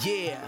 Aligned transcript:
Yeah, 0.00 0.40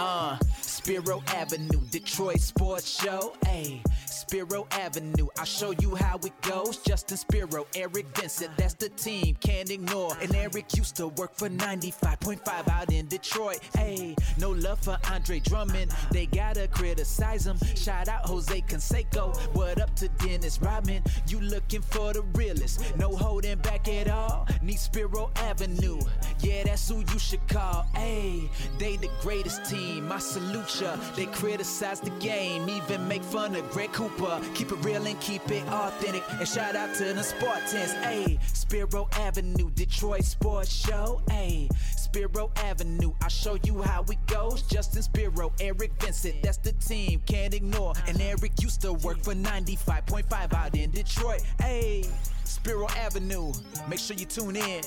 uh, 0.00 0.38
Spiro 0.62 1.22
Avenue, 1.28 1.80
Detroit 1.90 2.40
Sports 2.40 2.88
Show. 2.88 3.34
Ayy, 3.44 3.82
Spiro 4.30 4.68
Avenue, 4.70 5.26
I'll 5.38 5.44
show 5.44 5.72
you 5.80 5.96
how 5.96 6.16
it 6.24 6.40
goes. 6.42 6.76
Justin 6.76 7.16
Spiro, 7.16 7.66
Eric 7.74 8.06
Vincent, 8.16 8.56
that's 8.56 8.74
the 8.74 8.88
team, 8.90 9.36
can't 9.40 9.68
ignore. 9.70 10.16
And 10.22 10.32
Eric 10.36 10.76
used 10.76 10.94
to 10.96 11.08
work 11.08 11.34
for 11.34 11.48
95.5 11.48 12.68
out 12.68 12.92
in 12.92 13.08
Detroit. 13.08 13.58
Ayy, 13.74 14.16
no 14.38 14.50
love 14.52 14.78
for 14.78 14.96
Andre 15.10 15.40
Drummond, 15.40 15.90
they 16.12 16.26
gotta 16.26 16.68
criticize 16.68 17.44
him. 17.44 17.58
Shout 17.74 18.06
out 18.06 18.24
Jose 18.24 18.60
Canseco, 18.68 19.36
what 19.52 19.80
up 19.80 19.92
to 19.96 20.06
Dennis 20.24 20.62
Rodman? 20.62 21.02
You 21.26 21.40
looking 21.40 21.82
for 21.82 22.12
the 22.12 22.22
realest, 22.34 22.96
no 22.96 23.16
holding 23.16 23.58
back 23.58 23.88
at 23.88 24.08
all. 24.08 24.46
Need 24.62 24.78
Spiro 24.78 25.32
Avenue, 25.34 25.98
yeah, 26.38 26.62
that's 26.62 26.88
who 26.88 27.00
you 27.00 27.18
should 27.18 27.44
call. 27.48 27.84
Ayy, 27.96 28.48
they 28.78 28.96
the 28.96 29.10
greatest 29.22 29.64
team, 29.64 29.89
I 29.98 30.18
salute 30.18 30.80
ya. 30.80 30.96
They 31.16 31.26
criticize 31.26 32.00
the 32.00 32.10
game, 32.20 32.68
even 32.68 33.08
make 33.08 33.24
fun 33.24 33.56
of 33.56 33.68
Greg 33.70 33.92
Cooper. 33.92 34.40
Keep 34.54 34.72
it 34.72 34.84
real 34.84 35.04
and 35.04 35.20
keep 35.20 35.50
it 35.50 35.66
authentic. 35.68 36.22
And 36.32 36.46
shout 36.46 36.76
out 36.76 36.94
to 36.96 37.12
the 37.12 37.22
Spartans, 37.22 37.94
ayy. 38.04 38.38
Spiro 38.54 39.08
Avenue, 39.12 39.70
Detroit 39.70 40.24
Sports 40.24 40.72
Show, 40.72 41.20
ayy. 41.28 41.68
Spiro 41.96 42.50
Avenue, 42.56 43.12
I'll 43.20 43.28
show 43.28 43.58
you 43.64 43.82
how 43.82 44.04
it 44.04 44.24
goes. 44.26 44.62
Justin 44.62 45.02
Spiro, 45.02 45.52
Eric 45.60 45.92
Vincent, 46.00 46.42
that's 46.42 46.58
the 46.58 46.72
team, 46.72 47.20
can't 47.26 47.54
ignore. 47.54 47.94
And 48.06 48.20
Eric 48.20 48.52
used 48.60 48.80
to 48.82 48.92
work 48.92 49.18
for 49.22 49.34
95.5 49.34 50.52
out 50.52 50.76
in 50.76 50.90
Detroit, 50.90 51.42
ayy. 51.60 52.08
Spiro 52.44 52.88
Avenue, 52.90 53.52
make 53.88 53.98
sure 53.98 54.16
you 54.16 54.26
tune 54.26 54.56
in. 54.56 54.82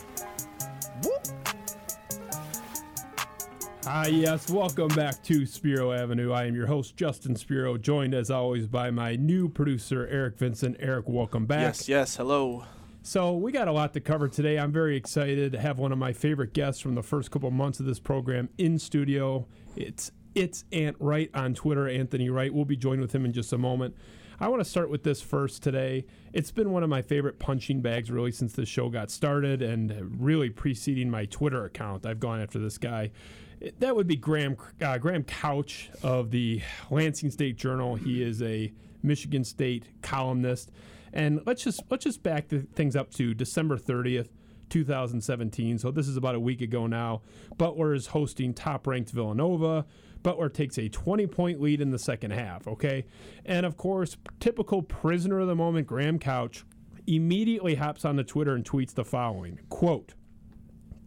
Whoop. 1.03 1.27
Ah, 3.85 4.05
yes. 4.05 4.49
Welcome 4.49 4.87
back 4.89 5.21
to 5.23 5.45
Spiro 5.45 5.91
Avenue. 5.91 6.31
I 6.31 6.45
am 6.45 6.55
your 6.55 6.67
host, 6.67 6.95
Justin 6.95 7.35
Spiro, 7.35 7.77
joined 7.77 8.13
as 8.13 8.31
always 8.31 8.66
by 8.66 8.91
my 8.91 9.17
new 9.17 9.49
producer, 9.49 10.08
Eric 10.09 10.38
Vincent. 10.38 10.77
Eric, 10.80 11.09
welcome 11.09 11.45
back. 11.45 11.61
Yes, 11.61 11.89
yes. 11.89 12.16
Hello. 12.16 12.63
So, 13.02 13.33
we 13.33 13.52
got 13.52 13.67
a 13.67 13.73
lot 13.73 13.93
to 13.95 13.99
cover 13.99 14.30
today. 14.30 14.58
I'm 14.58 14.71
very 14.71 14.95
excited 14.95 15.52
to 15.52 15.59
have 15.59 15.80
one 15.80 15.91
of 15.91 15.97
my 15.97 16.13
favorite 16.13 16.53
guests 16.53 16.81
from 16.81 16.95
the 16.95 17.03
first 17.03 17.30
couple 17.30 17.52
months 17.52 17.81
of 17.81 17.85
this 17.85 17.99
program 17.99 18.47
in 18.58 18.80
studio. 18.80 19.47
It's 19.75 20.11
it's 20.33 20.63
Ant 20.71 20.95
Wright 20.99 21.30
on 21.33 21.53
Twitter, 21.53 21.89
Anthony 21.89 22.30
Wright. 22.30 22.53
We'll 22.53 22.63
be 22.63 22.77
joined 22.77 23.02
with 23.02 23.13
him 23.13 23.25
in 23.25 23.33
just 23.33 23.52
a 23.52 23.58
moment. 23.58 23.95
I 24.39 24.47
want 24.47 24.61
to 24.61 24.69
start 24.69 24.89
with 24.89 25.03
this 25.03 25.21
first 25.21 25.61
today. 25.61 26.05
It's 26.31 26.52
been 26.52 26.71
one 26.71 26.83
of 26.83 26.89
my 26.89 27.02
favorite 27.02 27.38
punching 27.38 27.81
bags 27.81 28.09
really 28.09 28.31
since 28.31 28.53
the 28.53 28.65
show 28.65 28.89
got 28.89 29.11
started 29.11 29.61
and 29.61 30.17
really 30.19 30.49
preceding 30.49 31.09
my 31.09 31.25
Twitter 31.25 31.65
account. 31.65 32.05
I've 32.05 32.19
gone 32.19 32.41
after 32.41 32.59
this 32.59 32.77
guy. 32.77 33.11
That 33.80 33.95
would 33.95 34.08
be 34.08 34.16
Graham 34.16 34.58
uh, 34.81 34.97
Graham 34.97 35.23
Couch 35.23 35.89
of 36.02 36.31
the 36.31 36.61
Lansing 36.89 37.31
State 37.31 37.58
Journal. 37.58 37.95
He 37.95 38.22
is 38.22 38.42
a 38.42 38.73
Michigan 39.02 39.44
State 39.44 39.89
columnist, 40.02 40.72
and 41.14 41.42
let's 41.45 41.64
just 41.64 41.81
let's 41.89 42.03
just 42.03 42.23
back 42.23 42.50
the 42.50 42.59
things 42.59 42.95
up 42.95 43.11
to 43.16 43.33
December 43.33 43.78
thirtieth. 43.78 44.30
2017. 44.70 45.78
So 45.78 45.92
this 45.92 46.08
is 46.08 46.17
about 46.17 46.33
a 46.33 46.39
week 46.39 46.61
ago 46.61 46.88
now. 46.88 47.22
Butler 47.58 47.94
is 47.94 48.08
hosting 48.08 48.55
top 48.55 48.88
ranked 48.88 49.11
Villanova. 49.11 49.86
Butler 50.23 50.50
takes 50.50 50.80
a 50.80 50.89
20 50.89 51.27
point 51.27 51.61
lead 51.61 51.80
in 51.80 51.92
the 51.92 52.00
second 52.00 52.31
half, 52.31 52.67
okay? 52.67 53.05
And 53.45 53.67
of 53.67 53.77
course, 53.77 54.17
typical 54.39 54.81
prisoner 54.81 55.42
of 55.42 55.48
the 55.48 55.55
moment, 55.55 55.86
Graham 55.86 56.17
Couch, 56.17 56.66
immediately 57.05 57.75
hops 57.75 58.03
on 58.03 58.16
the 58.16 58.23
Twitter 58.23 58.55
and 58.55 58.66
tweets 58.66 58.95
the 58.95 59.05
following 59.05 59.59
quote, 59.70 60.14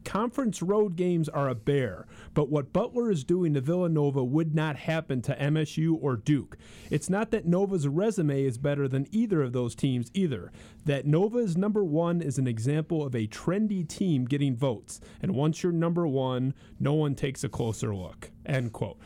Conference 0.07 0.63
road 0.63 0.95
games 0.95 1.29
are 1.29 1.49
a 1.49 1.55
bear, 1.57 2.07
but 2.33 2.49
what 2.49 2.73
Butler 2.73 3.11
is 3.11 3.25
doing 3.25 3.55
to 3.55 3.61
Villanova 3.61 4.23
would 4.23 4.55
not 4.55 4.77
happen 4.77 5.21
to 5.23 5.35
MSU 5.37 5.99
or 6.01 6.17
Duke. 6.17 6.57
It's 6.91 7.11
not 7.11 7.33
that 7.33 7.45
Nova's 7.45 7.89
resume 7.89 8.45
is 8.45 8.57
better 8.57 8.87
than 8.87 9.09
either 9.11 9.43
of 9.43 9.53
those 9.53 9.75
teams 9.75 10.13
either. 10.15 10.53
That 10.85 11.07
Nova 11.07 11.39
is 11.39 11.57
number 11.57 11.83
one 11.83 12.23
is 12.23 12.39
an 12.39 12.47
example 12.47 13.05
of 13.05 13.17
a 13.17 13.27
trendy 13.27 13.87
team 13.87 14.27
getting 14.27 14.57
votes, 14.57 15.01
and 15.21 15.35
once 15.35 15.65
you're 15.65 15.73
number 15.73 16.07
one, 16.07 16.55
no 16.79 16.95
one 16.95 17.17
takes 17.17 17.43
a 17.43 17.49
closer 17.49 17.93
look. 17.93 18.31
End 18.47 18.73
quote. 18.73 18.99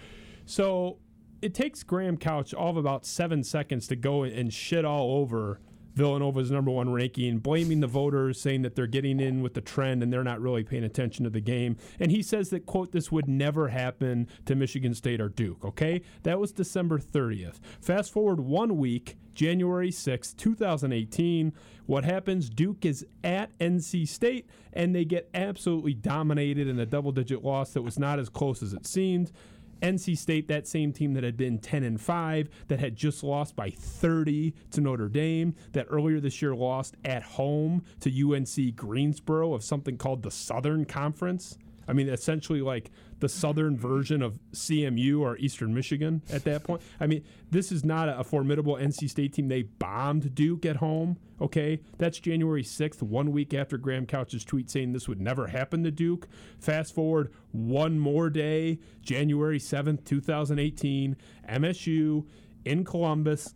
So 0.45 0.99
it 1.41 1.55
takes 1.55 1.83
Graham 1.83 2.19
Couch 2.19 2.53
all 2.53 2.69
of 2.69 2.77
about 2.77 3.07
seven 3.07 3.43
seconds 3.43 3.87
to 3.87 3.97
go 3.97 4.25
and 4.25 4.53
shit 4.53 4.85
all 4.85 5.17
over 5.17 5.61
Villanova's 5.95 6.51
number 6.51 6.71
one 6.71 6.93
ranking, 6.93 7.39
blaming 7.39 7.81
the 7.81 7.87
voters, 7.87 8.41
saying 8.41 8.63
that 8.63 8.77
they're 8.77 8.87
getting 8.87 9.21
in 9.21 9.43
with 9.43 9.55
the 9.55 9.61
trend 9.61 10.03
and 10.03 10.13
they're 10.13 10.25
not 10.25 10.41
really 10.41 10.63
paying 10.63 10.85
attention 10.85 11.25
to 11.25 11.31
the 11.31 11.41
game. 11.41 11.77
And 11.99 12.11
he 12.11 12.23
says 12.23 12.51
that, 12.51 12.67
quote, 12.67 12.93
this 12.93 13.11
would 13.11 13.29
never 13.29 13.69
happen 13.69 14.29
to 14.47 14.55
Michigan 14.55 14.95
State 14.95 15.21
or 15.21 15.29
Duke, 15.29 15.65
okay? 15.65 16.03
That 16.23 16.39
was 16.39 16.53
December 16.53 16.99
30th. 16.99 17.61
Fast 17.81 18.13
forward 18.13 18.41
one 18.41 18.77
week, 18.77 19.17
January 19.35 19.91
6th, 19.91 20.37
2018. 20.37 21.53
What 21.87 22.05
happens? 22.05 22.51
Duke 22.51 22.85
is 22.85 23.07
at 23.25 23.57
NC 23.59 24.07
State 24.07 24.49
and 24.73 24.95
they 24.95 25.05
get 25.05 25.29
absolutely 25.35 25.95
dominated 25.95 26.69
in 26.69 26.79
a 26.79 26.87
double 26.87 27.13
digit 27.13 27.45
loss 27.45 27.73
that 27.73 27.83
was 27.83 27.99
not 27.99 28.19
as 28.19 28.29
close 28.29 28.63
as 28.63 28.73
it 28.73 28.87
seemed. 28.87 29.33
NC 29.81 30.17
State, 30.17 30.49
that 30.49 30.67
same 30.67 30.93
team 30.93 31.15
that 31.15 31.25
had 31.25 31.37
been 31.37 31.59
10 31.59 31.83
and 31.83 32.01
5, 32.01 32.49
that 32.69 32.81
had 32.81 32.97
just 32.97 33.23
lost 33.23 33.57
by 33.57 33.71
30 33.71 34.55
to 34.73 34.81
Notre 34.81 35.09
Dame, 35.09 35.55
that 35.73 35.87
earlier 35.91 36.21
this 36.21 36.41
year 36.43 36.55
lost 36.55 36.97
at 37.05 37.23
home 37.23 37.83
to 38.01 38.11
UNC 38.11 38.77
Greensboro 38.77 39.55
of 39.55 39.65
something 39.65 39.97
called 39.97 40.23
the 40.23 40.31
Southern 40.31 40.85
Conference. 40.85 41.59
I 41.91 41.93
mean, 41.93 42.09
essentially 42.09 42.61
like 42.61 42.93
the 43.19 43.29
southern 43.29 43.77
version 43.77 44.23
of 44.23 44.39
CMU 44.53 45.21
or 45.21 45.37
Eastern 45.39 45.75
Michigan 45.75 46.23
at 46.33 46.45
that 46.45 46.63
point. 46.63 46.83
I 47.01 47.09
mean, 47.09 47.25
this 47.51 47.73
is 47.73 47.85
not 47.85 48.09
a, 48.09 48.23
formidable 48.23 48.77
NC 48.77 49.11
State 49.11 49.33
team. 49.33 49.49
They 49.49 49.63
bombed 49.63 50.37
Duke 50.37 50.65
at 50.65 50.77
home. 50.77 51.19
Okay, 51.41 51.81
that's 51.99 52.21
January 52.21 52.63
6th, 52.63 53.03
one 53.03 53.33
week 53.33 53.53
after 53.53 53.77
Graham 53.77 54.07
Couch's 54.07 54.45
tweet 54.45 54.71
saying 54.71 54.93
this 54.93 55.09
would 55.09 55.21
never 55.21 55.49
happen 55.49 55.83
to 55.83 55.91
Duke. 55.91 56.29
Fast 56.61 56.95
forward 56.95 57.33
one 57.51 57.99
more 57.99 58.31
day, 58.31 58.79
January 59.03 59.59
7th, 59.59 60.05
2018, 60.05 61.17
MSU 61.49 62.25
in 62.65 62.85
Columbus 62.85 63.55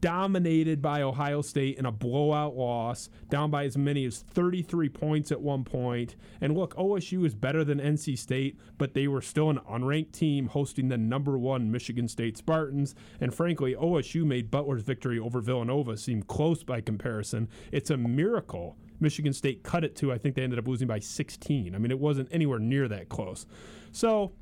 dominated 0.00 0.80
by 0.80 1.02
Ohio 1.02 1.42
State 1.42 1.78
in 1.78 1.86
a 1.86 1.92
blowout 1.92 2.56
loss, 2.56 3.08
down 3.28 3.50
by 3.50 3.64
as 3.64 3.76
many 3.76 4.04
as 4.04 4.20
33 4.20 4.88
points 4.88 5.32
at 5.32 5.40
one 5.40 5.64
point. 5.64 6.16
And 6.40 6.56
look, 6.56 6.74
OSU 6.76 7.24
is 7.24 7.34
better 7.34 7.64
than 7.64 7.78
NC 7.78 8.18
State, 8.18 8.58
but 8.78 8.94
they 8.94 9.08
were 9.08 9.20
still 9.20 9.50
an 9.50 9.60
unranked 9.70 10.12
team 10.12 10.46
hosting 10.46 10.88
the 10.88 10.98
number 10.98 11.38
one 11.38 11.70
Michigan 11.70 12.08
State 12.08 12.36
Spartans. 12.36 12.94
And 13.20 13.34
frankly, 13.34 13.74
OSU 13.74 14.24
made 14.24 14.50
Butler's 14.50 14.82
victory 14.82 15.18
over 15.18 15.40
Villanova 15.40 15.96
seem 15.96 16.22
close 16.22 16.62
by 16.62 16.80
comparison. 16.80 17.48
It's 17.72 17.90
a 17.90 17.96
miracle. 17.96 18.76
Michigan 19.00 19.32
State 19.32 19.62
cut 19.62 19.84
it 19.84 19.96
to, 19.96 20.12
I 20.12 20.18
think 20.18 20.34
they 20.34 20.42
ended 20.42 20.58
up 20.58 20.68
losing 20.68 20.86
by 20.86 20.98
16. 20.98 21.74
I 21.74 21.78
mean, 21.78 21.90
it 21.90 21.98
wasn't 21.98 22.28
anywhere 22.30 22.58
near 22.58 22.86
that 22.88 23.08
close. 23.08 23.46
So, 23.92 24.32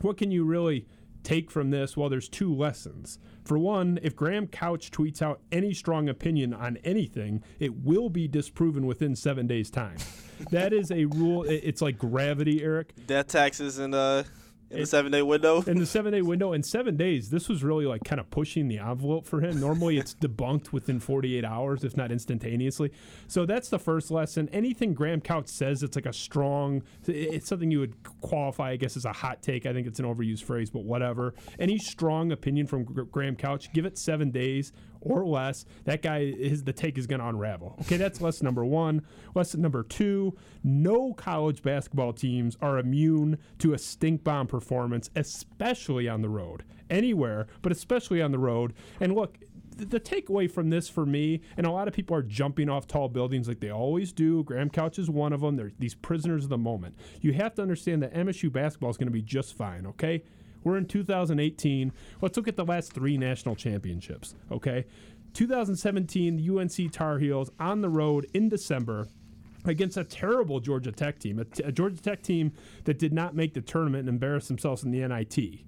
what 0.00 0.16
can 0.16 0.30
you 0.30 0.44
really 0.44 0.86
take 1.22 1.50
from 1.50 1.70
this? 1.70 1.96
Well, 1.96 2.08
there's 2.08 2.28
two 2.28 2.54
lessons. 2.54 3.18
For 3.44 3.58
one, 3.58 3.98
if 4.02 4.14
Graham 4.14 4.46
Couch 4.46 4.90
tweets 4.90 5.22
out 5.22 5.40
any 5.50 5.72
strong 5.72 6.08
opinion 6.08 6.52
on 6.52 6.76
anything, 6.84 7.42
it 7.58 7.74
will 7.82 8.10
be 8.10 8.28
disproven 8.28 8.86
within 8.86 9.16
seven 9.16 9.46
days' 9.46 9.70
time. 9.70 9.96
that 10.50 10.72
is 10.72 10.90
a 10.90 11.06
rule. 11.06 11.44
It's 11.44 11.80
like 11.80 11.98
gravity, 11.98 12.62
Eric. 12.62 12.92
Death 13.06 13.28
taxes 13.28 13.78
and 13.78 13.94
uh, 13.94 14.24
in 14.70 14.80
the 14.80 14.86
seven 14.86 15.12
day 15.12 15.22
window. 15.22 15.62
In 15.62 15.78
the 15.78 15.86
seven 15.86 16.12
day 16.12 16.22
window, 16.22 16.52
in 16.52 16.62
seven 16.62 16.96
days, 16.96 17.30
this 17.30 17.48
was 17.48 17.62
really 17.64 17.86
like 17.86 18.04
kind 18.04 18.20
of 18.20 18.30
pushing 18.30 18.68
the 18.68 18.78
envelope 18.78 19.26
for 19.26 19.40
him. 19.40 19.60
Normally, 19.60 19.98
it's 19.98 20.14
debunked 20.20 20.72
within 20.72 21.00
48 21.00 21.44
hours, 21.44 21.84
if 21.84 21.96
not 21.96 22.12
instantaneously. 22.12 22.92
So 23.26 23.46
that's 23.46 23.68
the 23.68 23.78
first 23.78 24.10
lesson. 24.10 24.48
Anything 24.52 24.94
Graham 24.94 25.20
Couch 25.20 25.48
says, 25.48 25.82
it's 25.82 25.96
like 25.96 26.06
a 26.06 26.12
strong, 26.12 26.82
it's 27.06 27.48
something 27.48 27.70
you 27.70 27.80
would 27.80 27.94
qualify, 28.20 28.70
I 28.70 28.76
guess, 28.76 28.96
as 28.96 29.04
a 29.04 29.12
hot 29.12 29.42
take. 29.42 29.66
I 29.66 29.72
think 29.72 29.86
it's 29.86 29.98
an 29.98 30.04
overused 30.04 30.44
phrase, 30.44 30.70
but 30.70 30.84
whatever. 30.84 31.34
Any 31.58 31.78
strong 31.78 32.32
opinion 32.32 32.66
from 32.66 32.84
Graham 32.84 33.36
Couch, 33.36 33.72
give 33.72 33.86
it 33.86 33.98
seven 33.98 34.30
days 34.30 34.72
or 35.00 35.26
less, 35.26 35.64
that 35.84 36.02
guy 36.02 36.32
his 36.32 36.64
the 36.64 36.72
take 36.72 36.98
is 36.98 37.06
going 37.06 37.20
to 37.20 37.28
unravel. 37.28 37.76
Okay, 37.82 37.96
that's 37.96 38.20
lesson 38.20 38.44
number 38.44 38.64
one. 38.64 39.02
Lesson 39.34 39.60
number 39.60 39.82
two: 39.82 40.36
no 40.62 41.12
college 41.14 41.62
basketball 41.62 42.12
teams 42.12 42.56
are 42.60 42.78
immune 42.78 43.38
to 43.58 43.72
a 43.72 43.78
stink 43.78 44.24
bomb 44.24 44.46
performance, 44.46 45.10
especially 45.16 46.08
on 46.08 46.22
the 46.22 46.28
road. 46.28 46.64
Anywhere, 46.90 47.46
but 47.60 47.70
especially 47.70 48.22
on 48.22 48.32
the 48.32 48.38
road. 48.38 48.72
And 48.98 49.14
look, 49.14 49.38
the 49.78 50.00
takeaway 50.00 50.50
from 50.50 50.70
this 50.70 50.88
for 50.88 51.06
me, 51.06 51.40
and 51.56 51.66
a 51.66 51.70
lot 51.70 51.88
of 51.88 51.94
people 51.94 52.16
are 52.16 52.22
jumping 52.22 52.68
off 52.68 52.86
tall 52.86 53.08
buildings 53.08 53.48
like 53.48 53.60
they 53.60 53.70
always 53.70 54.12
do. 54.12 54.42
Graham 54.42 54.70
Couch 54.70 54.98
is 54.98 55.08
one 55.08 55.32
of 55.32 55.40
them. 55.40 55.56
They're 55.56 55.72
these 55.78 55.94
prisoners 55.94 56.44
of 56.44 56.50
the 56.50 56.58
moment. 56.58 56.96
You 57.20 57.32
have 57.34 57.54
to 57.54 57.62
understand 57.62 58.02
that 58.02 58.12
MSU 58.14 58.52
basketball 58.52 58.90
is 58.90 58.96
going 58.96 59.06
to 59.06 59.12
be 59.12 59.22
just 59.22 59.56
fine, 59.56 59.86
okay? 59.86 60.24
We're 60.64 60.76
in 60.76 60.86
2018. 60.86 61.92
Let's 62.20 62.36
look 62.36 62.48
at 62.48 62.56
the 62.56 62.64
last 62.64 62.92
three 62.92 63.16
national 63.16 63.56
championships, 63.56 64.34
okay? 64.50 64.86
2017, 65.34 66.36
the 66.36 66.58
UNC 66.58 66.92
Tar 66.92 67.18
Heels 67.18 67.50
on 67.60 67.80
the 67.80 67.88
road 67.88 68.26
in 68.34 68.48
December 68.48 69.08
against 69.64 69.96
a 69.96 70.04
terrible 70.04 70.60
Georgia 70.60 70.92
Tech 70.92 71.18
team, 71.18 71.38
a, 71.38 71.44
t- 71.44 71.62
a 71.62 71.72
Georgia 71.72 72.00
Tech 72.00 72.22
team 72.22 72.52
that 72.84 72.98
did 72.98 73.12
not 73.12 73.34
make 73.34 73.54
the 73.54 73.60
tournament 73.60 74.00
and 74.00 74.08
embarrassed 74.08 74.48
themselves 74.48 74.82
in 74.82 74.90
the 74.90 75.06
NIT. 75.06 75.38
It, 75.38 75.60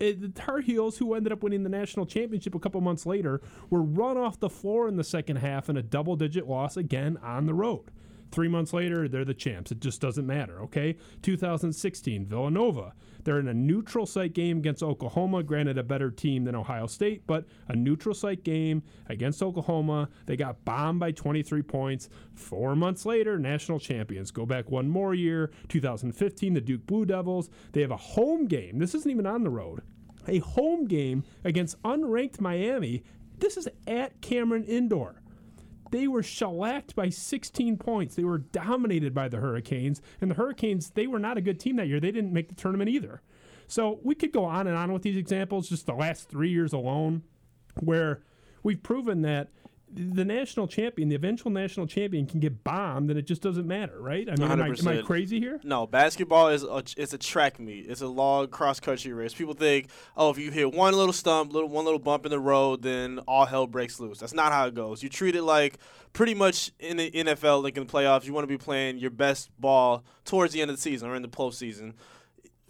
eh, 0.00 0.14
the 0.18 0.28
Tar 0.28 0.60
Heels, 0.60 0.98
who 0.98 1.14
ended 1.14 1.32
up 1.32 1.42
winning 1.42 1.62
the 1.62 1.68
national 1.68 2.06
championship 2.06 2.54
a 2.54 2.58
couple 2.58 2.80
months 2.80 3.06
later, 3.06 3.40
were 3.70 3.82
run 3.82 4.16
off 4.16 4.40
the 4.40 4.48
floor 4.48 4.88
in 4.88 4.96
the 4.96 5.04
second 5.04 5.36
half 5.36 5.68
in 5.68 5.76
a 5.76 5.82
double 5.82 6.16
digit 6.16 6.48
loss 6.48 6.76
again 6.76 7.18
on 7.22 7.46
the 7.46 7.54
road. 7.54 7.90
Three 8.32 8.48
months 8.48 8.72
later, 8.72 9.08
they're 9.08 9.26
the 9.26 9.34
champs. 9.34 9.70
It 9.70 9.80
just 9.80 10.00
doesn't 10.00 10.26
matter, 10.26 10.58
okay? 10.62 10.96
2016, 11.20 12.24
Villanova. 12.24 12.94
They're 13.24 13.38
in 13.38 13.48
a 13.48 13.54
neutral 13.54 14.06
site 14.06 14.32
game 14.32 14.58
against 14.58 14.82
Oklahoma, 14.82 15.42
granted 15.42 15.76
a 15.76 15.82
better 15.82 16.10
team 16.10 16.44
than 16.44 16.54
Ohio 16.54 16.86
State, 16.86 17.26
but 17.26 17.44
a 17.68 17.76
neutral 17.76 18.14
site 18.14 18.42
game 18.42 18.82
against 19.08 19.42
Oklahoma. 19.42 20.08
They 20.24 20.36
got 20.36 20.64
bombed 20.64 20.98
by 20.98 21.12
23 21.12 21.62
points. 21.62 22.08
Four 22.34 22.74
months 22.74 23.04
later, 23.04 23.38
national 23.38 23.78
champions. 23.78 24.30
Go 24.30 24.46
back 24.46 24.70
one 24.70 24.88
more 24.88 25.14
year, 25.14 25.52
2015, 25.68 26.54
the 26.54 26.60
Duke 26.62 26.86
Blue 26.86 27.04
Devils. 27.04 27.50
They 27.72 27.82
have 27.82 27.90
a 27.90 27.96
home 27.96 28.46
game. 28.46 28.78
This 28.78 28.94
isn't 28.94 29.10
even 29.10 29.26
on 29.26 29.44
the 29.44 29.50
road. 29.50 29.82
A 30.26 30.38
home 30.38 30.86
game 30.86 31.22
against 31.44 31.80
unranked 31.82 32.40
Miami. 32.40 33.04
This 33.38 33.56
is 33.56 33.68
at 33.86 34.20
Cameron 34.22 34.64
Indoor 34.64 35.21
they 35.92 36.08
were 36.08 36.22
shellacked 36.22 36.96
by 36.96 37.10
16 37.10 37.76
points. 37.76 38.16
They 38.16 38.24
were 38.24 38.38
dominated 38.38 39.14
by 39.14 39.28
the 39.28 39.36
Hurricanes, 39.36 40.00
and 40.20 40.30
the 40.30 40.34
Hurricanes 40.34 40.90
they 40.90 41.06
were 41.06 41.18
not 41.18 41.36
a 41.36 41.42
good 41.42 41.60
team 41.60 41.76
that 41.76 41.86
year. 41.86 42.00
They 42.00 42.10
didn't 42.10 42.32
make 42.32 42.48
the 42.48 42.54
tournament 42.54 42.90
either. 42.90 43.22
So 43.68 44.00
we 44.02 44.14
could 44.14 44.32
go 44.32 44.44
on 44.44 44.66
and 44.66 44.76
on 44.76 44.92
with 44.92 45.02
these 45.02 45.16
examples, 45.16 45.68
just 45.68 45.86
the 45.86 45.94
last 45.94 46.28
three 46.28 46.50
years 46.50 46.72
alone, 46.72 47.22
where 47.80 48.22
we've 48.62 48.82
proven 48.82 49.22
that 49.22 49.50
the 49.94 50.24
national 50.24 50.66
champion, 50.66 51.08
the 51.08 51.14
eventual 51.14 51.52
national 51.52 51.86
champion, 51.86 52.26
can 52.26 52.40
get 52.40 52.64
bombed, 52.64 53.10
and 53.10 53.18
it 53.18 53.26
just 53.26 53.42
doesn't 53.42 53.66
matter, 53.66 54.00
right? 54.00 54.28
I 54.28 54.36
mean, 54.36 54.50
am 54.50 54.62
I, 54.62 54.66
am 54.68 54.88
I, 54.88 55.02
crazy 55.02 55.38
here? 55.38 55.60
No, 55.62 55.86
basketball 55.86 56.48
is 56.48 56.64
a, 56.64 56.82
it's 56.96 57.12
a 57.12 57.18
track 57.18 57.60
meet. 57.60 57.86
It's 57.88 58.00
a 58.00 58.06
long 58.06 58.48
cross 58.48 58.80
country 58.80 59.12
race. 59.12 59.34
People 59.34 59.54
think, 59.54 59.88
oh, 60.16 60.30
if 60.30 60.38
you 60.38 60.50
hit 60.50 60.72
one 60.72 60.94
little 60.94 61.12
stump, 61.12 61.52
little 61.52 61.68
one 61.68 61.84
little 61.84 61.98
bump 61.98 62.24
in 62.24 62.30
the 62.30 62.40
road, 62.40 62.82
then 62.82 63.18
all 63.28 63.44
hell 63.44 63.66
breaks 63.66 64.00
loose. 64.00 64.18
That's 64.18 64.34
not 64.34 64.52
how 64.52 64.66
it 64.66 64.74
goes. 64.74 65.02
You 65.02 65.08
treat 65.08 65.36
it 65.36 65.42
like 65.42 65.78
pretty 66.12 66.34
much 66.34 66.72
in 66.78 66.96
the 66.96 67.10
NFL, 67.10 67.62
like 67.62 67.76
in 67.76 67.86
the 67.86 67.92
playoffs, 67.92 68.24
you 68.24 68.32
want 68.32 68.44
to 68.44 68.48
be 68.48 68.58
playing 68.58 68.98
your 68.98 69.10
best 69.10 69.50
ball 69.60 70.04
towards 70.24 70.52
the 70.52 70.62
end 70.62 70.70
of 70.70 70.76
the 70.76 70.82
season 70.82 71.08
or 71.08 71.16
in 71.16 71.22
the 71.22 71.28
postseason 71.28 71.94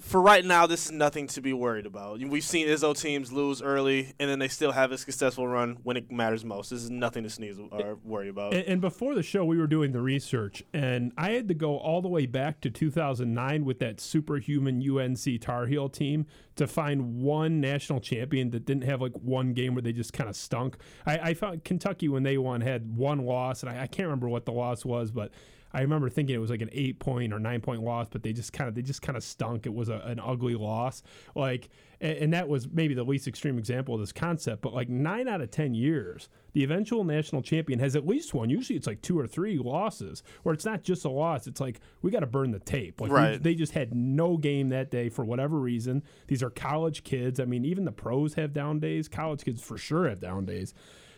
for 0.02 0.20
right 0.20 0.44
now, 0.44 0.66
this 0.66 0.87
is 0.87 0.93
nothing 0.93 1.28
to 1.28 1.40
be 1.40 1.52
worried 1.52 1.87
about. 1.87 2.19
We've 2.19 2.43
seen 2.43 2.66
Izzo 2.66 2.99
teams 2.99 3.32
lose 3.32 3.62
early, 3.62 4.12
and 4.19 4.28
then 4.28 4.40
they 4.40 4.49
still 4.49 4.72
have 4.72 4.90
a 4.90 4.99
successful 4.99 5.46
run 5.46 5.78
when 5.84 5.96
it 5.96 6.10
matters 6.10 6.44
most. 6.44 6.70
This 6.70 6.82
is 6.82 6.90
nothing 6.90 7.22
to 7.22 7.31
sneeze 7.31 7.58
or 7.70 7.99
worry 8.04 8.28
about. 8.28 8.52
And, 8.52 8.64
and, 8.66 8.81
before 8.81 9.14
the 9.14 9.22
show, 9.22 9.44
we 9.44 9.58
were 9.58 9.69
doing 9.69 9.93
the 9.93 10.00
research, 10.00 10.62
and 10.75 11.12
I 11.16 11.31
had 11.31 11.46
to 11.49 11.54
go 11.54 11.78
all 11.78 12.02
the 12.02 12.08
way 12.08 12.26
back 12.26 12.60
to 12.62 12.70
2009 12.70 13.64
with 13.64 13.78
that 13.78 14.00
superhuman 14.00 14.82
UNC 14.82 15.40
Tar 15.40 15.66
Heel 15.66 15.88
team 15.88 16.26
to 16.56 16.66
find 16.66 17.22
one 17.22 17.60
national 17.60 18.00
champion 18.00 18.50
that 18.50 18.66
didn't 18.66 18.84
have 18.84 19.00
like 19.00 19.14
one 19.14 19.52
game 19.52 19.75
where 19.75 19.82
they 19.82 19.93
just 19.93 20.12
kind 20.12 20.28
of 20.28 20.37
stunk. 20.37 20.76
I, 21.06 21.19
I, 21.19 21.34
found 21.34 21.64
Kentucky 21.64 22.08
when 22.08 22.25
they 22.25 22.37
won 22.37 22.60
had 22.60 22.96
one 22.96 23.25
loss, 23.25 23.62
and 23.62 23.70
I, 23.70 23.82
I 23.82 23.87
can't 23.87 24.06
remember 24.06 24.28
what 24.28 24.46
the 24.46 24.52
loss 24.52 24.84
was, 24.84 25.10
but 25.10 25.31
I 25.74 25.80
remember 25.80 26.10
thinking 26.10 26.34
it 26.34 26.38
was 26.38 26.50
like 26.50 26.60
an 26.60 26.70
eight 26.72 26.98
point 26.98 27.32
or 27.32 27.38
nine 27.38 27.60
point 27.60 27.82
loss, 27.82 28.06
but 28.10 28.22
they 28.22 28.32
just 28.32 28.52
kind 28.52 28.69
of 28.69 28.74
they 28.74 28.82
just 28.82 29.02
kind 29.02 29.16
of 29.16 29.24
stunk. 29.24 29.66
It 29.66 29.74
was 29.74 29.88
a, 29.88 29.96
an 30.04 30.20
ugly 30.20 30.54
loss. 30.54 31.02
Like, 31.34 31.70
and, 32.00 32.19
and, 32.19 32.32
that 32.34 32.48
was 32.48 32.69
maybe 32.70 32.94
the 32.94 33.04
least 33.04 33.26
extreme 33.26 33.58
example 33.58 33.94
of 33.94 34.00
this 34.00 34.12
concept. 34.12 34.62
But 34.62 34.74
like 34.74 34.88
nine 34.88 35.28
out 35.28 35.40
of 35.40 35.50
ten 35.50 35.74
years, 35.74 36.28
the 36.52 36.62
eventual 36.62 37.04
national 37.04 37.42
champion 37.42 37.78
has 37.78 37.96
at 37.96 38.06
least 38.06 38.34
one. 38.34 38.50
Usually, 38.50 38.76
it's 38.76 38.86
like 38.86 39.00
two 39.02 39.19
or 39.19 39.26
three 39.26 39.58
losses, 39.58 40.22
where 40.42 40.54
it's 40.54 40.64
not 40.64 40.82
just 40.82 41.04
a 41.04 41.10
loss. 41.10 41.46
It's 41.46 41.60
like 41.60 41.80
we 42.02 42.10
got 42.10 42.20
to 42.20 42.26
burn 42.26 42.50
the 42.50 42.60
tape. 42.60 43.00
Like 43.00 43.10
right. 43.10 43.32
we, 43.32 43.38
they 43.38 43.54
just 43.54 43.72
had 43.72 43.94
no 43.94 44.36
game 44.36 44.68
that 44.70 44.90
day 44.90 45.08
for 45.08 45.25
whatever 45.25 45.58
reason. 45.58 46.02
These 46.26 46.42
are 46.42 46.50
college 46.50 47.04
kids. 47.04 47.40
I 47.40 47.44
mean, 47.44 47.64
even 47.64 47.84
the 47.84 47.92
pros 47.92 48.34
have 48.34 48.52
down 48.52 48.80
days. 48.80 49.08
College 49.08 49.44
kids 49.44 49.62
for 49.62 49.78
sure 49.78 50.08
have 50.08 50.20
down 50.20 50.44
days. 50.44 50.75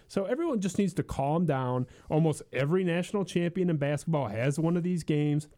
So 0.08 0.24
everyone 0.24 0.60
just 0.60 0.78
needs 0.78 0.94
to 0.94 1.02
calm 1.02 1.46
down. 1.46 1.86
Almost 2.10 2.42
every 2.52 2.84
national 2.84 3.24
champion 3.24 3.70
in 3.70 3.76
basketball 3.76 4.28
has 4.28 4.58
one 4.58 4.76
of 4.76 4.82
these 4.82 5.02
games. 5.02 5.48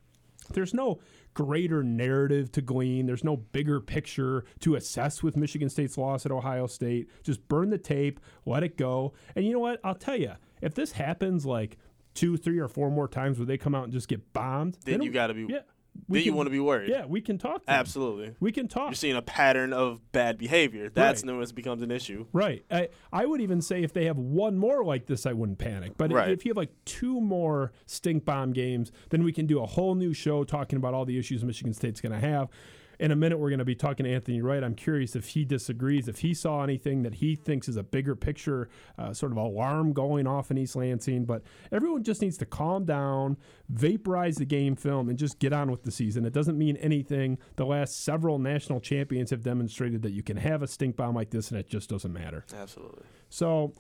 There's 0.53 0.75
no 0.75 1.01
greater 1.35 1.83
narrative 1.83 2.53
to 2.53 2.63
glean. 2.63 3.07
There's 3.07 3.25
no 3.25 3.37
bigger 3.37 3.81
picture 3.81 4.45
to 4.61 4.77
assess 4.77 5.23
with 5.23 5.37
Michigan 5.37 5.69
State's 5.69 5.99
loss 5.99 6.25
at 6.25 6.33
Ohio 6.33 6.67
State. 6.67 7.11
Just 7.23 7.47
burn 7.49 7.71
the 7.71 7.79
tape, 7.79 8.21
let 8.45 8.63
it 8.63 8.77
go. 8.77 9.13
And 9.35 9.45
you 9.45 9.53
know 9.53 9.59
what? 9.59 9.81
I'll 9.83 9.95
tell 9.95 10.17
you, 10.17 10.33
if 10.63 10.75
this 10.75 10.93
happens 10.93 11.45
like 11.45 11.79
two, 12.15 12.37
three, 12.37 12.59
or 12.59 12.69
four 12.69 12.91
more 12.91 13.09
times 13.09 13.39
where 13.39 13.47
they 13.47 13.59
come 13.59 13.75
out 13.75 13.85
and 13.85 13.93
just 13.93 14.09
get 14.09 14.33
bombed, 14.33 14.79
then, 14.85 15.03
you 15.03 15.11
got 15.11 15.29
to 15.29 15.35
be 15.35 15.47
yeah, 15.49 15.61
we 16.09 16.19
then 16.19 16.25
can, 16.25 16.33
you 16.33 16.37
want 16.37 16.47
to 16.47 16.51
be 16.51 16.61
worried. 16.61 16.91
Yeah, 16.91 17.07
we 17.07 17.21
can 17.21 17.39
talk. 17.39 17.63
Absolutely, 17.69 18.35
we 18.41 18.53
can 18.53 18.69
talk. 18.69 18.91
You're 18.91 18.95
seeing 18.95 19.17
a 19.17 19.23
pattern 19.23 19.73
of 19.73 20.01
bad 20.13 20.39
behavior. 20.39 20.89
That's 20.89 21.23
right. 21.23 21.35
when 21.35 21.43
it 21.43 21.55
becomes 21.55 21.83
an 21.83 21.91
issue. 21.91 22.27
Right. 22.33 22.65
I, 22.71 22.89
I 23.13 23.27
would 23.27 23.41
even 23.41 23.61
say 23.63 23.83
if 23.83 23.93
they 23.93 24.05
have 24.07 24.19
one 24.19 24.59
more 24.59 24.85
like 24.85 25.07
this, 25.07 25.27
I 25.27 25.33
wouldn't 25.33 25.59
panic. 25.59 25.93
But 25.97 26.13
right. 26.13 26.31
if 26.31 26.45
you 26.45 26.51
have 26.51 26.57
like 26.57 26.73
two 26.85 27.21
more 27.21 27.73
stink 27.87 28.25
bomb 28.25 28.53
games, 28.53 28.93
then 29.11 29.23
we 29.23 29.33
can 29.33 29.47
do 29.47 29.63
a 29.63 29.67
whole 29.67 29.95
new 29.95 30.13
show 30.13 30.45
talking 30.45 30.77
about 30.77 30.95
all 30.95 31.05
the 31.05 31.19
issues 31.19 31.45
Michigan 31.45 31.75
State's 31.75 32.01
going 32.01 32.13
to 32.13 32.19
have 32.19 32.49
in 32.99 33.11
a 33.11 33.17
minute, 33.17 33.39
we're 33.39 33.51
going 33.51 33.59
to 33.59 33.65
be 33.65 33.75
talking 33.75 34.05
to 34.05 34.13
Anthony 34.13 34.41
Wright. 34.41 34.63
I'm 34.63 34.75
curious 34.75 35.15
if 35.15 35.29
he 35.29 35.45
disagrees, 35.45 36.09
if 36.09 36.19
he 36.19 36.35
saw 36.35 36.63
anything 36.63 37.03
that 37.03 37.17
he 37.17 37.37
thinks 37.37 37.69
is 37.69 37.77
a 37.77 37.83
bigger 37.83 38.15
picture, 38.15 38.69
uh, 38.99 39.13
sort 39.13 39.33
of 39.33 39.39
alarm 39.39 39.93
going 39.93 40.27
off 40.27 40.51
in 40.51 40.59
East 40.59 40.77
Lansing. 40.77 41.25
But 41.25 41.43
everyone 41.71 42.03
just 42.03 42.23
needs 42.23 42.39
to 42.39 42.47
calm 42.47 42.85
down, 42.85 43.37
vaporize 43.69 44.37
the 44.37 44.45
game 44.45 44.77
film, 44.77 45.09
and 45.09 45.19
just 45.19 45.39
get 45.39 45.53
on 45.53 45.71
with 45.71 45.83
the 45.83 45.91
season. 45.91 46.25
It 46.25 46.33
doesn't 46.33 46.57
mean 46.57 46.77
anything. 46.79 47.39
The 47.57 47.67
last 47.67 48.05
several 48.05 48.39
national 48.39 48.81
champions 48.81 49.31
have 49.31 49.43
demonstrated 49.43 50.03
that 50.03 50.13
you 50.13 50.23
can 50.23 50.37
have 50.37 50.63
a 50.63 50.67
stink 50.67 50.97
bomb 50.97 51.15
like 51.15 51.31
this, 51.31 51.51
and 51.51 51.61
it 51.61 51.69
just 51.69 51.91
doesn't 51.91 52.13
matter. 52.13 52.45
Absolutely. 52.55 53.05
So. 53.29 53.73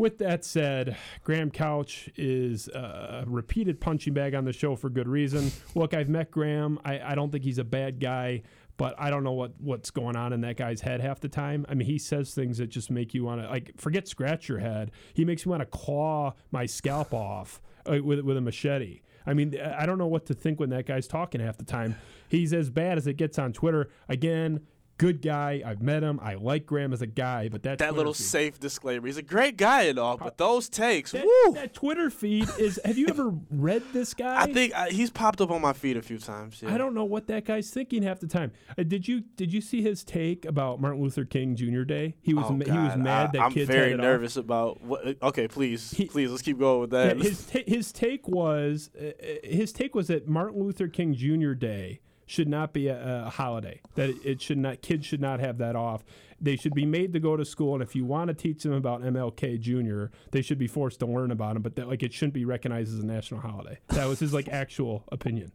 With 0.00 0.16
that 0.20 0.46
said, 0.46 0.96
Graham 1.24 1.50
Couch 1.50 2.08
is 2.16 2.68
a 2.68 3.22
repeated 3.26 3.82
punching 3.82 4.14
bag 4.14 4.34
on 4.34 4.46
the 4.46 4.52
show 4.54 4.74
for 4.74 4.88
good 4.88 5.06
reason. 5.06 5.52
Look, 5.74 5.92
I've 5.92 6.08
met 6.08 6.30
Graham. 6.30 6.78
I, 6.86 7.00
I 7.00 7.14
don't 7.14 7.30
think 7.30 7.44
he's 7.44 7.58
a 7.58 7.64
bad 7.64 8.00
guy, 8.00 8.40
but 8.78 8.94
I 8.98 9.10
don't 9.10 9.24
know 9.24 9.34
what, 9.34 9.52
what's 9.60 9.90
going 9.90 10.16
on 10.16 10.32
in 10.32 10.40
that 10.40 10.56
guy's 10.56 10.80
head 10.80 11.02
half 11.02 11.20
the 11.20 11.28
time. 11.28 11.66
I 11.68 11.74
mean, 11.74 11.86
he 11.86 11.98
says 11.98 12.32
things 12.32 12.56
that 12.56 12.68
just 12.68 12.90
make 12.90 13.12
you 13.12 13.24
want 13.24 13.42
to, 13.42 13.48
like, 13.50 13.72
forget 13.76 14.08
scratch 14.08 14.48
your 14.48 14.60
head. 14.60 14.90
He 15.12 15.26
makes 15.26 15.44
me 15.44 15.50
want 15.50 15.60
to 15.60 15.66
claw 15.66 16.32
my 16.50 16.64
scalp 16.64 17.12
off 17.12 17.60
uh, 17.84 18.02
with, 18.02 18.20
with 18.20 18.38
a 18.38 18.40
machete. 18.40 19.02
I 19.26 19.34
mean, 19.34 19.60
I 19.60 19.84
don't 19.84 19.98
know 19.98 20.06
what 20.06 20.24
to 20.26 20.34
think 20.34 20.60
when 20.60 20.70
that 20.70 20.86
guy's 20.86 21.08
talking 21.08 21.42
half 21.42 21.58
the 21.58 21.64
time. 21.66 21.94
He's 22.26 22.54
as 22.54 22.70
bad 22.70 22.96
as 22.96 23.06
it 23.06 23.18
gets 23.18 23.38
on 23.38 23.52
Twitter. 23.52 23.90
Again, 24.08 24.62
good 25.00 25.22
guy. 25.22 25.62
I've 25.64 25.80
met 25.80 26.02
him. 26.02 26.20
I 26.22 26.34
like 26.34 26.66
Graham 26.66 26.92
as 26.92 27.00
a 27.00 27.06
guy, 27.06 27.48
but 27.48 27.62
that 27.62 27.78
that 27.78 27.94
little 27.94 28.12
feed, 28.12 28.22
safe 28.22 28.60
disclaimer. 28.60 29.06
He's 29.06 29.16
a 29.16 29.22
great 29.22 29.56
guy 29.56 29.84
and 29.84 29.98
all, 29.98 30.18
but 30.18 30.36
those 30.36 30.68
takes, 30.68 31.12
that, 31.12 31.24
woo! 31.24 31.54
That 31.54 31.72
Twitter 31.72 32.10
feed 32.10 32.48
is. 32.58 32.78
Have 32.84 32.98
you 32.98 33.06
ever 33.08 33.32
read 33.50 33.82
this 33.94 34.12
guy? 34.24 34.42
I 34.42 34.52
think 34.52 34.74
uh, 34.76 34.86
he's 34.86 35.10
popped 35.10 35.40
up 35.40 35.50
on 35.50 35.62
my 35.62 35.72
feed 35.72 35.96
a 35.96 36.02
few 36.02 36.18
times. 36.18 36.60
Yeah. 36.62 36.74
I 36.74 36.78
don't 36.78 36.94
know 36.94 37.04
what 37.04 37.26
that 37.28 37.46
guy's 37.46 37.70
thinking 37.70 38.02
half 38.02 38.20
the 38.20 38.26
time. 38.26 38.52
Uh, 38.78 38.82
did 38.82 39.08
you 39.08 39.22
did 39.36 39.52
you 39.52 39.62
see 39.62 39.80
his 39.80 40.04
take 40.04 40.44
about 40.44 40.80
Martin 40.80 41.02
Luther 41.02 41.24
King 41.24 41.56
Jr. 41.56 41.82
Day? 41.82 42.14
He 42.20 42.34
was 42.34 42.44
oh, 42.48 42.52
ma- 42.52 42.66
he 42.66 42.78
was 42.78 42.96
mad 42.96 43.28
I, 43.28 43.32
that 43.32 43.40
I'm 43.40 43.52
kids. 43.52 43.70
I'm 43.70 43.76
very 43.76 43.96
nervous 43.96 44.36
off. 44.36 44.44
about 44.44 44.82
what. 44.82 45.06
Uh, 45.06 45.14
okay, 45.22 45.48
please, 45.48 45.92
he, 45.92 46.06
please, 46.06 46.30
let's 46.30 46.42
keep 46.42 46.58
going 46.58 46.82
with 46.82 46.90
that. 46.90 47.16
Yeah, 47.16 47.22
his 47.22 47.46
ta- 47.46 47.58
his 47.66 47.90
take 47.90 48.28
was 48.28 48.90
uh, 49.00 49.06
uh, 49.06 49.12
his 49.44 49.72
take 49.72 49.94
was 49.94 50.08
that 50.08 50.28
Martin 50.28 50.60
Luther 50.60 50.88
King 50.88 51.14
Jr. 51.14 51.52
Day 51.52 52.00
should 52.30 52.48
not 52.48 52.72
be 52.72 52.86
a, 52.86 53.24
a 53.26 53.30
holiday. 53.30 53.80
That 53.96 54.10
it 54.24 54.40
should 54.40 54.58
not 54.58 54.82
kids 54.82 55.04
should 55.04 55.20
not 55.20 55.40
have 55.40 55.58
that 55.58 55.74
off. 55.74 56.04
They 56.40 56.56
should 56.56 56.74
be 56.74 56.86
made 56.86 57.12
to 57.12 57.20
go 57.20 57.36
to 57.36 57.44
school, 57.44 57.74
and 57.74 57.82
if 57.82 57.96
you 57.96 58.04
want 58.04 58.28
to 58.28 58.34
teach 58.34 58.62
them 58.62 58.72
about 58.72 59.02
MLK 59.02 59.60
Jr., 59.60 60.14
they 60.30 60.40
should 60.40 60.56
be 60.56 60.68
forced 60.68 61.00
to 61.00 61.06
learn 61.06 61.32
about 61.32 61.56
him. 61.56 61.62
But 61.62 61.74
that, 61.76 61.88
like 61.88 62.02
it 62.02 62.12
shouldn't 62.12 62.34
be 62.34 62.44
recognized 62.44 62.94
as 62.94 63.00
a 63.00 63.06
national 63.06 63.40
holiday. 63.40 63.78
That 63.88 64.06
was 64.06 64.20
his 64.20 64.32
like 64.32 64.48
actual 64.48 65.04
opinion. 65.10 65.52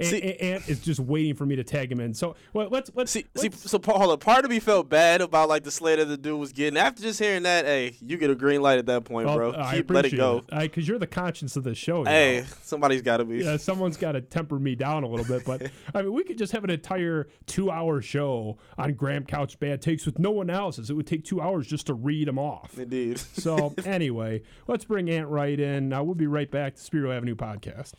See, 0.00 0.34
Ant 0.38 0.68
is 0.68 0.80
just 0.80 1.00
waiting 1.00 1.34
for 1.34 1.46
me 1.46 1.56
to 1.56 1.64
tag 1.64 1.90
him 1.90 2.00
in. 2.00 2.14
So 2.14 2.36
well, 2.52 2.68
let's 2.70 2.90
let's 2.94 3.10
see. 3.10 3.26
Let's, 3.34 3.60
see, 3.60 3.68
so 3.68 3.78
on. 3.78 4.18
Part 4.18 4.44
of 4.44 4.50
me 4.50 4.60
felt 4.60 4.88
bad 4.88 5.20
about 5.20 5.48
like 5.48 5.64
the 5.64 5.70
slate 5.70 5.98
of 5.98 6.08
the 6.08 6.16
dude 6.16 6.38
was 6.38 6.52
getting. 6.52 6.78
After 6.78 7.02
just 7.02 7.18
hearing 7.18 7.42
that, 7.42 7.64
hey, 7.64 7.96
you 8.00 8.16
get 8.16 8.30
a 8.30 8.34
green 8.34 8.62
light 8.62 8.78
at 8.78 8.86
that 8.86 9.04
point, 9.04 9.26
well, 9.26 9.36
bro. 9.36 9.50
Uh, 9.52 9.72
Keep 9.72 9.90
let 9.90 10.06
it 10.06 10.16
go. 10.16 10.44
Because 10.56 10.86
you're 10.86 10.98
the 10.98 11.06
conscience 11.06 11.56
of 11.56 11.64
the 11.64 11.74
show. 11.74 12.04
Hey, 12.04 12.40
know? 12.40 12.46
somebody's 12.62 13.02
got 13.02 13.18
to 13.18 13.24
be. 13.24 13.38
Yeah, 13.38 13.56
someone's 13.56 13.96
got 13.96 14.12
to 14.12 14.20
temper 14.20 14.58
me 14.58 14.74
down 14.74 15.04
a 15.04 15.08
little 15.08 15.26
bit. 15.26 15.44
But 15.44 15.70
I 15.94 16.02
mean, 16.02 16.12
we 16.12 16.24
could 16.24 16.38
just 16.38 16.52
have 16.52 16.64
an 16.64 16.70
entire 16.70 17.28
two-hour 17.46 18.02
show 18.02 18.58
on 18.76 18.94
Graham 18.94 19.24
Couch 19.24 19.58
bad 19.58 19.82
takes 19.82 20.06
with 20.06 20.18
no 20.18 20.40
analysis. 20.40 20.90
It 20.90 20.94
would 20.94 21.06
take 21.06 21.24
two 21.24 21.40
hours 21.40 21.66
just 21.66 21.86
to 21.86 21.94
read 21.94 22.28
them 22.28 22.38
off. 22.38 22.78
Indeed. 22.78 23.18
so 23.18 23.74
anyway, 23.84 24.42
let's 24.66 24.84
bring 24.84 25.10
Ant 25.10 25.28
Wright 25.28 25.58
in. 25.58 25.88
Now 25.88 26.04
we'll 26.04 26.14
be 26.14 26.26
right 26.26 26.50
back 26.50 26.76
to 26.76 26.80
Spiro 26.80 27.12
Avenue 27.12 27.34
podcast. 27.34 27.92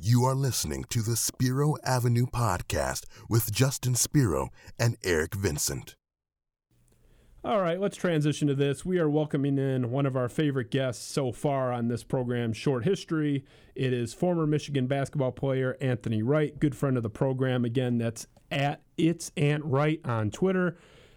You 0.00 0.22
are 0.26 0.34
listening 0.36 0.84
to 0.90 1.02
the 1.02 1.16
Spiro 1.16 1.74
Avenue 1.82 2.26
podcast 2.26 3.04
with 3.28 3.50
Justin 3.50 3.96
Spiro 3.96 4.50
and 4.78 4.96
Eric 5.02 5.34
Vincent. 5.34 5.96
All 7.44 7.60
right, 7.60 7.80
let's 7.80 7.96
transition 7.96 8.46
to 8.46 8.54
this. 8.54 8.84
We 8.84 9.00
are 9.00 9.10
welcoming 9.10 9.58
in 9.58 9.90
one 9.90 10.06
of 10.06 10.16
our 10.16 10.28
favorite 10.28 10.70
guests 10.70 11.04
so 11.04 11.32
far 11.32 11.72
on 11.72 11.88
this 11.88 12.04
program, 12.04 12.52
Short 12.52 12.84
History. 12.84 13.44
It 13.74 13.92
is 13.92 14.14
former 14.14 14.46
Michigan 14.46 14.86
basketball 14.86 15.32
player 15.32 15.76
Anthony 15.80 16.22
Wright, 16.22 16.56
good 16.60 16.76
friend 16.76 16.96
of 16.96 17.02
the 17.02 17.10
program. 17.10 17.64
Again, 17.64 17.98
that's 17.98 18.28
at 18.52 18.82
It's 18.96 19.32
Ant 19.36 19.64
Wright 19.64 20.00
on 20.04 20.30
Twitter. 20.30 20.76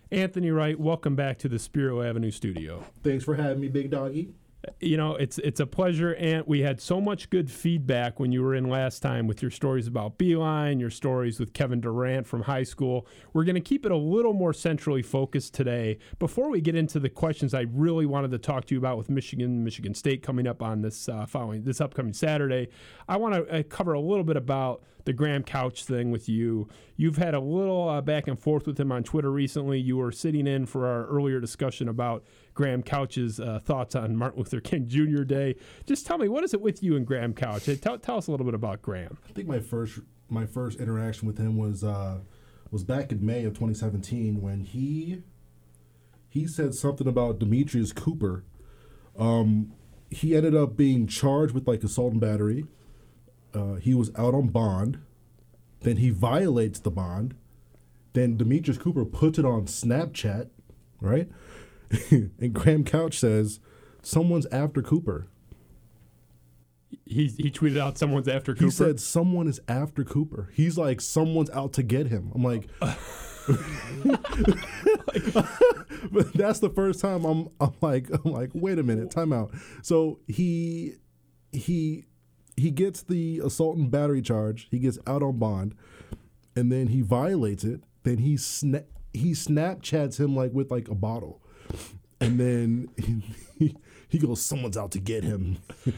Anthony 0.10 0.50
Wright, 0.50 0.80
welcome 0.80 1.16
back 1.16 1.38
to 1.38 1.48
the 1.48 1.60
Spiro 1.60 2.02
Avenue 2.02 2.32
studio. 2.32 2.84
Thanks 3.04 3.26
for 3.26 3.36
having 3.36 3.62
me, 3.62 3.68
Big 3.68 3.92
Doggy. 3.92 4.32
You 4.80 4.96
know, 4.96 5.16
it's 5.16 5.40
it's 5.40 5.60
a 5.60 5.66
pleasure, 5.66 6.14
and 6.14 6.44
we 6.46 6.62
had 6.62 6.80
so 6.80 7.02
much 7.02 7.32
good 7.32 7.50
feedback 7.50 8.20
when 8.20 8.32
you 8.32 8.44
were 8.44 8.54
in 8.54 8.70
last 8.70 9.00
time 9.00 9.26
with 9.26 9.42
your 9.42 9.50
stories 9.50 9.88
about 9.88 10.20
Beilein, 10.20 10.80
your 10.80 10.92
stories 10.92 11.40
with 11.40 11.54
Kevin 11.54 11.82
Durant 11.82 12.28
from 12.28 12.44
high 12.44 12.62
school. 12.62 13.08
We're 13.34 13.44
going 13.44 13.56
to 13.56 13.62
keep 13.62 13.88
it 13.88 13.92
a 13.92 13.98
little 13.98 14.34
more 14.34 14.54
centrally 14.54 15.02
focused 15.02 15.56
today. 15.56 15.98
Before 16.20 16.52
we 16.52 16.62
get 16.62 16.76
into 16.76 17.00
the 17.00 17.10
questions 17.10 17.56
I 17.56 17.62
really 17.72 18.06
wanted 18.06 18.30
to 18.32 18.38
talk 18.38 18.66
to 18.66 18.76
you 18.76 18.80
about 18.80 19.00
with 19.00 19.10
Michigan, 19.10 19.64
Michigan 19.64 19.96
State 19.96 20.22
coming 20.22 20.46
up 20.46 20.62
on 20.62 20.82
this 20.82 21.10
uh, 21.10 21.26
following 21.26 21.64
this 21.64 21.82
upcoming 21.82 22.14
Saturday, 22.14 22.68
I 23.08 23.18
want 23.18 23.34
to 23.34 23.60
uh, 23.60 23.64
cover 23.64 23.94
a 23.94 24.00
little 24.00 24.24
bit 24.24 24.38
about 24.38 24.84
the 25.06 25.14
Graham 25.14 25.44
Couch 25.44 25.84
thing 25.84 26.12
with 26.12 26.30
you. 26.30 26.68
You've 26.96 27.18
had 27.18 27.34
a 27.34 27.40
little 27.40 27.90
uh, 27.90 28.02
back 28.02 28.28
and 28.28 28.40
forth 28.40 28.68
with 28.68 28.80
him 28.80 28.92
on 28.92 29.04
Twitter 29.04 29.32
recently. 29.32 29.80
You 29.80 29.98
were 29.98 30.12
sitting 30.12 30.48
in 30.48 30.66
for 30.66 30.88
our 30.88 31.06
earlier 31.08 31.40
discussion 31.40 31.88
about 31.88 32.24
Graham 32.54 32.84
Couch's 32.84 33.40
uh, 33.40 33.60
thoughts 33.64 33.96
on 33.96 34.16
Martin 34.16 34.40
Luther 34.40 34.60
King 34.62 34.88
Jr. 34.88 35.24
Day. 35.24 35.56
Just 35.86 36.06
tell 36.06 36.18
me, 36.18 36.28
what 36.28 36.44
is 36.44 36.54
it 36.54 36.62
with 36.62 36.84
you 36.84 36.96
and 36.96 37.06
Graham 37.06 37.34
Couch? 37.34 37.70
Tell, 37.82 37.98
tell 37.98 38.18
us 38.18 38.28
a 38.28 38.32
little 38.32 38.46
bit 38.46 38.56
about 38.56 38.82
Graham. 38.82 39.18
I 39.30 39.34
think 39.34 39.48
my 39.48 39.60
first 39.60 40.00
my 40.30 40.46
first 40.46 40.80
interaction 40.80 41.28
with 41.28 41.38
him 41.38 41.58
was 41.58 41.84
uh, 41.84 42.20
was 42.72 42.84
back 42.84 43.12
in 43.12 43.26
May 43.26 43.44
of 43.44 43.54
2017 43.54 44.42
when 44.42 44.62
he 44.62 45.24
he 46.30 46.48
said 46.48 46.74
something 46.74 47.08
about 47.08 47.40
Demetrius 47.40 47.92
Cooper. 47.92 48.46
Um, 49.20 49.74
he 50.10 50.36
ended 50.36 50.56
up 50.56 50.78
being 50.78 51.08
charged 51.08 51.54
with 51.54 51.68
like 51.68 51.84
assault 51.84 52.14
and 52.14 52.22
battery. 52.22 52.66
Uh, 53.54 53.76
he 53.76 53.94
was 53.94 54.12
out 54.16 54.34
on 54.34 54.48
bond. 54.48 55.00
Then 55.82 55.98
he 55.98 56.10
violates 56.10 56.80
the 56.80 56.92
bond. 56.92 57.36
Then 58.14 58.38
Demetrius 58.38 58.78
Cooper 58.78 59.06
puts 59.06 59.40
it 59.40 59.46
on 59.46 59.66
Snapchat, 59.66 60.50
right? 61.00 61.30
and 62.12 62.54
Graham 62.54 62.84
Couch 62.84 63.20
says, 63.20 63.60
"Someone's 64.02 64.46
after 64.48 64.82
Cooper." 64.82 65.28
He, 67.06 67.28
he 67.28 67.52
tweeted 67.52 67.80
out 67.80 67.98
someone's 67.98 68.28
after 68.28 68.54
He 68.54 68.70
said 68.70 69.00
someone 69.00 69.48
is 69.48 69.60
after 69.68 70.04
Cooper. 70.04 70.50
He's 70.54 70.78
like 70.78 71.02
someone's 71.02 71.50
out 71.50 71.74
to 71.74 71.84
get 71.84 72.08
him. 72.08 72.32
I'm 72.34 72.44
like, 72.44 72.68
but 76.12 76.34
that's 76.34 76.60
the 76.60 76.72
first 76.74 77.00
time 77.00 77.26
I'm 77.26 77.50
I'm 77.60 77.74
like 77.82 78.10
I'm 78.12 78.32
like 78.32 78.52
wait 78.54 78.80
a 78.80 78.84
minute, 78.84 79.12
time 79.12 79.34
out. 79.34 79.52
So 79.82 80.20
he 80.28 80.94
he 81.52 82.06
he 82.58 82.72
gets 82.72 83.02
the 83.04 83.40
assault 83.44 83.78
and 83.78 83.90
battery 83.92 84.22
charge. 84.22 84.68
He 84.72 84.80
gets 84.80 84.98
out 85.08 85.24
on 85.24 85.38
bond, 85.40 85.76
and 86.56 86.72
then 86.72 86.88
he 86.88 87.02
violates 87.02 87.64
it. 87.64 87.82
Then 88.04 88.18
he 88.20 88.36
sna- 88.36 88.86
he 89.14 89.32
Snapchats 89.32 90.20
him 90.20 90.36
like 90.36 90.52
with 90.54 90.72
like 90.72 90.88
a 90.88 90.96
bottle, 90.96 91.42
and 92.20 92.40
then 92.40 92.90
he, 92.98 93.76
he 94.10 94.18
goes, 94.18 94.42
"Someone's 94.42 94.78
out 94.78 94.92
to 94.92 95.00
get 95.00 95.24
him." 95.24 95.58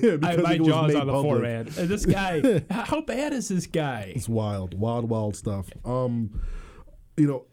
Yeah, 0.00 0.18
I, 0.22 0.36
my 0.36 0.56
jaw's 0.56 0.94
on 0.94 1.06
the 1.06 1.12
public. 1.12 1.20
floor, 1.22 1.38
man. 1.40 1.68
Uh, 1.76 1.86
This 1.86 2.06
guy, 2.06 2.62
how 2.70 3.00
bad 3.00 3.32
is 3.32 3.48
this 3.48 3.66
guy? 3.66 4.12
It's 4.14 4.28
wild, 4.28 4.78
wild, 4.78 5.08
wild 5.10 5.34
stuff. 5.34 5.68
Um, 5.84 6.40
you 7.16 7.26
know, 7.26 7.46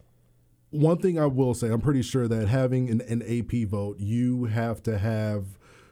one 0.69 0.99
thing 0.99 1.17
I 1.17 1.25
will 1.25 1.55
say, 1.55 1.69
I'm 1.69 1.81
pretty 1.81 2.03
sure 2.03 2.27
that 2.27 2.47
having 2.47 2.89
an, 2.91 3.01
an 3.01 3.23
AP 3.23 3.67
vote, 3.67 3.97
you 3.99 4.45
have 4.45 4.83
to 4.83 4.99
have 4.99 5.45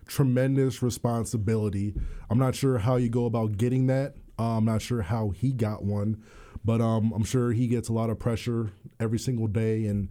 tremendous 0.07 0.81
responsibility. 0.81 1.93
I'm 2.29 2.39
not 2.39 2.55
sure 2.55 2.77
how 2.77 2.95
you 2.97 3.09
go 3.09 3.25
about 3.25 3.57
getting 3.57 3.87
that. 3.87 4.15
Uh, 4.37 4.57
I'm 4.57 4.65
not 4.65 4.81
sure 4.81 5.01
how 5.01 5.29
he 5.29 5.53
got 5.53 5.83
one, 5.83 6.23
but 6.65 6.81
um, 6.81 7.11
I'm 7.13 7.23
sure 7.23 7.51
he 7.51 7.67
gets 7.67 7.89
a 7.89 7.93
lot 7.93 8.09
of 8.09 8.19
pressure 8.19 8.71
every 8.99 9.19
single 9.19 9.47
day, 9.47 9.85
and 9.85 10.09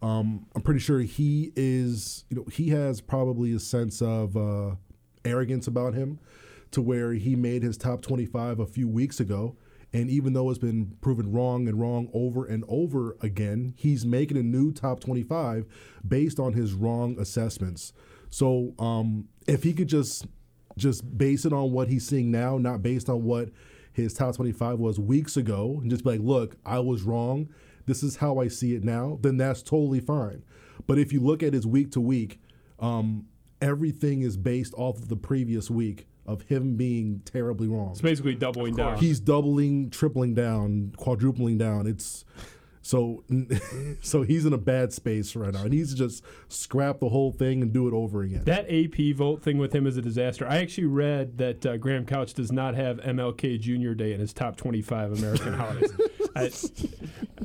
um, 0.00 0.46
I'm 0.54 0.62
pretty 0.62 0.80
sure 0.80 1.00
he 1.00 1.52
is. 1.56 2.24
You 2.30 2.36
know, 2.36 2.44
he 2.52 2.68
has 2.70 3.00
probably 3.00 3.52
a 3.52 3.58
sense 3.58 4.00
of 4.00 4.36
uh, 4.36 4.76
arrogance 5.24 5.66
about 5.66 5.94
him, 5.94 6.20
to 6.74 6.82
where 6.82 7.12
he 7.12 7.36
made 7.36 7.62
his 7.62 7.76
top 7.76 8.02
25 8.02 8.58
a 8.58 8.66
few 8.66 8.88
weeks 8.88 9.20
ago. 9.20 9.56
And 9.92 10.10
even 10.10 10.32
though 10.32 10.50
it's 10.50 10.58
been 10.58 10.96
proven 11.00 11.30
wrong 11.32 11.68
and 11.68 11.80
wrong 11.80 12.10
over 12.12 12.44
and 12.44 12.64
over 12.66 13.16
again, 13.20 13.74
he's 13.76 14.04
making 14.04 14.36
a 14.36 14.42
new 14.42 14.72
top 14.72 14.98
25 14.98 15.66
based 16.06 16.40
on 16.40 16.52
his 16.52 16.72
wrong 16.72 17.16
assessments. 17.16 17.92
So 18.34 18.74
um, 18.80 19.28
if 19.46 19.62
he 19.62 19.72
could 19.72 19.86
just 19.86 20.26
just 20.76 21.16
base 21.16 21.44
it 21.44 21.52
on 21.52 21.70
what 21.70 21.86
he's 21.86 22.04
seeing 22.04 22.32
now, 22.32 22.58
not 22.58 22.82
based 22.82 23.08
on 23.08 23.22
what 23.22 23.50
his 23.92 24.12
top 24.12 24.34
25 24.34 24.80
was 24.80 24.98
weeks 24.98 25.36
ago, 25.36 25.78
and 25.80 25.88
just 25.88 26.02
be 26.02 26.10
like, 26.10 26.20
look, 26.20 26.56
I 26.66 26.80
was 26.80 27.04
wrong. 27.04 27.48
This 27.86 28.02
is 28.02 28.16
how 28.16 28.40
I 28.40 28.48
see 28.48 28.74
it 28.74 28.82
now, 28.82 29.20
then 29.22 29.36
that's 29.36 29.62
totally 29.62 30.00
fine. 30.00 30.42
But 30.88 30.98
if 30.98 31.12
you 31.12 31.20
look 31.20 31.44
at 31.44 31.52
his 31.52 31.64
week 31.64 31.92
to 31.92 32.00
week, 32.00 32.40
um, 32.80 33.26
everything 33.62 34.22
is 34.22 34.36
based 34.36 34.74
off 34.76 34.96
of 34.96 35.08
the 35.08 35.16
previous 35.16 35.70
week 35.70 36.08
of 36.26 36.42
him 36.42 36.74
being 36.74 37.22
terribly 37.24 37.68
wrong. 37.68 37.92
It's 37.92 38.00
basically 38.00 38.34
doubling 38.34 38.74
down. 38.74 38.98
He's 38.98 39.20
doubling, 39.20 39.90
tripling 39.90 40.34
down, 40.34 40.92
quadrupling 40.96 41.58
down. 41.58 41.86
It's 41.86 42.24
so 42.84 43.24
so 44.02 44.22
he's 44.22 44.44
in 44.44 44.52
a 44.52 44.58
bad 44.58 44.92
space 44.92 45.34
right 45.34 45.52
now. 45.52 45.62
And 45.62 45.72
he's 45.72 45.94
just 45.94 46.22
scrap 46.48 47.00
the 47.00 47.08
whole 47.08 47.32
thing 47.32 47.62
and 47.62 47.72
do 47.72 47.88
it 47.88 47.94
over 47.94 48.22
again. 48.22 48.44
That 48.44 48.66
AP 48.70 49.16
vote 49.16 49.42
thing 49.42 49.56
with 49.56 49.74
him 49.74 49.86
is 49.86 49.96
a 49.96 50.02
disaster. 50.02 50.46
I 50.46 50.58
actually 50.58 50.84
read 50.84 51.38
that 51.38 51.64
uh, 51.64 51.76
Graham 51.78 52.04
Couch 52.04 52.34
does 52.34 52.52
not 52.52 52.74
have 52.74 52.98
MLK 52.98 53.58
Jr. 53.58 53.94
Day 53.94 54.12
in 54.12 54.20
his 54.20 54.34
top 54.34 54.56
25 54.56 55.12
American 55.12 55.54
holidays. 55.54 55.92
I, 56.36 56.50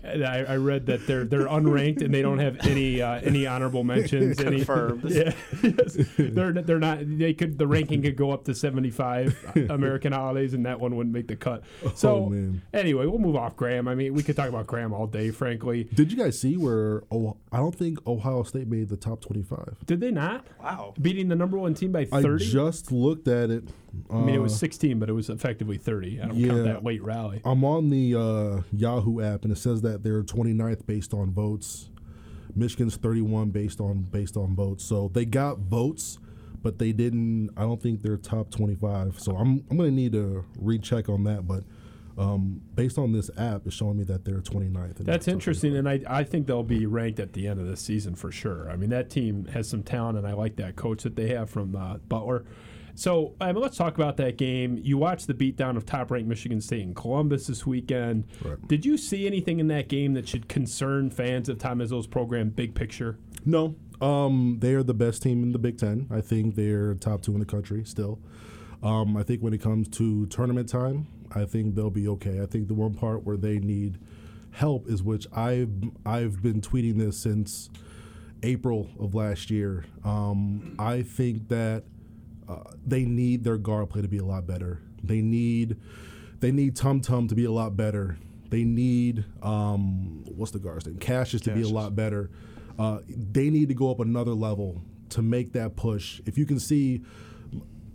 I, 0.05 0.45
I 0.49 0.55
read 0.57 0.85
that 0.87 1.05
they're 1.07 1.25
they're 1.25 1.47
unranked 1.47 2.01
and 2.01 2.13
they 2.13 2.21
don't 2.21 2.39
have 2.39 2.57
any 2.65 3.01
uh, 3.01 3.19
any 3.21 3.45
honorable 3.47 3.83
mentions. 3.83 4.39
any, 4.39 4.57
Confirmed. 4.57 5.03
Yeah, 5.09 5.33
yes. 5.63 5.97
they're 6.17 6.53
they're 6.53 6.79
not. 6.79 6.99
They 7.01 7.33
could 7.33 7.57
the 7.57 7.67
ranking 7.67 8.01
could 8.01 8.15
go 8.15 8.31
up 8.31 8.45
to 8.45 8.55
75 8.55 9.67
American 9.69 10.11
holidays 10.13 10.53
and 10.53 10.65
that 10.65 10.79
one 10.79 10.95
wouldn't 10.95 11.13
make 11.13 11.27
the 11.27 11.35
cut. 11.35 11.63
So 11.95 12.09
Oh, 12.25 12.29
man. 12.29 12.61
anyway, 12.73 13.05
we'll 13.05 13.19
move 13.19 13.35
off 13.35 13.55
Graham. 13.55 13.87
I 13.87 13.95
mean, 13.95 14.13
we 14.13 14.23
could 14.23 14.35
talk 14.35 14.49
about 14.49 14.67
Graham 14.67 14.93
all 14.93 15.07
day, 15.07 15.31
frankly. 15.31 15.85
Did 15.93 16.11
you 16.11 16.17
guys 16.17 16.39
see 16.39 16.57
where 16.57 17.03
oh, 17.11 17.37
I 17.51 17.57
don't 17.57 17.75
think 17.75 18.05
Ohio 18.07 18.43
State 18.43 18.67
made 18.67 18.89
the 18.89 18.97
top 18.97 19.21
25. 19.21 19.77
Did 19.85 19.99
they 19.99 20.11
not? 20.11 20.45
Wow. 20.61 20.93
Beating 21.01 21.27
the 21.27 21.35
number 21.35 21.57
one 21.57 21.73
team 21.73 21.91
by 21.91 22.05
thirty. 22.05 22.17
I 22.17 22.21
30? 22.21 22.45
just 22.51 22.91
looked 22.91 23.27
at 23.27 23.49
it. 23.49 23.63
I 24.11 24.15
mean, 24.21 24.35
it 24.35 24.41
was 24.41 24.53
Uh, 24.53 24.57
16, 24.57 24.99
but 24.99 25.09
it 25.09 25.13
was 25.13 25.29
effectively 25.29 25.77
30. 25.77 26.21
I 26.21 26.27
don't 26.27 26.37
yeah. 26.37 26.47
count 26.49 26.63
that 26.65 26.83
late 26.83 27.03
rally. 27.03 27.41
I'm 27.43 27.63
on 27.63 27.89
the 27.89 28.15
uh, 28.15 28.61
Yahoo 28.71 29.21
app 29.21 29.43
and 29.43 29.51
it 29.51 29.57
says 29.57 29.81
that 29.81 30.03
they're 30.03 30.23
29th 30.23 30.85
based 30.85 31.13
on 31.13 31.31
votes. 31.31 31.89
Michigan's 32.55 32.95
31 32.97 33.49
based 33.51 33.79
on 33.79 34.01
based 34.03 34.35
on 34.37 34.55
votes. 34.55 34.83
So 34.83 35.09
they 35.13 35.25
got 35.25 35.59
votes, 35.59 36.19
but 36.61 36.79
they 36.79 36.91
didn't. 36.91 37.51
I 37.55 37.61
don't 37.61 37.81
think 37.81 38.01
they're 38.01 38.17
top 38.17 38.51
25. 38.51 39.19
So 39.19 39.35
I'm 39.35 39.63
I'm 39.69 39.77
gonna 39.77 39.91
need 39.91 40.13
to 40.13 40.45
recheck 40.57 41.09
on 41.09 41.23
that. 41.25 41.47
But 41.47 41.63
um, 42.17 42.61
based 42.75 42.97
on 42.97 43.13
this 43.13 43.29
app, 43.37 43.65
it's 43.65 43.75
showing 43.75 43.97
me 43.97 44.03
that 44.05 44.25
they're 44.25 44.41
29th. 44.41 44.97
That's 44.97 45.27
interesting, 45.27 45.71
25. 45.71 45.79
and 45.79 46.07
I, 46.07 46.19
I 46.19 46.23
think 46.23 46.47
they'll 46.47 46.63
be 46.63 46.85
ranked 46.85 47.19
at 47.19 47.31
the 47.33 47.47
end 47.47 47.61
of 47.61 47.67
the 47.67 47.77
season 47.77 48.13
for 48.15 48.31
sure. 48.31 48.69
I 48.69 48.75
mean, 48.75 48.89
that 48.89 49.09
team 49.09 49.45
has 49.53 49.69
some 49.69 49.83
talent, 49.83 50.17
and 50.17 50.27
I 50.27 50.33
like 50.33 50.57
that 50.57 50.75
coach 50.75 51.03
that 51.03 51.15
they 51.15 51.29
have 51.29 51.49
from 51.49 51.75
uh, 51.75 51.97
Butler. 52.09 52.45
So, 52.99 53.33
I 53.39 53.53
mean, 53.53 53.61
let's 53.61 53.77
talk 53.77 53.95
about 53.95 54.17
that 54.17 54.37
game. 54.37 54.77
You 54.83 54.97
watched 54.97 55.27
the 55.27 55.33
beatdown 55.33 55.77
of 55.77 55.85
top-ranked 55.85 56.27
Michigan 56.27 56.59
State 56.59 56.81
in 56.81 56.93
Columbus 56.93 57.47
this 57.47 57.65
weekend. 57.65 58.25
Right. 58.43 58.67
Did 58.67 58.85
you 58.85 58.97
see 58.97 59.25
anything 59.25 59.61
in 59.61 59.67
that 59.69 59.87
game 59.87 60.15
that 60.15 60.27
should 60.27 60.49
concern 60.49 61.09
fans 61.09 61.47
of 61.47 61.59
Tom 61.59 61.79
Izzo's 61.79 62.07
program, 62.07 62.49
big 62.49 62.75
picture? 62.75 63.17
No, 63.45 63.77
um, 64.01 64.57
they 64.59 64.73
are 64.73 64.83
the 64.83 64.93
best 64.93 65.23
team 65.23 65.43
in 65.43 65.53
the 65.53 65.59
Big 65.59 65.77
Ten. 65.77 66.07
I 66.11 66.19
think 66.19 66.55
they're 66.55 66.93
top 66.95 67.21
two 67.21 67.31
in 67.31 67.39
the 67.39 67.45
country 67.45 67.85
still. 67.85 68.19
Um, 68.83 69.15
I 69.15 69.23
think 69.23 69.41
when 69.41 69.53
it 69.53 69.61
comes 69.61 69.87
to 69.97 70.25
tournament 70.25 70.67
time, 70.67 71.07
I 71.33 71.45
think 71.45 71.75
they'll 71.75 71.89
be 71.89 72.09
okay. 72.09 72.41
I 72.41 72.47
think 72.47 72.67
the 72.67 72.73
one 72.73 72.95
part 72.95 73.23
where 73.23 73.37
they 73.37 73.59
need 73.59 73.97
help 74.51 74.89
is 74.89 75.01
which 75.01 75.25
I've 75.33 75.71
I've 76.05 76.41
been 76.41 76.59
tweeting 76.59 76.97
this 76.97 77.17
since 77.17 77.69
April 78.43 78.89
of 78.99 79.15
last 79.15 79.49
year. 79.49 79.85
Um, 80.03 80.75
I 80.77 81.01
think 81.01 81.47
that 81.47 81.85
uh, 82.49 82.63
they 82.85 83.05
need 83.05 83.43
their 83.43 83.57
guard 83.57 83.89
play 83.89 84.01
to 84.01 84.07
be 84.07 84.17
a 84.17 84.25
lot 84.25 84.47
better. 84.47 84.81
They 85.03 85.21
need 85.21 85.77
they 86.39 86.51
need 86.51 86.75
Tum 86.75 87.01
Tum 87.01 87.27
to 87.27 87.35
be 87.35 87.45
a 87.45 87.51
lot 87.51 87.77
better. 87.77 88.17
They 88.49 88.63
need 88.63 89.25
um, 89.43 90.23
what's 90.25 90.51
the 90.51 90.59
guard's 90.59 90.87
name? 90.87 90.97
Cassius 90.97 91.43
to 91.43 91.51
be 91.51 91.61
a 91.61 91.67
lot 91.67 91.95
better. 91.95 92.31
Uh, 92.79 92.99
they 93.07 93.49
need 93.49 93.67
to 93.69 93.75
go 93.75 93.91
up 93.91 93.99
another 93.99 94.33
level 94.33 94.81
to 95.09 95.21
make 95.21 95.53
that 95.53 95.75
push. 95.75 96.21
If 96.25 96.37
you 96.37 96.45
can 96.45 96.59
see 96.59 97.03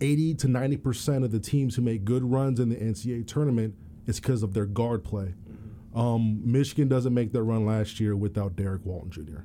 80 0.00 0.34
to 0.34 0.49
90 0.49 0.76
percent 0.76 1.25
of 1.25 1.32
the 1.32 1.40
teams 1.40 1.75
who 1.75 1.82
make 1.82 2.04
good 2.04 2.23
runs 2.23 2.61
in 2.61 2.68
the 2.68 2.76
NCAA 2.76 3.26
tournament, 3.26 3.75
it's 4.06 4.20
because 4.20 4.42
of 4.42 4.54
their 4.54 4.66
guard 4.66 5.02
play. 5.02 5.34
Um, 5.94 6.40
Michigan 6.44 6.88
doesn't 6.88 7.14
make 7.14 7.32
that 7.32 7.42
run 7.42 7.66
last 7.66 7.99
year 7.99 8.14
without 8.16 8.56
Derrick 8.56 8.84
Walton 8.84 9.11
Jr. 9.11 9.40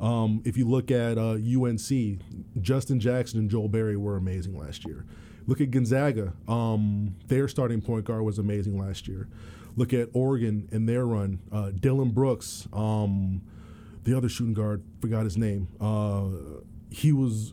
Um, 0.00 0.42
if 0.44 0.56
you 0.56 0.66
look 0.66 0.90
at 0.90 1.18
uh, 1.18 1.32
UNC, 1.32 2.20
Justin 2.60 2.98
Jackson 3.00 3.38
and 3.38 3.50
Joel 3.50 3.68
Berry 3.68 3.96
were 3.96 4.16
amazing 4.16 4.58
last 4.58 4.86
year. 4.86 5.04
Look 5.46 5.60
at 5.60 5.70
Gonzaga. 5.70 6.32
Um, 6.48 7.16
their 7.26 7.48
starting 7.48 7.82
point 7.82 8.04
guard 8.04 8.22
was 8.22 8.38
amazing 8.38 8.78
last 8.78 9.06
year. 9.06 9.28
Look 9.76 9.92
at 9.92 10.08
Oregon 10.12 10.68
and 10.72 10.88
their 10.88 11.06
run. 11.06 11.40
Uh, 11.52 11.70
Dillon 11.70 12.10
Brooks, 12.10 12.66
um, 12.72 13.42
the 14.04 14.16
other 14.16 14.28
shooting 14.28 14.54
guard, 14.54 14.82
forgot 15.00 15.24
his 15.24 15.36
name. 15.36 15.68
Uh, 15.80 16.28
he 16.90 17.12
was, 17.12 17.52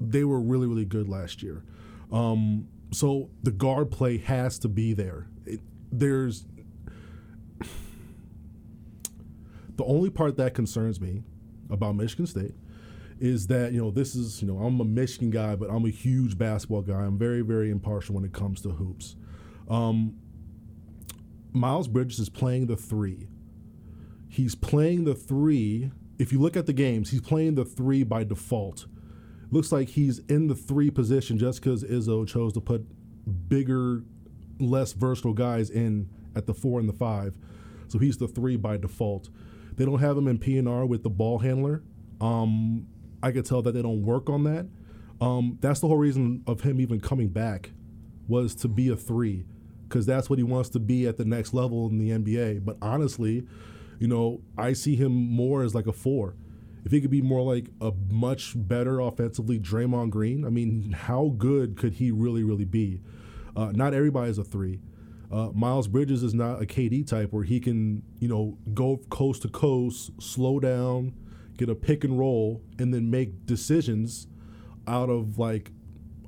they 0.00 0.24
were 0.24 0.40
really, 0.40 0.66
really 0.66 0.84
good 0.84 1.08
last 1.08 1.42
year. 1.42 1.64
Um, 2.12 2.68
so 2.92 3.30
the 3.42 3.50
guard 3.50 3.90
play 3.90 4.18
has 4.18 4.58
to 4.60 4.68
be 4.68 4.92
there. 4.92 5.26
It, 5.44 5.60
there's 5.90 6.46
the 9.76 9.84
only 9.84 10.10
part 10.10 10.36
that 10.36 10.54
concerns 10.54 11.00
me 11.00 11.24
about 11.70 11.96
Michigan 11.96 12.26
State 12.26 12.54
is 13.20 13.46
that 13.48 13.72
you 13.72 13.80
know 13.80 13.90
this 13.90 14.14
is 14.14 14.40
you 14.40 14.48
know 14.48 14.58
I'm 14.58 14.80
a 14.80 14.84
Michigan 14.84 15.30
guy, 15.30 15.54
but 15.54 15.70
I'm 15.70 15.84
a 15.84 15.90
huge 15.90 16.38
basketball 16.38 16.82
guy. 16.82 17.00
I'm 17.00 17.18
very 17.18 17.42
very 17.42 17.70
impartial 17.70 18.14
when 18.14 18.24
it 18.24 18.32
comes 18.32 18.62
to 18.62 18.70
hoops. 18.70 19.16
Um, 19.68 20.16
Miles 21.52 21.88
Bridges 21.88 22.18
is 22.18 22.28
playing 22.28 22.66
the 22.66 22.76
three. 22.76 23.28
He's 24.28 24.54
playing 24.54 25.04
the 25.04 25.14
three. 25.14 25.90
If 26.18 26.32
you 26.32 26.40
look 26.40 26.56
at 26.56 26.66
the 26.66 26.72
games, 26.72 27.10
he's 27.10 27.20
playing 27.20 27.56
the 27.56 27.64
three 27.64 28.04
by 28.04 28.24
default. 28.24 28.86
Looks 29.50 29.72
like 29.72 29.88
he's 29.88 30.20
in 30.20 30.46
the 30.46 30.54
three 30.54 30.90
position 30.90 31.38
just 31.38 31.60
because 31.60 31.82
Izzo 31.82 32.26
chose 32.26 32.52
to 32.52 32.60
put 32.60 32.86
bigger, 33.48 34.04
less 34.60 34.92
versatile 34.92 35.34
guys 35.34 35.70
in 35.70 36.08
at 36.36 36.46
the 36.46 36.54
four 36.54 36.78
and 36.78 36.88
the 36.88 36.92
five. 36.92 37.36
So 37.88 37.98
he's 37.98 38.18
the 38.18 38.28
three 38.28 38.56
by 38.56 38.76
default. 38.76 39.28
They 39.80 39.86
don't 39.86 40.00
have 40.00 40.18
him 40.18 40.28
in 40.28 40.38
PNR 40.38 40.86
with 40.86 41.04
the 41.04 41.08
ball 41.08 41.38
handler. 41.38 41.82
Um, 42.20 42.86
I 43.22 43.32
could 43.32 43.46
tell 43.46 43.62
that 43.62 43.72
they 43.72 43.80
don't 43.80 44.02
work 44.02 44.28
on 44.28 44.44
that. 44.44 44.68
Um, 45.22 45.56
that's 45.62 45.80
the 45.80 45.88
whole 45.88 45.96
reason 45.96 46.44
of 46.46 46.60
him 46.60 46.82
even 46.82 47.00
coming 47.00 47.28
back 47.28 47.70
was 48.28 48.54
to 48.56 48.68
be 48.68 48.90
a 48.90 48.96
three 48.96 49.46
because 49.88 50.04
that's 50.04 50.28
what 50.28 50.38
he 50.38 50.42
wants 50.42 50.68
to 50.70 50.80
be 50.80 51.06
at 51.06 51.16
the 51.16 51.24
next 51.24 51.54
level 51.54 51.88
in 51.88 51.96
the 51.96 52.10
NBA. 52.10 52.62
But 52.62 52.76
honestly, 52.82 53.46
you 53.98 54.06
know, 54.06 54.42
I 54.58 54.74
see 54.74 54.96
him 54.96 55.12
more 55.12 55.62
as 55.62 55.74
like 55.74 55.86
a 55.86 55.94
four. 55.94 56.36
If 56.84 56.92
he 56.92 57.00
could 57.00 57.10
be 57.10 57.22
more 57.22 57.40
like 57.40 57.70
a 57.80 57.94
much 58.10 58.52
better 58.54 59.00
offensively 59.00 59.58
Draymond 59.58 60.10
Green, 60.10 60.44
I 60.44 60.50
mean, 60.50 60.92
how 60.92 61.34
good 61.38 61.78
could 61.78 61.94
he 61.94 62.10
really, 62.10 62.44
really 62.44 62.66
be? 62.66 63.00
Uh, 63.56 63.72
not 63.72 63.94
everybody 63.94 64.30
is 64.30 64.36
a 64.36 64.44
three. 64.44 64.80
Uh, 65.30 65.50
Miles 65.54 65.86
Bridges 65.86 66.22
is 66.22 66.34
not 66.34 66.60
a 66.60 66.66
KD 66.66 67.06
type 67.06 67.32
where 67.32 67.44
he 67.44 67.60
can, 67.60 68.02
you 68.18 68.28
know, 68.28 68.58
go 68.74 69.00
coast 69.10 69.42
to 69.42 69.48
coast, 69.48 70.10
slow 70.20 70.58
down, 70.58 71.12
get 71.56 71.68
a 71.68 71.74
pick 71.74 72.02
and 72.02 72.18
roll, 72.18 72.62
and 72.78 72.92
then 72.92 73.10
make 73.10 73.46
decisions 73.46 74.26
out 74.88 75.08
of 75.08 75.38
like 75.38 75.70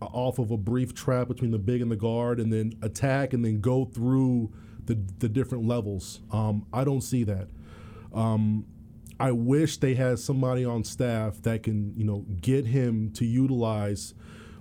off 0.00 0.38
of 0.38 0.50
a 0.50 0.56
brief 0.56 0.94
trap 0.94 1.28
between 1.28 1.50
the 1.50 1.58
big 1.58 1.80
and 1.80 1.90
the 1.90 1.96
guard, 1.96 2.38
and 2.38 2.52
then 2.52 2.74
attack 2.82 3.32
and 3.32 3.44
then 3.44 3.60
go 3.60 3.84
through 3.84 4.52
the 4.84 4.98
the 5.18 5.28
different 5.28 5.66
levels. 5.66 6.20
Um, 6.30 6.66
I 6.72 6.84
don't 6.84 7.02
see 7.02 7.24
that. 7.24 7.48
Um, 8.14 8.66
I 9.18 9.32
wish 9.32 9.78
they 9.78 9.94
had 9.94 10.18
somebody 10.18 10.64
on 10.64 10.84
staff 10.84 11.42
that 11.42 11.62
can, 11.62 11.92
you 11.96 12.04
know, 12.04 12.24
get 12.40 12.66
him 12.66 13.12
to 13.12 13.24
utilize 13.24 14.14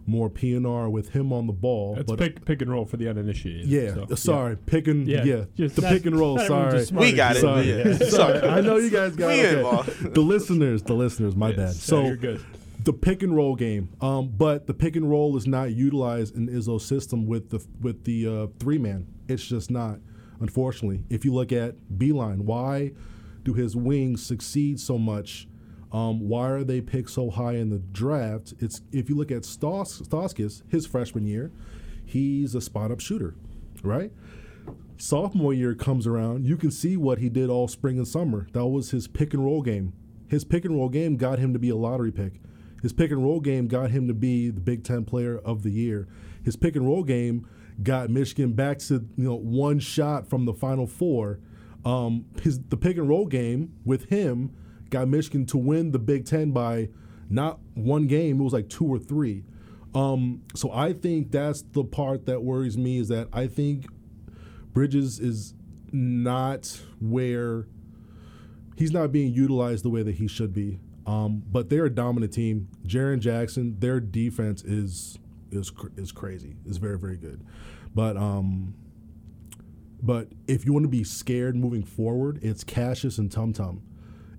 more 0.07 0.29
PNR 0.29 0.89
with 0.91 1.09
him 1.09 1.31
on 1.31 1.47
the 1.47 1.53
ball. 1.53 1.95
That's 1.95 2.07
but 2.07 2.19
pick 2.19 2.45
pick 2.45 2.61
and 2.61 2.71
roll 2.71 2.85
for 2.85 2.97
the 2.97 3.07
uninitiated. 3.07 3.65
yeah, 3.67 3.93
so, 4.09 4.15
sorry, 4.15 4.57
pick 4.57 4.87
and 4.87 5.07
Yeah. 5.07 5.23
yeah, 5.23 5.43
Just 5.55 5.75
the 5.75 5.83
pick 5.83 6.05
and 6.05 6.17
roll. 6.17 6.37
Sorry, 6.39 6.85
We 6.91 7.13
got 7.13 7.35
it. 7.37 7.39
sorry, 7.41 7.69
Yeah. 7.69 7.97
sorry. 8.09 8.39
I 8.47 8.61
know 8.61 8.77
you 8.77 8.89
guys 8.89 9.15
got 9.15 9.27
We 9.27 9.39
it. 9.41 9.57
involved. 9.59 10.13
The 10.13 10.21
listeners, 10.21 10.83
the 10.83 10.93
listeners, 10.93 11.35
my 11.35 11.49
Yes, 11.49 11.57
bad. 11.57 11.65
no, 11.67 11.71
So 11.73 12.05
you're 12.07 12.15
good. 12.17 12.41
the 12.83 12.93
pick 12.93 13.21
and 13.23 13.35
roll 13.35 13.55
game, 13.55 13.89
um, 14.01 14.33
but 14.37 14.65
the 14.67 14.73
pick 14.73 14.95
and 14.95 15.09
roll 15.09 15.37
is 15.37 15.45
not 15.47 15.71
utilized 15.73 16.35
in 16.35 16.47
Izzo's 16.47 16.83
system 16.85 17.27
with 17.27 17.49
the 17.51 17.63
with 17.79 18.03
the 18.05 18.27
uh, 18.27 18.47
three 18.59 18.77
man. 18.79 19.05
It's 19.27 19.45
just 19.45 19.69
not. 19.71 19.99
Unfortunately, 20.39 21.03
if 21.09 21.23
you 21.23 21.33
look 21.33 21.51
at 21.51 21.75
Beilein, 21.95 22.39
why 22.39 22.93
do 23.43 23.53
his 23.53 23.75
wings 23.75 24.25
succeed 24.25 24.79
so 24.79 24.97
much? 24.97 25.47
Um, 25.91 26.27
why 26.27 26.49
are 26.49 26.63
they 26.63 26.79
picked 26.79 27.09
so 27.09 27.29
high 27.29 27.53
in 27.53 27.69
the 27.69 27.79
draft? 27.79 28.53
It's 28.59 28.81
if 28.91 29.09
you 29.09 29.15
look 29.15 29.31
at 29.31 29.43
Stos, 29.43 30.01
Stauskas, 30.07 30.63
his 30.69 30.85
freshman 30.85 31.27
year, 31.27 31.51
he's 32.05 32.55
a 32.55 32.61
spot 32.61 32.91
up 32.91 32.99
shooter, 32.99 33.35
right? 33.83 34.11
sophomore 35.01 35.53
year 35.53 35.73
comes 35.73 36.05
around, 36.05 36.45
you 36.45 36.55
can 36.55 36.71
see 36.71 36.95
what 36.95 37.17
he 37.17 37.27
did 37.27 37.49
all 37.49 37.67
spring 37.67 37.97
and 37.97 38.07
summer. 38.07 38.47
That 38.53 38.67
was 38.67 38.91
his 38.91 39.07
pick 39.07 39.33
and 39.33 39.43
roll 39.43 39.61
game. 39.61 39.93
His 40.27 40.43
pick 40.43 40.63
and 40.63 40.75
roll 40.75 40.89
game 40.89 41.17
got 41.17 41.39
him 41.39 41.53
to 41.53 41.59
be 41.59 41.69
a 41.69 41.75
lottery 41.75 42.11
pick. 42.11 42.39
His 42.81 42.93
pick 42.93 43.11
and 43.11 43.23
roll 43.23 43.39
game 43.39 43.67
got 43.67 43.91
him 43.91 44.07
to 44.07 44.13
be 44.13 44.49
the 44.49 44.61
Big 44.61 44.83
Ten 44.83 45.03
Player 45.03 45.37
of 45.39 45.63
the 45.63 45.71
Year. 45.71 46.07
His 46.43 46.55
pick 46.55 46.75
and 46.75 46.85
roll 46.85 47.03
game 47.03 47.47
got 47.83 48.09
Michigan 48.09 48.53
back 48.53 48.79
to 48.79 49.05
you 49.17 49.25
know 49.25 49.35
one 49.35 49.79
shot 49.79 50.29
from 50.29 50.45
the 50.45 50.53
Final 50.53 50.87
Four. 50.87 51.39
Um, 51.83 52.25
his 52.41 52.59
the 52.69 52.77
pick 52.77 52.97
and 52.97 53.09
roll 53.09 53.25
game 53.25 53.73
with 53.83 54.05
him 54.09 54.55
got 54.91 55.07
Michigan 55.07 55.47
to 55.47 55.57
win 55.57 55.91
the 55.91 55.99
Big 55.99 56.25
Ten 56.25 56.51
by 56.51 56.89
not 57.29 57.59
one 57.73 58.05
game. 58.05 58.39
It 58.39 58.43
was 58.43 58.53
like 58.53 58.69
two 58.69 58.85
or 58.85 58.99
three. 58.99 59.43
Um, 59.95 60.43
so 60.53 60.71
I 60.71 60.93
think 60.93 61.31
that's 61.31 61.63
the 61.63 61.83
part 61.83 62.27
that 62.27 62.43
worries 62.43 62.77
me 62.77 62.99
is 62.99 63.07
that 63.07 63.27
I 63.33 63.47
think 63.47 63.87
Bridges 64.73 65.19
is 65.19 65.53
not 65.91 66.79
where 67.01 67.67
he's 68.77 68.91
not 68.91 69.11
being 69.11 69.33
utilized 69.33 69.83
the 69.83 69.89
way 69.89 70.03
that 70.03 70.15
he 70.15 70.27
should 70.27 70.53
be. 70.53 70.79
Um, 71.05 71.43
but 71.49 71.69
they're 71.69 71.85
a 71.85 71.89
dominant 71.89 72.31
team. 72.31 72.69
Jaren 72.85 73.19
Jackson, 73.19 73.77
their 73.79 73.99
defense 73.99 74.63
is 74.63 75.17
is 75.51 75.71
is 75.97 76.11
crazy. 76.11 76.55
It's 76.65 76.77
very 76.77 76.97
very 76.97 77.17
good. 77.17 77.43
But 77.93 78.15
um, 78.17 78.75
but 80.01 80.29
if 80.47 80.65
you 80.65 80.73
want 80.73 80.83
to 80.83 80.89
be 80.89 81.03
scared 81.03 81.55
moving 81.55 81.83
forward, 81.83 82.39
it's 82.41 82.63
Cassius 82.63 83.17
and 83.17 83.31
Tum 83.31 83.51
Tum. 83.51 83.81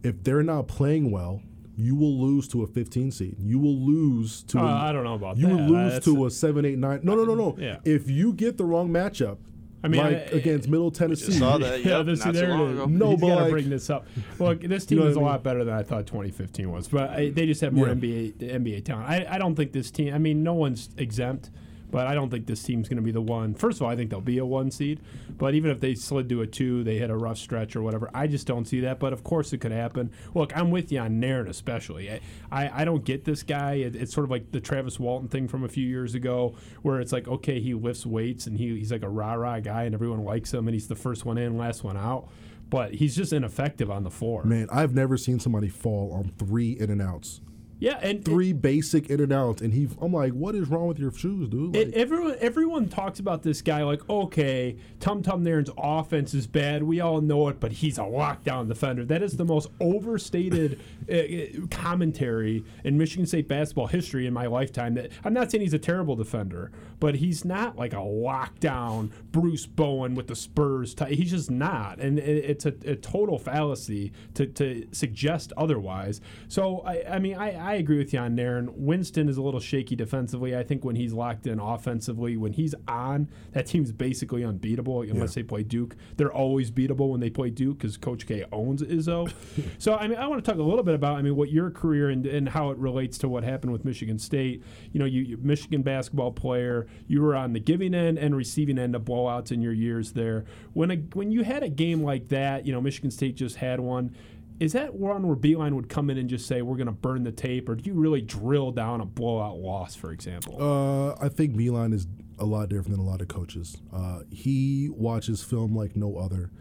If 0.03 0.23
they're 0.25 0.43
not 0.43 0.69
playing 0.69 1.11
well, 1.11 1.43
you 1.77 1.95
will 1.95 2.19
lose 2.21 2.49
to 2.49 2.62
a 2.62 2.67
15 2.67 3.11
seed. 3.12 3.37
You 3.38 3.59
will 3.59 3.77
lose 3.79 4.43
to. 4.45 4.59
Uh, 4.59 4.62
a- 4.65 4.67
I 4.67 4.93
don't 4.93 5.05
know 5.05 5.15
about 5.15 5.37
you 5.37 5.47
that. 5.49 5.55
will 5.55 5.62
lose 5.62 5.93
That's- 5.95 6.05
to 6.05 6.27
a 6.27 6.31
seven, 6.31 6.65
eight, 6.65 6.79
nine. 6.79 7.01
No, 7.03 7.15
no, 7.15 7.25
no, 7.25 7.35
no. 7.35 7.57
Yeah. 7.59 7.79
If 7.85 8.11
you 8.11 8.33
get 8.33 8.59
the 8.59 8.65
wrong 8.65 8.91
matchup, 8.91 9.38
I 9.85 9.88
mean, 9.88 10.01
like 10.01 10.15
I- 10.15 10.37
against 10.37 10.69
Middle 10.69 10.91
Tennessee, 10.91 11.33
saw 11.33 11.59
that. 11.59 11.81
Yeah, 11.85 11.99
Yep, 11.99 12.07
this, 12.07 12.25
not 12.25 12.35
too 12.35 12.41
there 12.41 12.51
it 12.51 12.55
long 12.55 12.69
is. 12.69 12.73
ago. 12.75 12.87
No, 12.87 13.11
He's 13.12 13.21
but 13.21 13.27
like- 13.37 13.51
bring 13.51 13.71
this 13.71 13.91
up. 13.91 14.07
Look, 14.38 14.61
this 14.61 14.87
team 14.87 14.99
know 14.99 15.07
is 15.07 15.17
a 15.17 15.21
what 15.21 15.29
I 15.29 15.33
lot 15.33 15.43
better 15.45 15.65
than 15.65 15.75
I 15.75 15.83
thought 15.83 16.07
2015 16.07 16.71
was, 16.71 16.88
but 16.88 17.11
I, 17.11 17.31
they 17.31 17.47
just 17.47 17.61
have 17.62 17.73
more 17.73 17.88
Yeah. 17.88 17.95
NBA 17.95 18.33
NBA 18.38 18.85
talent. 18.85 19.09
I, 19.09 19.27
I 19.29 19.38
don't 19.38 19.55
think 19.57 19.73
this 19.73 19.91
team. 19.91 20.12
I 20.15 20.19
mean, 20.19 20.43
no 20.43 20.53
one's 20.55 20.91
exempt, 20.99 21.51
but 21.93 22.07
I 22.07 22.15
don't 22.15 22.31
think 22.31 22.47
this 22.47 22.63
team's 22.63 22.89
going 22.89 22.97
to 22.97 23.03
be 23.03 23.13
the 23.13 23.21
one. 23.21 23.55
First 23.55 23.79
of 23.79 23.83
all, 23.83 23.91
I 23.91 23.97
think 23.97 24.11
they'll 24.11 24.21
be 24.21 24.39
a 24.39 24.47
one 24.47 24.71
seed, 24.71 24.99
but 25.37 25.55
even 25.55 25.71
if 25.71 25.79
they 25.79 25.95
slid 25.95 26.29
to 26.31 26.41
a 26.41 26.47
two, 26.47 26.83
they 26.83 26.97
hit 26.97 27.11
a 27.11 27.17
rough 27.17 27.37
stretch 27.37 27.77
or 27.77 27.83
whatever. 27.83 28.11
I 28.15 28.27
just 28.27 28.47
don't 28.47 28.65
see 28.65 28.81
that. 28.81 28.99
But 28.99 29.13
of 29.13 29.23
course, 29.23 29.53
it 29.53 29.59
could 29.59 29.73
happen. 29.73 30.11
Look, 30.35 30.57
I'm 30.57 30.71
with 30.71 30.91
you 30.91 30.99
on 31.01 31.21
Nairn 31.21 31.49
especially. 31.49 32.11
I, 32.11 32.21
I, 32.51 32.83
I 32.83 32.85
don't 32.87 33.05
get 33.05 33.25
this 33.25 33.43
guy. 33.43 33.75
It, 33.75 33.95
it's 33.95 34.13
sort 34.13 34.25
of 34.25 34.31
like 34.31 34.51
the 34.53 34.61
Travis 34.61 34.99
Walton 34.99 35.29
thing 35.29 35.49
from 35.49 35.65
a 35.65 35.69
few 35.69 35.87
years 35.87 36.15
ago, 36.15 36.57
where 36.81 36.99
it's 36.99 37.13
like, 37.13 37.29
okay, 37.29 37.61
he 37.61 37.75
lifts 37.75 38.07
weights 38.07 38.47
and 38.47 38.57
he, 38.57 38.79
he's 38.79 38.91
like 38.91 39.03
a 39.03 39.09
rah 39.09 39.35
rah 39.35 39.61
guy 39.61 39.85
and 39.85 39.95
everyone 39.95 40.25
likes 40.25 40.53
him 40.53 40.67
and 40.67 40.75
he's 40.75 40.89
the 40.89 40.97
first 40.97 41.27
one 41.27 41.37
in, 41.37 41.59
last 41.59 41.85
one 41.85 41.99
out. 41.99 42.29
But 42.71 42.95
he's 42.95 43.15
just 43.15 43.35
ineffective 43.35 43.91
on 43.91 44.03
the 44.03 44.11
floor. 44.11 44.45
man, 44.45 44.67
I've 44.73 44.95
never 44.95 45.19
seen 45.19 45.39
somebody 45.39 45.69
fall 45.69 46.11
on 46.15 46.33
three 46.39 46.73
in 46.73 46.89
and 46.89 47.03
outs. 47.03 47.43
Yeah, 47.83 47.99
and 48.01 48.25
Three 48.25 48.53
basic 48.53 49.11
in 49.11 49.21
and 49.21 49.33
outs, 49.33 49.61
and 49.61 49.75
he. 49.75 49.88
I'm 50.01 50.12
like, 50.12 50.35
what 50.35 50.55
is 50.55 50.68
wrong 50.68 50.87
with 50.87 51.01
your 51.01 51.11
shoes, 51.11 51.49
dude? 51.49 51.75
Like, 51.75 51.88
It, 51.88 51.95
everyone, 51.95 52.37
everyone 52.38 52.88
talks 52.88 53.18
about 53.18 53.42
this 53.42 53.61
guy 53.61 53.83
like, 53.83 54.09
okay, 54.09 54.77
Tum 55.01 55.21
Tum 55.21 55.42
Nairn's 55.42 55.68
offense 55.77 56.33
is 56.33 56.47
bad. 56.47 56.85
We 56.85 57.01
all 57.01 57.21
know 57.21 57.49
it, 57.49 57.59
but 57.59 57.73
he's 57.73 57.99
a 57.99 58.03
lockdown 58.03 58.68
defender. 58.68 59.05
That 59.05 59.21
is 59.21 59.37
the 59.37 59.45
most 59.45 59.68
overstated 59.81 60.79
uh, 61.11 61.16
uh, 61.16 61.66
commentary 61.73 62.64
in 62.85 62.97
Michigan 62.97 63.27
State 63.27 63.49
basketball 63.49 63.88
history 63.88 64.29
in 64.29 64.33
my 64.33 64.47
lifetime. 64.47 64.95
That 64.95 65.11
I'm 65.25 65.35
not 65.35 65.51
saying 65.51 65.62
he's 65.62 65.75
a 65.75 65.79
terrible 65.81 66.14
defender, 66.14 66.71
but 67.01 67.16
he's 67.16 67.45
not 67.45 67.77
like 67.77 67.95
a 67.95 67.97
lockdown 67.97 69.11
Bruce 69.33 69.66
Bowen 69.66 70.14
with 70.14 70.29
the 70.29 70.37
Spurs. 70.37 70.95
Type. 70.95 71.09
He's 71.09 71.33
just 71.33 71.51
not, 71.51 71.99
and 71.99 72.21
it, 72.21 72.45
it's 72.45 72.64
a, 72.64 72.75
a 72.87 72.95
total 72.95 73.40
fallacy 73.40 74.12
to, 74.35 74.47
to 74.47 74.87
suggest 74.92 75.53
otherwise. 75.57 76.21
So 76.47 76.83
I, 76.87 77.14
I 77.14 77.18
mean, 77.18 77.35
I, 77.35 77.72
I 77.72 77.72
agree 77.75 77.99
with 77.99 78.13
you 78.13 78.19
on 78.19 78.35
Nairn. 78.35 78.71
Winston 78.75 79.29
is 79.29 79.37
a 79.37 79.43
little 79.43 79.61
shaky 79.61 79.97
defensively. 79.97 80.57
I 80.57 80.63
think 80.63 80.85
when 80.85 80.97
he's 80.97 81.13
locked 81.13 81.47
in 81.47 81.59
offensively, 81.59 82.37
when 82.37 82.53
he's 82.53 82.75
on, 82.89 83.29
that 83.53 83.67
team's 83.67 83.93
basically 83.93 84.45
unbeatable 84.45 85.03
unless 85.03 85.35
they 85.35 85.43
play 85.43 85.63
Duke. 85.63 85.97
They're 86.17 86.33
always 86.33 86.71
beatable 86.71 87.11
when 87.11 87.21
they 87.21 87.31
play 87.31 87.51
Duke 87.51 87.79
because 87.79 87.97
Coach 87.97 88.27
K 88.27 88.45
owns 88.53 88.83
Izzo. 88.83 89.33
so 89.79 89.95
I 89.95 90.09
mean, 90.09 90.19
I 90.19 90.27
want 90.27 90.45
to 90.45 90.51
talk 90.51 90.59
a 90.59 90.63
little 90.63 90.83
bit 90.83 90.95
about 90.95 91.17
I 91.17 91.23
mean 91.23 91.37
what 91.37 91.51
your 91.51 91.71
career 91.71 92.11
and, 92.11 92.27
and 92.27 92.49
how 92.49 92.71
it 92.71 92.79
relates 92.79 93.19
to 93.19 93.29
what 93.29 93.45
happened 93.45 93.73
with 93.73 93.85
Michigan 93.85 94.19
State. 94.19 94.63
You 94.93 95.01
know, 95.01 95.07
you, 95.07 95.23
you 95.23 95.37
Michigan 95.39 95.83
basketball 95.83 96.33
player. 96.33 96.87
You 97.07 97.23
were 97.23 97.35
on 97.35 97.53
the 97.53 97.61
giving 97.61 97.95
end 97.95 98.19
and 98.19 98.37
receiving 98.37 98.79
end 98.79 98.95
of 98.95 99.03
blowouts 99.03 99.53
in 99.53 99.61
your 99.61 99.73
years 99.73 100.13
there. 100.13 100.45
When 100.73 100.91
a, 100.91 100.97
when 100.97 101.31
you 101.31 101.43
had 101.43 101.63
a 101.63 101.69
game 101.69 102.03
like 102.03 102.29
that, 102.29 102.67
you 102.67 102.73
know, 102.73 102.81
Michigan 102.81 103.11
State 103.11 103.37
just 103.37 103.57
had 103.57 103.81
one 103.81 104.15
Is 104.62 104.75
that 104.75 104.94
one 104.94 105.27
where 105.27 105.35
Beilein 105.35 105.72
would 105.72 105.88
come 105.88 106.09
in 106.09 106.18
and 106.18 106.31
just 106.31 106.46
say, 106.46 106.62
we're 106.62 106.77
going 106.77 106.87
to 106.87 106.92
burn 106.92 107.25
the 107.25 107.33
tape? 107.33 107.68
Or 107.68 107.75
do 107.75 107.83
you 107.90 107.94
really 107.94 108.20
drill 108.20 108.70
down 108.70 109.01
a 109.01 109.05
blowout 109.05 109.57
loss, 109.57 109.96
for 109.96 110.12
example? 110.12 110.57
Uh, 110.57 111.16
I 111.20 111.29
think 111.29 111.57
Beilein 111.57 111.92
is 111.92 112.07
a 112.38 112.44
lot 112.44 112.68
different 112.68 112.92
than 112.92 113.01
a 113.01 113.11
lot 113.11 113.20
of 113.20 113.27
coaches. 113.27 113.79
Uh, 113.92 114.20
he 114.31 114.88
watches 114.88 115.42
film 115.42 115.75
like 115.75 115.96
no 115.96 116.16
other. 116.16 116.53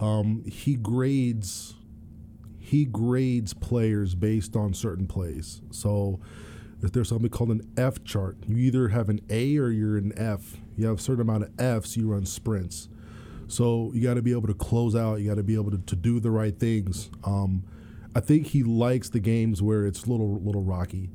Um, 0.00 0.42
he 0.44 0.74
grades 0.74 1.76
he 2.58 2.84
grades 2.84 3.54
players 3.54 4.16
based 4.16 4.56
on 4.56 4.74
certain 4.74 5.06
plays. 5.06 5.62
So 5.70 6.18
if 6.82 6.90
there's 6.90 7.08
something 7.10 7.30
called 7.30 7.50
an 7.50 7.72
F 7.76 8.02
chart, 8.02 8.38
you 8.48 8.56
either 8.56 8.88
have 8.88 9.08
an 9.08 9.20
A 9.30 9.56
or 9.56 9.70
you're 9.70 9.96
an 9.96 10.12
F. 10.16 10.56
You 10.76 10.88
have 10.88 10.98
a 10.98 11.00
certain 11.00 11.20
amount 11.20 11.44
of 11.44 11.60
Fs, 11.60 11.96
you 11.96 12.08
run 12.08 12.26
sprints. 12.26 12.88
So 13.48 13.90
you 13.94 14.02
got 14.02 14.14
to 14.14 14.22
be 14.22 14.32
able 14.32 14.48
to 14.48 14.54
close 14.54 14.94
out. 14.96 15.16
You 15.20 15.28
got 15.28 15.36
to 15.36 15.42
be 15.42 15.54
able 15.54 15.70
to, 15.70 15.78
to 15.78 15.96
do 15.96 16.18
the 16.20 16.30
right 16.30 16.58
things. 16.58 17.10
Um, 17.24 17.64
I 18.14 18.20
think 18.20 18.46
he 18.48 18.62
likes 18.62 19.08
the 19.10 19.20
games 19.20 19.62
where 19.62 19.86
it's 19.86 20.06
little 20.06 20.40
little 20.40 20.62
rocky. 20.62 21.10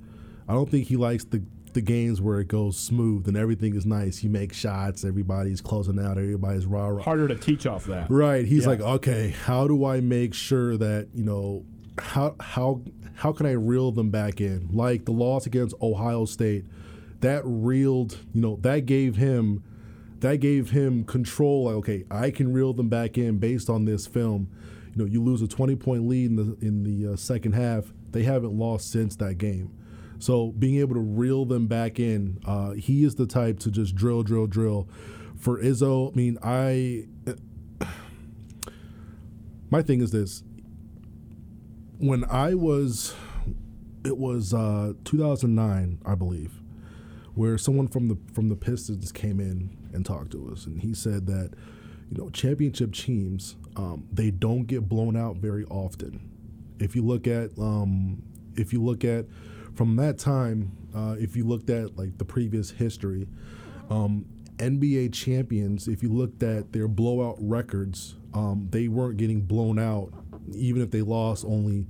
I 0.48 0.54
don't 0.54 0.70
think 0.70 0.88
he 0.88 0.96
likes 0.98 1.24
the 1.26 1.44
the 1.74 1.82
games 1.82 2.20
where 2.20 2.40
it 2.42 2.50
goes 2.50 2.78
smooth 2.78 3.28
and 3.30 3.38
everything 3.38 3.76
is 3.76 3.86
nice. 3.86 4.24
You 4.24 4.30
make 4.30 4.52
shots, 4.52 5.06
everybody's 5.06 5.62
closing 5.62 5.98
out, 6.00 6.18
everybody's 6.18 6.66
rah 6.66 6.88
rah. 6.88 7.02
Harder 7.02 7.28
to 7.30 7.36
teach 7.36 7.66
off 7.66 7.86
that. 7.86 8.12
Right. 8.12 8.46
He's 8.46 8.64
Yeah. 8.64 8.70
like, 8.70 8.82
okay, 8.82 9.30
how 9.46 9.68
do 9.68 9.86
I 9.86 10.02
make 10.02 10.34
sure 10.34 10.76
that 10.78 11.08
you 11.14 11.24
know 11.24 11.64
how 11.98 12.36
how 12.40 12.82
how 13.16 13.32
can 13.32 13.46
I 13.46 13.52
reel 13.54 13.92
them 13.92 14.10
back 14.10 14.42
in? 14.42 14.70
Like 14.74 15.06
the 15.06 15.12
loss 15.12 15.46
against 15.46 15.74
Ohio 15.82 16.26
State, 16.26 16.66
that 17.22 17.42
reeled 17.46 18.18
you 18.34 18.42
know 18.42 18.58
that 18.62 18.86
gave 18.86 19.16
him 19.16 19.64
that 20.22 20.40
gave 20.40 20.72
him 20.72 21.04
control. 21.04 21.66
Like, 21.66 21.76
okay, 21.76 22.06
I 22.10 22.32
can 22.32 22.54
reel 22.54 22.74
them 22.74 22.90
back 22.90 23.18
in 23.18 23.38
based 23.38 23.70
on 23.70 23.86
this 23.86 24.08
film. 24.08 24.50
You 24.96 25.04
know, 25.04 25.06
you 25.06 25.22
lose 25.22 25.42
a 25.42 25.48
twenty 25.48 25.76
point 25.76 26.08
lead 26.08 26.32
in 26.32 26.36
the 26.36 26.58
in 26.66 26.84
the 26.84 27.14
uh, 27.14 27.16
second 27.16 27.54
half. 27.54 27.92
They 28.12 28.24
haven't 28.24 28.58
lost 28.58 28.92
since 28.92 29.16
that 29.18 29.38
game. 29.38 29.72
So 30.20 30.52
being 30.52 30.80
able 30.80 30.96
to 30.96 31.02
reel 31.02 31.46
them 31.46 31.68
back 31.68 32.00
in, 32.00 32.40
uh, 32.46 32.72
he 32.72 33.04
is 33.04 33.16
the 33.16 33.26
type 33.26 33.60
to 33.60 33.72
just 33.72 33.96
drill, 33.96 34.24
drill, 34.24 34.48
drill. 34.48 34.88
For 35.40 35.58
Izzo, 35.60 36.12
I 36.12 36.16
mean, 36.16 36.38
I 36.44 37.06
my 39.72 39.82
thing 39.82 40.02
is 40.02 40.12
this 40.12 40.44
when 42.02 42.26
i 42.26 42.54
was 42.56 43.14
it 44.04 44.18
was 44.18 44.54
uh 44.54 44.94
2009 45.06 46.00
i 46.04 46.16
believe 46.16 46.62
where 47.36 47.58
someone 47.58 47.88
from 47.88 48.08
the 48.08 48.18
from 48.34 48.50
the 48.50 48.56
pistons 48.56 49.12
came 49.12 49.40
in 49.40 49.70
and 49.94 50.06
talked 50.06 50.32
to 50.32 50.50
us 50.52 50.66
and 50.66 50.82
he 50.82 50.94
said 50.94 51.26
that 51.28 51.52
you 52.10 52.18
know 52.18 52.30
championship 52.30 52.94
teams 52.94 53.56
um, 53.76 54.08
they 54.12 54.32
don't 54.32 54.64
get 54.64 54.88
blown 54.88 55.16
out 55.16 55.38
very 55.38 55.66
often 55.66 56.30
if 56.80 56.96
you 56.96 57.02
look 57.02 57.28
at 57.28 57.50
um, 57.58 58.22
if 58.56 58.74
you 58.74 58.84
look 58.84 59.04
at 59.04 59.26
from 59.74 59.96
that 59.96 60.18
time 60.18 60.72
uh, 60.96 61.16
if 61.20 61.36
you 61.36 61.46
looked 61.46 61.70
at 61.70 61.98
like 61.98 62.18
the 62.18 62.26
previous 62.26 62.72
history 62.72 63.28
um, 63.90 64.26
NBA 64.62 65.12
champions, 65.14 65.88
if 65.88 66.04
you 66.04 66.10
looked 66.10 66.44
at 66.44 66.72
their 66.72 66.88
blowout 66.88 67.36
records, 67.40 68.16
um, 68.34 68.68
they 68.70 68.88
weren't 68.88 69.18
getting 69.18 69.42
blown 69.42 69.80
out, 69.80 70.14
even 70.54 70.82
if 70.82 70.92
they 70.92 71.02
lost 71.02 71.44
only 71.46 71.88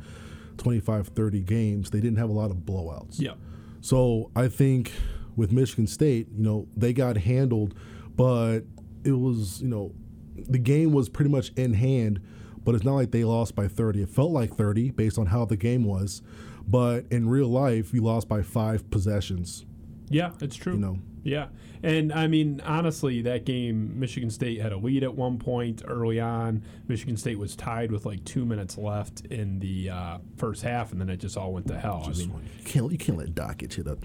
25, 0.58 1.10
30 1.10 1.42
games. 1.42 1.90
They 1.90 2.00
didn't 2.00 2.18
have 2.18 2.30
a 2.30 2.34
lot 2.34 2.50
of 2.50 2.58
blowouts. 2.58 3.20
Yeah. 3.20 3.34
So 3.82 4.32
I 4.36 4.48
think 4.48 4.92
with 5.36 5.52
Michigan 5.52 5.88
State, 5.88 6.28
you 6.36 6.44
know, 6.44 6.68
they 6.76 6.94
got 6.94 7.18
handled, 7.18 7.74
but 8.16 8.62
it 9.04 9.14
was, 9.14 9.62
you 9.62 9.68
know, 9.68 9.94
the 10.36 10.60
game 10.60 10.92
was 10.92 11.10
pretty 11.10 11.32
much 11.32 11.52
in 11.56 11.74
hand, 11.74 12.20
but 12.64 12.76
it's 12.76 12.84
not 12.84 12.96
like 12.96 13.12
they 13.12 13.24
lost 13.24 13.56
by 13.56 13.68
30. 13.68 14.04
It 14.04 14.10
felt 14.10 14.32
like 14.32 14.56
30 14.56 14.92
based 14.92 15.18
on 15.18 15.28
how 15.28 15.46
the 15.46 15.58
game 15.58 15.84
was, 15.84 16.22
but 16.68 17.06
in 17.12 17.30
real 17.30 17.48
life, 17.48 17.94
you 17.94 18.02
lost 18.02 18.28
by 18.28 18.42
five 18.42 18.90
possessions. 18.92 19.66
Yeah, 20.10 20.32
it's 20.42 20.56
true. 20.56 20.74
You 20.74 20.80
know. 20.80 21.00
Yeah. 21.24 21.48
And 21.84 22.12
I 22.14 22.28
mean, 22.28 22.62
honestly, 22.66 23.22
that 23.24 23.46
game, 23.46 24.00
Michigan 24.00 24.30
State 24.30 24.62
had 24.62 24.72
a 24.72 24.78
lead 24.78 25.04
at 25.04 25.16
one 25.16 25.40
point 25.40 25.82
early 25.88 26.20
on. 26.20 26.64
Michigan 26.88 27.18
State 27.18 27.40
was 27.40 27.56
tied 27.56 27.92
with 27.92 28.06
like 28.06 28.24
two 28.24 28.46
minutes 28.46 28.78
left 28.78 29.22
in 29.28 29.60
the 29.60 29.90
uh, 29.90 30.18
first 30.38 30.64
half, 30.64 30.92
and 30.92 31.02
then 31.02 31.10
it 31.10 31.18
just 31.18 31.38
all 31.38 31.54
went 31.54 31.68
to 31.68 31.80
hell. 31.80 32.04
I 32.06 32.12
mean, 32.12 32.30
you 32.58 32.64
can't 32.66 32.92
you 32.92 32.98
can't 32.98 33.18
let 33.18 33.34
Dockage 33.34 33.76
hit 33.76 33.88
a 33.88 33.98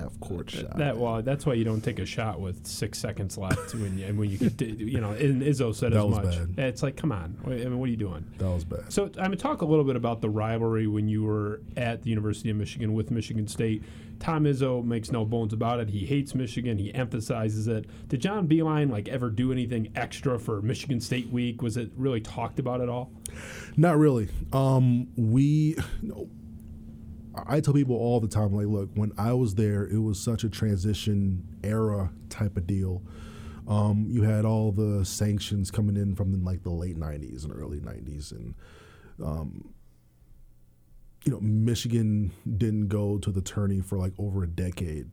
half 0.00 0.18
court 0.20 0.50
shot. 0.50 0.76
that 0.78 0.96
well, 0.96 1.22
that's 1.22 1.44
why 1.46 1.54
you 1.54 1.64
don't 1.64 1.80
take 1.82 1.98
a 1.98 2.06
shot 2.06 2.40
with 2.40 2.66
six 2.66 2.98
seconds 2.98 3.36
left 3.38 3.74
when 3.74 3.98
you, 3.98 4.06
and 4.06 4.18
when 4.18 4.30
you 4.30 4.38
could, 4.38 4.60
you 4.60 5.00
know, 5.00 5.10
and 5.12 5.42
Izzo 5.42 5.74
said 5.74 5.92
That 5.92 5.98
as 5.98 6.04
was 6.04 6.24
much. 6.26 6.54
bad. 6.56 6.68
It's 6.68 6.82
like, 6.82 6.96
come 6.96 7.12
on, 7.12 7.36
I 7.44 7.48
mean, 7.50 7.78
what 7.78 7.86
are 7.86 7.90
you 7.90 7.96
doing? 7.96 8.24
that 8.38 8.48
was 8.50 8.64
bad. 8.64 8.92
So 8.92 9.10
I 9.18 9.28
mean, 9.28 9.38
talk 9.38 9.62
a 9.62 9.66
little 9.66 9.84
bit 9.84 9.96
about 9.96 10.20
the 10.20 10.30
rivalry 10.30 10.86
when 10.86 11.08
you 11.08 11.24
were 11.24 11.60
at 11.76 12.02
the 12.02 12.10
University 12.10 12.50
of 12.50 12.56
Michigan 12.56 12.94
with 12.94 13.10
Michigan 13.10 13.46
State. 13.48 13.82
Tom 14.18 14.44
Izzo 14.44 14.82
makes 14.82 15.12
no 15.12 15.26
bones 15.26 15.52
about 15.52 15.78
it. 15.78 15.90
He 15.90 16.06
hates 16.06 16.34
Michigan. 16.34 16.78
He 16.78 16.94
emphasizes 16.94 17.68
it. 17.68 17.84
Did 18.08 18.22
John 18.22 18.48
Beilein 18.48 18.90
like 18.90 19.08
ever 19.08 19.28
do 19.28 19.52
anything 19.52 19.92
extra 19.94 20.38
for 20.38 20.62
Michigan 20.62 21.00
State 21.02 21.28
Week? 21.30 21.60
Was 21.60 21.76
it 21.76 21.90
really 21.98 22.22
talked 22.22 22.58
about 22.58 22.80
at 22.80 22.88
all? 22.88 23.12
Not 23.76 23.98
really. 23.98 24.30
Um, 24.54 25.08
we, 25.16 25.76
know, 26.00 26.30
I 27.46 27.60
tell 27.60 27.74
people 27.74 27.96
all 27.96 28.20
the 28.20 28.28
time, 28.28 28.52
like, 28.52 28.66
look, 28.66 28.90
when 28.94 29.12
I 29.18 29.32
was 29.32 29.54
there, 29.54 29.84
it 29.86 29.98
was 29.98 30.18
such 30.18 30.44
a 30.44 30.48
transition 30.48 31.58
era 31.62 32.10
type 32.30 32.56
of 32.56 32.66
deal. 32.66 33.02
Um, 33.68 34.06
you 34.08 34.22
had 34.22 34.44
all 34.44 34.72
the 34.72 35.04
sanctions 35.04 35.70
coming 35.70 35.96
in 35.96 36.14
from 36.14 36.44
like 36.44 36.62
the 36.62 36.70
late 36.70 36.98
'90s 36.98 37.44
and 37.44 37.52
early 37.52 37.80
'90s, 37.80 38.30
and 38.32 38.54
um, 39.22 39.74
you 41.24 41.32
know, 41.32 41.40
Michigan 41.40 42.30
didn't 42.56 42.88
go 42.88 43.18
to 43.18 43.30
the 43.30 43.40
tourney 43.40 43.80
for 43.80 43.98
like 43.98 44.12
over 44.18 44.44
a 44.44 44.46
decade. 44.46 45.10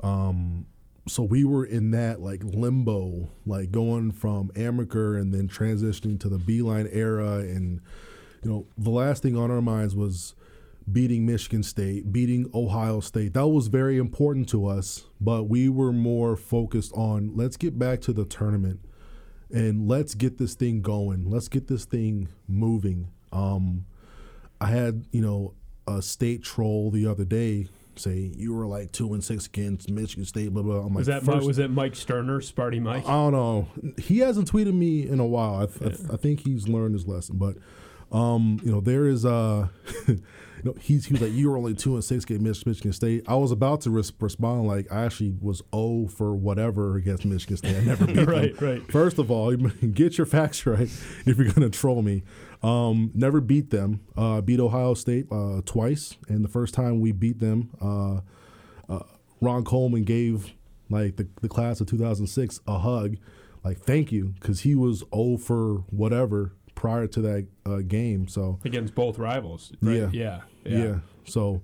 Um, 0.00 0.66
so 1.06 1.22
we 1.22 1.44
were 1.44 1.66
in 1.66 1.90
that 1.90 2.20
like 2.20 2.42
limbo, 2.42 3.28
like 3.44 3.70
going 3.70 4.12
from 4.12 4.48
Amaker 4.50 5.20
and 5.20 5.32
then 5.34 5.48
transitioning 5.48 6.18
to 6.20 6.30
the 6.30 6.38
Beilein 6.38 6.88
era, 6.90 7.36
and 7.36 7.80
you 8.42 8.50
know, 8.50 8.66
the 8.78 8.90
last 8.90 9.22
thing 9.22 9.36
on 9.36 9.50
our 9.50 9.60
minds 9.60 9.94
was 9.94 10.34
beating 10.90 11.24
Michigan 11.24 11.62
State, 11.62 12.12
beating 12.12 12.50
Ohio 12.54 13.00
State. 13.00 13.34
That 13.34 13.48
was 13.48 13.68
very 13.68 13.96
important 13.98 14.48
to 14.50 14.66
us, 14.66 15.04
but 15.20 15.44
we 15.44 15.68
were 15.68 15.92
more 15.92 16.36
focused 16.36 16.92
on 16.94 17.32
let's 17.34 17.56
get 17.56 17.78
back 17.78 18.00
to 18.02 18.12
the 18.12 18.24
tournament 18.24 18.80
and 19.50 19.88
let's 19.88 20.14
get 20.14 20.38
this 20.38 20.54
thing 20.54 20.82
going. 20.82 21.30
Let's 21.30 21.48
get 21.48 21.68
this 21.68 21.84
thing 21.84 22.28
moving. 22.46 23.08
Um, 23.32 23.86
I 24.60 24.66
had, 24.66 25.06
you 25.12 25.22
know, 25.22 25.54
a 25.86 26.02
state 26.02 26.42
troll 26.42 26.90
the 26.90 27.06
other 27.06 27.24
day 27.24 27.68
say 27.96 28.32
you 28.36 28.52
were 28.52 28.66
like 28.66 28.92
two 28.92 29.14
and 29.14 29.22
six 29.22 29.46
against 29.46 29.90
Michigan 29.90 30.24
State, 30.24 30.52
blah 30.52 30.62
blah. 30.62 30.78
I'm 30.78 30.88
like, 30.88 30.98
Was 30.98 31.06
that 31.06 31.22
first, 31.22 31.46
was 31.46 31.56
that 31.58 31.68
Mike 31.70 31.94
Sterner, 31.94 32.40
Sparty 32.40 32.80
Mike? 32.80 33.06
I 33.06 33.12
don't 33.12 33.32
know. 33.32 33.68
He 33.98 34.18
hasn't 34.18 34.50
tweeted 34.50 34.74
me 34.74 35.08
in 35.08 35.20
a 35.20 35.26
while. 35.26 35.62
I, 35.62 35.66
th- 35.66 36.00
I 36.12 36.16
think 36.16 36.40
he's 36.40 36.68
learned 36.68 36.94
his 36.94 37.06
lesson. 37.06 37.36
But 37.38 37.56
um, 38.12 38.60
you 38.62 38.70
know, 38.70 38.80
there 38.80 39.06
is 39.06 39.24
uh, 39.24 39.68
you 40.64 40.70
know, 40.70 40.76
he's 40.80 41.04
he 41.06 41.12
was 41.12 41.20
like, 41.20 41.32
you 41.32 41.50
were 41.50 41.56
only 41.58 41.74
two 41.74 41.94
and 41.94 42.02
six 42.02 42.24
against 42.24 42.66
Michigan 42.66 42.92
State. 42.92 43.24
I 43.28 43.34
was 43.34 43.52
about 43.52 43.82
to 43.82 43.90
res- 43.90 44.12
respond 44.18 44.66
like 44.66 44.90
I 44.90 45.04
actually 45.04 45.34
was 45.40 45.62
O 45.72 46.08
for 46.08 46.34
whatever 46.34 46.96
against 46.96 47.24
Michigan 47.26 47.56
State. 47.58 47.76
I 47.76 47.80
never 47.80 48.06
beat 48.06 48.16
Right, 48.26 48.56
them. 48.56 48.68
right. 48.68 48.82
First 48.92 49.18
of 49.18 49.30
all, 49.30 49.54
get 49.92 50.16
your 50.16 50.26
facts 50.26 50.64
right 50.66 50.88
if 51.26 51.36
you're 51.38 51.52
gonna 51.52 51.68
troll 51.70 52.00
me. 52.02 52.22
Um, 52.62 53.10
never 53.14 53.42
beat 53.42 53.68
them. 53.70 54.00
Uh, 54.16 54.40
beat 54.40 54.58
Ohio 54.58 54.94
State 54.94 55.26
uh, 55.30 55.60
twice, 55.66 56.16
and 56.28 56.42
the 56.42 56.48
first 56.48 56.72
time 56.72 57.00
we 57.00 57.12
beat 57.12 57.38
them. 57.40 57.70
Uh, 57.80 58.20
Ron 59.40 59.64
Coleman 59.64 60.04
gave 60.04 60.54
like 60.88 61.16
the, 61.16 61.28
the 61.42 61.48
class 61.48 61.80
of 61.80 61.86
2006 61.88 62.60
a 62.66 62.78
hug, 62.78 63.16
like 63.62 63.78
thank 63.78 64.10
you, 64.12 64.34
because 64.40 64.60
he 64.60 64.74
was 64.74 65.04
0 65.14 65.36
for 65.36 65.84
whatever 65.90 66.54
prior 66.74 67.06
to 67.08 67.20
that 67.20 67.46
uh, 67.66 67.78
game. 67.78 68.26
So 68.28 68.58
Against 68.64 68.94
both 68.94 69.18
rivals. 69.18 69.72
Right? 69.82 69.96
Yeah. 69.96 70.08
Yeah. 70.12 70.40
Yeah, 70.64 70.98
so 71.24 71.62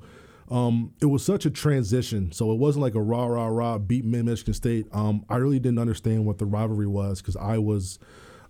um, 0.51 0.93
it 1.01 1.07
was 1.07 1.25
such 1.25 1.47
a 1.47 1.51
transition. 1.51 2.33
So 2.33 2.51
it 2.53 2.59
wasn't 2.59 2.83
like 2.83 2.95
a 2.95 3.01
rah 3.03 3.27
rah 3.27 3.47
rah 3.47 3.79
beat 3.79 4.05
Michigan 4.05 4.55
State. 4.55 4.87
Um, 4.93 5.25
I 5.29 5.37
really 5.37 5.61
didn't 5.61 5.79
understand 5.79 6.27
what 6.27 6.39
the 6.39 6.47
rivalry 6.47 6.89
was 6.89 7.21
because 7.21 7.37
I 7.37 7.59
was 7.59 7.99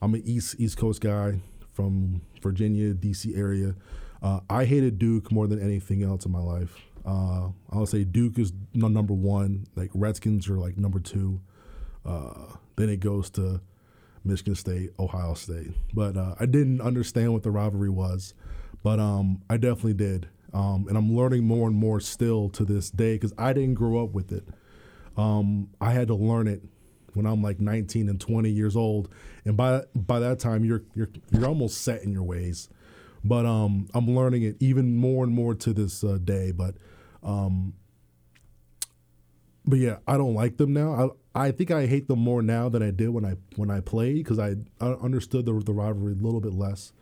I'm 0.00 0.14
an 0.14 0.22
East 0.24 0.56
East 0.58 0.78
Coast 0.78 1.00
guy 1.00 1.40
from 1.72 2.22
Virginia 2.42 2.94
D.C. 2.94 3.34
area. 3.34 3.74
Uh, 4.22 4.40
I 4.48 4.64
hated 4.64 4.98
Duke 4.98 5.30
more 5.30 5.46
than 5.46 5.60
anything 5.60 6.02
else 6.02 6.24
in 6.24 6.32
my 6.32 6.40
life. 6.40 6.76
Uh, 7.04 7.48
I 7.70 7.76
would 7.76 7.88
say 7.88 8.04
Duke 8.04 8.38
is 8.38 8.52
no, 8.74 8.88
number 8.88 9.14
one. 9.14 9.66
Like 9.76 9.90
Redskins 9.94 10.48
are 10.48 10.58
like 10.58 10.76
number 10.78 11.00
two. 11.00 11.40
Uh, 12.04 12.54
then 12.76 12.88
it 12.88 13.00
goes 13.00 13.28
to 13.30 13.60
Michigan 14.24 14.54
State, 14.54 14.90
Ohio 14.98 15.34
State. 15.34 15.72
But 15.94 16.16
uh, 16.16 16.34
I 16.38 16.46
didn't 16.46 16.80
understand 16.80 17.32
what 17.32 17.42
the 17.42 17.50
rivalry 17.50 17.90
was, 17.90 18.34
but 18.82 18.98
um, 18.98 19.42
I 19.50 19.56
definitely 19.56 19.94
did. 19.94 20.28
Um, 20.52 20.86
and 20.88 20.96
I'm 20.98 21.14
learning 21.14 21.44
more 21.46 21.68
and 21.68 21.76
more 21.76 22.00
still 22.00 22.48
to 22.50 22.64
this 22.64 22.90
day 22.90 23.14
because 23.14 23.32
I 23.38 23.52
didn't 23.52 23.74
grow 23.74 24.02
up 24.04 24.10
with 24.12 24.32
it. 24.32 24.48
Um, 25.16 25.70
I 25.80 25.92
had 25.92 26.08
to 26.08 26.14
learn 26.14 26.48
it 26.48 26.62
when 27.14 27.26
I'm 27.26 27.42
like 27.42 27.60
19 27.60 28.08
and 28.08 28.20
20 28.20 28.50
years 28.50 28.76
old, 28.76 29.08
and 29.44 29.56
by 29.56 29.82
by 29.94 30.20
that 30.20 30.38
time 30.40 30.64
you're 30.64 30.82
you're 30.94 31.10
you're 31.30 31.46
almost 31.46 31.82
set 31.82 32.02
in 32.02 32.12
your 32.12 32.22
ways. 32.24 32.68
but 33.24 33.46
um, 33.46 33.88
I'm 33.94 34.14
learning 34.14 34.42
it 34.44 34.56
even 34.60 34.96
more 34.96 35.24
and 35.24 35.32
more 35.34 35.54
to 35.54 35.72
this 35.72 36.02
uh, 36.04 36.18
day. 36.22 36.52
But 36.52 36.76
um, 37.22 37.74
but 39.66 39.78
yeah, 39.78 39.98
I 40.06 40.16
don't 40.16 40.34
like 40.34 40.56
them 40.56 40.72
now. 40.72 41.14
I 41.34 41.46
I 41.48 41.50
think 41.52 41.70
I 41.70 41.86
hate 41.86 42.08
them 42.08 42.20
more 42.20 42.42
now 42.42 42.68
than 42.68 42.82
I 42.82 42.90
did 42.90 43.10
when 43.10 43.24
I 43.24 43.34
when 43.56 43.70
I 43.70 43.80
played 43.80 44.16
because 44.16 44.38
I, 44.38 44.56
I 44.80 44.92
understood 44.94 45.46
the 45.46 45.52
the 45.64 45.72
rivalry 45.72 46.12
a 46.12 46.16
little 46.16 46.40
bit 46.40 46.54
less. 46.54 46.92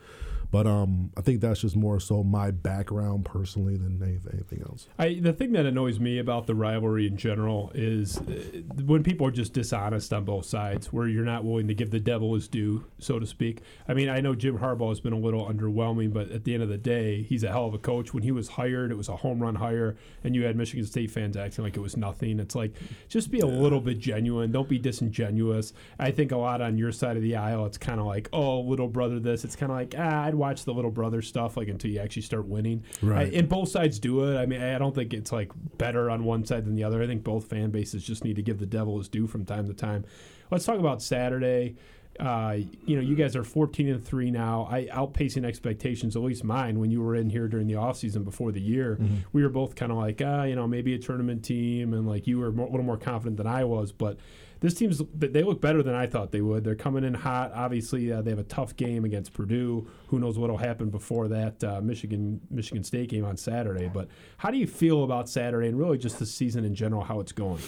But 0.51 0.67
um, 0.67 1.11
I 1.17 1.21
think 1.21 1.41
that's 1.41 1.61
just 1.61 1.77
more 1.77 2.01
so 2.01 2.23
my 2.23 2.51
background 2.51 3.27
personally 3.27 3.77
than 3.77 4.03
anything, 4.03 4.31
anything 4.33 4.63
else. 4.63 4.89
I, 4.99 5.19
the 5.21 5.33
thing 5.33 5.53
that 5.53 5.67
annoys 5.67 6.01
me 6.01 6.19
about 6.19 6.47
the 6.47 6.55
rivalry 6.55 7.07
in 7.07 7.19
general 7.19 7.71
is 7.75 8.19
uh, 8.19 8.63
when 8.85 9.03
people 9.03 9.27
are 9.27 9.31
just 9.31 9.53
dishonest 9.53 10.13
on 10.13 10.25
both 10.25 10.47
sides, 10.47 10.93
where 10.93 11.07
you're 11.07 11.25
not 11.25 11.45
willing 11.45 11.69
to 11.69 11.75
give 11.75 11.91
the 11.91 12.01
devil 12.01 12.35
his 12.35 12.49
due, 12.49 12.87
so 12.99 13.19
to 13.19 13.27
speak. 13.27 13.61
I 13.87 13.95
mean, 13.95 14.09
I 14.09 14.21
know 14.21 14.35
Jim 14.35 14.59
Harbaugh 14.59 14.89
has 14.89 15.01
been 15.01 15.13
a 15.13 15.19
little 15.19 15.47
underwhelming, 15.47 16.13
but 16.13 16.31
at 16.31 16.45
the 16.45 16.55
end 16.55 16.63
of 16.63 16.71
the 16.71 16.79
day, 16.79 17.23
he's 17.23 17.45
a 17.45 17.49
hell 17.49 17.67
of 17.67 17.75
a 17.75 17.79
coach. 17.79 18.15
When 18.15 18.23
he 18.23 18.33
was 18.33 18.49
hired, 18.49 18.91
it 18.91 18.97
was 18.97 19.09
a 19.11 19.17
home 19.17 19.43
run 19.43 19.57
hire, 19.57 19.97
and 20.25 20.35
you 20.35 20.45
had 20.45 20.57
Michigan 20.57 20.87
State 20.87 21.11
fans 21.11 21.37
acting 21.37 21.65
like 21.65 21.77
it 21.77 21.81
was 21.81 21.97
nothing. 21.97 22.41
It's 22.41 22.55
like 22.55 22.75
just 23.09 23.31
be 23.31 23.41
a 23.41 23.47
little 23.47 23.81
bit 23.81 23.99
genuine. 23.99 24.51
Don't 24.51 24.69
be 24.69 24.79
disingenuous. 24.79 25.75
I 25.99 26.11
think 26.11 26.33
a 26.33 26.39
lot 26.39 26.63
on 26.63 26.79
your 26.79 26.93
side 26.93 27.17
of 27.17 27.23
the 27.23 27.37
aisle, 27.37 27.67
it's 27.67 27.79
kind 27.79 28.01
of 28.01 28.07
like, 28.07 28.31
oh, 28.33 28.61
little 28.61 28.89
brother, 28.89 29.21
this. 29.21 29.45
It's 29.45 29.57
kind 29.57 29.71
of 29.71 29.77
like, 29.77 29.95
ah, 29.99 30.25
I'd 30.25 30.38
watch 30.39 30.65
the 30.65 30.73
little 30.73 30.91
brother 30.91 31.23
stuff 31.23 31.57
like 31.57 31.69
until 31.69 31.91
you 31.91 32.01
actually 32.01 32.23
start 32.23 32.47
winning. 32.47 32.85
Right. 33.03 33.33
I, 33.33 33.37
and 33.37 33.49
both 33.49 33.69
sides 33.69 33.99
do 33.99 34.25
it. 34.25 34.37
I 34.37 34.47
mean, 34.47 34.63
I 34.63 34.79
don't 34.79 34.95
think 34.95 35.13
it's 35.13 35.33
like 35.33 35.53
better 35.77 36.11
on 36.11 36.25
one 36.25 36.45
side 36.45 36.65
than 36.65 36.75
the 36.75 36.85
other. 36.85 37.03
I 37.03 37.07
think 37.07 37.25
both 37.25 37.47
fan 37.47 37.71
bases 37.71 38.05
just 38.05 38.25
need 38.25 38.37
to 38.37 38.43
give 38.43 38.59
the 38.59 38.67
devil 38.67 38.99
his 38.99 39.09
due 39.09 39.27
from 39.27 39.45
time 39.45 39.67
to 39.67 39.75
time. 39.75 40.05
Let's 40.51 40.65
talk 40.65 40.79
about 40.79 41.03
Saturday. 41.03 41.77
Uh, 42.19 42.57
you 42.85 42.97
know, 42.97 43.03
you 43.03 43.15
guys 43.15 43.37
are 43.37 43.45
14 43.45 43.89
and 43.89 44.05
3 44.05 44.31
now. 44.31 44.67
I 44.71 44.87
outpacing 44.87 45.45
expectations, 45.45 46.17
at 46.17 46.23
least 46.23 46.43
mine, 46.43 46.81
when 46.81 46.91
you 46.91 47.01
were 47.01 47.15
in 47.15 47.31
here 47.31 47.47
during 47.47 47.69
the 47.69 47.75
offseason 47.75 48.25
before 48.25 48.51
the 48.51 48.61
year. 48.61 48.99
Mm-hmm. 49.01 49.17
We 49.33 49.43
were 49.43 49.49
both 49.49 49.77
kind 49.77 49.93
of 49.93 49.99
like, 49.99 50.21
ah, 50.25 50.43
you 50.43 50.57
know, 50.57 50.67
maybe 50.67 50.95
a 50.95 50.99
tournament 50.99 51.45
team, 51.45 51.95
and 51.95 52.09
like 52.09 52.27
you 52.27 52.41
were 52.41 52.51
more, 52.51 52.67
a 52.67 52.71
little 52.71 52.85
more 52.85 52.97
confident 52.97 53.37
than 53.37 53.47
I 53.47 53.65
was. 53.65 53.93
But 53.93 54.19
this 54.61 54.75
team's 54.75 55.01
they 55.15 55.43
look 55.43 55.61
better 55.61 55.83
than 55.83 55.95
I 55.95 56.07
thought 56.07 56.33
they 56.33 56.41
would. 56.41 56.65
They're 56.65 56.75
coming 56.75 57.05
in 57.05 57.15
hot. 57.15 57.53
Obviously, 57.55 58.13
uh, 58.13 58.23
they 58.23 58.31
have 58.31 58.39
a 58.39 58.45
tough 58.45 58.77
game 58.77 59.05
against 59.05 59.33
Purdue. 59.33 59.89
Who 60.09 60.19
knows 60.19 60.39
what'll 60.39 60.57
happen 60.57 60.91
before 60.91 61.29
that 61.29 61.63
uh, 61.63 61.81
Michigan 61.81 62.41
Michigan 62.51 62.83
State 62.83 63.11
game 63.11 63.25
on 63.25 63.37
Saturday? 63.37 63.89
But 63.93 64.09
how 64.39 64.51
do 64.51 64.59
you 64.59 64.67
feel 64.67 65.05
about 65.05 65.29
Saturday 65.29 65.69
and 65.69 65.79
really 65.79 65.99
just 65.99 66.19
the 66.19 66.27
season 66.27 66.65
in 66.65 66.75
general? 66.75 67.03
How 67.03 67.21
it's 67.21 67.33
going? 67.33 67.63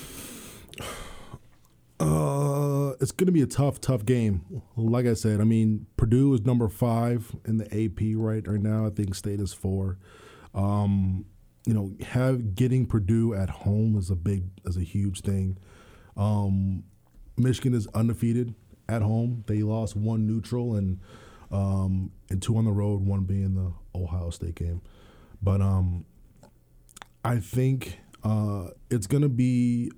Uh, 2.01 2.95
it's 2.99 3.13
going 3.13 3.27
to 3.27 3.33
be 3.33 3.43
a 3.43 3.47
tough, 3.47 3.79
tough 3.81 4.07
game. 4.07 4.63
Like 4.75 5.05
I 5.05 5.13
said, 5.13 5.41
I 5.41 5.45
mean, 5.45 5.87
Purdue 5.99 6.33
is 6.33 6.47
number 6.47 6.69
five 6.69 7.37
in 7.45 7.59
the 7.59 7.67
AP 7.67 8.17
right 8.17 8.47
right 8.49 8.61
now. 8.61 8.87
I 8.87 8.91
think 8.91 9.15
State 9.15 9.39
is 9.39 9.53
four. 9.53 9.99
Um, 10.55 11.27
you 11.67 11.75
know, 11.75 11.93
have 12.01 12.55
getting 12.55 12.87
Purdue 12.87 13.35
at 13.35 13.51
home 13.51 13.97
is 13.97 14.11
a 14.11 14.17
big, 14.17 14.45
is 14.65 14.77
a 14.77 14.83
huge 14.83 15.21
thing. 15.21 15.59
Um, 16.17 16.85
Michigan 17.37 17.75
is 17.75 17.87
undefeated 17.89 18.55
at 18.89 19.03
home. 19.03 19.45
They 19.47 19.63
lost 19.63 19.97
one 19.97 20.27
neutral 20.27 20.75
and 20.75 21.01
um, 21.51 22.13
and 22.31 22.41
two 22.41 22.57
on 22.57 22.65
the 22.65 22.73
road, 22.73 23.01
one 23.01 23.25
being 23.25 23.55
the 23.55 23.73
Ohio 23.99 24.31
State 24.31 24.55
game. 24.55 24.83
But 25.43 25.61
um, 25.61 26.05
I 27.25 27.39
think 27.39 27.99
uh, 28.23 28.69
it's 28.91 29.07
gonna 29.07 29.29
be 29.29 29.91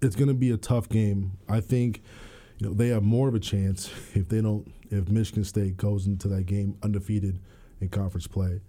it's 0.00 0.16
gonna 0.16 0.34
be 0.34 0.50
a 0.50 0.56
tough 0.56 0.88
game. 0.88 1.32
I 1.48 1.60
think 1.60 2.02
you 2.58 2.68
know 2.68 2.74
they 2.74 2.88
have 2.88 3.02
more 3.02 3.28
of 3.28 3.34
a 3.34 3.40
chance 3.40 3.90
if 4.14 4.28
they 4.28 4.40
don't 4.40 4.72
if 4.90 5.08
Michigan 5.08 5.44
State 5.44 5.76
goes 5.76 6.06
into 6.06 6.28
that 6.28 6.46
game 6.46 6.76
undefeated 6.82 7.40
in 7.80 7.88
conference 7.88 8.26
play. 8.26 8.60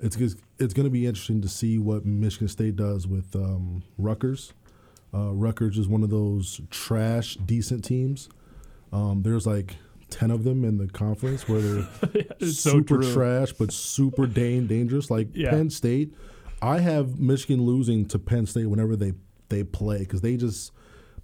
It's 0.00 0.16
it's 0.16 0.74
going 0.74 0.84
to 0.84 0.90
be 0.90 1.06
interesting 1.06 1.40
to 1.42 1.48
see 1.48 1.78
what 1.78 2.04
Michigan 2.04 2.48
State 2.48 2.76
does 2.76 3.06
with 3.06 3.34
um, 3.36 3.82
Rutgers. 3.96 4.52
Uh, 5.14 5.32
Rutgers 5.32 5.78
is 5.78 5.86
one 5.86 6.02
of 6.02 6.10
those 6.10 6.60
trash 6.70 7.36
decent 7.36 7.84
teams. 7.84 8.28
Um, 8.92 9.22
there's 9.22 9.46
like 9.46 9.76
ten 10.10 10.30
of 10.30 10.44
them 10.44 10.64
in 10.64 10.78
the 10.78 10.88
conference 10.88 11.48
where 11.48 11.60
they're 11.60 11.88
It's 12.40 12.58
super 12.58 12.98
true. 13.00 13.12
trash 13.12 13.52
but 13.52 13.72
super 13.72 14.26
dang 14.26 14.66
dangerous. 14.66 15.10
Like 15.10 15.28
Yeah. 15.34 15.50
Penn 15.50 15.70
State, 15.70 16.12
I 16.62 16.78
have 16.80 17.20
Michigan 17.20 17.62
losing 17.64 18.06
to 18.06 18.18
Penn 18.18 18.46
State 18.46 18.66
whenever 18.66 18.96
they 18.96 19.12
they 19.50 19.62
play 19.64 19.98
because 19.98 20.20
they 20.20 20.36
just 20.36 20.72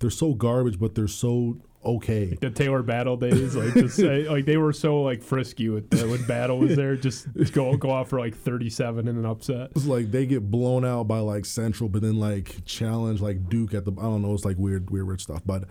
they're 0.00 0.10
so 0.10 0.34
garbage, 0.34 0.78
but 0.78 0.94
they're 0.94 1.06
so 1.08 1.58
okay. 1.84 2.36
The 2.40 2.50
Talor 2.50 2.84
Battle 2.84 3.16
days, 3.16 3.54
like 3.54 3.74
just 3.74 3.96
say, 3.96 4.28
like 4.28 4.46
they 4.46 4.56
were 4.56 4.72
so 4.72 5.02
like 5.02 5.22
frisky 5.22 5.68
with 5.68 5.90
the, 5.90 6.08
when 6.08 6.24
Battle 6.24 6.58
was 6.58 6.76
there, 6.76 6.96
just 6.96 7.28
go 7.52 7.76
go 7.76 7.90
off 7.90 8.08
for 8.08 8.18
like 8.18 8.34
37 8.34 9.06
in 9.06 9.16
an 9.16 9.26
upset. 9.26 9.70
It's 9.76 9.86
like 9.86 10.10
they 10.10 10.26
get 10.26 10.50
blown 10.50 10.84
out 10.84 11.04
by 11.04 11.18
like 11.18 11.44
Central, 11.44 11.88
but 11.88 12.02
then 12.02 12.18
like 12.18 12.64
challenge 12.64 13.20
like 13.20 13.48
Duke 13.48 13.74
at 13.74 13.84
the 13.84 13.92
I 13.92 14.02
don't 14.02 14.22
know. 14.22 14.34
It's 14.34 14.44
like 14.44 14.56
weird, 14.58 14.90
weird, 14.90 15.06
weird 15.06 15.20
stuff. 15.20 15.42
But 15.44 15.64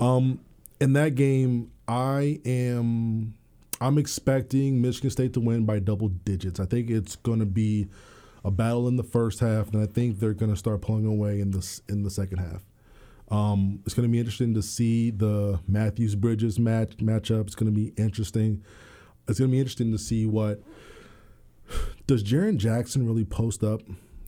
um, 0.00 0.40
in 0.80 0.94
that 0.94 1.14
game, 1.14 1.70
I 1.86 2.40
am 2.44 3.34
I'm 3.80 3.98
expecting 3.98 4.80
Michigan 4.80 5.10
State 5.10 5.34
to 5.34 5.40
win 5.40 5.66
by 5.66 5.78
double 5.80 6.08
digits. 6.08 6.60
I 6.60 6.64
think 6.64 6.90
it's 6.90 7.16
going 7.16 7.40
to 7.40 7.46
be 7.46 7.88
a 8.44 8.50
battle 8.50 8.88
in 8.88 8.96
the 8.96 9.02
first 9.02 9.40
half, 9.40 9.72
and 9.72 9.82
I 9.82 9.86
think 9.86 10.18
they're 10.18 10.32
going 10.32 10.52
to 10.52 10.56
start 10.56 10.80
pulling 10.80 11.04
away 11.04 11.40
in 11.40 11.50
the 11.50 11.80
in 11.88 12.02
the 12.02 12.10
second 12.10 12.38
half. 12.38 12.62
Um, 13.28 13.80
it's 13.84 13.94
going 13.94 14.08
to 14.08 14.12
be 14.12 14.18
interesting 14.18 14.54
to 14.54 14.62
see 14.62 15.10
the 15.10 15.60
Matthews 15.66 16.14
Bridges 16.14 16.58
match 16.58 16.96
matchup. 16.98 17.46
It's 17.46 17.54
going 17.54 17.72
to 17.72 17.74
be 17.74 17.92
interesting. 17.96 18.62
It's 19.28 19.38
going 19.38 19.50
to 19.50 19.52
be 19.52 19.58
interesting 19.58 19.90
to 19.92 19.98
see 19.98 20.26
what 20.26 20.62
does 22.06 22.22
Jaren 22.22 22.56
Jackson 22.56 23.06
really 23.06 23.24
post 23.24 23.64
up? 23.64 23.80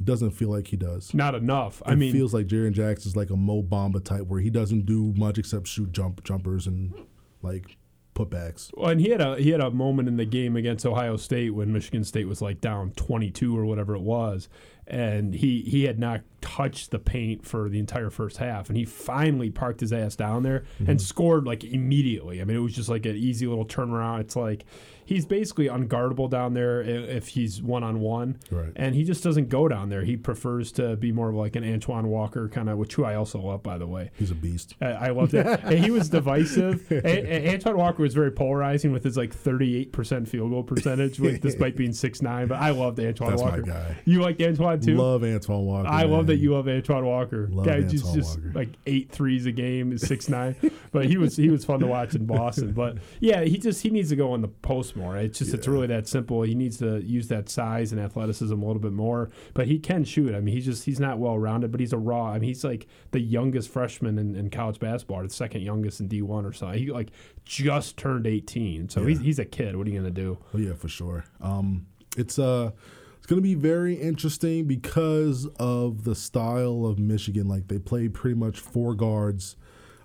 Doesn't 0.03 0.31
feel 0.31 0.49
like 0.51 0.69
he 0.69 0.77
does. 0.77 1.13
Not 1.13 1.35
enough. 1.35 1.83
I 1.85 1.93
it 1.93 1.97
mean, 1.97 2.13
feels 2.13 2.33
like 2.33 2.47
Jaren 2.47 2.73
Jackson's 2.73 3.17
like 3.17 3.31
a 3.31 3.37
Mo 3.37 3.63
Bamba 3.63 4.03
type 4.03 4.27
where 4.27 4.41
he 4.41 4.51
doesn't 4.51 4.87
do 4.87 5.13
much 5.17 5.39
except 5.39 5.67
shoot 5.67 5.93
jump 5.93 6.23
jumpers 6.25 6.67
and 6.67 6.95
like 7.43 7.77
putbacks. 8.19 8.71
Well, 8.77 8.91
and 8.91 9.01
he 9.01 9.11
had 9.11 9.21
a 9.21 9.37
he 9.37 9.51
had 9.51 9.61
a 9.61 9.71
moment 9.71 10.09
in 10.09 10.17
the 10.17 10.25
game 10.25 10.57
against 10.57 10.85
Ohio 10.85 11.17
State 11.17 11.51
when 11.51 11.73
Michigan 11.73 12.05
State 12.05 12.27
was 12.27 12.43
like 12.43 12.61
down 12.61 12.91
22 12.93 13.57
or 13.57 13.65
whatever 13.65 13.95
it 13.95 14.03
was, 14.03 14.49
and 14.87 15.35
he 15.35 15.63
he 15.63 15.85
had 15.85 15.99
not 15.99 16.23
touched 16.41 16.91
the 16.91 16.99
paint 16.99 17.45
for 17.47 17.69
the 17.69 17.79
entire 17.79 18.11
first 18.11 18.39
half, 18.39 18.69
and 18.69 18.77
he 18.77 18.85
finally 18.85 19.51
parked 19.51 19.81
his 19.81 19.93
ass 19.93 20.17
down 20.17 20.43
there 20.43 20.65
Mm-hmm. 20.81 20.91
and 20.91 21.01
scored 21.01 21.45
like 21.47 21.63
immediately. 21.65 22.41
I 22.41 22.45
mean, 22.45 22.57
it 22.57 22.61
was 22.61 22.75
just 22.75 22.89
like 22.89 23.07
an 23.07 23.17
easy 23.17 23.47
little 23.47 23.67
turnaround. 23.67 24.21
It's 24.21 24.37
like 24.37 24.65
he's 25.09 25.25
basically 25.25 25.69
unguardable 25.69 26.29
down 26.29 26.53
there 26.53 26.83
if 26.83 27.29
he's 27.29 27.63
one 27.63 27.83
on 27.83 27.99
one, 28.01 28.39
and 28.77 28.95
he 28.95 29.05
just 29.05 29.25
doesn't 29.25 29.49
go 29.49 29.67
down 29.67 29.89
there. 29.89 30.03
He 30.05 30.19
prefers 30.19 30.71
to 30.73 30.97
be 30.97 31.13
more 31.13 31.31
of 31.31 31.35
like 31.35 31.57
an 31.57 31.65
Antoine 31.65 32.09
Walker 32.09 32.47
kind 32.51 32.69
of, 32.69 32.77
which 32.77 32.95
who 32.95 33.05
I 33.07 33.15
also 33.15 33.41
love 33.41 33.63
by 33.63 33.79
the 33.79 33.87
way. 33.87 34.11
He's 34.19 34.31
a 34.31 34.35
beast. 34.35 34.75
I, 34.83 34.87
I 34.87 35.09
loved 35.11 35.33
it. 35.33 35.47
and 35.65 35.79
he 35.83 35.91
was 35.91 36.11
divisive. 36.11 36.91
A- 36.93 37.07
A- 37.49 37.55
Antoine 37.55 37.79
Walker 37.79 38.03
was 38.03 38.13
very 38.13 38.31
polarizing 38.31 38.93
with 38.93 39.03
his 39.03 39.17
like 39.17 39.35
38% 39.35 40.29
field 40.29 40.51
goal 40.51 40.63
percentage, 40.63 41.19
with, 41.19 41.41
despite 41.41 41.75
being 41.75 41.93
6'9". 41.93 42.47
But 42.49 42.59
I 42.59 42.71
loved 42.71 43.01
Antoine 43.01 43.31
That's 43.31 43.43
my 43.43 43.49
Walker. 43.49 43.63
guy. 43.63 43.97
You 44.05 44.21
liked 44.21 44.43
Antoine 44.43 44.81
too? 44.81 44.97
Love 44.97 45.25
Antoine 45.25 45.65
Walker. 45.65 45.89
I 45.89 46.03
love 46.03 46.27
that 46.27 46.37
you 46.37 46.53
love 46.53 46.69
Antoine 46.69 47.07
Walker. 47.07 47.49
Love 47.51 47.65
Guy 47.65 47.77
Antoine 47.79 48.15
just 48.15 48.39
Walker. 48.39 48.53
like 48.55 48.69
eight 48.87 49.11
threes 49.11 49.47
a 49.47 49.53
game, 49.53 49.93
is 49.93 50.03
six 50.03 50.29
nine. 50.29 50.55
but 50.93 51.07
he 51.07 51.17
was 51.17 51.37
he 51.37 51.49
was 51.49 51.65
fun 51.65 51.81
to 51.81 51.87
watch 51.87 52.15
in 52.15 52.27
Boston. 52.27 52.73
But 52.73 52.99
yeah, 53.21 53.45
he 53.45 53.57
just 53.59 53.83
he 53.83 53.91
needs 53.91 54.11
to 54.11 54.17
go 54.17 54.33
on 54.33 54.43
the 54.43 54.49
post 54.49 54.97
more. 54.99 55.17
It's 55.17 55.39
just 55.39 55.55
it's 55.55 55.69
really 55.69 55.87
that 55.87 56.07
simple. 56.09 56.43
He 56.43 56.55
needs 56.55 56.79
to 56.79 57.01
use 57.03 57.29
that 57.29 57.49
size 57.49 57.93
and 57.93 58.01
athleticism 58.01 58.53
a 58.53 58.67
little 58.67 58.83
bit 58.83 58.93
more. 58.93 59.31
But 59.55 59.67
he 59.67 59.79
can 59.79 60.05
shoot. 60.05 60.35
I 60.35 60.41
mean, 60.41 60.55
he's 60.55 60.65
just 60.65 60.85
he's 60.85 61.01
not 61.01 61.19
well 61.19 61.39
rounded, 61.39 61.71
but 61.71 61.81
he's 61.81 61.93
a 61.93 61.99
raw. 61.99 62.31
I 62.31 62.39
mean, 62.39 62.49
he's 62.49 62.65
like 62.65 62.87
the 63.13 63.21
youngest 63.21 63.71
freshman 63.71 64.19
in, 64.19 64.35
in 64.37 64.51
college 64.51 64.79
basketball, 64.79 65.21
or 65.21 65.27
the 65.27 65.33
second 65.33 65.63
youngest 65.63 66.01
in 66.01 66.09
D 66.09 66.23
one 66.23 66.45
or 66.45 66.53
something. 66.53 66.79
He 66.79 66.91
like 66.91 67.11
just 67.45 67.97
turned 67.97 68.27
eighteen, 68.27 68.89
so 68.89 69.07
he's 69.07 69.21
he's 69.21 69.39
a 69.39 69.45
kid. 69.45 69.77
What 69.77 69.87
are 69.87 69.91
you 69.91 69.99
gonna 69.99 70.11
do? 70.11 70.39
Oh 70.55 70.59
yeah, 70.59 70.75
for 70.75 70.89
sure. 70.89 71.25
Um, 71.41 71.87
it's 72.17 72.39
uh, 72.39 72.73
it's 73.17 73.27
gonna 73.27 73.41
be 73.41 73.55
very 73.55 73.95
interesting 73.95 74.67
because 74.67 75.47
of 75.59 76.05
the 76.05 76.15
style 76.15 76.87
of 76.87 76.99
Michigan. 76.99 77.49
Like 77.49 77.69
they 77.69 77.79
play 77.79 78.09
pretty 78.09 78.37
much 78.37 78.61
four 78.61 78.95
guards. 78.95 79.57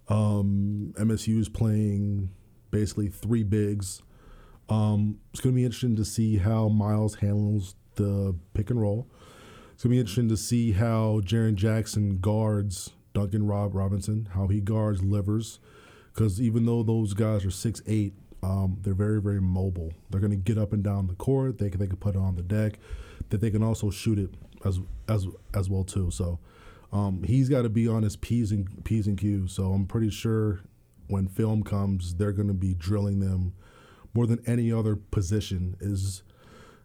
Um, 0.09 0.93
MSU 0.97 1.39
is 1.39 1.49
playing 1.49 2.29
basically 2.71 3.07
three 3.07 3.43
bigs. 3.43 4.01
Um, 4.69 5.19
it's 5.31 5.41
gonna 5.41 5.55
be 5.55 5.65
interesting 5.65 5.95
to 5.97 6.05
see 6.05 6.37
how 6.37 6.69
Miles 6.69 7.15
handles 7.15 7.75
the 7.95 8.35
pick 8.53 8.69
and 8.69 8.81
roll. 8.81 9.07
It's 9.73 9.83
gonna 9.83 9.93
be 9.93 9.99
interesting 9.99 10.29
to 10.29 10.37
see 10.37 10.71
how 10.71 11.21
Jaren 11.23 11.55
Jackson 11.55 12.19
guards 12.19 12.91
Duncan 13.13 13.45
Rob 13.45 13.75
Robinson, 13.75 14.29
how 14.33 14.47
he 14.47 14.59
guards 14.59 15.03
Livers, 15.03 15.59
because 16.13 16.41
even 16.41 16.65
though 16.65 16.83
those 16.83 17.13
guys 17.13 17.45
are 17.45 17.51
six 17.51 17.81
eight, 17.87 18.13
um, 18.41 18.77
they're 18.81 18.93
very 18.93 19.21
very 19.21 19.41
mobile. 19.41 19.93
They're 20.09 20.21
gonna 20.21 20.35
get 20.35 20.57
up 20.57 20.73
and 20.73 20.83
down 20.83 21.07
the 21.07 21.15
court. 21.15 21.57
They 21.57 21.69
can 21.69 21.79
they 21.79 21.87
can 21.87 21.97
put 21.97 22.15
it 22.15 22.19
on 22.19 22.35
the 22.35 22.41
deck. 22.41 22.79
That 23.29 23.41
they 23.41 23.51
can 23.51 23.63
also 23.63 23.89
shoot 23.89 24.19
it 24.19 24.29
as 24.65 24.79
as 25.07 25.27
as 25.53 25.69
well 25.69 25.83
too. 25.83 26.11
So 26.11 26.39
um, 26.91 27.23
he's 27.23 27.49
got 27.49 27.63
to 27.63 27.69
be 27.69 27.87
on 27.87 28.03
his 28.03 28.15
p's 28.15 28.51
and 28.51 28.83
p's 28.83 29.07
and 29.07 29.17
q's. 29.17 29.51
So 29.51 29.73
I'm 29.73 29.85
pretty 29.85 30.09
sure 30.09 30.61
when 31.07 31.27
film 31.27 31.63
comes, 31.63 32.15
they're 32.15 32.31
gonna 32.31 32.53
be 32.53 32.73
drilling 32.73 33.19
them 33.19 33.53
more 34.13 34.27
than 34.27 34.41
any 34.45 34.71
other 34.71 34.95
position 34.95 35.75
is 35.79 36.23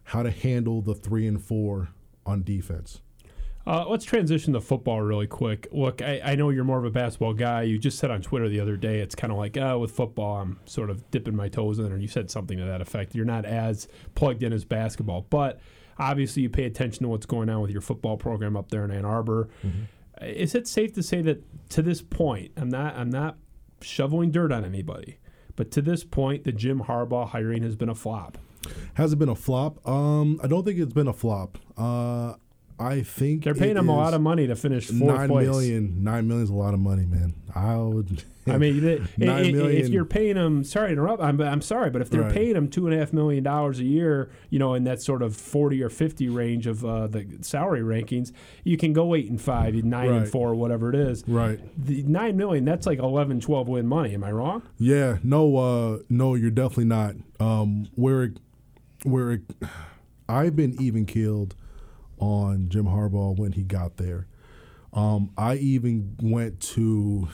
how 0.05 0.23
to 0.23 0.31
handle 0.31 0.81
the 0.81 0.95
three 0.95 1.27
and 1.27 1.41
four 1.41 1.89
on 2.25 2.43
defense. 2.43 3.01
Uh, 3.67 3.85
let's 3.87 4.05
transition 4.05 4.53
to 4.53 4.61
football 4.61 5.01
really 5.01 5.27
quick. 5.27 5.67
Look, 5.71 6.01
I, 6.01 6.21
I, 6.23 6.35
know 6.35 6.49
you're 6.49 6.63
more 6.63 6.79
of 6.79 6.85
a 6.85 6.89
basketball 6.89 7.33
guy. 7.33 7.63
You 7.63 7.77
just 7.77 7.99
said 7.99 8.09
on 8.09 8.21
Twitter 8.21 8.49
the 8.49 8.59
other 8.59 8.77
day, 8.77 8.99
it's 8.99 9.13
kind 9.13 9.31
of 9.31 9.37
like, 9.37 9.57
oh, 9.57 9.77
with 9.77 9.91
football, 9.91 10.37
I'm 10.37 10.59
sort 10.65 10.89
of 10.89 11.11
dipping 11.11 11.35
my 11.35 11.49
toes 11.49 11.77
in, 11.77 11.91
or 11.91 11.97
you 11.97 12.07
said 12.07 12.31
something 12.31 12.57
to 12.57 12.65
that 12.65 12.81
effect. 12.81 13.13
You're 13.13 13.25
not 13.25 13.45
as 13.45 13.87
plugged 14.15 14.41
in 14.41 14.53
as 14.53 14.65
basketball. 14.65 15.27
But 15.29 15.59
obviously, 15.99 16.41
you 16.41 16.49
pay 16.49 16.63
attention 16.63 17.03
to 17.03 17.09
what's 17.09 17.27
going 17.27 17.49
on 17.49 17.61
with 17.61 17.69
your 17.69 17.81
football 17.81 18.17
program 18.17 18.57
up 18.57 18.71
there 18.71 18.83
in 18.85 18.91
Ann 18.91 19.05
Arbor. 19.05 19.49
Mm-hmm. 19.63 20.25
Is 20.25 20.55
it 20.55 20.67
safe 20.67 20.93
to 20.93 21.03
say 21.03 21.21
that 21.21 21.43
to 21.69 21.83
this 21.83 22.01
point, 22.01 22.51
I'm 22.57 22.69
not, 22.69 22.95
I'm 22.95 23.11
not 23.11 23.37
shoveling 23.81 24.31
dirt 24.31 24.51
on 24.51 24.65
anybody, 24.65 25.19
but 25.59 25.71
to 25.71 25.81
this 25.81 26.05
point, 26.05 26.45
the 26.45 26.53
Jim 26.53 26.83
Harbaugh 26.83 27.27
hiring 27.27 27.63
has 27.63 27.75
been 27.75 27.89
a 27.89 27.93
flop? 27.93 28.37
Has 28.93 29.11
it 29.11 29.17
been 29.17 29.27
a 29.27 29.35
flop? 29.35 29.85
Um, 29.85 30.39
I 30.41 30.47
don't 30.47 30.63
think 30.63 30.79
it's 30.79 30.93
been 30.93 31.09
a 31.09 31.11
flop. 31.11 31.57
Uh, 31.77 32.35
I 32.79 33.01
think 33.01 33.43
they're 33.43 33.53
paying 33.53 33.75
him 33.75 33.89
a 33.89 33.95
lot 33.95 34.13
of 34.13 34.21
money 34.21 34.47
to 34.47 34.55
finish 34.55 34.87
fourth 34.87 35.01
nine 35.01 35.27
place. 35.27 35.45
million. 35.45 36.01
Nine 36.01 36.27
million 36.27 36.45
is 36.45 36.49
a 36.49 36.55
lot 36.55 36.73
of 36.73 36.79
money, 36.79 37.05
man. 37.05 37.33
I 37.53 37.75
would. 37.75 38.23
I 38.47 38.57
mean, 38.57 38.83
it, 38.83 39.01
it, 39.17 39.55
if 39.55 39.89
you're 39.89 40.05
paying 40.05 40.35
them, 40.35 40.63
sorry 40.63 40.87
to 40.87 40.93
interrupt, 40.93 41.21
I'm, 41.21 41.41
I'm 41.41 41.61
sorry, 41.61 41.89
but 41.89 42.01
if 42.01 42.09
they're 42.09 42.21
right. 42.21 42.33
paying 42.33 42.53
them 42.53 42.69
two 42.69 42.87
and 42.87 42.95
a 42.95 42.97
half 42.97 43.11
million 43.11 43.43
dollars 43.43 43.79
a 43.79 43.83
year, 43.83 44.31
you 44.49 44.59
know, 44.59 44.75
in 44.75 44.85
that 44.85 45.01
sort 45.01 45.21
of 45.21 45.35
forty 45.35 45.83
or 45.83 45.89
fifty 45.89 46.29
range 46.29 46.67
of 46.67 46.85
uh, 46.85 47.07
the 47.07 47.27
salary 47.41 47.81
rankings, 47.81 48.31
you 48.63 48.77
can 48.77 48.93
go 48.93 49.13
eight 49.13 49.29
and 49.29 49.41
five, 49.41 49.73
nine 49.75 50.09
right. 50.09 50.17
and 50.21 50.29
four, 50.29 50.55
whatever 50.55 50.89
it 50.89 50.95
is. 50.95 51.25
Right. 51.27 51.59
The 51.77 52.03
nine 52.03 52.37
million, 52.37 52.63
that's 52.63 52.87
like 52.87 52.99
11, 52.99 53.41
12 53.41 53.67
win 53.67 53.87
money. 53.87 54.13
Am 54.13 54.23
I 54.23 54.31
wrong? 54.31 54.63
Yeah. 54.77 55.17
No. 55.21 55.57
Uh, 55.57 55.99
no, 56.09 56.35
you're 56.35 56.49
definitely 56.49 56.85
not. 56.85 57.15
Um, 57.39 57.89
where, 57.95 58.33
where, 59.03 59.41
I've 60.29 60.55
been 60.55 60.79
even 60.79 61.05
killed 61.05 61.55
on 62.19 62.69
Jim 62.69 62.85
Harbaugh 62.85 63.37
when 63.37 63.53
he 63.53 63.63
got 63.63 63.97
there. 63.97 64.27
Um, 64.93 65.31
I 65.37 65.55
even 65.55 66.15
went 66.21 66.59
to 66.61 67.29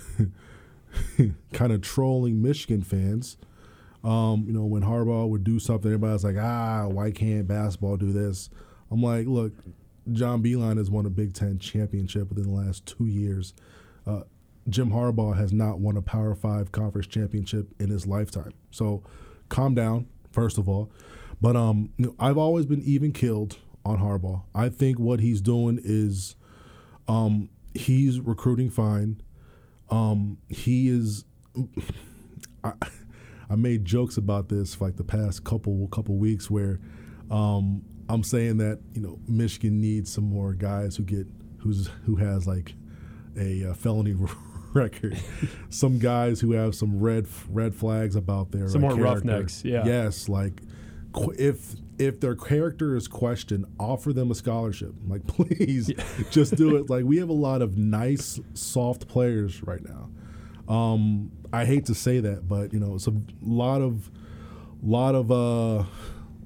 kind 1.54 1.72
of 1.72 1.82
trolling 1.82 2.42
Michigan 2.42 2.82
fans. 2.82 3.38
Um, 4.04 4.44
you 4.46 4.54
know, 4.54 4.66
when 4.66 4.84
Harbaugh 4.84 5.28
would 5.28 5.44
do 5.44 5.60
something, 5.60 5.92
everybody's 5.92 6.24
like, 6.24 6.38
ah, 6.38 6.88
why 6.88 7.12
can't 7.12 7.48
basketball 7.48 7.98
do 7.98 8.12
this? 8.12 8.50
I'm 8.92 9.02
like, 9.02 9.26
look, 9.26 9.54
John 10.12 10.44
Beilein 10.44 10.78
has 10.78 10.92
won 10.92 11.06
a 11.06 11.10
Big 11.10 11.34
Ten 11.34 11.58
championship 11.58 12.30
within 12.30 12.44
the 12.44 12.54
last 12.54 12.86
two 12.86 13.08
years. 13.08 13.54
Uh, 14.06 14.22
Jim 14.70 14.92
Harbaugh 14.92 15.36
has 15.36 15.52
not 15.52 15.80
won 15.80 15.98
a 15.98 16.02
Power 16.02 16.36
Five 16.36 16.72
conference 16.72 17.08
championship 17.08 17.68
in 17.80 17.90
his 17.90 18.06
lifetime. 18.06 18.54
So 18.72 19.04
calm 19.50 19.74
down, 19.74 20.08
first 20.32 20.58
of 20.58 20.70
all. 20.70 20.92
But 21.42 21.56
um, 21.56 21.90
you 21.98 22.08
know, 22.08 22.16
I've 22.20 22.38
always 22.38 22.66
been 22.66 22.82
even 22.84 23.12
killed 23.12 23.58
on 23.86 24.00
Harbaugh. 24.00 24.44
I 24.54 24.70
think 24.70 25.00
what 25.00 25.20
he's 25.20 25.42
doing 25.42 25.80
is 25.84 26.36
um, 27.08 27.50
he's 27.74 28.20
recruiting 28.20 28.70
fine. 28.70 29.22
Um, 29.90 30.40
he 30.50 30.90
is. 30.90 31.24
I, 32.64 32.74
I 33.50 33.56
made 33.56 33.86
jokes 33.86 34.18
about 34.18 34.50
this 34.50 34.74
for 34.74 34.86
like 34.86 34.98
the 34.98 35.04
past 35.04 35.44
couple 35.44 35.88
couple 35.90 36.18
weeks 36.18 36.50
where 36.50 36.80
um, 37.30 37.84
I'm 38.10 38.24
saying 38.24 38.58
that 38.58 38.80
you 38.94 39.02
know 39.02 39.20
Michigan 39.28 39.80
needs 39.80 40.12
some 40.12 40.24
more 40.26 40.54
guys 40.54 40.96
who 40.96 41.04
get 41.04 41.28
who's 41.60 41.90
who 42.06 42.16
has 42.16 42.48
like 42.48 42.74
a, 43.38 43.62
a 43.64 43.74
felony 43.76 44.16
record. 44.74 45.18
some 45.70 46.00
guys 46.00 46.40
who 46.42 46.54
have 46.54 46.74
some 46.74 47.00
red 47.00 47.28
red 47.50 47.76
flags 47.76 48.16
about 48.16 48.52
their 48.52 48.68
some 48.68 48.82
more 48.82 48.96
character. 48.96 49.14
roughnecks. 49.14 49.64
Yeah. 49.64 49.86
Yes, 49.86 50.28
like 50.28 50.62
if 51.38 51.76
if 51.98 52.20
their 52.20 52.36
character 52.36 52.96
is 52.96 53.08
questioned, 53.08 53.66
offer 53.80 54.14
them 54.14 54.32
a 54.32 54.36
scholarship. 54.36 54.94
Like, 55.08 55.26
please, 55.28 55.90
yeah. 55.90 56.04
just 56.32 56.56
do 56.56 56.76
it. 56.76 56.90
Like, 56.90 57.06
we 57.06 57.18
have 57.18 57.30
a 57.30 57.34
lot 57.34 57.62
of 57.62 57.78
nice, 57.78 58.40
soft 58.54 59.08
players 59.08 59.64
right 59.64 59.82
now. 59.84 60.10
Um, 60.74 61.32
I 61.54 61.66
hate 61.66 61.86
to 61.86 61.96
say 61.96 62.20
that, 62.20 62.48
but 62.48 62.74
you 62.74 62.80
know, 62.80 62.96
it's 62.96 63.08
a 63.08 63.14
lot 63.42 63.82
of, 63.82 64.10
lot 64.82 65.16
of, 65.16 65.32
uh, 65.32 65.84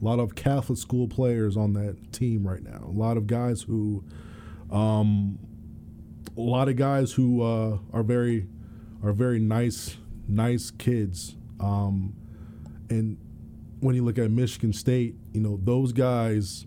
lot 0.01 0.19
of 0.19 0.35
Catholic 0.35 0.77
school 0.77 1.07
players 1.07 1.57
on 1.57 1.73
that 1.73 2.11
team 2.11 2.47
right 2.47 2.61
now. 2.61 2.83
A 2.85 2.91
lot 2.91 3.17
of 3.17 3.27
guys 3.27 3.61
who, 3.61 4.03
um, 4.71 5.39
a 6.37 6.41
lot 6.41 6.69
of 6.69 6.75
guys 6.75 7.13
who 7.13 7.41
uh, 7.41 7.77
are 7.91 8.03
very, 8.03 8.47
are 9.03 9.13
very 9.13 9.39
nice, 9.39 9.97
nice 10.27 10.69
kids. 10.71 11.35
Um, 11.59 12.13
and 12.89 13.17
when 13.79 13.95
you 13.95 14.03
look 14.03 14.17
at 14.17 14.29
Michigan 14.31 14.73
State, 14.73 15.15
you 15.33 15.41
know, 15.41 15.59
those 15.63 15.91
guys, 15.91 16.65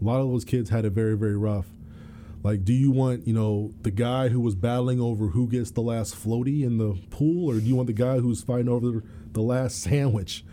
a 0.00 0.04
lot 0.04 0.20
of 0.20 0.28
those 0.28 0.44
kids 0.44 0.70
had 0.70 0.84
it 0.84 0.90
very, 0.90 1.16
very 1.16 1.36
rough. 1.36 1.66
Like, 2.42 2.64
do 2.64 2.72
you 2.72 2.90
want, 2.90 3.26
you 3.26 3.34
know, 3.34 3.74
the 3.82 3.90
guy 3.90 4.28
who 4.28 4.40
was 4.40 4.54
battling 4.54 5.00
over 5.00 5.28
who 5.28 5.46
gets 5.46 5.70
the 5.70 5.82
last 5.82 6.14
floaty 6.14 6.62
in 6.62 6.78
the 6.78 6.98
pool, 7.10 7.50
or 7.50 7.60
do 7.60 7.66
you 7.66 7.76
want 7.76 7.86
the 7.86 7.92
guy 7.92 8.18
who's 8.18 8.42
fighting 8.42 8.68
over 8.68 9.04
the 9.32 9.42
last 9.42 9.82
sandwich? 9.82 10.44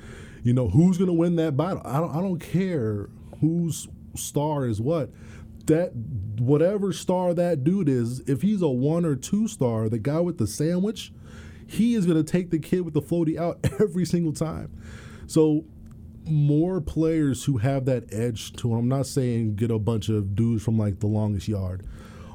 You 0.44 0.54
know, 0.54 0.70
who's 0.70 0.98
going 0.98 1.08
to 1.08 1.14
win 1.14 1.36
that 1.38 1.58
battle? 1.58 1.82
I 1.86 2.00
don't, 2.00 2.16
I 2.16 2.22
don't 2.22 2.40
care 2.40 3.10
whose 3.40 3.88
star 4.16 4.66
is 4.66 4.82
what. 4.82 5.10
That 5.66 5.94
whatever 6.40 6.94
star 6.94 7.34
that 7.34 7.64
dude 7.64 7.90
is, 7.90 8.22
if 8.22 8.42
he's 8.42 8.62
a 8.62 8.70
one 8.70 9.04
or 9.04 9.16
two 9.16 9.48
star, 9.48 9.90
the 9.90 10.00
guy 10.00 10.20
with 10.20 10.38
the 10.38 10.48
sandwich, 10.48 11.12
he 11.68 11.94
is 11.94 12.06
going 12.06 12.24
to 12.24 12.30
take 12.30 12.52
the 12.52 12.60
kid 12.60 12.82
with 12.82 12.94
the 12.94 13.02
floaty 13.02 13.38
out 13.38 13.60
every 13.80 14.06
single 14.06 14.32
time. 14.32 14.72
So 15.28 15.66
more 16.30 16.82
players 16.82 17.44
who 17.44 17.58
have 17.58 17.86
that 17.86 18.14
edge 18.14 18.54
to 18.54 18.70
them. 18.70 18.78
I'm 18.78 18.88
not 18.88 19.06
saying 19.06 19.56
get 19.56 19.72
a 19.72 19.80
bunch 19.80 20.10
of 20.10 20.36
dudes 20.36 20.64
from 20.64 20.78
like 20.78 21.00
the 21.00 21.08
longest 21.08 21.48
yard. 21.48 21.86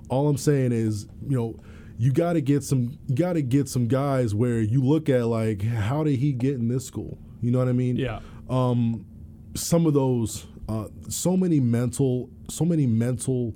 All 0.08 0.28
I'm 0.28 0.36
saying 0.36 0.72
is, 0.72 1.06
you 1.26 1.36
know, 1.36 1.56
you 1.98 2.12
got 2.12 2.34
to 2.34 2.40
get 2.40 2.64
some 2.64 2.98
you 3.06 3.14
got 3.14 3.34
to 3.34 3.42
get 3.42 3.68
some 3.68 3.86
guys 3.86 4.34
where 4.34 4.60
you 4.60 4.82
look 4.82 5.08
at 5.08 5.26
like 5.26 5.62
how 5.62 6.04
did 6.04 6.18
he 6.18 6.32
get 6.32 6.54
in 6.54 6.68
this 6.68 6.86
school? 6.86 7.18
You 7.40 7.50
know 7.50 7.58
what 7.58 7.68
I 7.68 7.72
mean? 7.72 7.96
Yeah. 7.96 8.20
Um, 8.48 9.06
some 9.54 9.86
of 9.86 9.94
those 9.94 10.46
uh, 10.68 10.88
so 11.08 11.36
many 11.36 11.60
mental 11.60 12.30
so 12.48 12.64
many 12.64 12.86
mental 12.86 13.54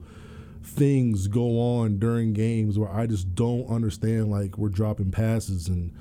things 0.62 1.28
go 1.28 1.60
on 1.60 1.98
during 1.98 2.32
games 2.32 2.78
where 2.78 2.90
I 2.90 3.06
just 3.06 3.34
don't 3.34 3.66
understand 3.68 4.30
like 4.30 4.58
we're 4.58 4.68
dropping 4.68 5.10
passes 5.10 5.68
and 5.68 5.92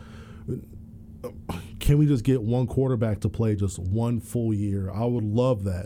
can 1.86 2.00
we 2.00 2.08
just 2.08 2.24
get 2.24 2.42
one 2.42 2.66
quarterback 2.66 3.20
to 3.20 3.30
play 3.30 3.56
just 3.56 3.78
one 3.78 4.20
full 4.20 4.52
year? 4.52 4.90
I 4.92 5.06
would 5.06 5.24
love 5.24 5.66
that. 5.66 5.86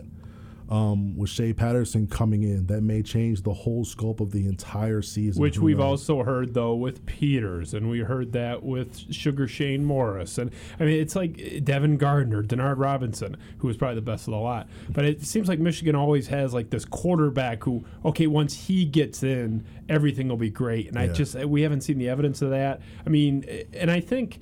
Um, 0.70 1.16
with 1.16 1.28
Shea 1.28 1.52
Patterson 1.52 2.06
coming 2.06 2.44
in, 2.44 2.66
that 2.66 2.80
may 2.80 3.02
change 3.02 3.42
the 3.42 3.52
whole 3.52 3.84
scope 3.84 4.20
of 4.20 4.30
the 4.30 4.46
entire 4.46 5.02
season. 5.02 5.42
Which 5.42 5.58
we've 5.58 5.78
knows? 5.78 6.08
also 6.08 6.22
heard 6.22 6.54
though 6.54 6.76
with 6.76 7.04
Peters, 7.06 7.74
and 7.74 7.90
we 7.90 7.98
heard 7.98 8.32
that 8.34 8.62
with 8.62 9.12
Sugar 9.12 9.48
Shane 9.48 9.84
Morris, 9.84 10.38
and 10.38 10.52
I 10.78 10.84
mean 10.84 11.00
it's 11.00 11.16
like 11.16 11.64
Devin 11.64 11.96
Gardner, 11.96 12.44
Denard 12.44 12.78
Robinson, 12.78 13.36
who 13.58 13.66
was 13.66 13.76
probably 13.76 13.96
the 13.96 14.02
best 14.02 14.28
of 14.28 14.32
the 14.32 14.38
lot. 14.38 14.68
But 14.90 15.04
it 15.04 15.22
seems 15.22 15.48
like 15.48 15.58
Michigan 15.58 15.96
always 15.96 16.28
has 16.28 16.54
like 16.54 16.70
this 16.70 16.84
quarterback 16.84 17.64
who, 17.64 17.84
okay, 18.04 18.28
once 18.28 18.68
he 18.68 18.84
gets 18.84 19.24
in, 19.24 19.66
everything 19.88 20.28
will 20.28 20.36
be 20.36 20.50
great. 20.50 20.86
And 20.86 20.94
yeah. 20.94 21.02
I 21.02 21.08
just 21.08 21.34
we 21.34 21.62
haven't 21.62 21.80
seen 21.80 21.98
the 21.98 22.08
evidence 22.08 22.42
of 22.42 22.50
that. 22.50 22.80
I 23.04 23.08
mean, 23.08 23.44
and 23.72 23.90
I 23.90 23.98
think 23.98 24.38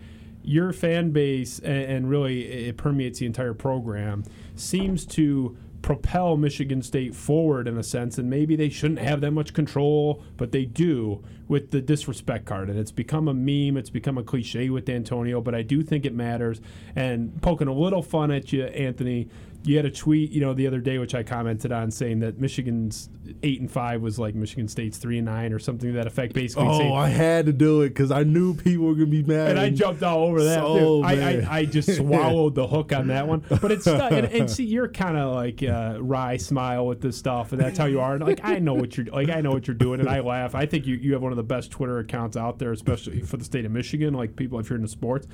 your 0.48 0.72
fan 0.72 1.10
base, 1.10 1.58
and, 1.58 1.82
and 1.82 2.10
really 2.10 2.46
it 2.46 2.76
permeates 2.76 3.18
the 3.18 3.26
entire 3.26 3.54
program, 3.54 4.24
seems 4.56 5.04
to 5.04 5.56
propel 5.82 6.36
Michigan 6.36 6.82
State 6.82 7.14
forward 7.14 7.68
in 7.68 7.78
a 7.78 7.82
sense, 7.82 8.18
and 8.18 8.28
maybe 8.28 8.56
they 8.56 8.68
shouldn't 8.68 9.00
have 9.00 9.20
that 9.20 9.30
much 9.30 9.52
control, 9.52 10.22
but 10.36 10.50
they 10.50 10.64
do 10.64 11.22
with 11.46 11.70
the 11.70 11.80
disrespect 11.80 12.46
card. 12.46 12.68
And 12.68 12.78
it's 12.78 12.90
become 12.90 13.28
a 13.28 13.34
meme, 13.34 13.76
it's 13.76 13.90
become 13.90 14.18
a 14.18 14.22
cliche 14.22 14.70
with 14.70 14.88
Antonio, 14.88 15.40
but 15.40 15.54
I 15.54 15.62
do 15.62 15.82
think 15.82 16.04
it 16.04 16.14
matters. 16.14 16.60
And 16.96 17.40
poking 17.40 17.68
a 17.68 17.72
little 17.72 18.02
fun 18.02 18.30
at 18.30 18.52
you, 18.52 18.64
Anthony, 18.64 19.28
you 19.64 19.76
had 19.76 19.84
a 19.84 19.90
tweet, 19.90 20.30
you 20.30 20.40
know, 20.40 20.54
the 20.54 20.66
other 20.66 20.80
day 20.80 20.98
which 20.98 21.14
I 21.14 21.22
commented 21.22 21.72
on 21.72 21.90
saying 21.90 22.20
that 22.20 22.38
Michigan's 22.38 23.10
eight 23.42 23.60
and 23.60 23.70
five 23.70 24.00
was 24.00 24.18
like 24.18 24.34
Michigan 24.34 24.68
State's 24.68 24.98
three 24.98 25.18
and 25.18 25.26
nine 25.26 25.52
or 25.52 25.58
something 25.58 25.90
to 25.90 25.96
that 25.96 26.06
effect. 26.06 26.32
Basically, 26.32 26.66
oh, 26.66 26.78
saying, 26.78 26.94
I 26.94 27.08
had 27.08 27.46
to 27.46 27.52
do 27.52 27.82
it 27.82 27.90
because 27.90 28.10
I 28.10 28.22
knew 28.22 28.54
people 28.54 28.86
were 28.86 28.94
gonna 28.94 29.06
be 29.06 29.22
mad, 29.22 29.50
and, 29.50 29.58
and 29.58 29.60
I 29.60 29.70
jumped 29.70 30.02
all 30.02 30.24
over 30.24 30.44
that. 30.44 30.60
So 30.60 31.02
I, 31.02 31.12
I, 31.12 31.46
I, 31.58 31.64
just 31.64 31.94
swallowed 31.96 32.54
the 32.54 32.66
hook 32.66 32.92
on 32.92 33.08
that 33.08 33.26
one, 33.26 33.44
but 33.48 33.72
it's 33.72 33.86
and, 33.86 34.26
and, 34.26 34.50
see, 34.50 34.64
you're 34.64 34.88
kind 34.88 35.16
of 35.16 35.34
like 35.34 35.62
uh, 35.62 35.98
wry 36.00 36.36
smile 36.36 36.86
with 36.86 37.00
this 37.00 37.16
stuff, 37.16 37.52
and 37.52 37.60
that's 37.60 37.78
how 37.78 37.86
you 37.86 38.00
are. 38.00 38.14
And 38.14 38.24
like 38.24 38.40
I 38.44 38.58
know 38.58 38.74
what 38.74 38.96
you're 38.96 39.06
like, 39.06 39.28
I 39.28 39.40
know 39.40 39.50
what 39.50 39.66
you're 39.66 39.74
doing, 39.74 40.00
and 40.00 40.08
I 40.08 40.20
laugh. 40.20 40.54
I 40.54 40.66
think 40.66 40.86
you 40.86 40.94
you 40.96 41.12
have 41.12 41.22
one 41.22 41.32
of 41.32 41.36
the 41.36 41.42
best 41.42 41.70
Twitter 41.70 41.98
accounts 41.98 42.36
out 42.36 42.58
there, 42.58 42.72
especially 42.72 43.20
for 43.22 43.36
the 43.36 43.44
state 43.44 43.64
of 43.64 43.72
Michigan. 43.72 44.14
Like 44.14 44.36
people, 44.36 44.58
if 44.60 44.70
you're 44.70 44.78
into 44.78 44.88
sports, 44.88 45.26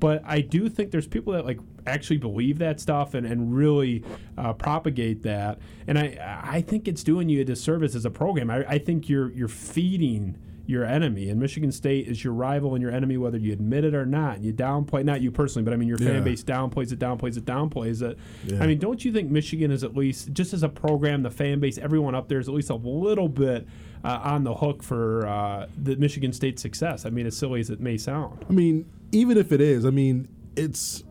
but 0.00 0.22
I 0.24 0.40
do 0.40 0.68
think 0.68 0.90
there's 0.90 1.06
people 1.06 1.34
that 1.34 1.44
like 1.44 1.60
actually 1.86 2.18
believe 2.18 2.58
that 2.58 2.80
stuff 2.80 3.14
and, 3.14 3.26
and 3.26 3.54
really 3.54 4.04
uh, 4.36 4.52
propagate 4.52 5.22
that. 5.22 5.58
And 5.86 5.98
I 5.98 6.42
I 6.44 6.60
think 6.62 6.88
it's 6.88 7.02
doing 7.04 7.28
you 7.28 7.40
a 7.40 7.44
disservice 7.44 7.94
as 7.94 8.04
a 8.04 8.10
program. 8.10 8.50
I, 8.50 8.64
I 8.68 8.78
think 8.78 9.08
you're 9.08 9.30
you're 9.32 9.48
feeding 9.48 10.38
your 10.68 10.84
enemy, 10.84 11.28
and 11.30 11.38
Michigan 11.38 11.70
State 11.70 12.08
is 12.08 12.24
your 12.24 12.32
rival 12.32 12.74
and 12.74 12.82
your 12.82 12.90
enemy, 12.90 13.16
whether 13.16 13.38
you 13.38 13.52
admit 13.52 13.84
it 13.84 13.94
or 13.94 14.04
not. 14.04 14.34
And 14.38 14.44
you 14.44 14.52
downplay, 14.52 15.04
not 15.04 15.20
you 15.20 15.30
personally, 15.30 15.62
but 15.64 15.72
I 15.72 15.76
mean 15.76 15.86
your 15.86 15.96
Yeah. 16.00 16.08
fan 16.08 16.24
base 16.24 16.42
downplays 16.42 16.90
it, 16.90 16.98
downplays 16.98 17.36
it, 17.36 17.44
downplays 17.44 18.02
it. 18.02 18.18
Yeah. 18.44 18.60
I 18.60 18.66
mean, 18.66 18.78
don't 18.80 19.04
you 19.04 19.12
think 19.12 19.30
Michigan 19.30 19.70
is 19.70 19.84
at 19.84 19.96
least, 19.96 20.32
just 20.32 20.52
as 20.52 20.64
a 20.64 20.68
program, 20.68 21.22
the 21.22 21.30
fan 21.30 21.60
base, 21.60 21.78
everyone 21.78 22.16
up 22.16 22.26
there 22.26 22.40
is 22.40 22.48
at 22.48 22.54
least 22.54 22.70
a 22.70 22.74
little 22.74 23.28
bit 23.28 23.64
uh, 24.02 24.18
on 24.24 24.42
the 24.42 24.54
hook 24.54 24.82
for 24.82 25.24
uh, 25.28 25.66
the 25.80 25.94
Michigan 25.94 26.32
State 26.32 26.58
success? 26.58 27.06
I 27.06 27.10
mean, 27.10 27.26
as 27.26 27.36
silly 27.36 27.60
as 27.60 27.70
it 27.70 27.78
may 27.78 27.96
sound. 27.96 28.44
I 28.50 28.52
mean, 28.52 28.90
even 29.12 29.38
if 29.38 29.52
it 29.52 29.60
is, 29.60 29.86
I 29.86 29.90
mean, 29.90 30.26
it's 30.56 31.04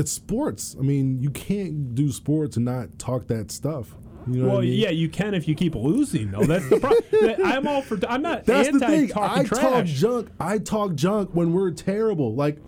it's 0.00 0.12
sports. 0.12 0.74
I 0.78 0.82
mean, 0.82 1.20
you 1.20 1.30
can't 1.30 1.94
do 1.94 2.10
sports 2.10 2.56
and 2.56 2.64
not 2.64 2.98
talk 2.98 3.28
that 3.28 3.50
stuff. 3.50 3.94
You 4.26 4.42
know 4.42 4.48
Well, 4.48 4.58
I 4.58 4.60
mean? 4.62 4.72
yeah, 4.74 4.90
you 4.90 5.08
can 5.08 5.32
if 5.34 5.48
you 5.48 5.54
keep 5.54 5.74
losing, 5.74 6.30
though. 6.30 6.44
That's 6.44 6.68
the 6.68 6.78
problem. 6.78 7.02
I'm 7.44 7.66
all 7.66 7.80
for. 7.80 7.98
I'm 8.06 8.20
not 8.20 8.44
That's 8.44 8.68
anti 8.68 8.78
the 8.78 8.86
thing. 9.08 9.12
I 9.16 9.44
talk 9.44 9.86
junk. 9.86 10.28
I 10.38 10.58
talk 10.58 10.94
junk 10.94 11.30
when 11.32 11.52
we're 11.54 11.70
terrible. 11.70 12.34
Like, 12.34 12.58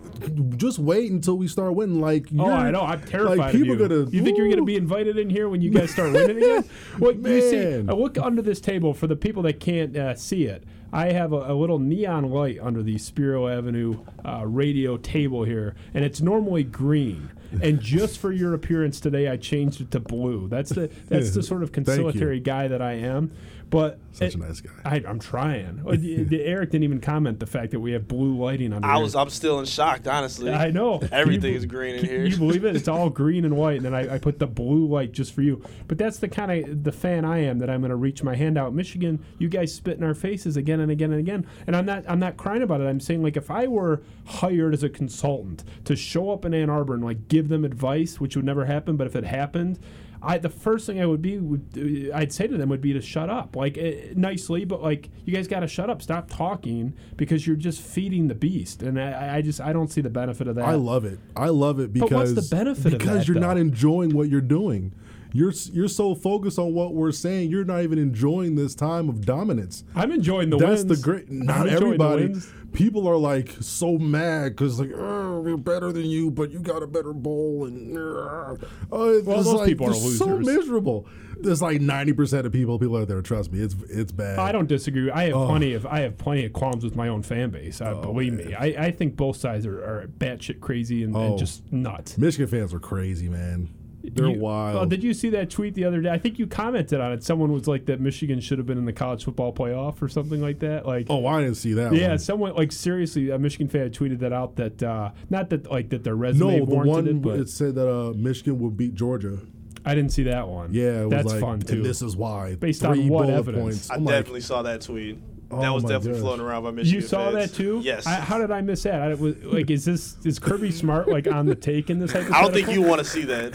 just 0.57 0.79
wait 0.79 1.11
until 1.11 1.37
we 1.37 1.47
start 1.47 1.75
winning. 1.75 2.01
Like, 2.01 2.25
Oh, 2.37 2.49
I 2.49 2.71
know. 2.71 2.81
I'm 2.81 3.01
terrified 3.03 3.37
Like, 3.37 3.51
people 3.51 3.73
of 3.75 3.81
you. 3.81 3.87
gonna. 3.87 4.09
you 4.09 4.23
think 4.23 4.37
you're 4.37 4.47
going 4.47 4.57
to 4.57 4.65
be 4.65 4.75
invited 4.77 5.17
in 5.19 5.29
here 5.29 5.47
when 5.47 5.61
you 5.61 5.69
guys 5.69 5.91
start 5.91 6.11
winning 6.11 6.37
again? 6.37 6.63
Well, 6.99 7.13
you 7.13 7.41
see, 7.41 7.65
I 7.87 7.93
look 7.93 8.17
under 8.17 8.41
this 8.41 8.59
table 8.59 8.93
for 8.95 9.05
the 9.07 9.15
people 9.15 9.43
that 9.43 9.59
can't 9.59 9.95
uh, 9.95 10.15
see 10.15 10.45
it. 10.45 10.63
I 10.93 11.11
have 11.11 11.33
a, 11.33 11.51
a 11.51 11.55
little 11.55 11.79
neon 11.79 12.29
light 12.29 12.59
under 12.61 12.83
the 12.83 12.99
Spiro 12.99 13.47
Avenue 13.47 14.05
uh, 14.23 14.45
radio 14.45 14.95
table 14.95 15.43
here, 15.43 15.73
and 15.91 16.05
it's 16.05 16.21
normally 16.21 16.63
green. 16.63 17.31
And 17.61 17.79
just 17.79 18.17
for 18.19 18.31
your 18.31 18.53
appearance 18.53 18.99
today, 18.99 19.27
I 19.29 19.37
changed 19.37 19.81
it 19.81 19.91
to 19.91 19.99
blue. 19.99 20.47
That's 20.47 20.69
the 20.71 20.89
that's 21.07 21.31
the 21.31 21.43
sort 21.51 21.63
of 21.63 21.71
conciliatory 21.71 22.39
guy 22.39 22.67
that 22.67 22.81
I 22.81 22.93
am. 22.93 23.31
But 23.69 23.97
Such 24.11 24.29
it- 24.29 24.35
a 24.35 24.37
nice 24.37 24.61
guy. 24.61 24.69
I, 24.85 25.03
I'm 25.07 25.17
trying. 25.19 25.77
The- 25.83 26.23
the- 26.23 26.43
Eric 26.45 26.69
didn't 26.71 26.83
even 26.83 27.01
comment 27.01 27.39
the 27.39 27.47
fact 27.47 27.71
that 27.71 27.79
we 27.79 27.93
have 27.93 28.07
blue 28.07 28.37
lighting 28.37 28.71
under 28.71 28.87
I 28.87 28.95
here. 28.95 29.03
was 29.03 29.15
I'm 29.15 29.31
still 29.31 29.59
in 29.59 29.65
shock, 29.65 30.01
honestly. 30.05 30.51
I 30.51 30.69
know. 30.69 30.99
Can 30.99 31.07
you 31.07 31.17
Everything 31.17 31.53
is 31.55 31.65
green 31.65 31.95
in 31.95 32.05
here. 32.05 32.23
You 32.23 32.37
believe 32.37 32.65
it? 32.65 32.75
It's 32.75 32.87
all 32.87 33.09
green 33.23 33.45
and 33.45 33.57
white, 33.57 33.77
and 33.77 33.85
then 33.85 33.95
I, 33.95 34.15
I 34.15 34.17
put 34.19 34.37
the 34.37 34.45
blue 34.45 34.85
light 34.85 35.11
just 35.11 35.33
for 35.33 35.41
you. 35.41 35.63
But 35.87 35.97
that's 35.97 36.17
the 36.17 36.27
kind 36.27 36.51
of 36.69 36.83
the 36.83 36.91
fan 36.91 37.25
I 37.25 37.39
am 37.39 37.57
that 37.59 37.69
I'm 37.71 37.79
going 37.81 37.89
to 37.89 37.95
reach 37.95 38.21
my 38.21 38.35
hand 38.35 38.59
out. 38.59 38.75
Michigan, 38.75 39.23
you 39.39 39.49
guys 39.49 39.73
spit 39.73 39.97
in 39.97 40.03
our 40.03 40.13
faces 40.13 40.55
again 40.55 40.79
and 40.79 40.91
again 40.91 41.09
and 41.11 41.19
again, 41.19 41.47
and 41.65 41.75
I'm 41.75 41.85
not 41.87 42.03
I'm 42.07 42.19
not 42.19 42.37
crying 42.37 42.61
about 42.61 42.79
it. 42.79 42.83
I'm 42.83 42.99
saying 42.99 43.23
like 43.23 43.37
if 43.37 43.49
I 43.49 43.65
were 43.65 44.03
hired 44.25 44.75
as 44.75 44.83
a 44.83 44.89
consultant 44.89 45.63
to 45.85 45.95
show 45.95 46.29
up 46.29 46.45
in 46.45 46.53
Ann 46.53 46.69
Arbor 46.69 46.93
and 46.93 47.03
like 47.03 47.27
give 47.27 47.42
them 47.49 47.65
advice, 47.65 48.19
which 48.19 48.35
would 48.35 48.45
never 48.45 48.65
happen, 48.65 48.95
but 48.97 49.07
if 49.07 49.15
it 49.15 49.23
happened. 49.25 49.79
I, 50.25 50.37
the 50.37 50.47
first 50.47 50.85
thing 50.85 51.01
I 51.01 51.05
would 51.05 51.21
be 51.21 51.37
would 51.37 52.11
I'd 52.15 52.31
say 52.31 52.47
to 52.47 52.57
them 52.57 52.69
would 52.69 52.79
be 52.79 52.93
to 52.93 53.01
shut 53.01 53.29
up 53.29 53.57
like 53.57 53.77
uh, 53.77 54.13
nicely 54.15 54.63
but 54.63 54.81
like 54.81 55.09
you 55.25 55.33
guys 55.33 55.49
got 55.49 55.59
to 55.59 55.67
shut 55.67 55.89
up 55.89 56.01
stop 56.01 56.29
talking 56.29 56.93
because 57.17 57.45
you're 57.45 57.57
just 57.57 57.81
feeding 57.81 58.29
the 58.29 58.33
beast 58.35 58.83
and 58.83 58.97
I, 58.97 59.35
I 59.35 59.41
just 59.41 59.59
I 59.59 59.73
don't 59.73 59.91
see 59.91 59.99
the 59.99 60.09
benefit 60.09 60.47
of 60.47 60.55
that 60.55 60.63
I 60.65 60.75
love 60.75 61.03
it. 61.03 61.19
I 61.35 61.49
love 61.49 61.81
it 61.81 61.91
because 61.91 62.09
But 62.09 62.15
what's 62.15 62.49
the 62.49 62.55
benefit 62.55 62.93
of 62.93 62.99
because 62.99 63.17
that, 63.17 63.27
you're 63.27 63.35
though? 63.35 63.47
not 63.47 63.57
enjoying 63.57 64.15
what 64.15 64.29
you're 64.29 64.39
doing. 64.39 64.93
You're 65.35 65.51
you're 65.71 65.87
so 65.87 66.13
focused 66.13 66.59
on 66.59 66.73
what 66.73 66.93
we're 66.93 67.11
saying, 67.11 67.49
you're 67.49 67.65
not 67.65 67.81
even 67.81 67.97
enjoying 67.97 68.55
this 68.55 68.75
time 68.75 69.09
of 69.09 69.25
dominance. 69.25 69.83
I'm 69.95 70.11
enjoying 70.11 70.51
the 70.51 70.57
That's 70.57 70.83
wins. 70.83 71.01
the 71.01 71.03
great. 71.03 71.29
Not 71.31 71.67
everybody. 71.67 72.35
People 72.71 73.07
are 73.07 73.17
like 73.17 73.49
so 73.59 73.97
mad 73.97 74.49
because 74.55 74.79
like 74.79 74.91
"Oh, 74.95 75.41
we're 75.41 75.57
better 75.57 75.91
than 75.91 76.05
you, 76.05 76.31
but 76.31 76.51
you 76.51 76.59
got 76.59 76.81
a 76.83 76.87
better 76.87 77.13
bowl 77.13 77.65
and 77.65 77.95
uh, 77.97 78.55
oh, 78.91 79.09
it's 79.17 79.25
Well, 79.27 79.43
those 79.43 79.53
like, 79.53 79.67
people 79.67 79.87
are 79.87 79.93
they're 79.93 80.11
so 80.11 80.37
miserable. 80.39 81.07
There's 81.39 81.61
like 81.61 81.81
ninety 81.81 82.13
percent 82.13 82.45
of 82.47 82.51
people 82.53 82.77
people 82.79 82.97
out 82.97 83.07
there. 83.07 83.21
Trust 83.21 83.51
me, 83.51 83.59
it's 83.59 83.75
it's 83.89 84.11
bad. 84.11 84.39
I 84.39 84.51
don't 84.51 84.67
disagree. 84.67 85.09
I 85.11 85.25
have 85.25 85.33
Oh. 85.35 85.47
plenty 85.47 85.73
of 85.73 85.85
I 85.87 85.99
have 86.01 86.17
plenty 86.17 86.45
of 86.45 86.53
qualms 86.53 86.83
with 86.83 86.95
my 86.95 87.07
own 87.09 87.21
fan 87.23 87.49
base. 87.51 87.79
Uh, 87.81 87.95
believe 87.95 88.33
me, 88.33 88.53
I, 88.55 88.65
I 88.85 88.91
think 88.91 89.15
both 89.15 89.37
sides 89.37 89.65
are, 89.67 89.83
are 89.83 90.07
batshit 90.07 90.59
crazy 90.59 91.03
and, 91.03 91.15
and 91.15 91.33
Oh. 91.33 91.37
just 91.37 91.71
nuts. 91.71 92.17
Michigan 92.17 92.47
fans 92.47 92.73
are 92.73 92.79
crazy, 92.79 93.29
man. 93.29 93.69
They're 94.03 94.29
You- 94.29 94.39
wild. 94.39 94.77
Oh, 94.77 94.85
did 94.85 95.03
you 95.03 95.13
see 95.13 95.29
that 95.29 95.49
tweet 95.49 95.75
the 95.75 95.85
other 95.85 96.01
day? 96.01 96.09
I 96.09 96.17
think 96.17 96.37
you 96.37 96.45
commented 96.45 96.99
on 96.99 97.13
it. 97.13 97.23
Someone 97.23 97.53
was 97.53 97.67
like 97.67 97.85
that 97.85 98.01
Michigan 98.01 98.41
should 98.41 98.57
have 98.57 98.67
been 98.67 98.77
in 98.77 98.85
the 98.85 98.91
college 98.93 99.23
football 99.23 99.53
playoff 99.53 100.01
or 100.01 100.09
something 100.09 100.41
like 100.41 100.59
that. 100.59 100.85
Like, 100.85 101.07
oh, 101.09 101.25
I 101.25 101.41
didn't 101.41 101.55
see 101.55 101.73
that. 101.73 101.93
yeah, 101.93 102.09
one. 102.09 102.19
someone 102.19 102.55
like 102.55 102.71
seriously, 102.73 103.29
a 103.29 103.39
Michigan 103.39 103.69
fan 103.69 103.91
tweeted 103.91 104.19
that 104.19 104.33
out. 104.33 104.57
That 104.57 104.83
uh, 104.83 105.11
not 105.29 105.49
that 105.51 105.71
like 105.71 105.89
that 105.89 106.03
their 106.03 106.15
resume 106.15 106.59
No, 106.59 106.65
the 106.65 106.75
one 106.75 107.07
it, 107.07 107.21
but 107.21 107.39
it 107.39 107.49
said 107.49 107.75
that 107.75 107.89
uh, 107.89 108.13
Michigan 108.13 108.59
would 108.59 108.75
beat 108.75 108.93
Georgia. 108.93 109.39
I 109.85 109.95
didn't 109.95 110.11
see 110.11 110.23
that 110.23 110.47
one. 110.47 110.73
Yeah, 110.73 111.01
it 111.01 111.03
was 111.05 111.09
that's 111.11 111.31
like, 111.33 111.41
fun 111.41 111.59
too. 111.59 111.75
And 111.75 111.85
this 111.85 112.01
is 112.01 112.15
why. 112.15 112.55
Based 112.55 112.83
on 112.85 112.95
Three 112.95 113.09
what 113.09 113.23
bullet 113.27 113.37
evidence? 113.37 113.63
Points. 113.63 113.91
I 113.91 113.95
I'm 113.95 114.05
like, 114.05 114.15
definitely 114.15 114.41
saw 114.41 114.61
that 114.61 114.81
tweet. 114.81 115.19
That 115.49 115.67
Oh 115.67 115.73
was 115.73 115.83
definitely 115.83 116.13
gosh. 116.13 116.21
floating 116.21 116.45
around 116.45 116.63
by 116.63 116.71
Michigan. 116.71 117.01
You 117.01 117.07
saw 117.07 117.31
fans. 117.31 117.51
that 117.51 117.55
too? 117.55 117.81
Yes. 117.83 118.07
I, 118.07 118.15
how 118.15 118.37
did 118.37 118.51
I 118.51 118.61
miss 118.61 118.83
that? 118.83 119.01
I, 119.01 119.13
was, 119.13 119.35
like, 119.43 119.69
is 119.69 119.85
this 119.85 120.17
is 120.25 120.39
Kirby 120.39 120.71
Smart 120.71 121.07
like 121.07 121.27
on 121.27 121.45
the 121.45 121.55
take 121.55 121.89
in 121.89 121.99
this? 121.99 122.15
I 122.15 122.41
don't 122.41 122.53
think 122.53 122.69
you 122.69 122.81
want 122.81 122.99
to 122.99 123.05
see 123.05 123.23
that. 123.25 123.53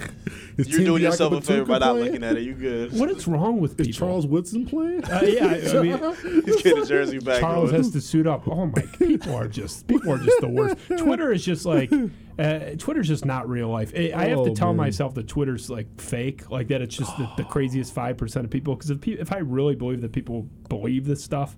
Is 0.58 0.68
You're 0.68 0.78
Tim 0.78 0.86
doing 0.86 1.02
yourself 1.02 1.32
a 1.32 1.36
Biakabutuka 1.36 1.44
favor 1.44 1.64
by 1.66 1.78
not 1.78 1.92
playing? 1.92 2.04
looking 2.06 2.24
at 2.24 2.36
it. 2.36 2.42
You 2.42 2.54
good? 2.54 2.92
What 2.92 3.10
is 3.10 3.28
wrong 3.28 3.60
with 3.60 3.76
people? 3.76 3.90
Is 3.90 3.96
Charles 3.96 4.26
Woodson 4.26 4.66
playing? 4.66 5.04
Uh, 5.04 5.20
yeah, 5.24 5.46
I, 5.46 5.78
I 5.78 5.82
mean, 5.82 6.42
He's 6.44 6.56
getting 6.62 6.78
his 6.78 6.88
jersey 6.88 7.18
back. 7.20 7.38
Charles 7.40 7.70
on. 7.70 7.76
has 7.76 7.90
to 7.92 8.00
suit 8.00 8.26
up. 8.26 8.48
Oh 8.48 8.66
my, 8.66 8.82
people 8.98 9.34
are 9.36 9.46
just 9.46 9.86
people 9.86 10.12
are 10.12 10.18
just 10.18 10.40
the 10.40 10.48
worst. 10.48 10.76
Twitter 10.98 11.32
is 11.32 11.44
just 11.44 11.64
like, 11.64 11.92
uh, 12.40 12.58
Twitter's 12.76 13.06
just 13.06 13.24
not 13.24 13.48
real 13.48 13.68
life. 13.68 13.92
I 13.96 14.12
I 14.14 14.24
have 14.26 14.44
to 14.44 14.50
Oh, 14.50 14.54
tell 14.54 14.68
man. 14.68 14.78
myself 14.78 15.14
that 15.14 15.28
Twitter's 15.28 15.70
like 15.70 16.00
fake, 16.00 16.50
like 16.50 16.66
that. 16.68 16.82
It's 16.82 16.96
just 16.96 17.16
the, 17.16 17.30
the 17.36 17.44
craziest 17.48 17.94
five 17.94 18.16
percent 18.16 18.44
of 18.44 18.50
people. 18.50 18.74
Because 18.74 18.90
if, 18.90 19.00
pe- 19.00 19.12
if 19.12 19.32
I 19.32 19.38
really 19.38 19.76
believe 19.76 20.00
that 20.00 20.12
people 20.12 20.48
believe 20.68 21.06
this 21.06 21.22
stuff, 21.22 21.56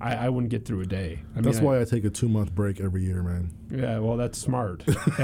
I, 0.00 0.14
I 0.14 0.28
wouldn't 0.28 0.50
get 0.50 0.64
through 0.64 0.82
a 0.82 0.86
day. 0.86 1.20
I 1.36 1.40
That's 1.40 1.58
I- 1.58 1.62
why 1.62 1.80
I 1.80 1.84
take 1.84 2.04
a 2.04 2.10
two 2.10 2.28
month 2.28 2.54
break 2.54 2.80
every 2.80 3.02
year, 3.02 3.22
man. 3.22 3.50
Yeah, 3.70 3.98
well, 3.98 4.16
that's 4.16 4.38
smart. 4.38 4.84
Uh, 5.18 5.22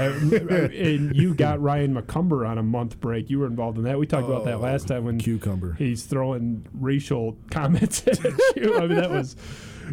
and 0.73 1.15
you 1.15 1.33
got 1.33 1.61
Ryan 1.61 1.95
McCumber 1.95 2.45
on 2.47 2.57
a 2.57 2.63
month 2.63 2.99
break. 2.99 3.29
You 3.29 3.39
were 3.39 3.45
involved 3.47 3.77
in 3.77 3.85
that. 3.85 3.97
We 3.97 4.05
talked 4.05 4.27
about 4.27 4.43
that 4.45 4.55
Oh, 4.55 4.59
last 4.59 4.87
time 4.89 5.05
when 5.05 5.17
Cucumber. 5.19 5.73
he's 5.73 6.03
throwing 6.03 6.65
racial 6.73 7.37
comments 7.51 8.05
at 8.05 8.21
you. 8.57 8.75
I 8.77 8.81
mean, 8.87 8.95
that 8.97 9.09
was, 9.09 9.37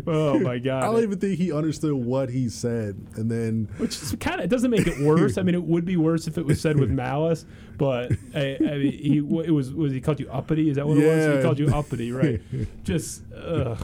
oh 0.08 0.40
my 0.40 0.58
god. 0.58 0.82
I 0.82 0.86
don't 0.86 1.02
even 1.04 1.18
think 1.20 1.38
he 1.38 1.52
understood 1.52 1.92
what 1.92 2.30
he 2.30 2.48
said, 2.48 2.96
and 3.14 3.30
then 3.30 3.68
Which 3.78 3.94
is 4.02 4.16
kind 4.18 4.40
of 4.40 4.46
it 4.46 4.48
doesn't 4.48 4.70
make 4.72 4.86
it 4.88 4.98
worse. 5.06 5.38
I 5.38 5.42
mean, 5.42 5.54
it 5.54 5.62
would 5.62 5.84
be 5.84 5.96
worse 5.96 6.26
if 6.26 6.36
it 6.36 6.44
was 6.44 6.60
said 6.60 6.78
with 6.80 6.90
malice. 7.06 7.44
But 7.78 8.12
I, 8.34 8.56
I 8.60 8.76
mean, 8.78 8.92
he 8.92 9.18
it 9.18 9.50
was 9.52 9.72
was 9.72 9.92
he 9.92 10.00
called 10.00 10.18
you 10.18 10.28
uppity? 10.30 10.68
Is 10.68 10.76
that 10.76 10.86
what 10.88 10.98
it 10.98 11.06
was? 11.06 11.36
He 11.36 11.42
called 11.42 11.58
you 11.60 11.68
uppity, 11.68 12.10
right? 12.12 12.40
Just 12.82 13.22
ugh. 13.34 13.78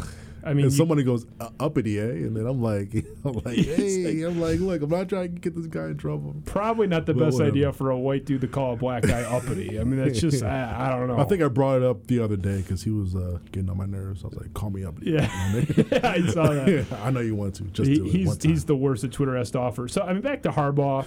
I 0.49 0.55
mean, 0.55 0.65
and 0.67 0.75
somebody 0.75 1.03
goes 1.03 1.27
uh, 1.41 1.51
uppity, 1.61 1.99
eh? 1.99 2.03
And 2.05 2.37
then 2.37 2.47
I'm 2.47 2.63
like, 2.63 2.93
I'm 3.25 3.35
like, 3.45 3.57
hey, 3.57 4.23
I'm 4.23 4.41
like, 4.41 4.59
look, 4.61 4.83
I'm 4.83 4.89
not 4.91 5.09
trying 5.09 5.35
to 5.35 5.41
get 5.41 5.55
this 5.55 5.67
guy 5.67 5.87
in 5.87 5.97
trouble. 5.97 6.35
probably 6.47 6.87
not 6.87 7.07
the 7.07 7.15
Well, 7.15 7.27
best 7.27 7.35
whatever. 7.35 7.53
idea 7.57 7.73
for 7.73 7.91
a 7.91 7.99
white 7.99 8.25
dude 8.25 8.41
to 8.41 8.49
call 8.49 8.73
a 8.73 8.77
black 8.77 9.03
guy 9.03 9.23
uppity. 9.37 9.79
I 9.79 9.85
mean, 9.85 10.03
that's 10.03 10.21
just 10.21 10.43
I, 10.43 10.87
I 10.89 10.91
don't 10.91 11.07
know. 11.09 11.19
I 11.19 11.25
think 11.25 11.43
I 11.43 11.49
brought 11.49 11.77
it 11.77 11.83
up 11.83 12.07
the 12.07 12.21
other 12.21 12.37
day 12.37 12.59
because 12.63 12.83
he 12.83 12.91
was 12.91 13.15
uh, 13.15 13.39
getting 13.53 13.71
on 13.71 13.77
my 13.77 13.87
nerves. 13.87 14.25
I 14.25 14.29
was 14.29 14.37
like, 14.39 14.55
call 14.55 14.71
me 14.71 14.85
uppity. 14.85 15.13
Yeah, 15.13 15.29
I 16.03 16.27
saw 16.27 16.49
that. 16.53 16.87
I 17.03 17.11
know 17.11 17.21
you 17.21 17.35
want 17.35 17.55
to. 17.57 17.65
Just 17.65 17.89
He- 17.89 17.97
do 17.97 18.07
it 18.07 18.11
he's 18.11 18.43
he's 18.43 18.65
the 18.65 18.77
worst 18.77 19.03
that 19.03 19.13
Twitter 19.13 19.37
has 19.37 19.51
to 19.53 19.59
offer. 19.59 19.89
So 19.89 20.03
I 20.03 20.13
mean, 20.13 20.23
back 20.23 20.43
to 20.43 20.51
Harbaugh. 20.51 21.07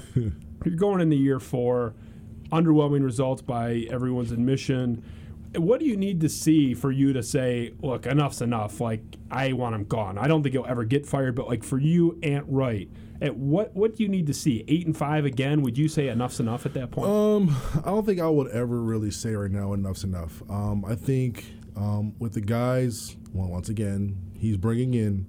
You're 0.64 0.76
going 0.76 1.02
into 1.02 1.16
year 1.16 1.39
four, 1.39 1.96
underwhelming 2.52 3.04
results 3.04 3.42
by 3.42 3.88
everyone's 3.89 4.32
admission. 4.32 5.04
What 5.56 5.80
do 5.82 5.86
you 5.86 5.97
need 5.97 6.22
to 6.22 6.30
see 6.30 6.74
for 6.74 6.91
you 6.91 7.12
to 7.14 7.22
say, 7.22 7.74
look, 7.82 8.06
enough's 8.06 8.41
enough? 8.41 8.80
Like 8.80 9.02
I 9.30 9.54
want 9.54 9.76
him 9.76 9.84
gone. 9.86 10.18
I 10.18 10.28
don't 10.28 10.43
think 10.43 10.54
he'll 10.54 10.66
ever 10.66 10.86
get 10.86 11.06
fired, 11.06 11.36
but 11.36 11.47
like 11.47 11.64
for 11.64 11.78
you, 11.78 12.18
Ant 12.24 12.45
Wright, 12.47 12.89
at 13.22 13.36
what 13.36 13.76
what 13.76 13.95
do 13.95 14.04
you 14.04 14.10
need 14.10 14.28
to 14.28 14.34
see? 14.34 14.64
Eight 14.68 14.86
and 14.86 14.95
five 14.95 15.26
again? 15.26 15.62
Would 15.62 15.78
you 15.78 15.88
say 15.88 16.08
enough's 16.08 16.39
enough 16.39 16.66
at 16.66 16.74
that 16.76 16.91
point? 16.91 17.10
Um, 17.10 17.56
I 17.84 17.89
don't 17.89 18.06
think 18.06 18.20
I 18.20 18.30
would 18.30 18.49
ever 18.52 18.82
really 18.82 19.12
say 19.12 19.32
right 19.32 19.52
now 19.52 19.74
enough's 19.74 20.04
enough. 20.04 20.41
Um, 20.49 20.86
I 20.86 20.95
think 20.95 21.45
um, 21.76 22.14
with 22.20 22.34
the 22.34 22.41
guys, 22.41 23.16
well, 23.34 23.49
once 23.49 23.70
again, 23.70 24.18
he's 24.34 24.58
bringing 24.58 24.93
in, 24.93 25.26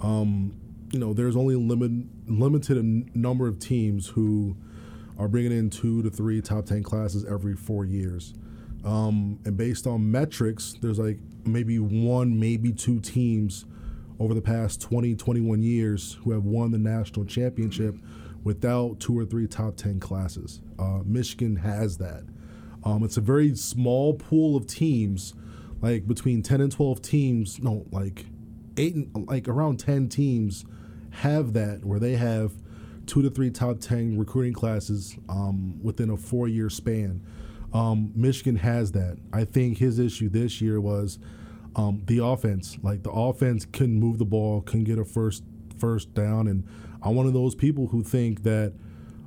um, 0.00 0.56
you 0.92 0.98
know, 0.98 1.12
there's 1.12 1.36
only 1.36 1.56
limit, 1.56 1.90
limited 2.28 3.16
number 3.16 3.48
of 3.48 3.58
teams 3.58 4.08
who 4.08 4.56
are 5.18 5.28
bringing 5.28 5.52
in 5.52 5.70
two 5.70 6.02
to 6.02 6.10
three 6.10 6.40
top 6.40 6.66
10 6.66 6.82
classes 6.82 7.24
every 7.24 7.54
four 7.54 7.84
years. 7.84 8.34
Um, 8.84 9.38
and 9.44 9.56
based 9.56 9.86
on 9.86 10.10
metrics, 10.10 10.74
there's 10.80 10.98
like 10.98 11.18
maybe 11.44 11.78
one, 11.78 12.38
maybe 12.38 12.72
two 12.72 13.00
teams 13.00 13.64
over 14.18 14.34
the 14.34 14.42
past 14.42 14.80
20, 14.82 15.14
21 15.16 15.62
years 15.62 16.18
who 16.22 16.32
have 16.32 16.44
won 16.44 16.70
the 16.70 16.78
national 16.78 17.24
championship 17.26 17.96
without 18.44 19.00
two 19.00 19.18
or 19.18 19.24
three 19.24 19.46
top 19.46 19.76
10 19.76 20.00
classes. 20.00 20.60
Uh, 20.78 21.00
Michigan 21.04 21.56
has 21.56 21.98
that. 21.98 22.24
Um, 22.84 23.02
it's 23.02 23.16
a 23.16 23.22
very 23.22 23.56
small 23.56 24.14
pool 24.14 24.56
of 24.56 24.66
teams, 24.66 25.34
like 25.80 26.06
between 26.06 26.42
10 26.42 26.60
and 26.60 26.70
12 26.70 27.00
teams, 27.00 27.62
no, 27.62 27.86
like 27.90 28.26
eight, 28.76 28.94
and, 28.94 29.26
like 29.26 29.48
around 29.48 29.78
10 29.78 30.08
teams 30.08 30.66
have 31.10 31.54
that 31.54 31.84
where 31.84 31.98
they 31.98 32.16
have 32.16 32.52
two 33.06 33.22
to 33.22 33.30
three 33.30 33.50
top 33.50 33.80
10 33.80 34.18
recruiting 34.18 34.52
classes 34.52 35.16
um, 35.28 35.82
within 35.82 36.10
a 36.10 36.16
four 36.16 36.46
year 36.46 36.68
span. 36.68 37.24
Um, 37.74 38.12
Michigan 38.14 38.56
has 38.56 38.92
that. 38.92 39.18
I 39.32 39.44
think 39.44 39.78
his 39.78 39.98
issue 39.98 40.28
this 40.28 40.60
year 40.60 40.80
was 40.80 41.18
Um, 41.76 42.02
the 42.06 42.24
offense, 42.24 42.78
like 42.84 43.02
the 43.02 43.10
offense, 43.10 43.66
couldn't 43.66 43.98
move 43.98 44.18
the 44.18 44.24
ball, 44.24 44.60
couldn't 44.60 44.84
get 44.84 44.96
a 44.98 45.04
first 45.04 45.42
first 45.76 46.14
down, 46.14 46.46
and 46.46 46.62
I'm 47.02 47.16
one 47.16 47.26
of 47.26 47.32
those 47.32 47.56
people 47.56 47.88
who 47.88 48.04
think 48.04 48.44
that 48.44 48.72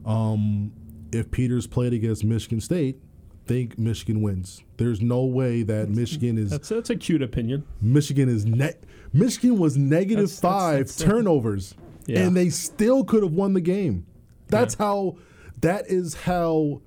um, 0.06 0.72
if 1.12 1.30
Peters 1.30 1.68
played 1.68 1.92
against 1.92 2.24
Michigan 2.24 2.62
State, 2.62 3.00
think 3.46 3.78
Michigan 3.78 4.22
wins. 4.22 4.64
There's 4.78 5.02
no 5.02 5.26
way 5.26 5.62
that 5.64 5.90
Michigan 5.90 6.38
is 6.38 6.52
That's 6.52 6.70
that's 6.70 6.90
a 6.90 6.96
cute 6.96 7.22
opinion. 7.22 7.64
Michigan 7.82 8.30
is 8.30 8.46
net. 8.46 8.82
Michigan 9.12 9.58
was 9.60 9.76
negative 9.78 10.30
That's- 10.30 10.40
that's- 10.40 10.62
five 10.64 10.88
that's- 10.88 10.98
turnovers, 10.98 11.76
Yeah. 12.08 12.26
and 12.26 12.36
they 12.36 12.50
still 12.50 13.04
could 13.04 13.24
have 13.24 13.34
won 13.34 13.54
the 13.54 13.62
game. 13.62 14.06
That's 14.48 14.76
how. 14.76 15.18
That 15.60 15.90
is 15.92 16.14
how. 16.14 16.82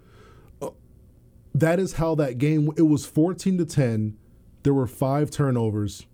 That 1.55 1.78
is 1.78 1.94
how 1.94 2.14
that 2.16 2.38
game. 2.38 2.70
It 2.76 2.82
was 2.82 3.07
fourteen 3.07 3.59
to 3.59 3.64
ten. 3.64 4.16
There 4.62 4.74
were 4.74 4.86
five 4.86 5.30
turnovers. 5.30 6.07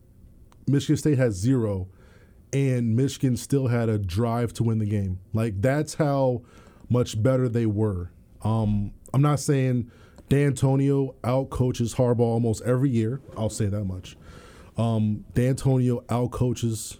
Michigan 0.66 0.96
State 0.96 1.18
had 1.18 1.32
zero, 1.32 1.88
and 2.52 2.96
Michigan 2.96 3.36
still 3.36 3.68
had 3.68 3.88
a 3.88 3.98
drive 3.98 4.52
to 4.54 4.64
win 4.64 4.78
the 4.78 4.86
game. 4.86 5.20
Like 5.32 5.60
that's 5.60 5.94
how 5.94 6.42
much 6.88 7.22
better 7.22 7.48
they 7.48 7.66
were. 7.66 8.10
Um, 8.42 8.92
I'm 9.12 9.22
not 9.22 9.40
saying 9.40 9.90
D'Antonio 10.28 11.14
out 11.24 11.50
coaches 11.50 11.94
Harbaugh 11.94 12.20
almost 12.20 12.62
every 12.62 12.90
year. 12.90 13.20
I'll 13.36 13.50
say 13.50 13.66
that 13.66 13.84
much. 13.84 14.16
Um, 14.76 15.24
D'Antonio 15.34 16.00
outcoaches 16.08 16.98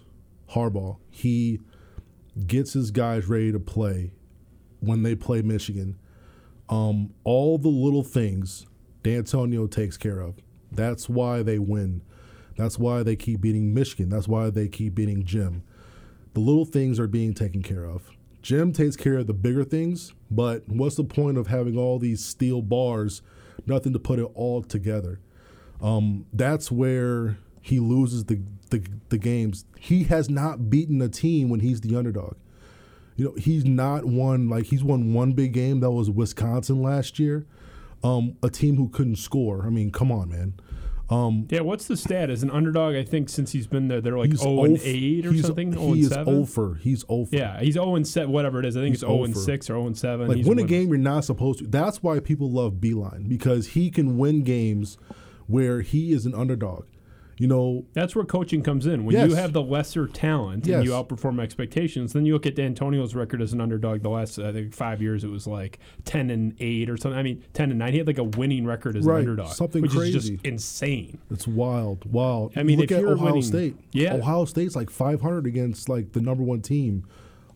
Harbaugh. 0.51 0.97
He 1.09 1.59
gets 2.45 2.73
his 2.73 2.91
guys 2.91 3.27
ready 3.27 3.51
to 3.51 3.59
play 3.59 4.11
when 4.79 5.03
they 5.03 5.15
play 5.15 5.41
Michigan. 5.41 5.97
Um, 6.69 7.13
all 7.23 7.57
the 7.57 7.69
little 7.69 8.03
things 8.03 8.65
D'Antonio 9.03 9.67
takes 9.67 9.97
care 9.97 10.19
of. 10.19 10.35
That's 10.71 11.07
why 11.07 11.43
they 11.43 11.59
win. 11.59 12.01
That's 12.57 12.77
why 12.77 13.03
they 13.03 13.15
keep 13.15 13.41
beating 13.41 13.73
Michigan. 13.73 14.09
That's 14.09 14.27
why 14.27 14.49
they 14.49 14.67
keep 14.67 14.95
beating 14.95 15.23
Jim. 15.23 15.63
The 16.33 16.39
little 16.39 16.65
things 16.65 16.99
are 16.99 17.07
being 17.07 17.33
taken 17.33 17.61
care 17.63 17.85
of. 17.85 18.11
Jim 18.41 18.71
takes 18.71 18.95
care 18.95 19.17
of 19.17 19.27
the 19.27 19.33
bigger 19.33 19.63
things, 19.63 20.13
but 20.29 20.67
what's 20.67 20.95
the 20.95 21.03
point 21.03 21.37
of 21.37 21.47
having 21.47 21.77
all 21.77 21.99
these 21.99 22.23
steel 22.23 22.61
bars, 22.61 23.21
nothing 23.65 23.93
to 23.93 23.99
put 23.99 24.19
it 24.19 24.29
all 24.35 24.61
together? 24.61 25.19
Um, 25.81 26.25
that's 26.33 26.71
where 26.71 27.37
he 27.61 27.79
loses 27.79 28.25
the, 28.25 28.41
the 28.69 28.81
the 29.09 29.17
games. 29.17 29.65
He 29.77 30.05
has 30.05 30.29
not 30.29 30.69
beaten 30.69 31.01
a 31.01 31.09
team 31.09 31.49
when 31.49 31.59
he's 31.59 31.81
the 31.81 31.95
underdog. 31.95 32.35
You 33.17 33.25
know, 33.25 33.33
he's 33.37 33.65
not 33.65 34.05
won 34.05 34.47
like 34.47 34.65
he's 34.67 34.83
won 34.83 35.13
one 35.13 35.33
big 35.33 35.51
game 35.51 35.79
that 35.81 35.91
was 35.91 36.09
Wisconsin 36.09 36.81
last 36.81 37.19
year. 37.19 37.45
Um, 38.03 38.37
a 38.43 38.49
team 38.49 38.75
who 38.77 38.89
couldn't 38.89 39.15
score. 39.17 39.65
I 39.65 39.69
mean, 39.69 39.91
come 39.91 40.11
on, 40.11 40.29
man. 40.29 40.53
Um, 41.09 41.47
Yeah, 41.49 41.61
what's 41.61 41.87
the 41.87 41.97
stat? 41.97 42.29
As 42.29 42.43
an 42.43 42.51
underdog, 42.51 42.93
I 42.95 43.03
think 43.03 43.29
since 43.29 43.53
he's 43.53 43.65
been 43.65 43.87
there, 43.87 44.01
they're 44.01 44.17
like 44.17 44.29
he's 44.29 44.41
0 44.41 44.65
and 44.65 44.77
8 44.83 45.25
or 45.25 45.31
he's- 45.31 45.45
something. 45.45 45.71
0 45.71 45.81
He 45.85 45.91
and 45.93 45.99
is 46.01 46.09
7. 46.09 46.33
over. 46.35 46.75
He's 46.75 47.05
over. 47.09 47.35
Yeah, 47.35 47.59
he's 47.59 47.73
0 47.75 47.95
and 47.95 48.05
7, 48.07 48.31
whatever 48.31 48.59
it 48.59 48.65
is. 48.65 48.75
I 48.77 48.81
think 48.81 48.93
He's 48.95 49.03
it's 49.03 49.09
0 49.09 49.23
and 49.23 49.35
6 49.35 49.69
or 49.69 49.73
0 49.73 49.87
and 49.87 49.97
7. 49.97 50.27
Like 50.27 50.37
He's 50.37 50.45
win 50.47 50.59
a 50.59 50.63
game 50.63 50.89
you're 50.89 50.97
not 50.97 51.23
supposed 51.25 51.59
to. 51.59 51.67
That's 51.67 52.03
why 52.03 52.19
people 52.19 52.51
love 52.51 52.73
Beilein 52.75 53.27
because 53.29 53.67
he 53.69 53.89
can 53.89 54.17
win 54.17 54.43
games 54.43 54.97
where 55.47 55.81
he 55.81 56.11
is 56.11 56.25
an 56.27 56.35
underdog. 56.35 56.85
You 57.39 57.47
know, 57.47 57.85
That's 57.93 58.15
where 58.15 58.25
coaching 58.25 58.63
comes 58.63 58.87
in. 58.87 59.05
When 59.05 59.13
Yes. 59.15 59.29
you 59.29 59.35
have 59.35 59.53
the 59.53 59.61
lesser 59.61 60.07
talent 60.07 60.65
Yes. 60.65 60.77
and 60.77 60.85
you 60.85 60.91
outperform 60.91 61.39
expectations, 61.39 62.13
then 62.13 62.25
you 62.25 62.33
look 62.33 62.45
at 62.47 62.55
D'Antonio's 62.55 63.13
record 63.13 63.41
as 63.43 63.53
an 63.53 63.61
underdog. 63.61 64.01
The 64.01 64.09
last, 64.09 64.39
I 64.39 64.51
think, 64.51 64.73
five 64.73 65.01
years, 65.01 65.23
it 65.23 65.29
was 65.29 65.45
like 65.45 65.77
10 66.05 66.29
and 66.31 66.55
8 66.59 66.89
or 66.89 66.97
something. 66.97 67.17
I 67.19 67.21
mean, 67.23 67.43
10 67.53 67.69
and 67.69 67.77
9. 67.77 67.91
He 67.91 67.99
had 67.99 68.07
like 68.07 68.17
a 68.17 68.23
winning 68.23 68.65
record 68.65 68.95
as 68.97 69.05
Right, 69.05 69.15
an 69.23 69.29
underdog. 69.29 69.49
something 69.49 69.81
which 69.83 69.91
is 69.91 69.97
crazy. 69.97 70.13
just 70.35 70.45
insane. 70.45 71.19
it's 71.29 71.47
wild, 71.47 72.11
wild. 72.11 72.53
I 72.55 72.63
mean, 72.63 72.79
look 72.79 72.91
if 72.91 72.97
at 72.97 73.01
you're 73.01 73.13
Ohio 73.13 73.25
winning- 73.27 73.41
State. 73.43 73.75
Yeah. 73.91 74.15
Ohio 74.15 74.45
State's 74.45 74.75
like 74.75 74.89
500 74.89 75.45
against 75.45 75.89
like 75.89 76.13
the 76.13 76.21
number 76.21 76.43
one 76.43 76.61
team, 76.61 77.03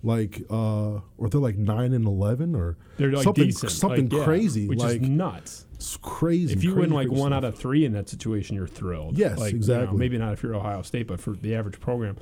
like 0.04 0.42
uh, 0.50 1.00
or 1.18 1.30
they're 1.30 1.40
like 1.42 1.58
nine 1.58 1.94
and 1.94 2.06
11 2.06 2.56
or 2.56 2.78
They're 2.98 3.12
like 3.12 3.24
something 3.24 3.46
decent. 3.46 3.72
something 3.72 4.10
like, 4.10 4.20
yeah, 4.20 4.24
crazy, 4.26 4.68
Which 4.68 4.80
like 4.80 5.02
is 5.02 5.08
nuts. 5.10 5.66
it's 5.76 5.98
crazy. 5.98 6.54
If 6.54 6.64
you 6.64 6.74
crazy, 6.74 6.82
win 6.82 6.90
like 6.96 7.10
one 7.10 7.32
stuff. 7.32 7.34
out 7.34 7.44
of 7.44 7.56
three 7.58 7.86
in 7.86 7.94
that 7.94 8.10
situation, 8.10 8.56
you're 8.56 8.68
thrilled. 8.68 9.18
Yes, 9.18 9.38
like, 9.38 9.52
you 9.54 9.54
know, 9.54 9.58
exactly. 9.58 9.98
maybe 9.98 10.18
not 10.18 10.34
if 10.34 10.42
you're 10.44 10.56
Ohio 10.56 10.82
State, 10.82 11.08
but 11.08 11.20
for 11.20 11.32
the 11.32 11.54
average 11.56 11.80
program. 11.80 12.18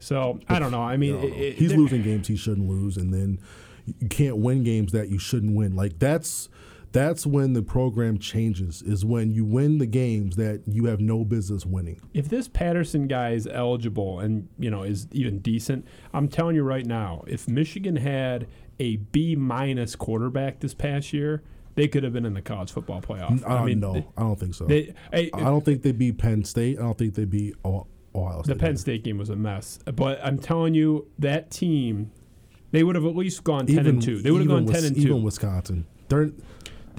So 0.00 0.40
I 0.48 0.58
don't 0.58 0.70
know. 0.70 0.82
I 0.82 0.96
mean, 0.96 1.20
No, 1.20 1.26
it- 1.26 1.32
it- 1.32 1.54
he's 1.56 1.74
losing 1.74 2.02
games 2.02 2.28
he 2.28 2.36
shouldn't 2.36 2.68
lose, 2.68 2.96
and 2.96 3.12
then 3.12 3.38
you 4.00 4.08
can't 4.08 4.36
win 4.38 4.62
games 4.64 4.92
that 4.92 5.08
you 5.08 5.18
shouldn't 5.18 5.54
win. 5.56 5.74
Like 5.76 5.98
that's 5.98 6.48
that's 6.92 7.26
when 7.26 7.52
the 7.52 7.62
program 7.62 8.18
changes. 8.18 8.82
Is 8.82 9.04
when 9.04 9.30
you 9.30 9.44
win 9.44 9.78
the 9.78 9.86
games 9.86 10.36
that 10.36 10.62
you 10.66 10.86
have 10.86 11.00
no 11.00 11.24
business 11.24 11.64
winning. 11.66 12.00
If 12.14 12.28
this 12.28 12.48
Patterson 12.48 13.06
guy 13.08 13.30
is 13.30 13.46
eligible 13.46 14.20
and 14.20 14.48
you 14.58 14.70
know 14.70 14.82
is 14.82 15.06
even 15.12 15.38
decent, 15.40 15.86
I'm 16.12 16.28
telling 16.28 16.56
you 16.56 16.62
right 16.62 16.86
now, 16.86 17.24
if 17.26 17.48
Michigan 17.48 17.96
had 17.96 18.46
a 18.80 18.96
B 18.96 19.34
minus 19.36 19.96
quarterback 19.96 20.60
this 20.60 20.72
past 20.74 21.12
year, 21.12 21.42
they 21.74 21.88
could 21.88 22.02
have 22.04 22.12
been 22.12 22.24
in 22.26 22.34
the 22.34 22.42
college 22.42 22.72
football 22.72 23.00
playoff. 23.00 23.46
I, 23.48 23.64
mean, 23.64 23.80
no, 23.80 23.92
they- 23.94 24.06
I 24.16 24.22
don't 24.22 24.38
think 24.38 24.54
so. 24.54 24.66
they- 24.66 24.94
hey, 25.12 25.30
I 25.34 25.40
don't 25.44 25.64
think 25.64 25.82
they'd 25.82 25.98
beat 25.98 26.18
Penn 26.18 26.44
State. 26.44 26.78
I 26.78 26.82
don't 26.82 26.96
think 26.98 27.14
they 27.14 27.24
beat 27.24 27.54
O- 27.64 27.86
Ohio 28.14 28.42
State. 28.42 28.54
the. 28.54 28.58
Penn 28.58 28.76
State 28.76 29.04
game 29.04 29.18
was 29.18 29.30
a 29.30 29.36
mess, 29.36 29.78
but 29.94 30.20
I'm 30.24 30.38
telling 30.38 30.74
you, 30.74 31.06
that 31.18 31.50
team, 31.50 32.10
they 32.70 32.82
would 32.82 32.94
have 32.94 33.04
at 33.04 33.14
least 33.16 33.44
gone 33.44 33.66
ten 33.66 33.86
and 33.86 34.00
two. 34.02 34.20
They 34.22 34.30
would 34.30 34.40
have 34.40 34.48
gone 34.48 34.66
ten 34.66 34.84
and 34.84 34.94
two. 34.96 35.02
Even 35.02 35.22
Wisconsin, 35.22 35.86
they're 36.08 36.30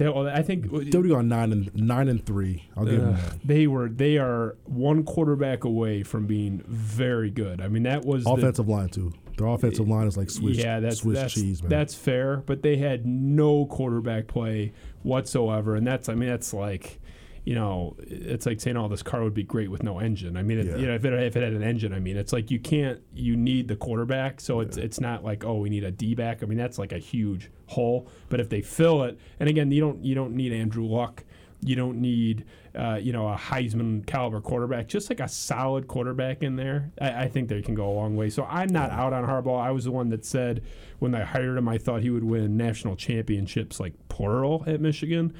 They, 0.00 0.08
well, 0.08 0.26
I 0.28 0.42
think 0.42 0.64
they 0.64 0.68
would 0.68 0.92
have 0.94 1.08
gone 1.08 1.28
nine 1.28 1.52
and 1.52 1.74
nine 1.74 2.08
and 2.08 2.24
three. 2.24 2.68
I'll 2.76 2.84
give 2.86 3.00
them 3.00 3.14
Uh, 3.14 3.16
that. 3.16 3.38
they 3.44 3.66
were 3.66 3.88
they 3.88 4.18
are 4.18 4.56
one 4.64 5.04
quarterback 5.04 5.64
away 5.64 6.02
from 6.02 6.26
being 6.26 6.62
very 6.66 7.30
good. 7.30 7.60
I 7.60 7.68
mean 7.68 7.84
that 7.84 8.04
was 8.04 8.24
the- 8.24 8.30
Offensive 8.30 8.68
line 8.68 8.88
too. 8.88 9.12
Their 9.36 9.46
offensive 9.48 9.88
line 9.88 10.06
is 10.06 10.16
like 10.18 10.28
Swiss, 10.28 10.58
yeah, 10.58 10.80
that's 10.80 10.98
Swiss 10.98 11.18
that's, 11.18 11.32
cheese, 11.34 11.62
man. 11.62 11.70
that's 11.70 11.94
fair, 11.94 12.42
but 12.46 12.62
they 12.62 12.76
had 12.76 13.06
no 13.06 13.64
quarterback 13.66 14.26
play 14.26 14.72
whatsoever, 15.02 15.76
and 15.76 15.86
that's 15.86 16.08
I 16.08 16.14
mean 16.14 16.28
that's 16.28 16.52
like. 16.52 16.98
You 17.42 17.54
know, 17.54 17.96
it's 18.06 18.44
like 18.44 18.60
saying, 18.60 18.76
"Oh, 18.76 18.86
this 18.86 19.02
car 19.02 19.24
would 19.24 19.32
be 19.32 19.42
great 19.42 19.70
with 19.70 19.82
no 19.82 19.98
engine." 19.98 20.36
I 20.36 20.42
mean, 20.42 20.58
it, 20.58 20.66
Yeah. 20.66 20.76
you 20.76 20.86
know, 20.86 20.94
if 20.94 21.04
it, 21.06 21.12
if 21.14 21.36
it 21.36 21.42
had 21.42 21.54
an 21.54 21.62
engine, 21.62 21.94
I 21.94 21.98
mean, 21.98 22.18
it's 22.18 22.34
like 22.34 22.50
you 22.50 22.60
can't. 22.60 23.00
You 23.14 23.34
need 23.34 23.66
the 23.66 23.76
quarterback, 23.76 24.42
so 24.42 24.60
it's 24.60 24.76
it's 24.76 25.00
not 25.00 25.24
like, 25.24 25.42
oh, 25.42 25.56
we 25.56 25.70
need 25.70 25.82
a 25.82 25.90
D 25.90 26.14
back. 26.14 26.42
I 26.42 26.46
mean, 26.46 26.58
that's 26.58 26.78
like 26.78 26.92
a 26.92 26.98
huge 26.98 27.50
hole. 27.70 28.08
But 28.28 28.40
if 28.40 28.48
they 28.48 28.62
fill 28.62 29.02
it, 29.04 29.18
and 29.38 29.48
again, 29.48 29.70
you 29.70 29.80
don't 29.80 30.04
you 30.04 30.14
don't 30.14 30.34
need 30.34 30.52
Andrew 30.52 30.84
Luck. 30.84 31.24
You 31.62 31.76
don't 31.76 32.00
need, 32.00 32.46
uh, 32.74 32.98
you 33.02 33.12
know, 33.12 33.28
a 33.28 33.36
Heisman 33.36 34.06
caliber 34.06 34.40
quarterback. 34.40 34.88
Just 34.88 35.10
like 35.10 35.20
a 35.20 35.28
solid 35.28 35.88
quarterback 35.88 36.42
in 36.42 36.56
there, 36.56 36.90
I, 36.98 37.24
I 37.24 37.28
think 37.28 37.50
they 37.50 37.60
can 37.60 37.74
go 37.74 37.86
a 37.86 37.92
long 37.92 38.16
way. 38.16 38.30
So 38.30 38.44
I'm 38.44 38.68
not 38.70 38.90
out 38.90 39.12
on 39.12 39.26
Harbaugh. 39.26 39.60
I 39.60 39.70
was 39.70 39.84
the 39.84 39.90
one 39.90 40.08
that 40.08 40.24
said 40.24 40.62
when 41.00 41.14
I 41.14 41.22
hired 41.22 41.58
him, 41.58 41.68
I 41.68 41.76
thought 41.76 42.00
he 42.00 42.08
would 42.08 42.24
win 42.24 42.56
national 42.56 42.96
championships, 42.96 43.78
like 43.78 43.92
plural, 44.08 44.64
at 44.66 44.80
Michigan. 44.80 45.34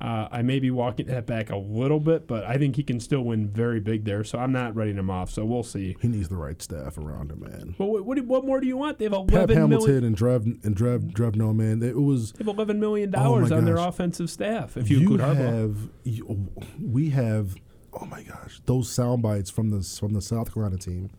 Uh, 0.00 0.28
I 0.30 0.42
may 0.42 0.58
be 0.58 0.70
walking 0.70 1.06
that 1.06 1.26
back 1.26 1.50
a 1.50 1.56
little 1.56 2.00
bit, 2.00 2.26
but 2.26 2.44
I 2.44 2.58
think 2.58 2.76
he 2.76 2.82
can 2.82 3.00
still 3.00 3.22
win 3.22 3.48
very 3.48 3.80
big 3.80 4.04
there. 4.04 4.24
So 4.24 4.38
I'm 4.38 4.52
not 4.52 4.74
writing 4.76 4.98
him 4.98 5.08
off. 5.10 5.30
So 5.30 5.44
we'll 5.44 5.62
see. 5.62 5.96
he 6.00 6.08
needs 6.08 6.28
the 6.28 6.36
right 6.36 6.60
staff 6.60 6.98
around 6.98 7.30
him, 7.30 7.40
man. 7.40 7.74
But 7.78 7.86
what, 7.86 8.04
what, 8.04 8.18
what 8.26 8.44
more 8.44 8.60
do 8.60 8.66
you 8.66 8.76
want? 8.76 8.98
They 8.98 9.04
have 9.06 9.12
Pep 9.12 9.30
eleven 9.30 9.56
Hamilton 9.56 9.86
million. 9.86 10.04
and 10.04 10.16
Drev 10.16 10.64
and 10.64 10.76
Drev 10.76 11.12
Drevno, 11.12 11.54
man. 11.54 11.82
It 11.82 11.96
was 11.96 12.32
They 12.32 12.44
have 12.44 12.54
eleven 12.54 12.78
million 12.78 13.10
Oh 13.16 13.22
dollars 13.22 13.50
my 13.50 13.56
on 13.56 13.64
their 13.64 13.78
offensive 13.78 14.28
staff. 14.30 14.76
If 14.76 14.90
you, 14.90 15.00
include 15.00 15.20
Harbaugh, 15.20 15.36
have 15.36 15.76
you, 16.04 16.48
we 16.80 17.10
have 17.10 17.56
oh 17.94 18.04
my 18.04 18.22
gosh 18.22 18.60
those 18.66 18.90
sound 18.90 19.22
bites 19.22 19.48
from 19.50 19.70
the 19.70 19.80
from 19.82 20.12
the 20.12 20.20
South 20.20 20.52
Carolina 20.52 20.76
team 20.76 21.10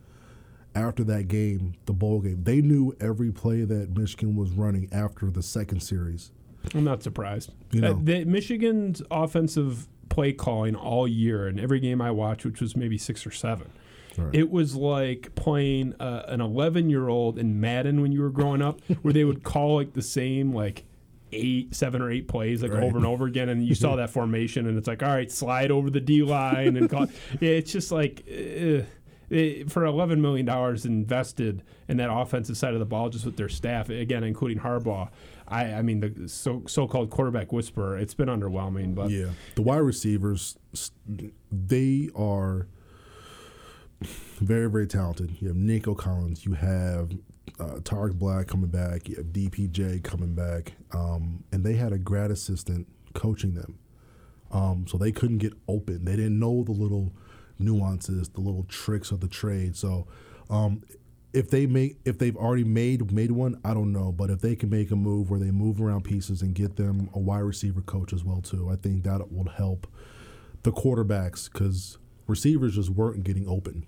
after 0.76 1.04
that 1.06 1.28
game 1.28 1.74
the 1.88 1.94
bowl 1.94 2.22
game 2.22 2.44
they 2.44 2.62
knew 2.62 2.96
every 3.00 3.32
play 3.32 3.64
that 3.64 3.98
Michigan 3.98 4.36
was 4.36 4.52
running 4.52 4.88
after 4.92 5.32
the 5.32 5.42
second 5.42 5.82
series 5.82 6.32
I'm 6.76 6.84
not 6.84 7.04
surprised. 7.04 7.52
You 7.72 7.86
Uh, 7.86 7.96
the 8.02 8.26
Michigan's 8.26 9.02
offensive 9.12 9.88
play 10.10 10.34
calling 10.34 10.76
all 10.76 11.08
year 11.08 11.48
and 11.48 11.60
every 11.60 11.80
game 11.80 12.02
I 12.02 12.12
watched, 12.12 12.46
which 12.46 12.62
was 12.62 12.76
maybe 12.76 12.98
six 12.98 13.26
or 13.26 13.32
seven. 13.32 13.70
Right. 14.18 14.34
It 14.34 14.50
was 14.50 14.76
like 14.76 15.36
playing 15.36 15.94
uh, 16.00 16.24
an 16.28 16.42
11 16.42 16.90
year 16.90 17.08
old 17.08 17.38
in 17.38 17.60
Madden 17.60 18.02
when 18.02 18.12
you 18.12 18.22
were 18.22 18.32
growing 18.32 18.62
up, 18.62 18.80
where 19.04 19.14
they 19.14 19.24
would 19.24 19.44
call 19.44 19.76
like 19.76 19.94
the 19.94 20.02
same 20.02 20.54
like 20.54 20.86
eight, 21.34 21.76
seven 21.76 22.02
or 22.02 22.10
eight 22.10 22.28
plays 22.28 22.64
like 22.64 22.72
Right. 22.72 22.82
over 22.84 22.98
and 22.98 23.06
over 23.06 23.26
again, 23.26 23.50
and 23.50 23.64
you 23.68 23.76
saw 23.76 23.96
that 23.98 24.10
formation, 24.10 24.66
and 24.66 24.78
it's 24.78 24.88
like, 24.88 25.04
all 25.04 25.10
right, 25.10 25.30
slide 25.32 25.70
over 25.72 25.90
the 25.90 26.00
D 26.00 26.24
line 26.24 26.78
and 26.78 26.90
call. 26.90 27.06
yeah, 27.42 27.50
it's 27.52 27.72
just 27.72 27.92
like. 27.92 28.24
Uh, 28.28 28.84
it, 29.30 29.70
for 29.70 29.84
eleven 29.86 30.22
million 30.22 30.46
dollars 30.46 30.86
invested 30.86 31.62
in 31.90 31.98
that 31.98 32.10
offensive 32.10 32.56
side 32.56 32.74
of 32.74 32.80
the 32.80 32.86
ball, 32.86 33.10
just 33.10 33.26
with 33.26 33.36
their 33.36 33.50
staff, 33.50 33.90
again, 33.90 34.24
including 34.24 34.58
Harbaugh, 34.60 35.10
I, 35.48 35.74
I 35.74 35.82
mean, 35.82 36.00
the 36.00 36.28
so 36.28 36.64
so-called 36.68 37.10
quarterback 37.10 37.52
whisperer, 37.52 37.98
it's 37.98 38.14
been 38.14 38.30
underwhelming. 38.30 38.96
But 38.96 39.10
yeah 39.10 39.30
the 39.56 39.62
wide 39.62 39.78
receivers 39.78 40.58
they 41.52 42.10
are 42.16 42.68
very 44.40 44.70
very 44.70 44.86
talented 44.86 45.36
you 45.42 45.48
have 45.48 45.58
Nico 45.58 45.96
Collins 45.96 46.46
you 46.46 46.54
have 46.54 47.12
uh, 47.60 47.80
Tarik 47.84 48.14
Black 48.14 48.48
coming 48.48 48.70
back 48.70 49.10
you 49.10 49.16
have 49.16 49.28
DPJ 49.28 50.04
coming 50.04 50.36
back 50.36 50.74
um, 50.94 51.44
and 51.52 51.64
they 51.64 51.74
had 51.74 51.94
a 51.94 51.98
grad 51.98 52.30
assistant 52.30 52.88
coaching 53.14 53.56
them 53.56 53.80
um, 54.52 54.86
so 54.88 54.98
they 54.98 55.12
couldn't 55.12 55.40
get 55.40 55.54
open 55.68 56.06
they 56.06 56.16
didn't 56.16 56.38
know 56.38 56.64
the 56.64 56.72
little 56.72 57.12
nuances, 57.60 58.30
the 58.30 58.42
little 58.42 58.64
tricks 58.64 59.12
of 59.12 59.20
the 59.20 59.28
trade. 59.28 59.76
So, 59.76 60.08
um, 60.50 60.84
if 61.38 61.52
they 61.52 61.68
make 61.68 61.98
if 62.04 62.18
they've 62.18 62.36
already 62.36 62.64
made 62.64 63.12
made 63.12 63.32
one, 63.32 63.62
I 63.64 63.76
don't 63.76 63.94
know, 63.94 64.12
but 64.12 64.32
if 64.32 64.42
they 64.42 64.56
can 64.56 64.72
make 64.72 64.90
a 64.90 64.96
move 64.96 65.30
where 65.30 65.40
they 65.40 65.52
move 65.52 65.80
around 65.80 66.04
pieces 66.04 66.42
and 66.42 66.56
get 66.56 66.78
them 66.78 67.12
a 67.14 67.20
wide 67.20 67.44
receiver 67.44 67.82
coach 67.82 68.12
as 68.12 68.24
well 68.24 68.42
too, 68.42 68.70
I 68.72 68.76
think 68.76 69.04
that 69.04 69.32
will 69.32 69.50
help 69.50 69.86
the 70.64 70.72
quarterbacks 70.72 71.52
because 71.52 72.00
receivers 72.26 72.74
just 72.74 72.90
weren't 72.90 73.24
getting 73.24 73.48
open, 73.48 73.86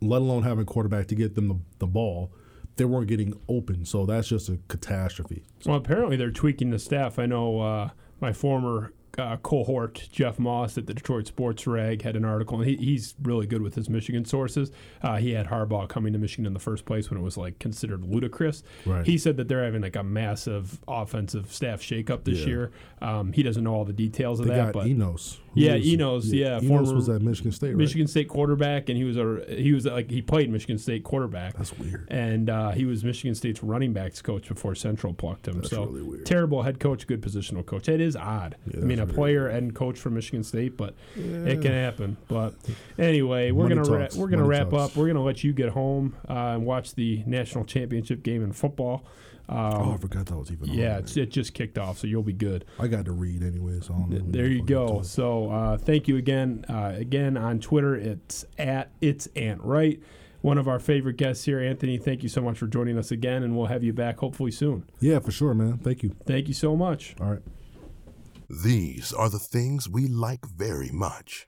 let 0.00 0.20
alone 0.20 0.42
having 0.42 0.62
a 0.62 0.66
quarterback 0.66 1.06
to 1.08 1.14
get 1.14 1.36
them 1.36 1.48
the, 1.48 1.58
the 1.78 1.86
ball. 1.86 2.32
They 2.74 2.84
weren't 2.86 3.06
getting 3.06 3.38
open, 3.48 3.84
so 3.84 4.04
that's 4.04 4.28
just 4.28 4.48
a 4.48 4.58
catastrophe. 4.66 5.44
Well, 5.66 5.76
apparently 5.76 6.16
they're 6.16 6.30
tweaking 6.30 6.70
the 6.70 6.78
staff. 6.78 7.18
I 7.18 7.26
know 7.26 7.60
uh, 7.60 7.90
my 8.20 8.32
former 8.32 8.92
uh, 9.20 9.36
cohort, 9.38 10.08
Jeff 10.10 10.38
Moss 10.38 10.76
at 10.78 10.86
the 10.86 10.94
Detroit 10.94 11.26
Sports 11.26 11.66
Rag, 11.66 12.02
had 12.02 12.16
an 12.16 12.24
article, 12.24 12.60
and 12.60 12.68
he, 12.68 12.76
he's 12.76 13.14
really 13.22 13.46
good 13.46 13.62
with 13.62 13.74
his 13.74 13.88
Michigan 13.88 14.24
sources. 14.24 14.70
Uh, 15.02 15.16
he 15.16 15.30
had 15.32 15.46
Harbaugh 15.48 15.88
coming 15.88 16.12
to 16.12 16.18
Michigan 16.18 16.46
in 16.46 16.52
the 16.54 16.58
first 16.60 16.84
place 16.84 17.10
when 17.10 17.18
it 17.20 17.22
was 17.22 17.36
like 17.36 17.58
considered 17.58 18.04
ludicrous. 18.04 18.62
Right. 18.86 19.06
He 19.06 19.18
said 19.18 19.36
that 19.36 19.48
they're 19.48 19.64
having 19.64 19.82
like 19.82 19.96
a 19.96 20.02
massive 20.02 20.80
offensive 20.88 21.52
staff 21.52 21.80
shakeup 21.80 22.24
this 22.24 22.40
Yeah. 22.40 22.46
year. 22.46 22.70
Um, 23.02 23.32
he 23.32 23.42
doesn't 23.42 23.64
know 23.64 23.74
all 23.74 23.84
the 23.84 23.92
details 23.92 24.40
of 24.40 24.46
They 24.46 24.54
that, 24.54 24.72
but 24.72 24.86
Enos. 24.86 25.38
Yeah, 25.54 25.72
Who's- 25.72 25.86
Enos, 25.86 26.32
yeah, 26.32 26.60
Enos 26.60 26.92
was 26.92 27.08
at 27.08 27.22
Michigan 27.22 27.50
State, 27.50 27.68
right? 27.68 27.76
Michigan 27.76 28.06
State 28.06 28.28
quarterback, 28.28 28.88
and 28.88 28.96
he 28.96 29.02
was 29.04 29.16
a 29.16 29.42
he 29.48 29.72
was 29.72 29.84
like 29.84 30.08
he 30.10 30.22
played 30.22 30.48
Michigan 30.50 30.78
State 30.78 31.02
quarterback. 31.02 31.56
That's 31.56 31.76
weird. 31.76 32.06
and 32.08 32.48
uh, 32.48 32.70
he 32.70 32.84
was 32.84 33.02
Michigan 33.02 33.34
State's 33.34 33.62
running 33.62 33.92
backs 33.92 34.22
coach 34.22 34.46
before 34.48 34.74
Central 34.76 35.12
plucked 35.12 35.48
him. 35.48 35.56
That's 35.56 35.70
so 35.70 35.86
really 35.86 36.02
weird. 36.02 36.26
terrible 36.26 36.62
head 36.62 36.78
coach, 36.78 37.06
good 37.06 37.20
positional 37.20 37.66
coach. 37.66 37.88
It 37.88 38.00
is 38.00 38.14
odd. 38.16 38.56
Yeah, 38.72 38.80
I 38.80 38.84
mean, 38.84 39.00
a 39.00 39.06
player 39.14 39.48
and 39.48 39.74
coach 39.74 39.98
from 39.98 40.14
Michigan 40.14 40.42
State, 40.44 40.76
but 40.76 40.94
it 41.16 41.60
can 41.62 41.72
happen. 41.72 42.16
But 42.28 42.54
anyway, 42.98 43.50
we're 43.50 43.68
Money 43.68 43.76
gonna 43.76 43.98
ra- 43.98 44.08
we're 44.16 44.28
gonna 44.28 44.42
Money 44.42 44.48
wrap 44.58 44.70
talks. 44.70 44.92
up. 44.92 44.96
We're 44.96 45.06
gonna 45.06 45.22
let 45.22 45.44
you 45.44 45.52
get 45.52 45.70
home 45.70 46.16
uh, 46.28 46.32
and 46.54 46.66
watch 46.66 46.94
the 46.94 47.22
national 47.26 47.64
championship 47.64 48.22
game 48.22 48.42
in 48.42 48.52
football. 48.52 49.04
Um, 49.48 49.58
oh, 49.58 49.92
I 49.94 49.96
forgot 49.96 50.26
that 50.26 50.36
was 50.36 50.52
even. 50.52 50.68
yeah, 50.68 50.98
it's, 50.98 51.16
it 51.16 51.30
just 51.30 51.54
kicked 51.54 51.76
off, 51.76 51.98
so 51.98 52.06
you'll 52.06 52.22
be 52.22 52.32
good. 52.32 52.64
I 52.78 52.86
got 52.86 53.04
to 53.06 53.12
read 53.12 53.42
anyway, 53.42 53.80
so 53.80 53.94
I 53.94 53.98
don't. 53.98 54.30
There 54.30 54.46
you 54.46 54.60
I'll 54.60 54.64
get 54.64 54.74
to 54.78 54.86
go. 54.98 55.02
So 55.02 55.50
uh, 55.50 55.76
thank 55.76 56.06
you 56.06 56.16
again. 56.18 56.64
Uh, 56.68 56.92
again 56.94 57.36
on 57.36 57.58
Twitter, 57.58 57.96
it's 57.96 58.44
at 58.58 58.90
it's 59.00 59.26
Ant 59.34 59.60
Wright. 59.62 60.00
One 60.42 60.56
of 60.56 60.68
our 60.68 60.78
favorite 60.78 61.16
guests 61.16 61.44
here, 61.44 61.60
Anthony. 61.60 61.98
Thank 61.98 62.22
you 62.22 62.28
so 62.28 62.40
much 62.40 62.58
for 62.58 62.66
joining 62.68 62.96
us 62.96 63.10
again, 63.10 63.42
and 63.42 63.56
we'll 63.56 63.66
have 63.66 63.82
you 63.82 63.92
back 63.92 64.20
hopefully 64.20 64.52
soon. 64.52 64.88
Yeah, 65.00 65.18
for 65.18 65.32
sure, 65.32 65.52
man. 65.52 65.78
Thank 65.78 66.02
you. 66.04 66.14
Thank 66.24 66.46
you 66.48 66.54
so 66.54 66.76
much. 66.76 67.14
All 67.20 67.26
right. 67.30 67.42
These 68.50 69.12
are 69.12 69.30
the 69.30 69.38
things 69.38 69.88
we 69.88 70.08
like 70.08 70.44
very 70.44 70.90
much. 70.90 71.46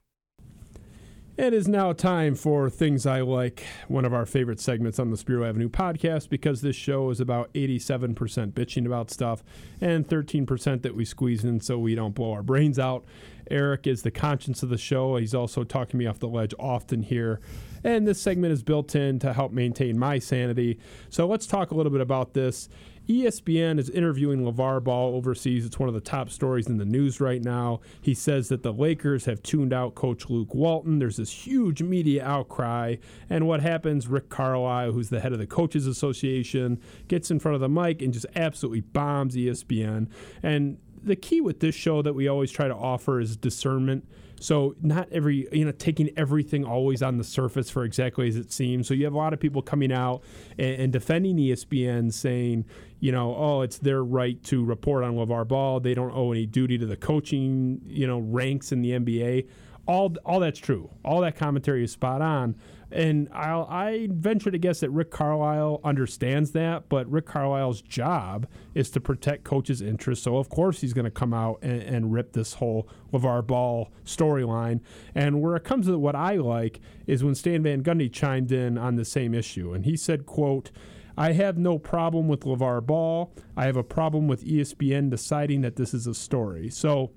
It 1.37 1.53
is 1.53 1.67
now 1.67 1.93
time 1.93 2.37
for 2.37 2.71
Things 2.71 3.07
I 3.07 3.23
Like, 3.23 3.65
one 3.89 4.05
of 4.05 4.15
our 4.15 4.25
favorite 4.25 4.61
segments 4.61 5.01
on 5.01 5.11
the 5.11 5.17
Spiro 5.17 5.45
Avenue 5.45 5.69
podcast, 5.69 6.29
because 6.29 6.61
this 6.61 6.77
show 6.77 7.11
is 7.11 7.19
about 7.19 7.53
87% 7.55 8.15
bitching 8.53 8.87
about 8.87 9.11
stuff 9.11 9.43
and 9.81 10.07
13% 10.07 10.83
that 10.83 10.95
we 10.95 11.05
squeeze 11.05 11.43
in 11.43 11.61
so 11.61 11.77
we 11.77 11.97
don't 11.97 12.15
blow 12.15 12.31
our 12.31 12.43
brains 12.45 12.79
out. 12.79 13.05
Eric 13.51 13.89
is 13.89 14.03
the 14.03 14.13
conscience 14.13 14.63
of 14.63 14.69
the 14.69 14.79
show. 14.79 15.17
He's 15.17 15.35
also 15.35 15.65
talking 15.65 15.99
me 15.99 16.07
off 16.07 16.21
the 16.21 16.29
ledge 16.29 16.55
often 16.61 17.03
here. 17.03 17.41
And 17.83 18.07
this 18.07 18.21
segment 18.21 18.53
is 18.53 18.63
built 18.63 18.95
in 18.95 19.19
to 19.19 19.33
help 19.33 19.51
maintain 19.51 19.99
my 19.99 20.21
sanity. 20.21 20.79
So 21.11 21.27
let's 21.27 21.49
talk 21.49 21.73
a 21.73 21.75
little 21.75 21.91
bit 21.91 22.01
about 22.01 22.35
this. 22.35 22.69
ESPN 23.09 23.79
is 23.79 23.91
interviewing 23.91 24.45
LaVar 24.45 24.85
Ball 24.85 25.15
overseas. 25.15 25.67
It's 25.67 25.79
one 25.79 25.89
of 25.89 25.95
the 25.95 26.01
top 26.01 26.31
stories 26.31 26.69
in 26.69 26.77
the 26.77 26.85
news 26.85 27.21
right 27.21 27.43
now. 27.43 27.81
He 28.01 28.15
says 28.15 28.49
that 28.49 28.63
the 28.63 28.73
Lakers 28.73 29.25
have 29.25 29.43
tuned 29.43 29.73
out 29.73 29.95
coach 29.95 30.31
Luke 30.31 30.55
Walton. 30.55 30.99
There's 30.99 31.17
this 31.17 31.31
huge 31.31 31.83
media 31.83 32.25
outcry. 32.25 32.97
And 33.29 33.49
what 33.49 33.61
happens? 33.61 34.07
Rick 34.07 34.29
Carlisle, 34.29 34.93
who's 34.93 35.09
the 35.09 35.21
head 35.21 35.33
of 35.33 35.39
the 35.39 35.47
Coaches 35.47 35.87
Association, 35.87 36.81
gets 37.09 37.31
in 37.31 37.41
front 37.41 37.57
of 37.57 37.61
the 37.61 37.69
mic 37.69 38.03
and 38.03 38.13
just 38.13 38.27
absolutely 38.37 38.81
bombs 38.81 39.35
ESPN. 39.35 40.09
And 40.43 40.79
the 41.03 41.17
key 41.17 41.41
with 41.41 41.61
this 41.61 41.75
show 41.75 42.03
that 42.03 42.15
we 42.15 42.29
always 42.29 42.51
try 42.51 42.69
to 42.69 42.75
offer 42.75 43.21
is 43.21 43.37
discernment. 43.37 44.07
So 44.41 44.75
not 44.83 45.09
every 45.13 45.47
you 45.53 45.65
know 45.65 45.71
taking 45.71 46.11
everything 46.17 46.65
always 46.65 47.01
on 47.01 47.17
the 47.17 47.25
surface 47.25 47.71
for 47.71 47.85
exactly 47.85 48.29
as 48.29 48.37
it 48.37 48.53
seems. 48.53 48.89
So 48.89 48.95
you 48.95 49.05
have 49.05 49.15
a 49.15 49.19
lot 49.19 49.33
of 49.33 49.39
people 49.39 49.63
coming 49.63 49.93
out 49.93 50.23
and, 50.59 50.83
and 50.83 50.93
defending 50.93 51.37
ESPN, 51.37 52.13
saying 52.13 52.65
you 53.03 53.11
know 53.11 53.35
oh 53.37 53.63
it's 53.63 53.79
their 53.79 54.05
right 54.05 54.41
to 54.45 54.65
report 54.65 55.03
on 55.03 55.17
LaVar 55.17 55.49
Ball. 55.49 55.81
They 55.81 55.93
don't 55.93 56.13
owe 56.13 56.31
any 56.31 56.47
duty 56.47 56.79
to 56.79 56.87
the 56.87 56.97
coaching 56.97 57.83
you 57.85 58.07
know 58.07 58.21
ranks 58.21 58.71
in 58.71 58.81
the 58.81 58.93
NBA. 58.93 59.49
All 59.87 60.15
all 60.25 60.39
that's 60.39 60.61
true. 60.61 60.89
All 61.05 61.21
that 61.23 61.35
commentary 61.37 61.83
is 61.83 61.91
spot 61.91 62.23
on. 62.23 62.55
And 62.93 63.29
I'll, 63.33 63.67
I 63.71 64.09
venture 64.11 64.51
to 64.51 64.59
guess 64.59 64.81
that 64.81 64.91
Rick 64.91 65.11
Carlisle 65.11 65.81
understands 65.83 66.53
that, 66.53 66.91
but 66.91 67.11
Rick 67.11 67.25
Carlisle's 67.25 67.81
job 67.81 68.47
is 68.75 68.91
to 68.91 69.01
protect 69.01 69.45
coaches' 69.45 69.81
interests. 69.81 70.25
So, 70.25 70.37
of 70.37 70.51
course, 70.51 70.83
he's 70.83 70.93
going 70.93 71.07
to 71.07 71.11
come 71.11 71.33
out 71.33 71.59
and, 71.63 71.81
and 71.83 72.13
rip 72.13 72.35
this 72.35 72.55
whole 72.55 72.87
LaVar 73.11 73.47
Ball 73.47 73.91
storyline. 74.05 74.81
And 75.15 75.41
where 75.41 75.57
it 75.57 75.65
comes 75.65 75.87
to 75.87 75.99
what 75.99 76.15
I 76.15 76.37
like 76.37 76.81
is 77.07 77.25
when 77.25 77.35
Stan 77.35 77.63
Van 77.63 77.83
Gundy 77.83 78.13
chimed 78.13 78.53
in 78.53 78.77
on 78.77 78.97
the 78.97 79.07
same 79.07 79.33
issue. 79.33 79.73
And 79.73 79.87
he 79.87 79.97
said, 79.97 80.27
quote, 80.27 80.71
I 81.17 81.33
have 81.33 81.59
no 81.59 81.79
problem 81.79 82.29
with 82.29 82.41
LaVar 82.41 82.87
Ball. 82.87 83.33
I 83.57 83.67
have 83.67 83.77
a 83.77 83.83
problem 83.83 84.29
with 84.29 84.45
ESPN 84.45 85.11
deciding 85.11 85.61
that 85.63 85.77
this 85.77 85.93
is 85.93 86.07
a 86.07 86.15
story. 86.15 86.71
So, 86.71 87.13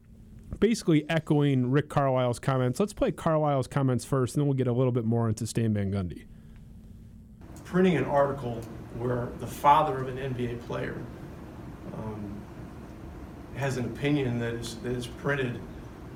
basically 0.59 1.09
echoing 1.09 1.71
Rick 1.71 1.89
Carlisle's 1.89 2.39
comments. 2.39 2.79
Let's 2.79 2.93
play 2.93 3.11
Carlisle's 3.11 3.67
comments 3.67 4.05
first, 4.05 4.35
and 4.35 4.41
then 4.41 4.47
we'll 4.47 4.57
get 4.57 4.67
a 4.67 4.73
little 4.73 4.91
bit 4.91 5.05
more 5.05 5.27
into 5.27 5.47
Stan 5.47 5.73
Van 5.73 5.91
Gundy. 5.91 6.25
printing 7.63 7.97
an 7.97 8.05
article 8.05 8.61
where 8.97 9.29
the 9.39 9.47
father 9.47 9.99
of 10.01 10.07
an 10.07 10.17
NBA 10.17 10.65
player 10.65 10.97
um, 11.93 12.41
has 13.55 13.77
an 13.77 13.85
opinion 13.85 14.39
that 14.39 14.53
is, 14.53 14.75
that 14.77 14.93
is 14.93 15.07
printed 15.07 15.59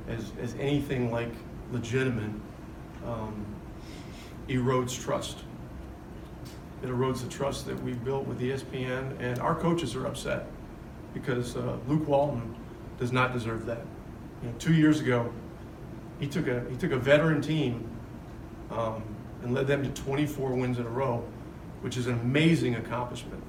as, 0.07 0.31
as 0.41 0.55
anything 0.59 1.11
like 1.11 1.31
legitimate 1.71 2.31
um, 3.05 3.45
erodes 4.47 4.99
trust. 5.01 5.39
It 6.81 6.87
erodes 6.87 7.21
the 7.21 7.29
trust 7.29 7.65
that 7.65 7.81
we've 7.83 8.03
built 8.03 8.25
with 8.25 8.39
ESPN, 8.39 9.19
and 9.19 9.39
our 9.39 9.55
coaches 9.55 9.95
are 9.95 10.05
upset 10.05 10.47
because 11.13 11.57
uh, 11.57 11.77
Luke 11.87 12.07
Walton 12.07 12.55
does 12.97 13.11
not 13.11 13.33
deserve 13.33 13.65
that. 13.65 13.85
You 14.41 14.49
know, 14.49 14.55
two 14.59 14.73
years 14.73 15.01
ago, 15.01 15.31
he 16.19 16.27
took 16.27 16.47
a 16.47 16.65
he 16.69 16.77
took 16.77 16.91
a 16.91 16.97
veteran 16.97 17.41
team 17.41 17.89
um, 18.71 19.03
and 19.43 19.53
led 19.53 19.67
them 19.67 19.83
to 19.83 19.89
24 20.01 20.51
wins 20.51 20.79
in 20.79 20.85
a 20.85 20.89
row, 20.89 21.23
which 21.81 21.97
is 21.97 22.07
an 22.07 22.19
amazing 22.19 22.75
accomplishment. 22.75 23.43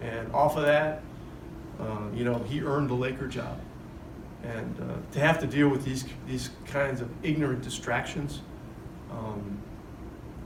And 0.00 0.32
off 0.32 0.56
of 0.56 0.64
that, 0.64 1.02
uh, 1.78 2.08
you 2.14 2.24
know, 2.24 2.38
he 2.38 2.62
earned 2.62 2.88
the 2.88 2.94
Laker 2.94 3.26
job. 3.26 3.60
And 4.42 4.80
uh, 4.80 5.12
to 5.12 5.20
have 5.20 5.38
to 5.40 5.46
deal 5.46 5.68
with 5.68 5.84
these 5.84 6.06
these 6.26 6.50
kinds 6.64 7.02
of 7.02 7.10
ignorant 7.22 7.62
distractions, 7.62 8.40
um, 9.10 9.58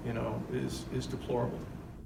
you 0.04 0.12
know, 0.12 0.42
is 0.52 0.84
is 0.92 1.06
deplorable. 1.06 1.60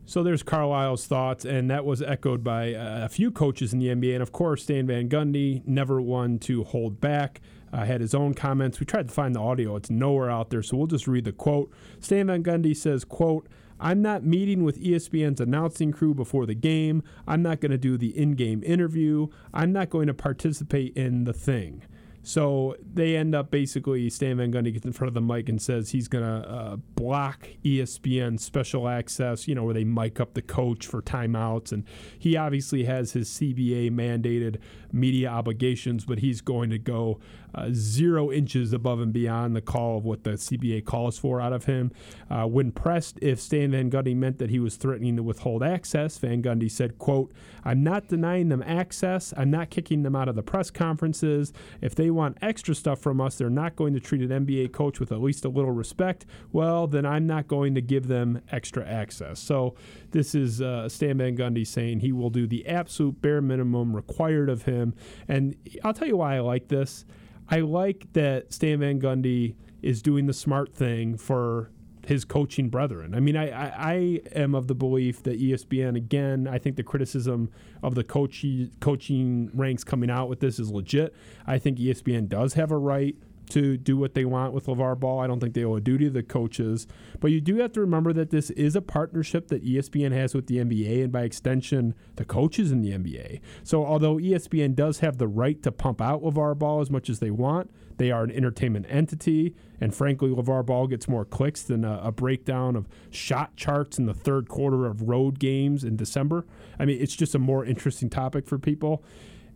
So 0.09 0.23
there's 0.23 0.43
Carlisle's 0.43 1.07
thoughts, 1.07 1.45
and 1.45 1.71
that 1.71 1.85
was 1.85 2.01
echoed 2.01 2.43
by 2.43 2.73
uh, 2.73 3.05
a 3.05 3.11
few 3.11 3.31
coaches 3.31 3.75
in 3.75 3.79
the 3.79 3.89
NBA. 3.89 4.15
And 4.15 4.23
of 4.23 4.33
course, 4.33 4.63
Stan 4.63 4.87
Van 4.87 5.07
Gundy, 5.07 5.61
never 5.67 6.01
one 6.01 6.39
to 6.39 6.65
hold 6.65 6.99
back, 6.99 7.43
uh, 7.75 7.85
had 7.85 8.01
his 8.01 8.15
own 8.15 8.33
comments. 8.33 8.81
We 8.81 8.87
tried 8.87 9.09
to 9.09 9.15
find 9.15 9.35
the 9.35 9.41
audio; 9.41 9.77
it's 9.77 9.91
nowhere 9.91 10.31
out 10.31 10.49
there. 10.49 10.63
So 10.63 10.79
we'll 10.79 10.87
just 10.87 11.07
read 11.07 11.27
the 11.27 11.33
quote. 11.33 11.71
Stan 12.01 12.29
Van 12.29 12.43
Gundy 12.43 12.75
says, 12.75 13.05
"quote." 13.05 13.49
I'm 13.81 14.03
not 14.03 14.25
meeting 14.25 14.65
with 14.65 14.83
ESPN's 14.83 15.41
announcing 15.41 15.93
crew 15.93 16.13
before 16.13 16.47
the 16.47 16.55
game. 16.57 17.05
I'm 17.29 17.43
not 17.43 17.61
going 17.61 17.71
to 17.71 17.79
do 17.79 17.97
the 17.97 18.09
in 18.19 18.33
game 18.33 18.61
interview. 18.65 19.29
I'm 19.55 19.73
not 19.73 19.89
going 19.89 20.09
to 20.09 20.15
participate 20.15 20.97
in 20.97 21.23
the 21.25 21.33
thing. 21.33 21.85
So 22.23 22.77
they 22.95 23.17
end 23.17 23.35
up 23.35 23.51
basically, 23.51 24.11
Stan 24.11 24.37
Van 24.37 24.53
Gundy 24.53 24.73
gets 24.73 24.85
in 24.85 24.93
front 24.93 25.09
of 25.09 25.15
the 25.15 25.21
mic 25.21 25.49
and 25.49 25.61
says 25.61 25.91
he's 25.91 26.09
going 26.09 26.25
to 26.25 26.49
uh, 26.49 26.77
block 26.95 27.49
ESPN 27.65 28.39
special 28.39 28.89
access, 28.89 29.49
you 29.49 29.55
know, 29.55 29.65
where 29.65 29.75
they 29.75 29.85
mic 29.85 30.21
up 30.21 30.35
the 30.35 30.43
coach 30.43 30.87
for 30.87 31.01
timeouts. 31.01 31.73
And 31.73 31.85
he 32.19 32.37
obviously 32.37 32.85
has 32.85 33.13
his 33.13 33.31
CBA 33.31 33.91
mandated 33.93 34.59
media 34.93 35.29
obligations, 35.29 36.05
but 36.05 36.19
he's 36.19 36.41
going 36.41 36.71
to 36.71 36.79
go 36.79 37.21
uh, 37.55 37.69
zero 37.73 38.31
inches 38.31 38.73
above 38.73 39.01
and 39.01 39.13
beyond 39.13 39.57
the 39.57 39.61
call 39.61 39.99
of 39.99 40.05
what 40.05 40.25
the 40.25 40.31
CBA 40.31 40.85
calls 40.85 41.19
for 41.19 41.41
out 41.41 41.53
of 41.53 41.65
him. 41.65 41.93
Uh, 42.31 42.47
when 42.47 42.73
pressed 42.73 43.19
if 43.23 43.41
Stan 43.41 43.71
Van 43.71 43.91
Gundy 43.91 44.17
meant 44.17 44.39
that 44.39 44.51
he 44.51 44.59
was 44.59 44.77
threatening 44.77 45.17
to 45.17 45.23
withhold 45.23 45.63
access, 45.63 46.19
Van 46.19 46.43
Gundy 46.43 46.71
said, 46.71 46.99
quote, 46.99 47.33
I'm 47.65 47.83
not 47.83 48.09
denying 48.09 48.49
them 48.49 48.63
access. 48.63 49.35
I'm 49.37 49.51
not 49.51 49.71
kicking 49.71 50.03
them 50.03 50.17
out 50.17 50.29
of 50.29 50.37
the 50.37 50.43
press 50.43 50.71
conferences. 50.71 51.53
If 51.81 51.95
they 51.95 52.11
want 52.11 52.39
extra 52.41 52.75
stuff 52.75 53.01
from 53.01 53.21
us, 53.21 53.37
they're 53.37 53.51
not 53.51 53.77
going 53.77 53.95
to 53.95 54.01
treat 54.01 54.23
an 54.23 54.47
NBA 54.47 54.73
coach 54.73 55.01
with 55.01 55.13
at 55.13 55.21
least 55.21 55.45
a 55.45 55.49
little 55.49 55.73
respect. 55.73 56.27
Well, 56.53 56.87
then 56.87 57.05
I'm 57.05 57.27
not 57.27 57.49
going 57.49 57.75
to 57.75 57.81
give 57.81 58.09
them 58.09 58.41
extra 58.51 58.87
access. 58.87 59.39
So 59.39 59.75
this 60.11 60.35
is 60.35 60.63
uh, 60.63 60.89
Stan 60.89 61.19
Van 61.19 61.37
Gundy 61.37 61.67
saying 61.67 62.01
he 62.01 62.13
will 62.13 62.31
do 62.31 62.47
the 62.47 62.67
absolute 62.67 63.21
bare 63.21 63.43
minimum 63.43 63.95
required 63.95 64.49
of 64.49 64.63
him. 64.63 64.95
And 65.27 65.57
I'll 65.85 65.95
tell 65.95 66.09
you 66.09 66.17
why 66.17 66.37
I 66.37 66.41
like 66.41 66.69
this. 66.69 67.05
I 67.51 67.61
like 67.61 68.13
that 68.13 68.53
Stan 68.53 68.81
Van 68.81 69.01
Gundy 69.01 69.55
is 69.83 70.03
doing 70.03 70.27
the 70.27 70.33
smart 70.33 70.75
thing 70.75 71.17
for 71.17 71.71
his 72.07 72.25
coaching 72.25 72.71
brethren. 72.71 73.15
I 73.15 73.21
mean, 73.21 73.37
I, 73.37 73.51
I, 73.51 73.73
I 73.77 74.21
am 74.35 74.55
of 74.55 74.67
the 74.67 74.75
belief 74.75 75.23
that 75.25 75.41
ESPN, 75.41 75.95
again, 75.95 76.49
I 76.49 76.59
think 76.59 76.77
the 76.77 76.83
criticism 76.83 77.51
of 77.83 77.95
the 77.95 78.03
coach, 78.03 78.45
coaching 78.81 79.51
ranks 79.53 79.85
coming 79.85 80.11
out 80.11 80.29
with 80.29 80.41
this 80.41 80.59
is 80.59 80.71
legit. 80.71 81.15
I 81.47 81.59
think 81.59 81.79
ESPN 81.79 82.29
does 82.29 82.55
have 82.55 82.71
a 82.71 82.79
right 82.79 83.15
to 83.51 83.77
do 83.77 83.97
what 83.97 84.15
they 84.15 84.25
want 84.25 84.53
with 84.53 84.67
LaVar 84.67 84.99
Ball. 84.99 85.21
I 85.21 85.27
don't 85.27 85.41
think 85.41 85.55
they 85.55 85.65
owe 85.65 85.77
a 85.77 85.81
duty 85.81 86.07
to 86.07 86.11
the 86.11 86.23
coaches. 86.23 86.87
But 87.21 87.31
you 87.31 87.41
do 87.41 87.57
have 87.57 87.73
to 87.73 87.81
remember 87.81 88.13
that 88.13 88.31
this 88.31 88.51
is 88.51 88.77
a 88.77 88.83
partnership 88.83 89.49
that 89.49 89.65
ESPN 89.65 90.13
has 90.13 90.35
with 90.35 90.47
the 90.47 90.59
NBA 90.59 91.03
and 91.05 91.13
by 91.13 91.23
extension 91.23 91.95
the 92.17 92.25
coaches 92.25 92.73
in 92.73 92.83
the 92.83 92.91
NBA. 92.91 93.41
So 93.63 93.85
although 93.85 94.17
ESPN 94.17 94.75
does 94.75 95.01
have 95.01 95.19
the 95.19 95.29
right 95.29 95.63
to 95.63 95.73
pump 95.73 96.01
out 96.01 96.23
LaVar 96.23 96.59
Ball 96.59 96.81
as 96.81 96.91
much 96.91 97.09
as 97.09 97.19
they 97.19 97.31
want, 97.31 97.71
they 97.99 98.11
are 98.11 98.23
an 98.23 98.31
entertainment 98.31 98.87
entity. 98.89 99.55
And 99.81 99.95
frankly, 99.95 100.31
LaVar 100.31 100.65
Ball 100.67 100.87
gets 100.87 101.09
more 101.09 101.25
clicks 101.25 101.63
than 101.63 101.85
a, 101.85 102.01
a 102.05 102.13
breakdown 102.13 102.77
of 102.77 102.89
shot 103.11 103.57
charts 103.57 103.99
in 103.99 104.07
the 104.07 104.15
third 104.15 104.49
quarter 104.49 104.87
of 104.87 105.09
road 105.09 105.39
games 105.39 105.85
in 105.85 105.97
December. 105.97 106.47
I 106.79 106.85
mean, 106.85 107.01
it's 107.01 107.15
just 107.15 107.35
a 107.35 107.39
more 107.39 107.65
interesting 107.65 108.09
topic 108.09 108.47
for 108.47 108.59
people 108.59 109.03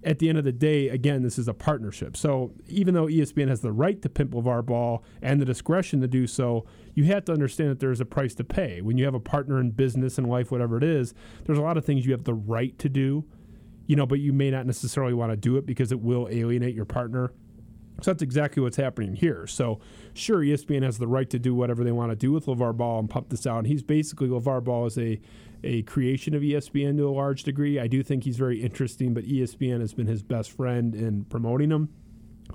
at 0.04 0.18
the 0.18 0.28
end 0.28 0.38
of 0.38 0.44
the 0.44 0.52
day, 0.52 0.88
again, 0.88 1.22
this 1.22 1.38
is 1.38 1.48
a 1.48 1.54
partnership. 1.54 2.16
So 2.16 2.52
even 2.66 2.94
though 2.94 3.06
ESPN 3.06 3.48
has 3.48 3.60
the 3.60 3.72
right 3.72 4.00
to 4.02 4.08
pimp 4.08 4.32
LaVar 4.32 4.66
Ball 4.66 5.04
and 5.20 5.40
the 5.40 5.44
discretion 5.44 6.00
to 6.00 6.08
do 6.08 6.26
so, 6.26 6.66
you 6.94 7.04
have 7.04 7.24
to 7.26 7.32
understand 7.32 7.70
that 7.70 7.80
there's 7.80 8.00
a 8.00 8.04
price 8.04 8.34
to 8.36 8.44
pay. 8.44 8.80
When 8.80 8.98
you 8.98 9.04
have 9.04 9.14
a 9.14 9.20
partner 9.20 9.60
in 9.60 9.70
business 9.70 10.18
and 10.18 10.28
life, 10.28 10.50
whatever 10.50 10.76
it 10.76 10.84
is, 10.84 11.14
there's 11.44 11.58
a 11.58 11.62
lot 11.62 11.76
of 11.76 11.84
things 11.84 12.04
you 12.04 12.12
have 12.12 12.24
the 12.24 12.34
right 12.34 12.78
to 12.78 12.88
do, 12.88 13.24
you 13.86 13.96
know, 13.96 14.06
but 14.06 14.18
you 14.18 14.32
may 14.32 14.50
not 14.50 14.66
necessarily 14.66 15.14
want 15.14 15.32
to 15.32 15.36
do 15.36 15.56
it 15.56 15.66
because 15.66 15.92
it 15.92 16.00
will 16.00 16.28
alienate 16.30 16.74
your 16.74 16.84
partner. 16.84 17.32
So 18.02 18.12
that's 18.12 18.22
exactly 18.22 18.62
what's 18.62 18.76
happening 18.76 19.14
here. 19.14 19.46
So, 19.46 19.78
sure, 20.12 20.38
ESPN 20.38 20.82
has 20.82 20.98
the 20.98 21.06
right 21.06 21.30
to 21.30 21.38
do 21.38 21.54
whatever 21.54 21.84
they 21.84 21.92
want 21.92 22.10
to 22.10 22.16
do 22.16 22.32
with 22.32 22.46
LaVar 22.46 22.76
Ball 22.76 22.98
and 22.98 23.08
pump 23.08 23.28
this 23.28 23.46
out. 23.46 23.58
And 23.58 23.66
he's 23.68 23.82
basically, 23.82 24.28
LaVar 24.28 24.64
Ball 24.64 24.86
is 24.86 24.98
a, 24.98 25.20
a 25.62 25.82
creation 25.82 26.34
of 26.34 26.42
ESPN 26.42 26.96
to 26.96 27.08
a 27.08 27.10
large 27.10 27.44
degree. 27.44 27.78
I 27.78 27.86
do 27.86 28.02
think 28.02 28.24
he's 28.24 28.36
very 28.36 28.60
interesting, 28.60 29.14
but 29.14 29.24
ESPN 29.24 29.80
has 29.80 29.94
been 29.94 30.08
his 30.08 30.22
best 30.22 30.50
friend 30.50 30.94
in 30.94 31.24
promoting 31.26 31.70
him. 31.70 31.90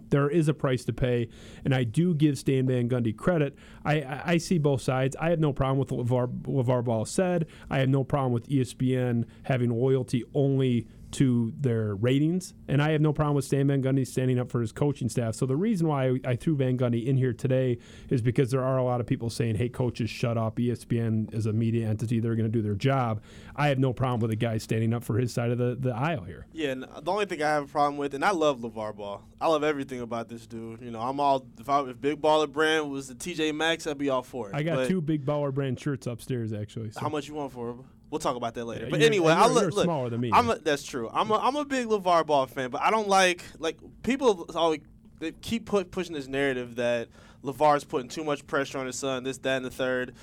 There 0.10 0.30
is 0.30 0.48
a 0.48 0.54
price 0.54 0.86
to 0.86 0.94
pay, 0.94 1.30
and 1.66 1.74
I 1.74 1.84
do 1.84 2.14
give 2.14 2.38
Stan 2.38 2.68
Van 2.68 2.88
Gundy 2.88 3.16
credit. 3.16 3.56
I, 3.84 4.02
I, 4.02 4.22
I 4.26 4.38
see 4.38 4.58
both 4.58 4.82
sides. 4.82 5.16
I 5.20 5.30
have 5.30 5.40
no 5.40 5.54
problem 5.54 5.80
with 5.80 5.92
what 5.92 6.06
LaVar, 6.06 6.42
LaVar 6.44 6.84
Ball 6.84 7.06
said. 7.06 7.48
I 7.70 7.80
have 7.80 7.90
no 7.90 8.04
problem 8.04 8.32
with 8.32 8.48
ESPN 8.48 9.26
having 9.44 9.70
loyalty 9.70 10.24
only 10.34 10.88
to 11.18 11.52
their 11.60 11.96
ratings. 11.96 12.54
And 12.68 12.80
I 12.80 12.92
have 12.92 13.02
no 13.02 13.12
problem 13.12 13.36
with 13.36 13.44
Stan 13.44 13.66
Van 13.66 13.82
Gundy 13.82 14.06
standing 14.06 14.38
up 14.38 14.52
for 14.52 14.62
his 14.62 14.72
coaching 14.72 15.10
staff. 15.10 15.34
So 15.34 15.48
the 15.48 15.56
reason 15.56 15.88
why 15.88 16.20
I, 16.24 16.36
threw 16.36 16.56
Van 16.56 16.78
Gundy 16.78 17.08
in 17.08 17.18
here 17.18 17.34
today 17.34 17.80
is 18.10 18.22
because 18.22 18.52
there 18.52 18.64
are 18.64 18.78
a 18.78 18.84
lot 18.84 19.02
of 19.02 19.08
people 19.08 19.32
saying, 19.32 19.56
hey, 19.56 19.68
coaches, 19.68 20.12
shut 20.12 20.38
up. 20.38 20.58
ESPN 20.58 21.34
is 21.34 21.48
a 21.48 21.54
media 21.54 21.88
entity. 21.88 22.20
They're 22.20 22.36
going 22.36 22.46
to 22.46 22.52
do 22.52 22.62
their 22.62 22.76
job. 22.76 23.24
I 23.56 23.70
have 23.70 23.80
no 23.80 23.94
problem 23.94 24.20
with 24.20 24.30
a 24.30 24.36
guy 24.36 24.60
standing 24.60 24.94
up 24.94 25.04
for 25.04 25.18
his 25.18 25.34
side 25.34 25.50
of 25.50 25.58
the, 25.58 25.76
the 25.80 25.92
aisle 25.92 26.24
here. 26.24 26.46
Yeah, 26.54 26.70
and 26.70 26.84
the 26.84 27.12
only 27.12 27.26
thing 27.26 27.42
I 27.42 27.48
have 27.48 27.64
a 27.64 27.68
problem 27.68 27.98
with, 27.98 28.14
and 28.14 28.24
I 28.24 28.30
love 28.30 28.60
LaVar 28.60 28.96
Ball. 28.96 29.24
I 29.42 29.48
love 29.48 29.64
everything 29.64 30.02
about 30.02 30.30
this 30.30 30.46
dude. 30.46 30.84
You 30.84 30.92
know, 30.92 31.02
I'm 31.02 31.20
all 31.20 31.48
if, 31.60 31.68
I, 31.68 31.82
if 31.90 32.00
Big 32.00 32.22
Baller 32.22 32.52
Brand 32.52 32.92
was 32.92 33.08
the 33.08 33.16
TJ 33.16 33.56
Maxx, 33.56 33.88
I'd 33.88 33.98
be 33.98 34.12
all 34.12 34.22
for 34.22 34.50
it. 34.50 34.56
I 34.56 34.62
got 34.62 34.76
But 34.76 34.88
two 34.88 35.02
big 35.02 35.26
baller 35.26 35.52
brand 35.52 35.80
shirts 35.80 36.06
upstairs, 36.06 36.54
actually. 36.54 36.92
So. 36.92 37.00
How 37.00 37.10
much 37.10 37.28
you 37.28 37.34
want 37.34 37.54
for 37.54 37.72
it? 37.72 37.76
We'll 38.10 38.20
talk 38.20 38.36
about 38.36 38.54
that 38.54 38.66
later. 38.66 38.86
Yeah, 38.86 38.92
but 38.92 39.02
anyway, 39.02 39.34
I 39.34 39.48
look, 39.48 39.74
look 39.74 39.84
smaller 39.84 40.10
than 40.10 40.22
me, 40.22 40.32
I'm 40.34 40.50
a, 40.50 40.56
that's 40.56 40.84
true. 40.84 41.10
I'm 41.14 41.30
a, 41.30 41.36
I'm 41.36 41.56
a 41.56 41.66
big 41.66 41.88
LaVar 41.88 42.26
Ball 42.26 42.46
fan, 42.46 42.70
but 42.70 42.82
I 42.82 42.90
don't 42.90 43.10
like 43.10 43.44
like 43.60 43.78
people 44.04 44.46
always 44.56 44.80
they 45.20 45.32
keep 45.32 45.66
put, 45.66 45.92
pushing 45.92 46.14
this 46.14 46.28
narrative 46.28 46.76
that 46.76 47.10
LaVar's 47.44 47.84
putting 47.84 48.10
too 48.10 48.24
much 48.24 48.46
pressure 48.48 48.78
on 48.78 48.86
his 48.86 48.98
son, 48.98 49.24
this, 49.24 49.38
that, 49.40 49.58
and 49.58 49.66
the 49.66 49.72
third. 49.72 50.14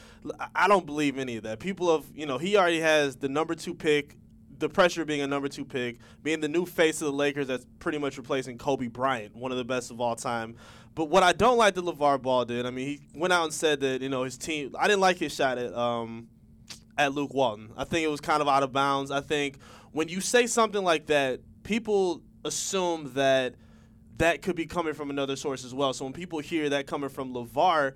I 0.55 0.69
don't 0.69 0.87
believe 0.87 1.19
any 1.19 1.37
of 1.37 1.43
that. 1.45 1.59
People 1.59 1.93
have, 1.93 2.07
you 2.15 2.27
know, 2.27 2.39
he 2.39 2.57
already 2.57 2.81
has 2.81 3.17
the 3.17 3.29
number 3.29 3.55
two 3.55 3.75
pick, 3.75 4.17
the 4.59 4.69
pressure 4.69 5.05
being 5.05 5.21
a 5.21 5.27
number 5.27 5.49
two 5.49 5.65
pick, 5.65 5.99
being 6.23 6.41
the 6.41 6.49
new 6.49 6.65
face 6.65 7.01
of 7.01 7.07
the 7.07 7.13
Lakers 7.13 7.49
that's 7.49 7.67
pretty 7.79 7.99
much 7.99 8.17
replacing 8.17 8.59
Kobe 8.59 8.89
Bryant, 8.89 9.35
one 9.35 9.51
of 9.53 9.59
the 9.59 9.65
best 9.65 9.91
of 9.91 10.01
all 10.01 10.17
time. 10.17 10.57
But 10.95 11.07
what 11.07 11.25
I 11.25 11.33
don't 11.33 11.59
like 11.59 11.75
that 11.75 11.85
LaVar 11.85 12.23
Ball 12.23 12.45
did, 12.45 12.67
I 12.67 12.71
mean, 12.71 12.87
he 12.87 13.01
went 13.15 13.33
out 13.33 13.45
and 13.45 13.53
said 13.53 13.81
that, 13.81 14.01
you 14.01 14.09
know, 14.09 14.23
his 14.23 14.39
team, 14.39 14.75
I 14.79 14.87
didn't 14.87 15.01
like 15.01 15.17
his 15.17 15.35
shot 15.35 15.59
at, 15.59 15.75
um, 15.75 16.29
at 16.99 17.13
Luke 17.13 17.35
Walton. 17.35 17.73
I 17.77 17.85
think 17.85 18.05
it 18.05 18.09
was 18.09 18.21
kind 18.21 18.41
of 18.41 18.49
out 18.49 18.63
of 18.63 18.73
bounds. 18.73 19.11
I 19.11 19.21
think 19.21 19.59
when 19.93 20.09
you 20.09 20.21
say 20.21 20.47
something 20.47 20.83
like 20.83 21.07
that, 21.07 21.41
people 21.63 22.23
assume 22.45 23.13
that 23.15 23.55
that 24.19 24.43
could 24.43 24.57
be 24.57 24.67
coming 24.67 24.95
from 24.95 25.11
another 25.11 25.37
source 25.37 25.65
as 25.65 25.75
well. 25.75 25.93
So 25.93 26.05
when 26.05 26.13
people 26.13 26.39
hear 26.39 26.69
that 26.71 26.87
coming 26.87 27.09
from 27.09 27.35
LaVar, 27.35 27.95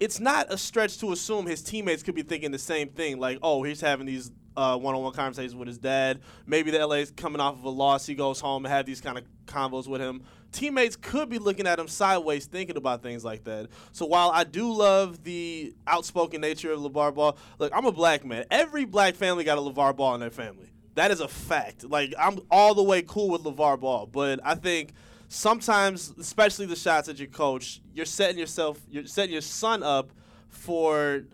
it's 0.00 0.18
not 0.18 0.52
a 0.52 0.58
stretch 0.58 0.98
to 0.98 1.12
assume 1.12 1.46
his 1.46 1.62
teammates 1.62 2.02
could 2.02 2.14
be 2.14 2.22
thinking 2.22 2.50
the 2.50 2.58
same 2.58 2.88
thing. 2.88 3.18
Like, 3.18 3.38
oh, 3.42 3.62
he's 3.62 3.80
having 3.80 4.06
these 4.06 4.30
uh, 4.56 4.76
one-on-one 4.76 5.12
conversations 5.12 5.54
with 5.54 5.68
his 5.68 5.78
dad. 5.78 6.20
Maybe 6.46 6.70
the 6.70 6.84
LA's 6.84 7.10
coming 7.10 7.40
off 7.40 7.54
of 7.54 7.64
a 7.64 7.70
loss. 7.70 8.06
He 8.06 8.14
goes 8.14 8.40
home 8.40 8.64
and 8.64 8.72
have 8.72 8.86
these 8.86 9.00
kind 9.00 9.18
of 9.18 9.24
convos 9.46 9.86
with 9.86 10.00
him. 10.00 10.22
Teammates 10.52 10.96
could 10.96 11.28
be 11.28 11.38
looking 11.38 11.66
at 11.66 11.78
him 11.78 11.88
sideways, 11.88 12.46
thinking 12.46 12.76
about 12.76 13.02
things 13.02 13.24
like 13.24 13.44
that. 13.44 13.68
So 13.92 14.06
while 14.06 14.30
I 14.30 14.44
do 14.44 14.72
love 14.72 15.24
the 15.24 15.74
outspoken 15.86 16.40
nature 16.42 16.72
of 16.72 16.80
LaVar 16.80 17.14
Ball, 17.14 17.36
look, 17.58 17.72
I'm 17.74 17.86
a 17.86 17.92
black 17.92 18.24
man. 18.24 18.44
Every 18.50 18.84
black 18.84 19.14
family 19.14 19.44
got 19.44 19.58
a 19.58 19.62
LaVar 19.62 19.96
Ball 19.96 20.14
in 20.14 20.20
their 20.20 20.30
family. 20.30 20.70
That 20.94 21.10
is 21.10 21.20
a 21.20 21.28
fact. 21.28 21.84
Like 21.84 22.12
I'm 22.18 22.38
all 22.50 22.74
the 22.74 22.82
way 22.82 23.02
cool 23.02 23.30
with 23.30 23.42
LaVar 23.44 23.80
Ball, 23.80 24.06
but 24.06 24.40
I 24.44 24.54
think 24.54 24.92
sometimes, 25.28 26.12
especially 26.18 26.66
the 26.66 26.76
shots 26.76 27.08
at 27.08 27.18
your 27.18 27.28
coach, 27.28 27.80
you're 27.94 28.04
setting 28.04 28.38
yourself, 28.38 28.78
you're 28.90 29.06
setting 29.06 29.32
your 29.32 29.40
son 29.40 29.82
up 29.82 30.10
for. 30.48 31.24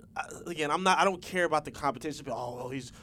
Again, 0.47 0.71
I'm 0.71 0.83
not. 0.83 0.99
I 0.99 1.05
don't 1.05 1.23
care 1.23 1.45
about 1.45 1.65
the 1.65 1.71
competition. 1.71 2.25
But, 2.27 2.35
oh, 2.35 2.71
he's 2.71 2.89
he- 2.89 2.95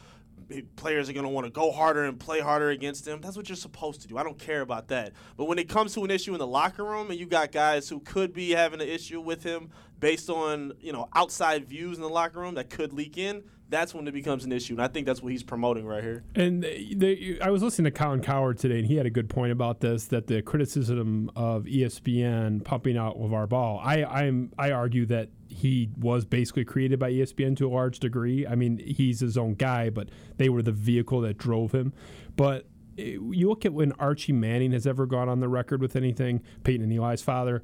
players 0.76 1.10
are 1.10 1.14
going 1.14 1.26
to 1.26 1.30
want 1.30 1.46
to 1.46 1.52
go 1.52 1.72
harder 1.72 2.04
and 2.04 2.20
play 2.20 2.40
harder 2.40 2.70
against 2.70 3.08
him. 3.08 3.22
That's 3.22 3.36
what 3.36 3.50
you're 3.50 3.56
supposed 3.56 4.02
to 4.02 4.08
do. 4.08 4.18
I 4.18 4.24
don't 4.24 4.38
care 4.38 4.62
about 4.62 4.88
that. 4.90 5.14
But 5.38 5.46
when 5.46 5.60
it 5.60 5.70
comes 5.70 5.94
to 5.96 6.04
an 6.04 6.12
issue 6.12 6.34
in 6.34 6.40
the 6.40 6.48
locker 6.48 6.84
room, 6.84 7.10
and 7.10 7.20
you 7.20 7.26
got 7.26 7.52
guys 7.52 7.90
who 7.90 8.00
could 8.00 8.34
be 8.34 8.52
having 8.52 8.82
an 8.82 8.88
issue 8.88 9.22
with 9.22 9.44
him 9.44 9.70
based 10.00 10.30
on 10.30 10.74
you 10.80 10.92
know 10.92 11.08
outside 11.16 11.68
views 11.68 11.98
in 11.98 12.04
the 12.04 12.10
locker 12.10 12.40
room 12.40 12.56
that 12.56 12.70
could 12.70 12.94
leak 12.94 13.18
in, 13.18 13.44
that's 13.70 13.94
when 13.94 14.08
it 14.08 14.14
becomes 14.14 14.46
an 14.46 14.52
issue. 14.52 14.74
And 14.74 14.82
I 14.82 14.88
think 14.88 15.06
that's 15.06 15.22
what 15.22 15.32
he's 15.32 15.44
promoting 15.44 15.86
right 15.86 16.04
here. 16.04 16.24
And 16.36 16.64
the, 16.64 16.96
the, 16.96 17.42
I 17.42 17.50
was 17.50 17.64
listening 17.64 17.92
to 17.92 17.98
Colin 17.98 18.22
Cowherd 18.22 18.58
today, 18.60 18.80
and 18.80 18.88
he 18.88 18.96
had 18.96 19.06
a 19.06 19.10
good 19.10 19.30
point 19.30 19.52
about 19.52 19.80
this: 19.80 20.06
that 20.06 20.28
the 20.28 20.42
criticism 20.42 21.32
of 21.36 21.64
ESPN 21.64 22.64
pumping 22.64 22.98
out 22.98 23.18
LaVar 23.18 23.50
Ball, 23.50 23.80
I 23.84 24.04
I'm 24.04 24.52
I 24.58 24.72
argue 24.72 25.06
that 25.08 25.30
he 25.48 25.90
was 25.98 26.26
basically 26.26 26.66
created 26.66 27.00
by 27.00 27.12
ESPN 27.12 27.56
to 27.58 27.68
a 27.68 27.72
large 27.72 28.00
degree. 28.00 28.46
I 28.46 28.56
mean, 28.56 28.78
he's 28.78 29.20
his 29.20 29.38
own 29.38 29.54
guy, 29.54 29.90
but 29.90 30.10
they 30.38 30.50
were 30.50 30.62
the 30.62 30.72
vehicle 30.72 31.22
that 31.22 31.38
drove 31.38 31.72
him. 31.72 31.94
But 32.36 32.68
eh, 32.98 33.18
you 33.32 33.50
look 33.50 33.66
at 33.66 33.74
when 33.74 33.94
Archie 33.94 34.34
Manning 34.34 34.74
has 34.74 34.86
ever 34.86 35.06
gone 35.06 35.30
on 35.30 35.40
the 35.40 35.48
record 35.48 35.82
with 35.82 35.96
anything, 35.96 36.42
Peyton 36.64 36.84
and 36.84 36.94
Eli's 36.94 37.22
father, 37.22 37.64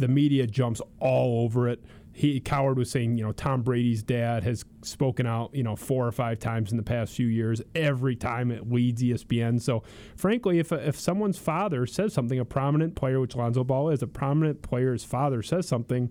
the 0.00 0.08
media 0.08 0.46
jumps 0.46 0.80
all 0.98 1.44
over 1.44 1.68
it. 1.68 1.82
He 2.12 2.40
Cowherd 2.40 2.76
was 2.76 2.90
saying, 2.90 3.16
you 3.16 3.24
know, 3.24 3.32
Tom 3.32 3.62
Brady's 3.62 4.02
dad 4.02 4.42
has 4.42 4.64
spoken 4.82 5.26
out, 5.26 5.54
you 5.54 5.62
know, 5.62 5.76
four 5.76 6.06
or 6.06 6.12
five 6.12 6.38
times 6.38 6.70
in 6.70 6.76
the 6.76 6.82
past 6.82 7.14
few 7.14 7.28
years. 7.28 7.62
Every 7.74 8.16
time 8.16 8.50
it 8.50 8.70
leads 8.70 9.02
ESPN. 9.02 9.60
So, 9.62 9.84
frankly, 10.16 10.58
if 10.58 10.72
if 10.72 10.98
someone's 10.98 11.38
father 11.38 11.86
says 11.86 12.12
something, 12.12 12.38
a 12.38 12.44
prominent 12.44 12.96
player, 12.96 13.20
which 13.20 13.36
Lonzo 13.36 13.62
Ball 13.62 13.90
is, 13.90 14.02
a 14.02 14.06
prominent 14.06 14.60
player's 14.60 15.04
father 15.04 15.42
says 15.42 15.68
something, 15.68 16.10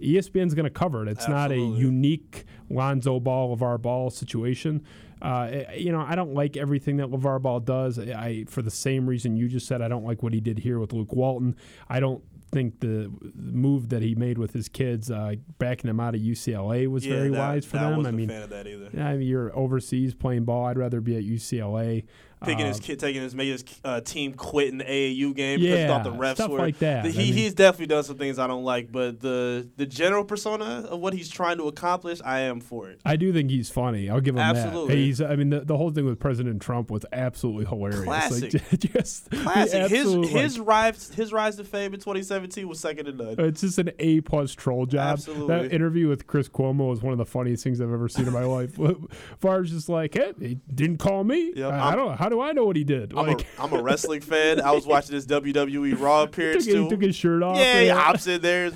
ESPN's 0.00 0.54
going 0.54 0.64
to 0.64 0.70
cover 0.70 1.02
it. 1.02 1.08
It's 1.08 1.28
not 1.28 1.50
a 1.50 1.58
unique 1.58 2.44
Lonzo 2.70 3.18
Ball, 3.18 3.56
LaVar 3.56 3.80
Ball 3.80 4.10
situation. 4.10 4.84
Uh, 5.20 5.48
eh, 5.50 5.74
you 5.74 5.92
know, 5.92 6.04
I 6.06 6.14
don't 6.14 6.34
like 6.34 6.56
everything 6.56 6.98
that 6.98 7.08
LaVar 7.08 7.42
Ball 7.42 7.60
does. 7.60 7.98
I, 7.98 8.44
for 8.48 8.62
the 8.62 8.70
same 8.70 9.06
reason 9.06 9.36
you 9.36 9.48
just 9.48 9.66
said, 9.66 9.82
I 9.82 9.88
don't 9.88 10.04
like 10.04 10.22
what 10.22 10.32
he 10.32 10.40
did 10.40 10.60
here 10.60 10.78
with 10.78 10.92
Luke 10.92 11.12
Walton. 11.12 11.56
I 11.88 12.00
don't 12.00 12.22
think 12.50 12.80
the 12.80 13.10
move 13.34 13.88
that 13.90 14.02
he 14.02 14.14
made 14.14 14.38
with 14.38 14.52
his 14.52 14.68
kids, 14.68 15.10
uh, 15.10 15.34
backing 15.58 15.88
them 15.88 16.00
out 16.00 16.14
of 16.14 16.20
UCLA, 16.20 16.86
was 16.86 17.04
very 17.04 17.28
that- 17.30 17.38
wise 17.38 17.64
for 17.64 17.76
that 17.76 17.90
them. 17.90 18.06
I 18.06 18.10
mean, 18.10 18.30
a 18.30 18.32
fan 18.32 18.42
of 18.42 18.50
that 18.50 18.66
either. 18.66 18.88
yeah, 18.92 19.08
I 19.08 19.16
mean, 19.16 19.26
you're 19.28 19.54
overseas 19.56 20.14
playing 20.14 20.44
ball. 20.44 20.66
I'd 20.66 20.78
rather 20.78 21.00
be 21.00 21.16
at 21.16 21.24
UCLA. 21.24 22.04
Picking 22.44 22.64
Uh, 22.66 22.68
his 22.68 22.80
kid, 22.80 22.98
taking 23.00 23.20
his 23.22 23.34
making 23.34 23.52
his 23.52 23.64
uh, 23.84 24.00
team 24.00 24.32
quit 24.34 24.68
in 24.68 24.78
the 24.78 24.84
AAU 24.84 25.34
game 25.34 25.58
because 25.60 25.76
he 25.76 25.82
Yeah, 25.82 25.86
thought 25.88 26.04
the 26.04 26.12
refs 26.12 26.34
stuff 26.34 26.50
were 26.50 26.58
like 26.58 26.78
that. 26.78 27.02
The- 27.02 27.10
I 27.10 27.12
mean- 27.12 27.32
he's 27.32 27.54
definitely 27.54 27.86
done 27.86 28.04
some 28.04 28.16
things 28.16 28.38
I 28.38 28.46
don't 28.46 28.64
like, 28.64 28.92
but 28.92 29.20
the 29.20 29.68
the 29.76 29.86
general 29.86 30.24
persona 30.24 30.86
of 30.88 31.00
what 31.00 31.14
he's 31.14 31.28
trying 31.28 31.58
to 31.58 31.64
accomplish, 31.64 32.20
I 32.24 32.40
am 32.40 32.60
for 32.60 32.88
it. 32.90 33.00
I 33.04 33.16
do 33.16 33.32
think 33.32 33.50
he's 33.50 33.68
funny. 33.70 34.08
I'll 34.08 34.20
give 34.20 34.34
him 34.36 34.40
Absolutely. 34.40 34.94
that. 34.94 35.00
he's. 35.00 35.20
I 35.20 35.36
mean, 35.36 35.50
the, 35.50 35.60
the 35.60 35.76
whole 35.76 35.90
thing 35.90 36.04
with 36.04 36.18
President 36.20 36.62
Trump 36.62 36.90
was 36.90 37.04
absolutely 37.12 37.64
hilarious. 37.66 38.04
Classic. 38.04 38.54
Like, 38.54 38.78
just 38.92 39.30
Classic. 39.30 39.88
His 39.90 40.00
absolute, 40.00 40.28
his 40.28 40.60
rise 40.60 41.08
his 41.14 41.32
rise 41.32 41.56
to 41.56 41.64
fame 41.64 41.92
in 41.94 42.00
2017 42.00 42.68
was 42.68 42.78
second 42.78 43.06
to 43.06 43.12
none. 43.12 43.34
it's 43.38 43.62
just 43.62 43.78
an 43.78 43.90
A 43.98 44.20
plus 44.20 44.52
troll 44.54 44.86
job. 44.86 45.14
Absolutely. 45.14 45.46
That 45.48 45.72
interview 45.74 46.08
with 46.08 46.26
Chris 46.26 46.48
Cuomo 46.48 46.88
was 46.90 47.02
one 47.02 47.12
of 47.12 47.18
the 47.18 47.26
funniest 47.26 47.64
things 47.64 47.80
I've 47.80 47.92
ever 47.92 48.08
seen 48.08 48.26
in 48.26 48.32
my 48.32 48.44
life. 48.44 48.76
LaVar's 48.76 49.70
just 49.70 49.88
like, 49.88 50.14
hey, 50.14 50.32
he 50.40 50.58
didn't 50.74 50.98
call 50.98 51.24
me. 51.24 51.52
Yep, 51.54 51.72
I, 51.72 51.92
I 51.92 51.96
don't. 51.96 52.16
How 52.16 52.27
do 52.28 52.40
I 52.40 52.52
know 52.52 52.64
what 52.64 52.76
he 52.76 52.84
did? 52.84 53.12
I'm, 53.12 53.26
Like, 53.26 53.42
a, 53.42 53.62
I'm 53.62 53.72
a 53.72 53.82
wrestling 53.82 54.20
fan. 54.20 54.60
I 54.60 54.72
was 54.72 54.86
watching 54.86 55.14
this 55.14 55.26
WWE 55.26 55.98
Raw 55.98 56.20
he 56.20 56.24
appearance 56.26 56.64
took, 56.64 56.74
he 56.74 56.82
too. 56.82 56.90
took 56.90 57.02
his 57.02 57.16
shirt 57.16 57.42
off. 57.42 57.56
yeah, 57.58 57.80
yeah, 57.80 57.98
I'm 57.98 58.16
sitting 58.18 58.42
there. 58.42 58.70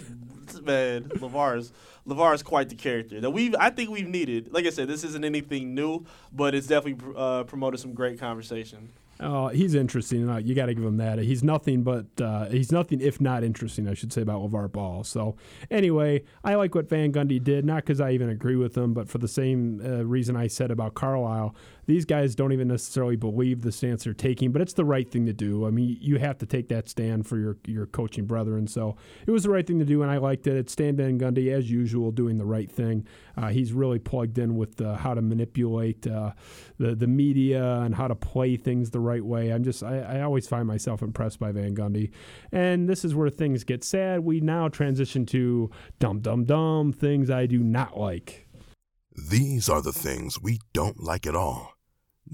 Man, 0.63 1.05
Lavar's 1.21 1.73
Lavar's 2.05 2.43
quite 2.43 2.69
the 2.69 2.75
character 2.75 3.21
that 3.21 3.31
we 3.31 3.55
I 3.59 3.71
think 3.71 3.91
we've 3.91 4.09
needed. 4.09 4.53
Like 4.53 4.67
I 4.67 4.71
said, 4.71 4.89
this 4.89 5.03
isn't 5.05 5.25
anything 5.25 5.75
new, 5.75 6.05
but 6.33 6.55
it's 6.55 6.67
definitely 6.67 7.15
uh, 7.17 7.45
promoted 7.45 7.81
some 7.81 7.95
great 7.95 8.19
conversation. 8.21 8.91
Oh, 9.21 9.49
he's 9.49 9.75
interesting. 9.75 10.29
Uh, 10.29 10.39
You 10.39 10.55
got 10.55 10.67
to 10.67 10.75
give 10.75 10.85
him 10.85 10.97
that. 10.97 11.19
He's 11.21 11.45
nothing 11.45 11.83
but 11.85 12.07
uh, 12.21 12.47
he's 12.47 12.73
nothing 12.73 13.01
if 13.01 13.21
not 13.21 13.45
interesting, 13.45 13.89
I 13.89 13.95
should 13.95 14.13
say, 14.13 14.23
about 14.23 14.41
LaVar 14.43 14.73
Ball. 14.73 15.05
So 15.05 15.37
anyway, 15.71 16.25
I 16.43 16.57
like 16.57 16.75
what 16.75 16.89
Van 16.89 17.13
Gundy 17.13 17.43
did, 17.43 17.65
not 17.65 17.77
because 17.77 18.01
I 18.01 18.11
even 18.13 18.29
agree 18.31 18.57
with 18.57 18.77
him, 18.77 18.95
but 18.95 19.09
for 19.09 19.19
the 19.19 19.29
same 19.29 19.81
uh, 19.85 20.05
reason 20.05 20.37
I 20.37 20.49
said 20.49 20.71
about 20.73 20.95
Carlisle. 20.95 21.55
These 21.87 22.05
guys 22.05 22.35
don't 22.35 22.53
even 22.53 22.68
necessarily 22.68 23.16
believe 23.16 23.62
the 23.62 23.72
stance 23.72 24.05
they're 24.05 24.14
taking, 24.14 24.53
but 24.53 24.62
it's 24.62 24.74
the 24.74 24.85
right 24.85 25.09
thing 25.11 25.26
to 25.26 25.33
do. 25.33 25.66
I 25.66 25.70
mean, 25.70 25.99
you 26.01 26.18
have 26.18 26.39
to 26.39 26.47
take 26.47 26.68
that 26.68 26.89
stand 26.89 27.26
for 27.26 27.39
your 27.39 27.57
your 27.66 27.87
coaching 27.87 28.24
brethren. 28.24 28.66
So 28.66 28.97
it 29.26 29.30
was 29.30 29.43
the 29.43 29.51
right 29.51 29.66
thing 29.66 29.80
to 29.80 29.85
do, 29.85 30.03
and 30.03 30.11
I 30.11 30.18
liked 30.18 30.47
it. 30.47 30.57
It's 30.57 30.72
Stan 30.72 30.97
Van 30.97 31.18
Gundy, 31.18 31.53
as 31.53 31.70
usual, 31.70 32.12
doing 32.12 32.39
the 32.39 32.45
right 32.45 32.70
thing. 32.70 33.07
Uh, 33.37 33.49
he's 33.49 33.72
really 33.72 33.99
plugged 33.99 34.39
in 34.39 34.57
with 34.57 34.80
uh, 34.80 34.95
how 34.95 35.14
to 35.14 35.22
manipulate 35.22 36.07
uh, 36.07 36.33
the 36.78 36.95
the 36.95 37.09
media 37.09 37.80
and 37.80 37.95
how 37.95 38.07
to 38.07 38.14
play 38.14 38.57
things 38.57 38.91
the 38.91 39.01
right 39.01 39.24
way. 39.24 39.51
I'm 39.51 39.64
just 39.64 39.83
I, 39.83 39.99
I 39.99 40.20
always 40.20 40.47
find 40.47 40.68
myself 40.68 41.03
impressed 41.03 41.41
by 41.41 41.51
Van 41.51 41.74
Gundy, 41.74 42.12
and 42.53 42.89
this 42.89 43.05
is 43.05 43.14
where 43.14 43.28
things 43.28 43.64
get 43.64 43.83
sad. 43.83 44.20
We 44.20 44.41
now 44.41 44.68
transition 44.68 45.26
to 45.26 45.70
dum 45.99 46.20
dum 46.20 46.45
dum 46.45 46.93
things 46.93 47.28
I 47.28 47.47
do 47.47 47.59
not 47.59 47.99
like. 47.99 48.49
These 49.14 49.68
are 49.68 49.83
the 49.83 49.93
things 49.93 50.41
we 50.41 50.61
don't 50.72 51.03
like 51.03 51.26
at 51.26 51.37
all. 51.37 51.72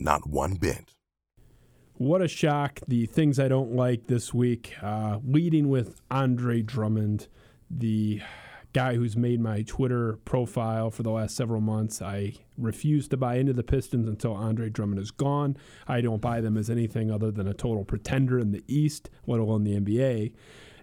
Not 0.00 0.28
one 0.28 0.54
bit. 0.54 0.94
What 1.94 2.22
a 2.22 2.28
shock! 2.28 2.78
The 2.86 3.06
things 3.06 3.40
I 3.40 3.48
don't 3.48 3.72
like 3.72 4.06
this 4.06 4.32
week, 4.32 4.74
uh, 4.80 5.18
leading 5.24 5.68
with 5.68 6.00
Andre 6.08 6.62
Drummond, 6.62 7.26
the 7.68 8.22
guy 8.72 8.94
who's 8.94 9.16
made 9.16 9.40
my 9.40 9.62
Twitter 9.62 10.18
profile 10.24 10.92
for 10.92 11.02
the 11.02 11.10
last 11.10 11.34
several 11.34 11.60
months. 11.60 12.00
I 12.00 12.34
refuse 12.56 13.08
to 13.08 13.16
buy 13.16 13.36
into 13.36 13.52
the 13.52 13.64
Pistons 13.64 14.06
until 14.06 14.34
Andre 14.34 14.68
Drummond 14.68 15.00
is 15.00 15.10
gone. 15.10 15.56
I 15.88 16.00
don't 16.00 16.20
buy 16.20 16.40
them 16.40 16.56
as 16.56 16.70
anything 16.70 17.10
other 17.10 17.32
than 17.32 17.48
a 17.48 17.54
total 17.54 17.84
pretender 17.84 18.38
in 18.38 18.52
the 18.52 18.62
East, 18.68 19.10
let 19.26 19.40
alone 19.40 19.64
the 19.64 19.80
NBA. 19.80 20.32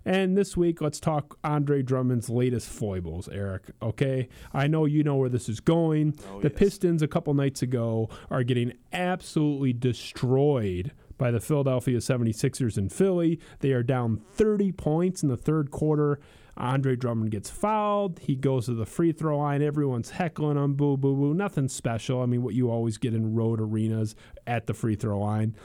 And 0.05 0.37
this 0.37 0.55
week, 0.55 0.81
let's 0.81 0.99
talk 0.99 1.37
Andre 1.43 1.81
Drummond's 1.81 2.29
latest 2.29 2.69
foibles, 2.69 3.27
Eric. 3.27 3.63
Okay? 3.81 4.29
I 4.53 4.67
know 4.67 4.85
you 4.85 5.03
know 5.03 5.15
where 5.15 5.29
this 5.29 5.49
is 5.49 5.59
going. 5.59 6.15
Oh, 6.31 6.41
the 6.41 6.51
Pistons, 6.51 7.01
a 7.01 7.07
couple 7.07 7.33
nights 7.33 7.63
ago, 7.63 8.09
are 8.29 8.43
getting 8.43 8.73
absolutely 8.93 9.73
destroyed 9.73 10.91
by 11.17 11.31
the 11.31 11.39
Philadelphia 11.39 11.97
76ers 11.97 12.77
in 12.77 12.89
Philly. 12.89 13.39
They 13.59 13.71
are 13.71 13.83
down 13.83 14.21
30 14.33 14.73
points 14.73 15.23
in 15.23 15.29
the 15.29 15.37
third 15.37 15.71
quarter. 15.71 16.19
Andre 16.57 16.95
Drummond 16.95 17.31
gets 17.31 17.49
fouled. 17.49 18.19
He 18.19 18.35
goes 18.35 18.67
to 18.67 18.73
the 18.73 18.85
free 18.85 19.11
throw 19.11 19.39
line. 19.39 19.61
Everyone's 19.61 20.11
heckling 20.11 20.57
him. 20.57 20.75
Boo, 20.75 20.97
boo, 20.97 21.15
boo. 21.15 21.33
Nothing 21.33 21.67
special. 21.67 22.21
I 22.21 22.27
mean, 22.27 22.43
what 22.43 22.53
you 22.53 22.69
always 22.69 22.97
get 22.97 23.13
in 23.13 23.35
road 23.35 23.59
arenas 23.59 24.15
at 24.47 24.67
the 24.67 24.73
free 24.73 24.95
throw 24.95 25.19
line. 25.19 25.55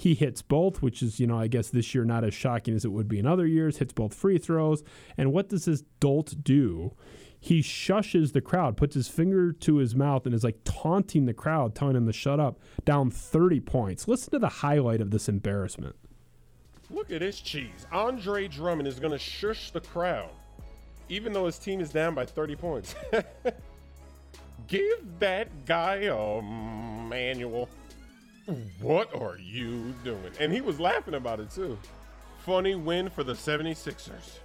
He 0.00 0.14
hits 0.14 0.40
both, 0.40 0.80
which 0.80 1.02
is, 1.02 1.20
you 1.20 1.26
know, 1.26 1.38
I 1.38 1.46
guess 1.46 1.68
this 1.68 1.94
year 1.94 2.06
not 2.06 2.24
as 2.24 2.32
shocking 2.32 2.74
as 2.74 2.86
it 2.86 2.88
would 2.88 3.06
be 3.06 3.18
in 3.18 3.26
other 3.26 3.46
years. 3.46 3.76
Hits 3.76 3.92
both 3.92 4.14
free 4.14 4.38
throws. 4.38 4.82
And 5.18 5.30
what 5.30 5.50
does 5.50 5.66
this 5.66 5.82
dolt 6.00 6.36
do? 6.42 6.94
He 7.38 7.60
shushes 7.60 8.32
the 8.32 8.40
crowd, 8.40 8.78
puts 8.78 8.94
his 8.94 9.08
finger 9.08 9.52
to 9.52 9.76
his 9.76 9.94
mouth, 9.94 10.24
and 10.24 10.34
is 10.34 10.42
like 10.42 10.56
taunting 10.64 11.26
the 11.26 11.34
crowd, 11.34 11.74
telling 11.74 11.92
them 11.92 12.06
to 12.06 12.14
shut 12.14 12.40
up. 12.40 12.58
Down 12.86 13.10
30 13.10 13.60
points. 13.60 14.08
Listen 14.08 14.30
to 14.30 14.38
the 14.38 14.48
highlight 14.48 15.02
of 15.02 15.10
this 15.10 15.28
embarrassment. 15.28 15.96
Look 16.88 17.12
at 17.12 17.20
this 17.20 17.38
cheese. 17.38 17.86
Andre 17.92 18.48
Drummond 18.48 18.88
is 18.88 18.98
going 18.98 19.12
to 19.12 19.18
shush 19.18 19.70
the 19.70 19.82
crowd, 19.82 20.30
even 21.10 21.34
though 21.34 21.44
his 21.44 21.58
team 21.58 21.78
is 21.78 21.90
down 21.90 22.14
by 22.14 22.24
30 22.24 22.56
points. 22.56 22.94
Give 24.66 25.18
that 25.18 25.66
guy 25.66 26.04
a 26.04 26.40
manual. 26.40 27.68
What 28.80 29.14
are 29.14 29.38
you 29.38 29.94
doing? 30.04 30.32
And 30.38 30.52
he 30.52 30.60
was 30.60 30.80
laughing 30.80 31.14
about 31.14 31.40
it 31.40 31.50
too. 31.50 31.78
Funny 32.44 32.74
win 32.74 33.10
for 33.10 33.22
the 33.22 33.34
76ers. 33.34 34.38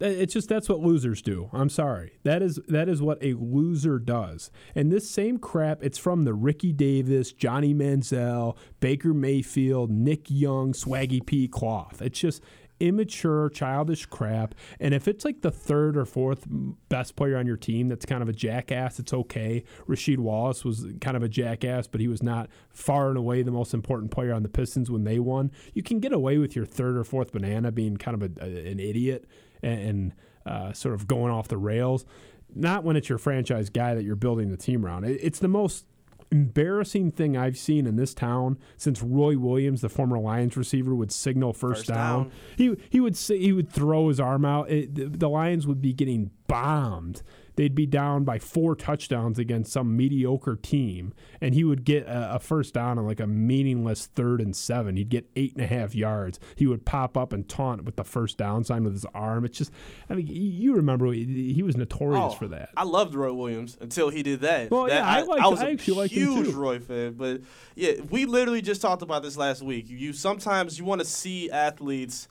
It's 0.00 0.32
just 0.32 0.48
that's 0.48 0.68
what 0.68 0.80
losers 0.80 1.20
do. 1.20 1.50
I'm 1.52 1.68
sorry. 1.68 2.12
That 2.24 2.40
is 2.42 2.58
that 2.68 2.88
is 2.88 3.02
what 3.02 3.22
a 3.22 3.34
loser 3.34 3.98
does. 3.98 4.50
And 4.74 4.90
this 4.90 5.10
same 5.10 5.36
crap, 5.36 5.82
it's 5.82 5.98
from 5.98 6.24
the 6.24 6.32
Ricky 6.32 6.72
Davis, 6.72 7.32
Johnny 7.32 7.74
Manziel, 7.74 8.56
Baker 8.80 9.12
Mayfield, 9.12 9.90
Nick 9.90 10.30
Young, 10.30 10.72
Swaggy 10.72 11.24
P 11.24 11.48
cloth. 11.48 12.00
It's 12.00 12.18
just 12.18 12.42
immature, 12.80 13.50
childish 13.50 14.06
crap. 14.06 14.54
And 14.80 14.94
if 14.94 15.06
it's 15.06 15.24
like 15.24 15.42
the 15.42 15.50
third 15.50 15.96
or 15.96 16.04
fourth 16.04 16.46
best 16.88 17.14
player 17.14 17.36
on 17.36 17.46
your 17.46 17.56
team 17.56 17.88
that's 17.88 18.06
kind 18.06 18.22
of 18.22 18.28
a 18.28 18.32
jackass, 18.32 18.98
it's 18.98 19.12
okay. 19.12 19.64
Rasheed 19.86 20.18
Wallace 20.18 20.64
was 20.64 20.86
kind 21.00 21.16
of 21.16 21.22
a 21.22 21.28
jackass, 21.28 21.86
but 21.86 22.00
he 22.00 22.08
was 22.08 22.22
not 22.22 22.48
far 22.70 23.08
and 23.10 23.18
away 23.18 23.42
the 23.42 23.50
most 23.50 23.74
important 23.74 24.10
player 24.10 24.32
on 24.32 24.42
the 24.42 24.48
Pistons 24.48 24.90
when 24.90 25.04
they 25.04 25.18
won. 25.18 25.52
You 25.74 25.82
can 25.82 26.00
get 26.00 26.12
away 26.12 26.38
with 26.38 26.56
your 26.56 26.64
third 26.64 26.96
or 26.96 27.04
fourth 27.04 27.32
banana 27.32 27.70
being 27.70 27.96
kind 27.96 28.20
of 28.20 28.38
a, 28.38 28.44
a, 28.44 28.70
an 28.70 28.80
idiot 28.80 29.26
and, 29.62 30.14
uh, 30.46 30.72
sort 30.72 30.94
of 30.94 31.06
going 31.06 31.30
off 31.30 31.48
the 31.48 31.58
rails. 31.58 32.06
Not 32.54 32.82
when 32.82 32.96
it's 32.96 33.08
your 33.08 33.18
franchise 33.18 33.68
guy 33.68 33.94
that 33.94 34.02
you're 34.02 34.16
building 34.16 34.50
the 34.50 34.56
team 34.56 34.84
around. 34.84 35.04
It, 35.04 35.20
it's 35.22 35.38
the 35.38 35.48
most 35.48 35.84
embarrassing 36.30 37.10
thing 37.10 37.36
I've 37.36 37.58
seen 37.58 37.86
in 37.86 37.96
this 37.96 38.14
town 38.14 38.58
since 38.76 39.02
Roy 39.02 39.36
Williams, 39.36 39.80
the 39.80 39.88
former 39.88 40.18
Lions 40.18 40.56
receiver, 40.56 40.94
would 40.94 41.12
signal 41.12 41.52
first, 41.52 41.80
First 41.80 41.88
down. 41.88 42.22
down. 42.24 42.32
He 42.56 42.76
he 42.88 43.00
would 43.00 43.16
say, 43.16 43.38
he 43.38 43.52
would 43.52 43.70
throw 43.70 44.08
his 44.08 44.20
arm 44.20 44.44
out. 44.44 44.70
It, 44.70 44.94
the, 44.94 45.06
the 45.06 45.28
Lions 45.28 45.66
would 45.66 45.80
be 45.80 45.92
getting 45.92 46.30
bombed. 46.46 47.22
They'd 47.60 47.74
be 47.74 47.84
down 47.84 48.24
by 48.24 48.38
four 48.38 48.74
touchdowns 48.74 49.38
against 49.38 49.70
some 49.70 49.94
mediocre 49.94 50.56
team, 50.56 51.12
and 51.42 51.52
he 51.54 51.62
would 51.62 51.84
get 51.84 52.06
a, 52.06 52.36
a 52.36 52.38
first 52.38 52.72
down 52.72 52.98
on 52.98 53.06
like 53.06 53.20
a 53.20 53.26
meaningless 53.26 54.06
third 54.06 54.40
and 54.40 54.56
seven. 54.56 54.96
He'd 54.96 55.10
get 55.10 55.28
eight 55.36 55.52
and 55.52 55.62
a 55.62 55.66
half 55.66 55.94
yards. 55.94 56.40
He 56.56 56.66
would 56.66 56.86
pop 56.86 57.18
up 57.18 57.34
and 57.34 57.46
taunt 57.46 57.84
with 57.84 57.96
the 57.96 58.02
first 58.04 58.38
down 58.38 58.64
sign 58.64 58.82
with 58.84 58.94
his 58.94 59.04
arm. 59.12 59.44
It's 59.44 59.58
just, 59.58 59.72
I 60.08 60.14
mean, 60.14 60.26
you 60.26 60.72
remember 60.74 61.12
he, 61.12 61.62
was 61.62 61.76
notorious 61.76 62.22
Oh, 62.24 62.30
for 62.30 62.48
that. 62.48 62.70
I 62.78 62.84
loved 62.84 63.14
Roy 63.14 63.30
Williams 63.34 63.76
until 63.78 64.08
he 64.08 64.22
did 64.22 64.40
that. 64.40 64.70
Well, 64.70 64.84
That- 64.84 64.94
yeah, 64.94 65.06
I 65.06 65.20
liked- 65.20 65.28
was 65.50 65.60
I 65.60 65.64
a 65.66 65.94
liked 65.94 66.12
him 66.14 66.32
huge. 66.44 66.54
Roy 66.54 66.78
fan, 66.78 67.12
but 67.12 67.42
yeah, 67.74 67.92
we 68.08 68.24
literally 68.24 68.62
just 68.62 68.80
talked 68.80 69.02
about 69.02 69.22
this 69.22 69.36
last 69.36 69.60
week. 69.60 69.84
You 69.86 70.14
sometimes 70.14 70.78
you 70.78 70.86
want 70.86 71.02
to 71.02 71.06
see 71.06 71.50
athletes. 71.50 72.26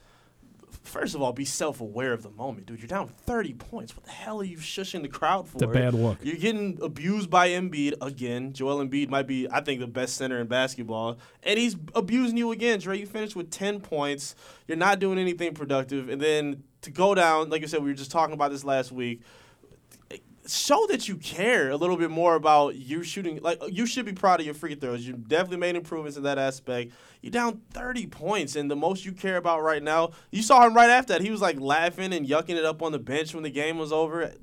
First 0.89 1.13
of 1.13 1.21
all, 1.21 1.31
be 1.31 1.45
self-aware 1.45 2.13
of 2.13 2.23
the 2.23 2.31
moment, 2.31 2.65
dude. 2.65 2.79
You're 2.79 2.87
down 2.87 3.07
30 3.07 3.53
points. 3.53 3.95
What 3.95 4.05
the 4.05 4.11
hell 4.11 4.41
are 4.41 4.45
you 4.45 4.57
shushing 4.57 5.03
the 5.03 5.07
crowd 5.07 5.47
for? 5.47 5.63
a 5.63 5.67
bad 5.67 5.93
look. 5.93 6.17
You're 6.23 6.37
getting 6.37 6.79
abused 6.81 7.29
by 7.29 7.49
Embiid 7.49 7.93
again. 8.01 8.53
Joel 8.53 8.83
Embiid 8.83 9.09
might 9.09 9.27
be, 9.27 9.47
I 9.51 9.61
think, 9.61 9.79
the 9.79 9.87
best 9.87 10.15
center 10.15 10.39
in 10.39 10.47
basketball, 10.47 11.19
and 11.43 11.59
he's 11.59 11.75
abusing 11.93 12.37
you 12.37 12.51
again. 12.51 12.79
Dre, 12.79 12.97
you 12.97 13.05
finished 13.05 13.35
with 13.35 13.51
10 13.51 13.81
points. 13.81 14.35
You're 14.67 14.77
not 14.77 14.99
doing 14.99 15.19
anything 15.19 15.53
productive, 15.53 16.09
and 16.09 16.19
then 16.19 16.63
to 16.81 16.91
go 16.91 17.13
down, 17.13 17.49
like 17.49 17.61
I 17.61 17.67
said, 17.67 17.83
we 17.83 17.89
were 17.89 17.95
just 17.95 18.11
talking 18.11 18.33
about 18.33 18.51
this 18.51 18.63
last 18.63 18.91
week 18.91 19.21
show 20.49 20.85
that 20.87 21.07
you 21.07 21.15
care 21.15 21.69
a 21.69 21.77
little 21.77 21.97
bit 21.97 22.09
more 22.09 22.35
about 22.35 22.75
you 22.75 23.03
shooting. 23.03 23.39
Like 23.41 23.61
you 23.69 23.85
should 23.85 24.05
be 24.05 24.13
proud 24.13 24.39
of 24.39 24.45
your 24.45 24.55
free 24.55 24.75
throws. 24.75 25.05
You 25.05 25.13
definitely 25.13 25.57
made 25.57 25.75
improvements 25.75 26.17
in 26.17 26.23
that 26.23 26.37
aspect. 26.37 26.91
You're 27.21 27.31
down 27.31 27.61
30 27.73 28.07
points, 28.07 28.55
and 28.55 28.71
the 28.71 28.75
most 28.75 29.05
you 29.05 29.11
care 29.11 29.37
about 29.37 29.61
right 29.61 29.83
now. 29.83 30.11
You 30.31 30.41
saw 30.41 30.65
him 30.65 30.73
right 30.73 30.89
after 30.89 31.13
that. 31.13 31.21
He 31.21 31.31
was 31.31 31.41
like 31.41 31.59
laughing 31.59 32.13
and 32.13 32.27
yucking 32.27 32.55
it 32.55 32.65
up 32.65 32.81
on 32.81 32.91
the 32.91 32.99
bench 32.99 33.33
when 33.33 33.43
the 33.43 33.49
game 33.49 33.77
was 33.77 33.91
over. 33.91 34.33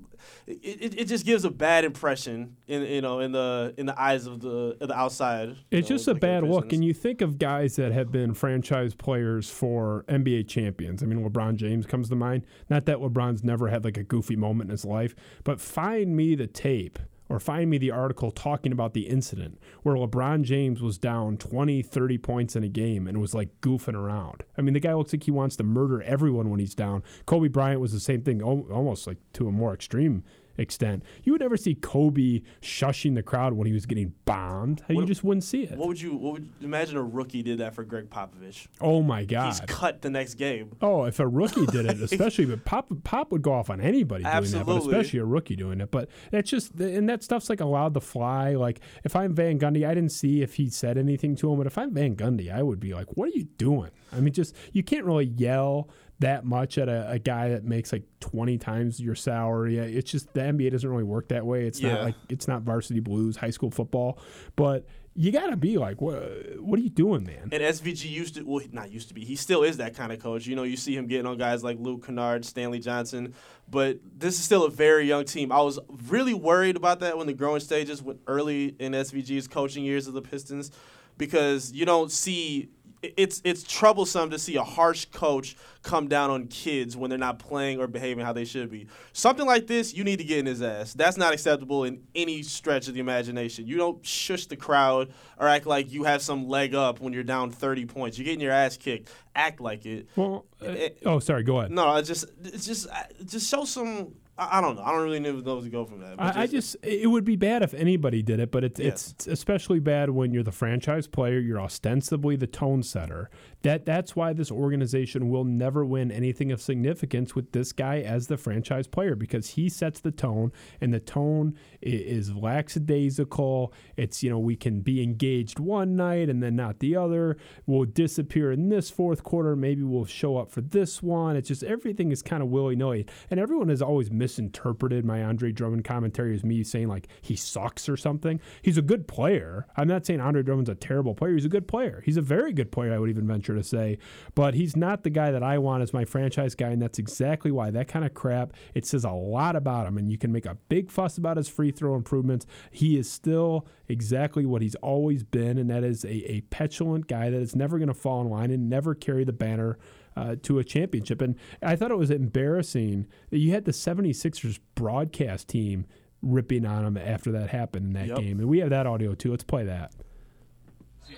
It, 0.46 0.98
it, 0.98 1.04
just 1.06 1.26
gives 1.26 1.44
a 1.44 1.50
bad 1.50 1.84
impression 1.84 2.56
in 2.68 2.82
you 2.82 3.00
know 3.00 3.20
in 3.20 3.32
the 3.32 3.74
in 3.76 3.86
the 3.86 4.00
eyes 4.00 4.26
of 4.26 4.40
the 4.40 4.76
of 4.80 4.88
the 4.88 4.96
outside. 4.96 5.56
It's 5.70 5.90
know, 5.90 5.96
just 5.96 6.08
a 6.08 6.12
like, 6.12 6.20
bad 6.20 6.44
look. 6.44 6.72
And 6.72 6.84
you 6.84 6.94
think 6.94 7.20
of 7.20 7.38
guys 7.38 7.76
that 7.76 7.92
have 7.92 8.12
been 8.12 8.32
franchise 8.34 8.94
players 8.94 9.50
for 9.50 10.04
NBA 10.08 10.48
champions. 10.48 11.02
I 11.02 11.06
mean, 11.06 11.28
LeBron 11.28 11.56
James 11.56 11.86
comes 11.86 12.08
to 12.10 12.16
mind. 12.16 12.44
Not 12.70 12.86
that 12.86 12.98
LeBron's 12.98 13.42
never 13.42 13.68
had 13.68 13.84
like 13.84 13.96
a 13.96 14.04
goofy 14.04 14.36
moment 14.36 14.68
in 14.68 14.72
his 14.72 14.84
life, 14.84 15.14
but 15.44 15.60
find 15.60 16.16
me 16.16 16.34
the 16.34 16.46
tape 16.46 16.98
or 17.28 17.40
find 17.40 17.70
me 17.70 17.78
the 17.78 17.90
article 17.90 18.30
talking 18.30 18.72
about 18.72 18.94
the 18.94 19.08
incident 19.08 19.58
where 19.82 19.96
LeBron 19.96 20.42
James 20.42 20.80
was 20.80 20.98
down 20.98 21.36
20, 21.36 21.82
30 21.82 22.18
points 22.18 22.56
in 22.56 22.64
a 22.64 22.68
game 22.68 23.06
and 23.06 23.20
was 23.20 23.34
like 23.34 23.60
goofing 23.60 23.94
around. 23.94 24.44
I 24.56 24.62
mean, 24.62 24.74
the 24.74 24.80
guy 24.80 24.94
looks 24.94 25.12
like 25.12 25.24
he 25.24 25.30
wants 25.30 25.56
to 25.56 25.64
murder 25.64 26.02
everyone 26.02 26.50
when 26.50 26.60
he's 26.60 26.74
down. 26.74 27.02
Kobe 27.26 27.48
Bryant 27.48 27.80
was 27.80 27.92
the 27.92 28.00
same 28.00 28.22
thing, 28.22 28.42
almost 28.42 29.06
like 29.06 29.18
to 29.34 29.48
a 29.48 29.52
more 29.52 29.74
extreme 29.74 30.24
extent. 30.58 31.02
You 31.24 31.32
would 31.32 31.40
never 31.40 31.56
see 31.56 31.74
Kobe 31.74 32.42
shushing 32.60 33.14
the 33.14 33.22
crowd 33.22 33.54
when 33.54 33.66
he 33.66 33.72
was 33.72 33.86
getting 33.86 34.12
bombed. 34.24 34.82
You 34.88 35.04
just 35.06 35.24
wouldn't 35.24 35.44
see 35.44 35.64
it. 35.64 35.76
What 35.76 35.88
would 35.88 36.00
you? 36.00 36.14
What 36.16 36.34
would 36.34 36.48
imagine 36.60 36.96
a 36.96 37.02
rookie 37.02 37.42
did 37.42 37.58
that 37.58 37.74
for 37.74 37.84
Gregg 37.84 38.10
Popovich? 38.10 38.66
oh 38.80 39.02
my 39.02 39.24
God! 39.24 39.46
He's 39.46 39.60
cut 39.60 40.02
the 40.02 40.10
next 40.10 40.34
game. 40.34 40.72
Oh, 40.80 41.04
if 41.04 41.20
a 41.20 41.26
rookie 41.26 41.66
did 41.66 41.86
it, 41.86 42.00
especially, 42.02 42.46
but 42.46 42.64
Pop 42.64 42.90
Pop 43.04 43.32
would 43.32 43.42
go 43.42 43.52
off 43.52 43.70
on 43.70 43.80
anybody 43.80 44.24
doing 44.24 44.50
that, 44.50 44.66
but 44.66 44.78
especially 44.78 45.20
a 45.20 45.24
rookie 45.24 45.56
doing 45.56 45.80
it. 45.80 45.90
But 45.90 46.08
that's 46.30 46.50
just, 46.50 46.74
and 46.80 47.08
that 47.08 47.22
stuff's 47.22 47.48
like 47.48 47.60
allowed 47.60 47.94
to 47.94 48.00
fly. 48.00 48.54
Like 48.54 48.80
if 49.04 49.16
I'm 49.16 49.34
Van 49.34 49.58
Gundy, 49.58 49.86
I 49.86 49.94
didn't 49.94 50.12
see 50.12 50.42
if 50.42 50.54
he 50.54 50.70
said 50.70 50.98
anything 50.98 51.36
to 51.36 51.50
him, 51.50 51.58
but 51.58 51.66
if 51.66 51.78
I'm 51.78 51.92
Van 51.94 52.16
Gundy, 52.16 52.52
I 52.52 52.62
would 52.62 52.80
be 52.80 52.94
like, 52.94 53.16
"What 53.16 53.28
are 53.28 53.36
you 53.36 53.44
doing?" 53.58 53.90
I 54.12 54.20
mean, 54.20 54.32
just 54.32 54.54
you 54.72 54.82
can't 54.82 55.04
really 55.04 55.26
yell 55.26 55.88
that 56.20 56.44
much 56.44 56.78
at 56.78 56.88
a, 56.88 57.10
a 57.10 57.18
guy 57.18 57.50
that 57.50 57.62
makes 57.64 57.92
like 57.92 58.04
20 58.20 58.56
times 58.58 58.98
your 59.00 59.14
salary. 59.14 59.76
It's 59.78 60.10
just 60.10 60.32
the 60.32 60.40
NBA 60.40 60.70
doesn't 60.72 60.88
really 60.88 61.04
work 61.04 61.28
that 61.28 61.44
way. 61.44 61.66
It's 61.66 61.80
Yeah. 61.80 61.94
not 61.94 62.02
like 62.04 62.14
it's 62.30 62.48
not 62.48 62.62
varsity 62.62 63.00
blues, 63.00 63.36
high 63.36 63.50
school 63.50 63.70
football, 63.70 64.18
but 64.56 64.86
you 65.18 65.32
got 65.32 65.46
to 65.48 65.56
be 65.56 65.78
like, 65.78 66.00
what, 66.02 66.14
what 66.60 66.78
are 66.78 66.82
you 66.82 66.90
doing, 66.90 67.24
man? 67.24 67.48
And 67.50 67.62
SVG 67.62 68.04
used 68.10 68.34
to, 68.34 68.42
well, 68.44 68.62
not 68.72 68.90
used 68.90 69.08
to 69.08 69.14
be. 69.14 69.24
He 69.24 69.34
still 69.34 69.62
is 69.62 69.78
that 69.78 69.94
kind 69.94 70.12
of 70.12 70.18
coach. 70.18 70.46
You 70.46 70.56
know, 70.56 70.62
you 70.62 70.76
see 70.76 70.94
him 70.94 71.06
getting 71.06 71.24
on 71.26 71.38
guys 71.38 71.64
like 71.64 71.78
Luke 71.78 72.04
Kennard, 72.06 72.44
Stanley 72.44 72.80
Johnson. 72.80 73.32
But 73.66 73.98
this 74.14 74.34
is 74.38 74.44
still 74.44 74.64
a 74.64 74.70
very 74.70 75.06
young 75.06 75.24
team. 75.24 75.50
I 75.52 75.62
was 75.62 75.78
really 76.08 76.34
worried 76.34 76.76
about 76.76 77.00
that 77.00 77.16
when 77.16 77.26
the 77.26 77.32
growing 77.32 77.60
stages 77.60 78.02
went 78.02 78.20
early 78.26 78.76
in 78.78 78.92
SVG's 78.92 79.48
coaching 79.48 79.84
years 79.84 80.06
of 80.06 80.12
the 80.12 80.20
Pistons, 80.22 80.70
because 81.16 81.72
you 81.72 81.86
don't 81.86 82.10
see. 82.12 82.68
It's 83.02 83.40
it's 83.44 83.62
troublesome 83.62 84.30
to 84.30 84.38
see 84.38 84.56
a 84.56 84.62
harsh 84.64 85.04
coach 85.06 85.54
come 85.82 86.08
down 86.08 86.30
on 86.30 86.46
kids 86.48 86.96
when 86.96 87.10
they're 87.10 87.18
not 87.18 87.38
playing 87.38 87.78
or 87.78 87.86
behaving 87.86 88.24
how 88.24 88.32
they 88.32 88.44
should 88.44 88.70
be. 88.70 88.88
Something 89.12 89.46
like 89.46 89.66
this, 89.66 89.94
you 89.94 90.02
need 90.02 90.16
to 90.18 90.24
get 90.24 90.38
in 90.38 90.46
his 90.46 90.62
ass. 90.62 90.94
That's 90.94 91.16
not 91.16 91.32
acceptable 91.34 91.84
in 91.84 92.02
any 92.14 92.42
stretch 92.42 92.88
of 92.88 92.94
the 92.94 93.00
imagination. 93.00 93.66
You 93.66 93.76
don't 93.76 94.04
shush 94.04 94.46
the 94.46 94.56
crowd 94.56 95.12
or 95.38 95.46
act 95.46 95.66
like 95.66 95.92
you 95.92 96.04
have 96.04 96.22
some 96.22 96.48
leg 96.48 96.74
up 96.74 97.00
when 97.00 97.12
you're 97.12 97.22
down 97.22 97.50
30 97.50 97.84
points. 97.86 98.18
You're 98.18 98.24
getting 98.24 98.40
your 98.40 98.52
ass 98.52 98.76
kicked. 98.76 99.10
Act 99.34 99.60
like 99.60 99.84
it. 99.86 100.08
Well, 100.16 100.46
uh, 100.62 100.70
it- 100.70 101.02
oh, 101.04 101.18
sorry, 101.18 101.42
go 101.42 101.58
ahead. 101.58 101.70
No, 101.70 101.86
I 101.88 102.02
just 102.02 102.24
it's 102.44 102.66
just 102.66 102.88
just 103.26 103.50
show 103.50 103.64
some. 103.64 104.14
I, 104.38 104.58
I 104.58 104.60
don't 104.60 104.76
know. 104.76 104.82
I 104.82 104.92
don't 104.92 105.02
really 105.02 105.20
know 105.20 105.34
where 105.34 105.62
to 105.62 105.68
go 105.70 105.84
from 105.84 106.00
that. 106.00 106.14
I, 106.18 106.42
I 106.42 106.46
just 106.46 106.76
it 106.82 107.06
would 107.08 107.24
be 107.24 107.36
bad 107.36 107.62
if 107.62 107.72
anybody 107.74 108.22
did 108.22 108.40
it, 108.40 108.50
but 108.50 108.64
it's 108.64 108.78
Yeah. 108.80 108.88
it's 108.88 109.26
especially 109.26 109.78
bad 109.80 110.10
when 110.10 110.32
you're 110.32 110.42
the 110.42 110.52
franchise 110.52 111.06
player, 111.06 111.38
you're 111.38 111.60
ostensibly 111.60 112.36
the 112.36 112.46
tone 112.46 112.82
setter. 112.82 113.30
That 113.66 113.84
that's 113.84 114.14
why 114.14 114.32
this 114.32 114.52
organization 114.52 115.28
will 115.28 115.42
never 115.44 115.84
win 115.84 116.12
anything 116.12 116.52
of 116.52 116.62
significance 116.62 117.34
with 117.34 117.50
this 117.50 117.72
guy 117.72 117.98
as 117.98 118.28
the 118.28 118.36
franchise 118.36 118.86
player 118.86 119.16
because 119.16 119.50
he 119.50 119.68
sets 119.68 119.98
the 119.98 120.12
tone, 120.12 120.52
and 120.80 120.94
the 120.94 121.00
tone 121.00 121.54
i- 121.84 121.88
is 121.88 122.32
lackadaisical. 122.32 123.72
It's 123.96 124.22
you 124.22 124.30
know 124.30 124.38
we 124.38 124.54
can 124.54 124.82
be 124.82 125.02
engaged 125.02 125.58
one 125.58 125.96
night 125.96 126.28
and 126.28 126.40
then 126.42 126.54
not 126.54 126.78
the 126.78 126.94
other. 126.94 127.36
We'll 127.66 127.86
disappear 127.86 128.52
in 128.52 128.68
this 128.68 128.88
fourth 128.88 129.24
quarter. 129.24 129.56
Maybe 129.56 129.82
we'll 129.82 130.04
show 130.04 130.36
up 130.36 130.50
for 130.52 130.60
this 130.60 131.02
one. 131.02 131.34
It's 131.36 131.48
just 131.48 131.64
everything 131.64 132.12
is 132.12 132.22
kind 132.22 132.42
of 132.44 132.48
willy 132.50 132.76
nilly, 132.76 133.04
and 133.30 133.40
everyone 133.40 133.68
has 133.68 133.82
always 133.82 134.12
misinterpreted 134.12 135.04
my 135.04 135.24
Andre 135.24 135.50
Drummond 135.50 135.84
commentary 135.84 136.34
as 136.36 136.44
me 136.44 136.62
saying 136.62 136.86
like 136.88 137.08
he 137.20 137.34
sucks 137.34 137.88
or 137.88 137.96
something. 137.96 138.40
He's 138.62 138.78
a 138.78 138.82
good 138.82 139.08
player. 139.08 139.66
I'm 139.76 139.88
not 139.88 140.06
saying 140.06 140.20
Andre 140.20 140.44
Drummond's 140.44 140.70
a 140.70 140.76
terrible 140.76 141.14
player. 141.16 141.34
He's 141.34 141.44
a 141.44 141.48
good 141.48 141.66
player. 141.66 142.02
He's 142.04 142.16
a 142.16 142.22
very 142.22 142.52
good 142.52 142.70
player. 142.70 142.92
I 142.94 142.98
would 143.00 143.10
even 143.10 143.26
venture 143.26 143.55
to 143.56 143.64
say, 143.64 143.98
but 144.34 144.54
he's 144.54 144.76
not 144.76 145.02
the 145.02 145.10
guy 145.10 145.30
that 145.32 145.42
I 145.42 145.58
want 145.58 145.82
as 145.82 145.92
my 145.92 146.04
franchise 146.04 146.54
guy, 146.54 146.68
and 146.70 146.80
that's 146.80 146.98
exactly 146.98 147.50
why 147.50 147.70
that 147.72 147.88
kind 147.88 148.04
of 148.04 148.14
crap. 148.14 148.52
It 148.74 148.86
says 148.86 149.04
a 149.04 149.10
lot 149.10 149.56
about 149.56 149.86
him, 149.86 149.98
and 149.98 150.10
you 150.10 150.18
can 150.18 150.30
make 150.32 150.46
a 150.46 150.56
big 150.68 150.90
fuss 150.90 151.18
about 151.18 151.36
his 151.36 151.48
free 151.48 151.70
throw 151.70 151.94
improvements. 151.94 152.46
He 152.70 152.96
is 152.96 153.10
still 153.10 153.66
exactly 153.88 154.46
what 154.46 154.62
he's 154.62 154.74
always 154.76 155.22
been, 155.24 155.58
and 155.58 155.68
that 155.70 155.82
is 155.84 156.04
a, 156.04 156.30
a 156.30 156.40
petulant 156.42 157.06
guy 157.08 157.30
that 157.30 157.40
is 157.40 157.56
never 157.56 157.78
going 157.78 157.88
to 157.88 157.94
fall 157.94 158.20
in 158.22 158.28
line 158.30 158.50
and 158.50 158.68
never 158.70 158.94
carry 158.94 159.24
the 159.24 159.32
banner 159.32 159.78
uh, 160.16 160.36
to 160.42 160.58
a 160.58 160.64
championship. 160.64 161.20
And 161.20 161.36
I 161.62 161.76
thought 161.76 161.90
it 161.90 161.98
was 161.98 162.10
embarrassing 162.10 163.06
that 163.30 163.38
you 163.38 163.52
had 163.52 163.64
the 163.66 163.72
76ers 163.72 164.58
broadcast 164.74 165.48
team 165.48 165.86
ripping 166.22 166.64
on 166.64 166.84
him 166.84 166.96
after 166.96 167.30
that 167.32 167.50
happened 167.50 167.86
in 167.88 167.92
that 167.92 168.08
Yep. 168.08 168.18
game. 168.18 168.40
And 168.40 168.48
we 168.48 168.58
have 168.60 168.70
that 168.70 168.86
audio 168.86 169.14
too. 169.14 169.30
Let's 169.30 169.44
play 169.44 169.64
that. 169.64 169.92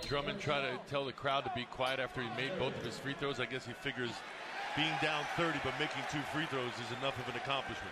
Drummond 0.06 0.40
try 0.40 0.60
to 0.60 0.78
tell 0.88 1.04
the 1.04 1.12
crowd 1.12 1.44
to 1.44 1.52
be 1.54 1.64
quiet 1.64 2.00
after 2.00 2.22
he 2.22 2.28
made 2.36 2.58
both 2.58 2.76
of 2.76 2.84
his 2.84 2.98
free 2.98 3.14
throws. 3.18 3.40
I 3.40 3.46
guess 3.46 3.66
he 3.66 3.72
figures 3.72 4.10
being 4.76 4.92
down 5.02 5.24
30 5.36 5.58
but 5.64 5.72
making 5.78 6.02
two 6.10 6.20
free 6.32 6.46
throws 6.46 6.72
is 6.72 6.98
enough 6.98 7.18
of 7.18 7.28
an 7.34 7.40
accomplishment. 7.40 7.90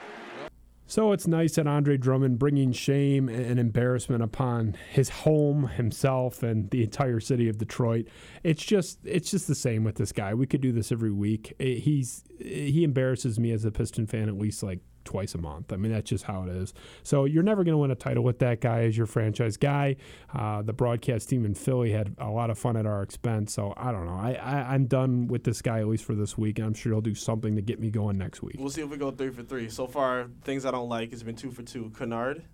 So 0.89 1.11
it's 1.11 1.27
nice 1.27 1.57
that 1.57 1.67
Andre 1.67 1.97
Drummond 1.97 2.39
bringing 2.39 2.71
shame 2.71 3.29
and 3.29 3.59
embarrassment 3.59 4.23
upon 4.23 4.77
his 4.93 5.09
home, 5.09 5.67
himself, 5.67 6.45
and 6.45 6.71
the 6.71 6.85
entire 6.85 7.19
city 7.19 7.49
of 7.49 7.59
Detroit. 7.59 8.07
It's 8.45 8.65
just 8.65 8.99
it's 9.05 9.31
just 9.33 9.49
the 9.49 9.57
same 9.57 9.83
with 9.83 9.97
this 9.97 10.13
guy. 10.13 10.33
We 10.35 10.47
could 10.47 10.61
do 10.61 10.71
this 10.71 10.93
every 10.93 11.11
week. 11.11 11.55
Eh, 11.59 11.75
He's 11.81 12.23
he 12.39 12.85
embarrasses 12.85 13.41
me 13.41 13.51
as 13.51 13.65
a 13.65 13.73
Piston 13.73 14.07
fan 14.07 14.29
at 14.29 14.37
least 14.39 14.63
like 14.63 14.79
twice 15.07 15.35
a 15.35 15.39
month. 15.39 15.73
I 15.73 15.77
mean 15.77 15.93
that's 15.93 16.11
just 16.11 16.25
how 16.25 16.43
it 16.43 16.51
is. 16.51 16.75
So 17.03 17.25
you're 17.25 17.43
never 17.43 17.65
going 17.65 17.73
to 17.73 17.79
win 17.79 17.91
a 17.91 17.97
title 17.97 18.25
with 18.25 18.39
that 18.41 18.61
guy 18.61 18.83
as 18.83 18.97
your 18.97 19.07
franchise 19.07 19.57
guy. 19.57 19.97
Uh, 20.35 20.63
the 20.63 20.73
broadcast 20.73 21.29
team 21.29 21.45
in 21.45 21.55
Philly 21.55 21.93
had 21.93 22.15
a 22.19 22.29
lot 22.29 22.51
of 22.51 22.59
fun 22.59 22.77
at 22.77 22.87
our 22.87 23.03
expense. 23.03 23.55
So 23.55 23.73
I 23.77 23.93
don't 23.93 24.07
know. 24.07 24.13
I, 24.13 24.33
I 24.33 24.75
I'm 24.75 24.87
done 24.87 25.29
with 25.29 25.45
this 25.45 25.63
guy 25.63 25.81
at 25.81 25.89
least 25.89 26.05
for 26.05 26.15
this 26.15 26.37
week. 26.37 26.59
I'm 26.59 26.75
sure 26.75 26.93
he'll 26.93 27.01
do 27.01 27.15
something 27.15 27.57
to 27.57 27.63
get 27.63 27.81
me 27.81 27.91
going 27.91 28.19
next 28.19 28.43
week. 28.43 28.57
We'll 28.59 28.71
see 28.71 28.83
if 28.83 28.91
we 28.91 28.97
go 28.97 29.11
three 29.11 29.31
for 29.31 29.43
three. 29.43 29.69
So 29.69 29.87
far, 29.87 30.29
things 30.43 30.67
I 30.67 30.71
don't 30.71 30.89
like 30.89 31.13
has 31.13 31.23
been 31.23 31.37
two 31.37 31.51
for 31.51 31.63
two. 31.63 31.93
Kennard 31.97 32.45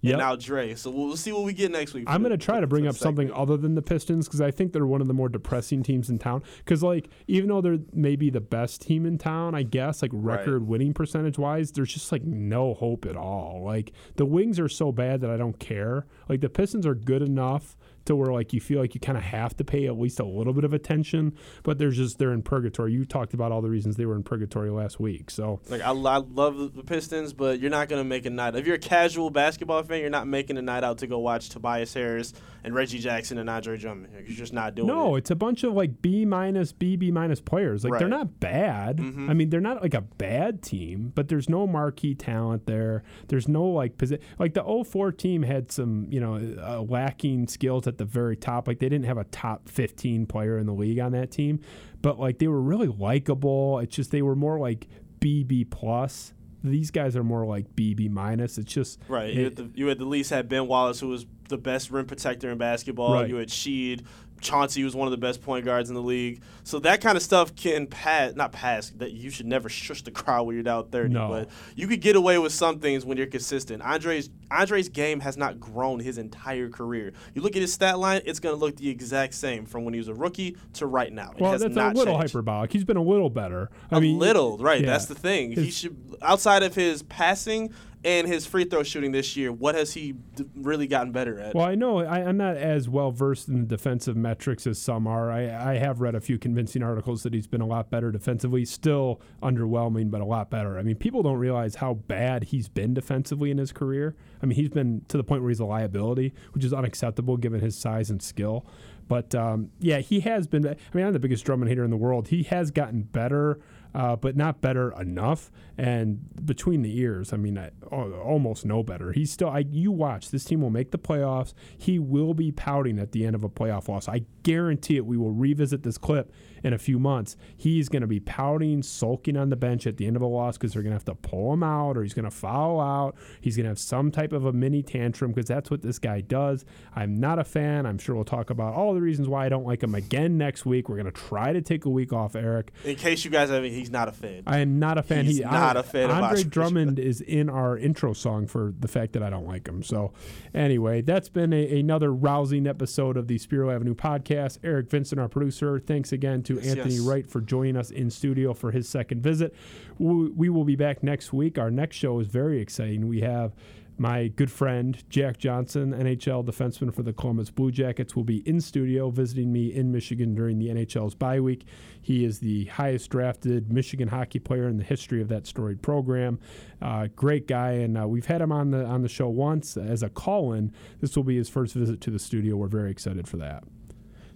Yep. 0.00 0.12
and 0.12 0.18
now 0.20 0.36
Dre. 0.36 0.74
So 0.76 0.90
we'll, 0.90 1.16
see 1.16 1.32
what 1.32 1.42
we 1.42 1.52
get 1.52 1.72
next 1.72 1.92
week. 1.92 2.04
I'm 2.06 2.22
going 2.22 2.30
to 2.30 2.38
try 2.38 2.60
to 2.60 2.66
bring 2.68 2.86
up 2.86 2.92
the 2.94 3.00
something 3.00 3.28
segment. 3.28 3.40
other 3.42 3.56
than 3.56 3.74
the 3.74 3.82
Pistons 3.82 4.28
because 4.28 4.40
I 4.40 4.52
think 4.52 4.72
they're 4.72 4.86
one 4.86 5.00
of 5.00 5.08
the 5.08 5.14
more 5.14 5.28
depressing 5.28 5.82
teams 5.82 6.08
in 6.08 6.18
town. 6.18 6.42
Because 6.58 6.82
like 6.82 7.08
even 7.26 7.48
though 7.48 7.60
they're 7.60 7.78
maybe 7.92 8.30
the 8.30 8.40
best 8.40 8.82
team 8.82 9.04
in 9.06 9.18
town, 9.18 9.54
I 9.56 9.64
guess 9.64 10.00
like 10.02 10.12
Right. 10.14 10.38
record 10.38 10.68
winning 10.68 10.94
percentage 10.94 11.36
wise, 11.38 11.72
there's 11.72 11.92
just 11.92 12.12
like 12.12 12.22
no 12.22 12.74
hope 12.74 13.06
at 13.06 13.16
all. 13.16 13.62
Like 13.64 13.92
the 14.16 14.24
Wings 14.24 14.60
are 14.60 14.68
so 14.68 14.92
bad 14.92 15.20
that 15.22 15.30
I 15.30 15.36
don't 15.36 15.58
care. 15.58 16.06
Like 16.28 16.42
the 16.42 16.48
Pistons 16.48 16.86
are 16.86 16.94
good 16.94 17.22
enough 17.22 17.76
to 18.08 18.16
where 18.16 18.32
like 18.32 18.52
you 18.52 18.60
feel 18.60 18.80
like 18.80 18.94
you 18.94 19.00
kind 19.00 19.16
of 19.16 19.24
have 19.24 19.56
to 19.56 19.64
pay 19.64 19.86
at 19.86 19.98
least 19.98 20.20
a 20.20 20.24
little 20.24 20.52
bit 20.52 20.64
of 20.64 20.74
attention, 20.74 21.32
but 21.62 21.78
they're 21.78 21.90
just 21.90 22.18
they're 22.18 22.32
in 22.32 22.42
purgatory. 22.42 22.92
You 22.92 23.04
talked 23.06 23.32
about 23.32 23.52
all 23.52 23.62
the 23.62 23.70
reasons 23.70 23.96
they 23.96 24.04
were 24.06 24.16
in 24.16 24.22
purgatory 24.22 24.70
last 24.70 25.00
week, 25.00 25.30
so. 25.30 25.60
Like 25.70 25.80
I, 25.80 25.90
I 25.90 26.18
love 26.18 26.74
the- 26.74 26.82
Pistons, 26.88 27.32
but 27.32 27.60
you're 27.60 27.70
not 27.70 27.88
gonna 27.88 28.04
make 28.04 28.26
a 28.26 28.30
night. 28.30 28.56
If 28.56 28.66
you're 28.66 28.76
a 28.76 28.80
casual 28.80 29.30
basketball 29.30 29.82
fan, 29.82 30.00
you're 30.00 30.10
not 30.10 30.26
making 30.26 30.56
a 30.58 30.62
night 30.62 30.84
out 30.84 30.98
to 30.98 31.06
go 31.06 31.18
watch 31.18 31.48
Tobias 31.50 31.92
Harris 31.94 32.32
and 32.64 32.74
Reggie 32.74 32.98
Jackson 32.98 33.38
and 33.38 33.48
Andre 33.48 33.76
Drummond. 33.76 34.12
You're 34.26 34.36
just 34.36 34.52
not 34.52 34.74
doing 34.74 34.88
No, 34.88 35.14
it. 35.14 35.18
it's 35.20 35.30
a 35.30 35.36
bunch 35.36 35.62
of 35.64 35.74
like 35.74 36.02
B 36.02 36.24
minus, 36.24 36.72
B, 36.72 36.96
B 36.96 37.10
minus 37.10 37.40
players. 37.40 37.84
Like 37.84 37.98
they're 37.98 38.08
not 38.08 38.40
bad. 38.40 38.98
I 39.00 39.34
mean, 39.34 39.50
they're 39.50 39.60
not 39.60 39.82
like 39.82 39.94
a 39.94 40.00
bad 40.00 40.62
team, 40.62 41.12
but 41.14 41.28
there's 41.28 41.48
no 41.48 41.66
marquee 41.66 42.14
talent 42.14 42.66
there. 42.66 43.02
There's 43.28 43.46
no 43.48 43.64
like 43.66 43.96
posi- 43.98 44.20
like 44.38 44.54
the 44.54 44.64
04 44.64 45.12
team 45.12 45.42
had 45.42 45.70
some, 45.70 46.06
you 46.10 46.20
know, 46.20 46.34
uh, 46.60 46.80
lacking 46.82 47.48
skills 47.48 47.86
at 47.86 47.97
the 47.98 48.04
very 48.04 48.36
top. 48.36 48.66
Like 48.66 48.78
they 48.78 48.88
didn't 48.88 49.04
have 49.06 49.18
a 49.18 49.24
top 49.24 49.68
15 49.68 50.26
player 50.26 50.58
in 50.58 50.66
the 50.66 50.72
league 50.72 50.98
on 50.98 51.12
that 51.12 51.30
team, 51.30 51.60
but 52.02 52.18
like 52.18 52.38
they 52.38 52.48
were 52.48 52.60
really 52.60 52.88
likable. 52.88 53.78
It's 53.80 53.94
just 53.94 54.10
they 54.10 54.22
were 54.22 54.36
more 54.36 54.58
like 54.58 54.88
BB 55.20 55.70
plus. 55.70 56.32
These 56.64 56.90
guys 56.90 57.14
are 57.16 57.22
more 57.22 57.46
like 57.46 57.76
BB 57.76 58.10
minus. 58.10 58.58
It's 58.58 58.72
just 58.72 58.98
Right. 59.08 59.32
You 59.32 59.40
it- 59.40 59.44
had, 59.44 59.56
the, 59.56 59.70
you 59.78 59.86
had 59.86 59.98
the 59.98 60.04
least 60.06 60.30
had 60.30 60.48
Ben 60.48 60.66
Wallace, 60.66 60.98
who 61.00 61.08
was 61.08 61.24
the 61.48 61.58
best 61.58 61.90
rim 61.90 62.06
protector 62.06 62.50
in 62.50 62.58
basketball. 62.58 63.14
Right. 63.14 63.28
You 63.28 63.36
had 63.36 63.48
Sheed. 63.48 64.04
Chauncey 64.40 64.84
was 64.84 64.94
one 64.94 65.06
of 65.06 65.12
the 65.12 65.18
best 65.18 65.42
point 65.42 65.64
guards 65.64 65.88
in 65.88 65.94
the 65.94 66.02
league. 66.02 66.42
So 66.64 66.78
that 66.80 67.00
kind 67.00 67.16
of 67.16 67.22
stuff 67.22 67.54
can 67.54 67.86
pass, 67.86 68.34
not 68.34 68.52
pass, 68.52 68.90
that 68.96 69.12
you 69.12 69.30
should 69.30 69.46
never 69.46 69.68
shush 69.68 70.02
the 70.02 70.10
crowd 70.10 70.46
when 70.46 70.54
you're 70.54 70.62
down 70.62 70.88
30. 70.88 71.12
No. 71.14 71.28
But 71.28 71.48
you 71.76 71.86
could 71.86 72.00
get 72.00 72.16
away 72.16 72.38
with 72.38 72.52
some 72.52 72.78
things 72.78 73.04
when 73.04 73.16
you're 73.16 73.26
consistent. 73.26 73.82
Andre's 73.82 74.30
Andre's 74.50 74.88
game 74.88 75.20
has 75.20 75.36
not 75.36 75.60
grown 75.60 76.00
his 76.00 76.18
entire 76.18 76.68
career. 76.68 77.12
You 77.34 77.42
look 77.42 77.56
at 77.56 77.62
his 77.62 77.72
stat 77.72 77.98
line, 77.98 78.22
it's 78.24 78.40
going 78.40 78.54
to 78.54 78.58
look 78.58 78.76
the 78.76 78.88
exact 78.88 79.34
same 79.34 79.66
from 79.66 79.84
when 79.84 79.94
he 79.94 79.98
was 79.98 80.08
a 80.08 80.14
rookie 80.14 80.56
to 80.74 80.86
right 80.86 81.12
now. 81.12 81.32
It 81.32 81.40
well, 81.40 81.52
that's 81.52 81.64
a 81.64 81.68
little 81.68 82.04
changed. 82.04 82.32
hyperbolic. 82.32 82.72
He's 82.72 82.84
been 82.84 82.96
a 82.96 83.02
little 83.02 83.30
better. 83.30 83.70
I 83.90 83.98
a 83.98 84.00
mean, 84.00 84.18
little, 84.18 84.58
right? 84.58 84.80
yeah. 84.80 84.86
That's 84.86 85.06
the 85.06 85.14
thing. 85.14 85.52
he 85.52 85.70
should, 85.70 85.96
outside 86.22 86.62
of 86.62 86.74
his 86.74 87.02
passing 87.02 87.72
and 88.04 88.28
his 88.28 88.46
free 88.46 88.64
throw 88.64 88.82
shooting 88.82 89.12
this 89.12 89.36
year, 89.36 89.50
what 89.52 89.74
has 89.74 89.92
he 89.94 90.12
d- 90.12 90.44
really 90.54 90.86
gotten 90.86 91.12
better 91.12 91.38
at? 91.40 91.54
Well, 91.54 91.66
I 91.66 91.74
know 91.74 91.98
I, 91.98 92.20
I'm 92.24 92.36
not 92.36 92.56
as 92.56 92.88
well 92.88 93.10
versed 93.10 93.48
in 93.48 93.60
the 93.60 93.66
defensive 93.66 94.16
metrics 94.16 94.66
as 94.66 94.78
some 94.78 95.06
are. 95.06 95.30
I, 95.30 95.72
I 95.72 95.78
have 95.78 96.00
read 96.00 96.14
a 96.14 96.20
few 96.20 96.38
convincing 96.38 96.82
articles 96.82 97.22
that 97.24 97.34
he's 97.34 97.46
been 97.46 97.60
a 97.60 97.66
lot 97.66 97.90
better 97.90 98.12
defensively. 98.12 98.64
Still 98.64 99.20
underwhelming, 99.42 100.10
but 100.10 100.20
a 100.20 100.24
lot 100.24 100.48
better. 100.50 100.78
I 100.78 100.82
mean, 100.82 100.96
people 100.96 101.22
don't 101.22 101.38
realize 101.38 101.76
how 101.76 101.94
bad 101.94 102.44
he's 102.44 102.68
been 102.68 102.94
defensively 102.94 103.50
in 103.50 103.58
his 103.58 103.72
career. 103.72 104.14
I 104.42 104.46
mean, 104.46 104.56
he's 104.56 104.70
been 104.70 105.04
to 105.08 105.16
the 105.16 105.24
point 105.24 105.42
where 105.42 105.50
he's 105.50 105.60
a 105.60 105.64
liability, 105.64 106.32
which 106.52 106.64
is 106.64 106.72
unacceptable 106.72 107.36
given 107.36 107.60
his 107.60 107.76
size 107.76 108.10
and 108.10 108.22
skill. 108.22 108.64
But 109.08 109.34
um, 109.34 109.70
yeah, 109.80 109.98
he 109.98 110.20
has 110.20 110.46
been. 110.46 110.66
I 110.66 110.76
mean, 110.92 111.06
I'm 111.06 111.14
the 111.14 111.18
biggest 111.18 111.44
Drummond 111.44 111.70
hater 111.70 111.82
in 111.82 111.90
the 111.90 111.96
world. 111.96 112.28
He 112.28 112.42
has 112.44 112.70
gotten 112.70 113.02
better. 113.02 113.58
Uh, 113.94 114.16
but 114.16 114.36
not 114.36 114.60
better 114.60 114.92
enough. 115.00 115.50
And 115.76 116.20
between 116.44 116.82
the 116.82 116.98
ears, 116.98 117.32
I 117.32 117.36
mean, 117.36 117.56
I, 117.56 117.70
almost 117.90 118.64
no 118.64 118.82
better. 118.82 119.12
He's 119.12 119.30
still. 119.30 119.48
I, 119.48 119.60
you 119.70 119.92
watch. 119.92 120.30
This 120.30 120.44
team 120.44 120.60
will 120.60 120.70
make 120.70 120.90
the 120.90 120.98
playoffs. 120.98 121.54
He 121.76 121.98
will 121.98 122.34
be 122.34 122.50
pouting 122.50 122.98
at 122.98 123.12
the 123.12 123.24
end 123.24 123.36
of 123.36 123.44
a 123.44 123.48
playoff 123.48 123.88
loss. 123.88 124.08
I 124.08 124.24
guarantee 124.42 124.96
it. 124.96 125.06
We 125.06 125.16
will 125.16 125.32
revisit 125.32 125.82
this 125.82 125.98
clip 125.98 126.32
in 126.64 126.72
a 126.72 126.78
few 126.78 126.98
months. 126.98 127.36
He's 127.56 127.88
going 127.88 128.02
to 128.02 128.08
be 128.08 128.20
pouting, 128.20 128.82
sulking 128.82 129.36
on 129.36 129.50
the 129.50 129.56
bench 129.56 129.86
at 129.86 129.96
the 129.96 130.06
end 130.06 130.16
of 130.16 130.22
a 130.22 130.26
loss 130.26 130.58
because 130.58 130.72
they're 130.72 130.82
going 130.82 130.90
to 130.90 130.96
have 130.96 131.04
to 131.04 131.14
pull 131.14 131.52
him 131.52 131.62
out, 131.62 131.96
or 131.96 132.02
he's 132.02 132.14
going 132.14 132.24
to 132.24 132.30
foul 132.30 132.80
out. 132.80 133.16
He's 133.40 133.56
going 133.56 133.64
to 133.64 133.70
have 133.70 133.78
some 133.78 134.10
type 134.10 134.32
of 134.32 134.44
a 134.44 134.52
mini 134.52 134.82
tantrum 134.82 135.32
because 135.32 135.48
that's 135.48 135.70
what 135.70 135.82
this 135.82 135.98
guy 135.98 136.20
does. 136.20 136.64
I'm 136.94 137.20
not 137.20 137.38
a 137.38 137.44
fan. 137.44 137.86
I'm 137.86 137.98
sure 137.98 138.14
we'll 138.14 138.24
talk 138.24 138.50
about 138.50 138.74
all 138.74 138.94
the 138.94 139.00
reasons 139.00 139.28
why 139.28 139.46
I 139.46 139.48
don't 139.48 139.66
like 139.66 139.82
him 139.82 139.94
again 139.94 140.38
next 140.38 140.66
week. 140.66 140.88
We're 140.88 140.96
going 140.96 141.06
to 141.06 141.12
try 141.12 141.52
to 141.52 141.62
take 141.62 141.84
a 141.84 141.90
week 141.90 142.12
off, 142.12 142.34
Eric. 142.34 142.72
In 142.84 142.96
case 142.96 143.24
you 143.24 143.30
guys 143.30 143.50
haven't, 143.50 143.72
he's 143.78 143.90
not 143.90 144.08
a 144.08 144.12
fan. 144.12 144.42
I 144.46 144.58
am 144.58 144.78
not 144.78 144.98
a 144.98 145.02
fan. 145.02 145.24
He's 145.24 145.40
not 145.40 145.76
a 145.76 145.82
fan 145.82 146.10
of 146.10 146.22
Andre 146.22 146.42
Drummond 146.44 146.98
is 146.98 147.20
in 147.20 147.48
our 147.48 147.78
intro 147.78 148.12
song 148.12 148.46
for 148.46 148.74
the 148.78 148.88
fact 148.88 149.12
that 149.14 149.22
I 149.22 149.30
don't 149.30 149.46
like 149.46 149.66
him. 149.66 149.82
So, 149.82 150.12
anyway, 150.54 151.00
that's 151.00 151.28
been 151.28 151.52
a, 151.52 151.80
another 151.80 152.12
rousing 152.12 152.66
episode 152.66 153.16
of 153.16 153.28
the 153.28 153.38
Spiro 153.38 153.70
Avenue 153.70 153.94
podcast. 153.94 154.58
Eric 154.62 154.90
Vincent, 154.90 155.20
our 155.20 155.28
producer. 155.28 155.78
Thanks 155.78 156.12
again 156.12 156.42
to 156.44 156.54
Yes, 156.56 156.66
Anthony 156.66 156.94
yes. 156.94 157.04
Wright 157.04 157.26
for 157.26 157.40
joining 157.40 157.76
us 157.76 157.90
in 157.90 158.10
studio 158.10 158.54
for 158.54 158.70
his 158.70 158.88
second 158.88 159.22
visit. 159.22 159.54
We, 159.98 160.28
we 160.30 160.48
will 160.48 160.64
be 160.64 160.76
back 160.76 161.02
next 161.02 161.32
week. 161.32 161.58
Our 161.58 161.70
next 161.70 161.96
show 161.96 162.20
is 162.20 162.26
very 162.26 162.60
exciting. 162.60 163.08
We 163.08 163.20
have 163.20 163.52
my 163.98 164.28
good 164.28 164.50
friend 164.50 165.02
Jack 165.08 165.38
Johnson, 165.38 165.92
NHL 165.92 166.44
defenseman 166.44 166.94
for 166.94 167.02
the 167.02 167.12
Columbus 167.12 167.50
Blue 167.50 167.70
Jackets, 167.70 168.14
will 168.14 168.24
be 168.24 168.48
in 168.48 168.60
studio 168.60 169.10
visiting 169.10 169.52
me 169.52 169.74
in 169.74 169.90
Michigan 169.90 170.34
during 170.34 170.58
the 170.58 170.68
NHL's 170.68 171.14
bye 171.14 171.40
week. 171.40 171.64
He 172.00 172.24
is 172.24 172.38
the 172.38 172.66
highest 172.66 173.10
drafted 173.10 173.72
Michigan 173.72 174.08
hockey 174.08 174.38
player 174.38 174.68
in 174.68 174.76
the 174.76 174.84
history 174.84 175.20
of 175.20 175.28
that 175.28 175.46
storied 175.46 175.82
program. 175.82 176.38
Uh, 176.80 177.08
great 177.16 177.48
guy, 177.48 177.72
and 177.72 177.98
uh, 177.98 178.06
we've 178.06 178.26
had 178.26 178.40
him 178.40 178.52
on 178.52 178.70
the 178.70 178.84
on 178.84 179.02
the 179.02 179.08
show 179.08 179.28
once 179.28 179.76
as 179.76 180.02
a 180.02 180.08
call-in. 180.08 180.72
This 181.00 181.16
will 181.16 181.24
be 181.24 181.36
his 181.36 181.48
first 181.48 181.74
visit 181.74 182.00
to 182.02 182.10
the 182.10 182.18
studio. 182.18 182.56
We're 182.56 182.68
very 182.68 182.90
excited 182.90 183.26
for 183.26 183.36
that. 183.38 183.64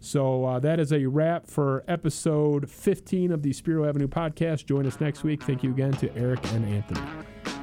So 0.01 0.45
uh, 0.45 0.59
that 0.59 0.81
is 0.81 0.93
a 0.93 1.07
wrap 1.07 1.47
for 1.47 1.85
episode 1.87 2.69
15 2.69 3.31
of 3.31 3.43
the 3.43 3.53
Spiro 3.53 3.89
Avenue 3.89 4.09
podcast. 4.09 4.67
Join 4.67 4.85
us 4.85 5.01
next 5.01 5.23
week. 5.23 5.45
Thank 5.45 5.63
you 5.63 5.71
again 5.71 5.93
to 5.93 6.13
Eric 6.17 6.41
and 6.53 6.65
Anthony. 6.65 7.62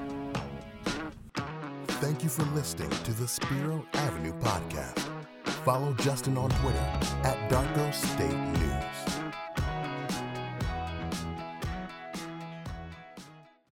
Thank 2.00 2.24
you 2.24 2.30
for 2.30 2.44
listening 2.56 2.90
to 2.90 3.12
the 3.12 3.28
Spiro 3.28 3.86
Avenue 3.94 4.32
podcast. 4.40 5.00
Follow 5.66 5.94
Justin 5.96 6.38
on 6.38 6.50
Twitter 6.50 6.78
at 7.24 7.38
Darko 7.52 7.94
State 7.94 8.34
News. 8.58 9.09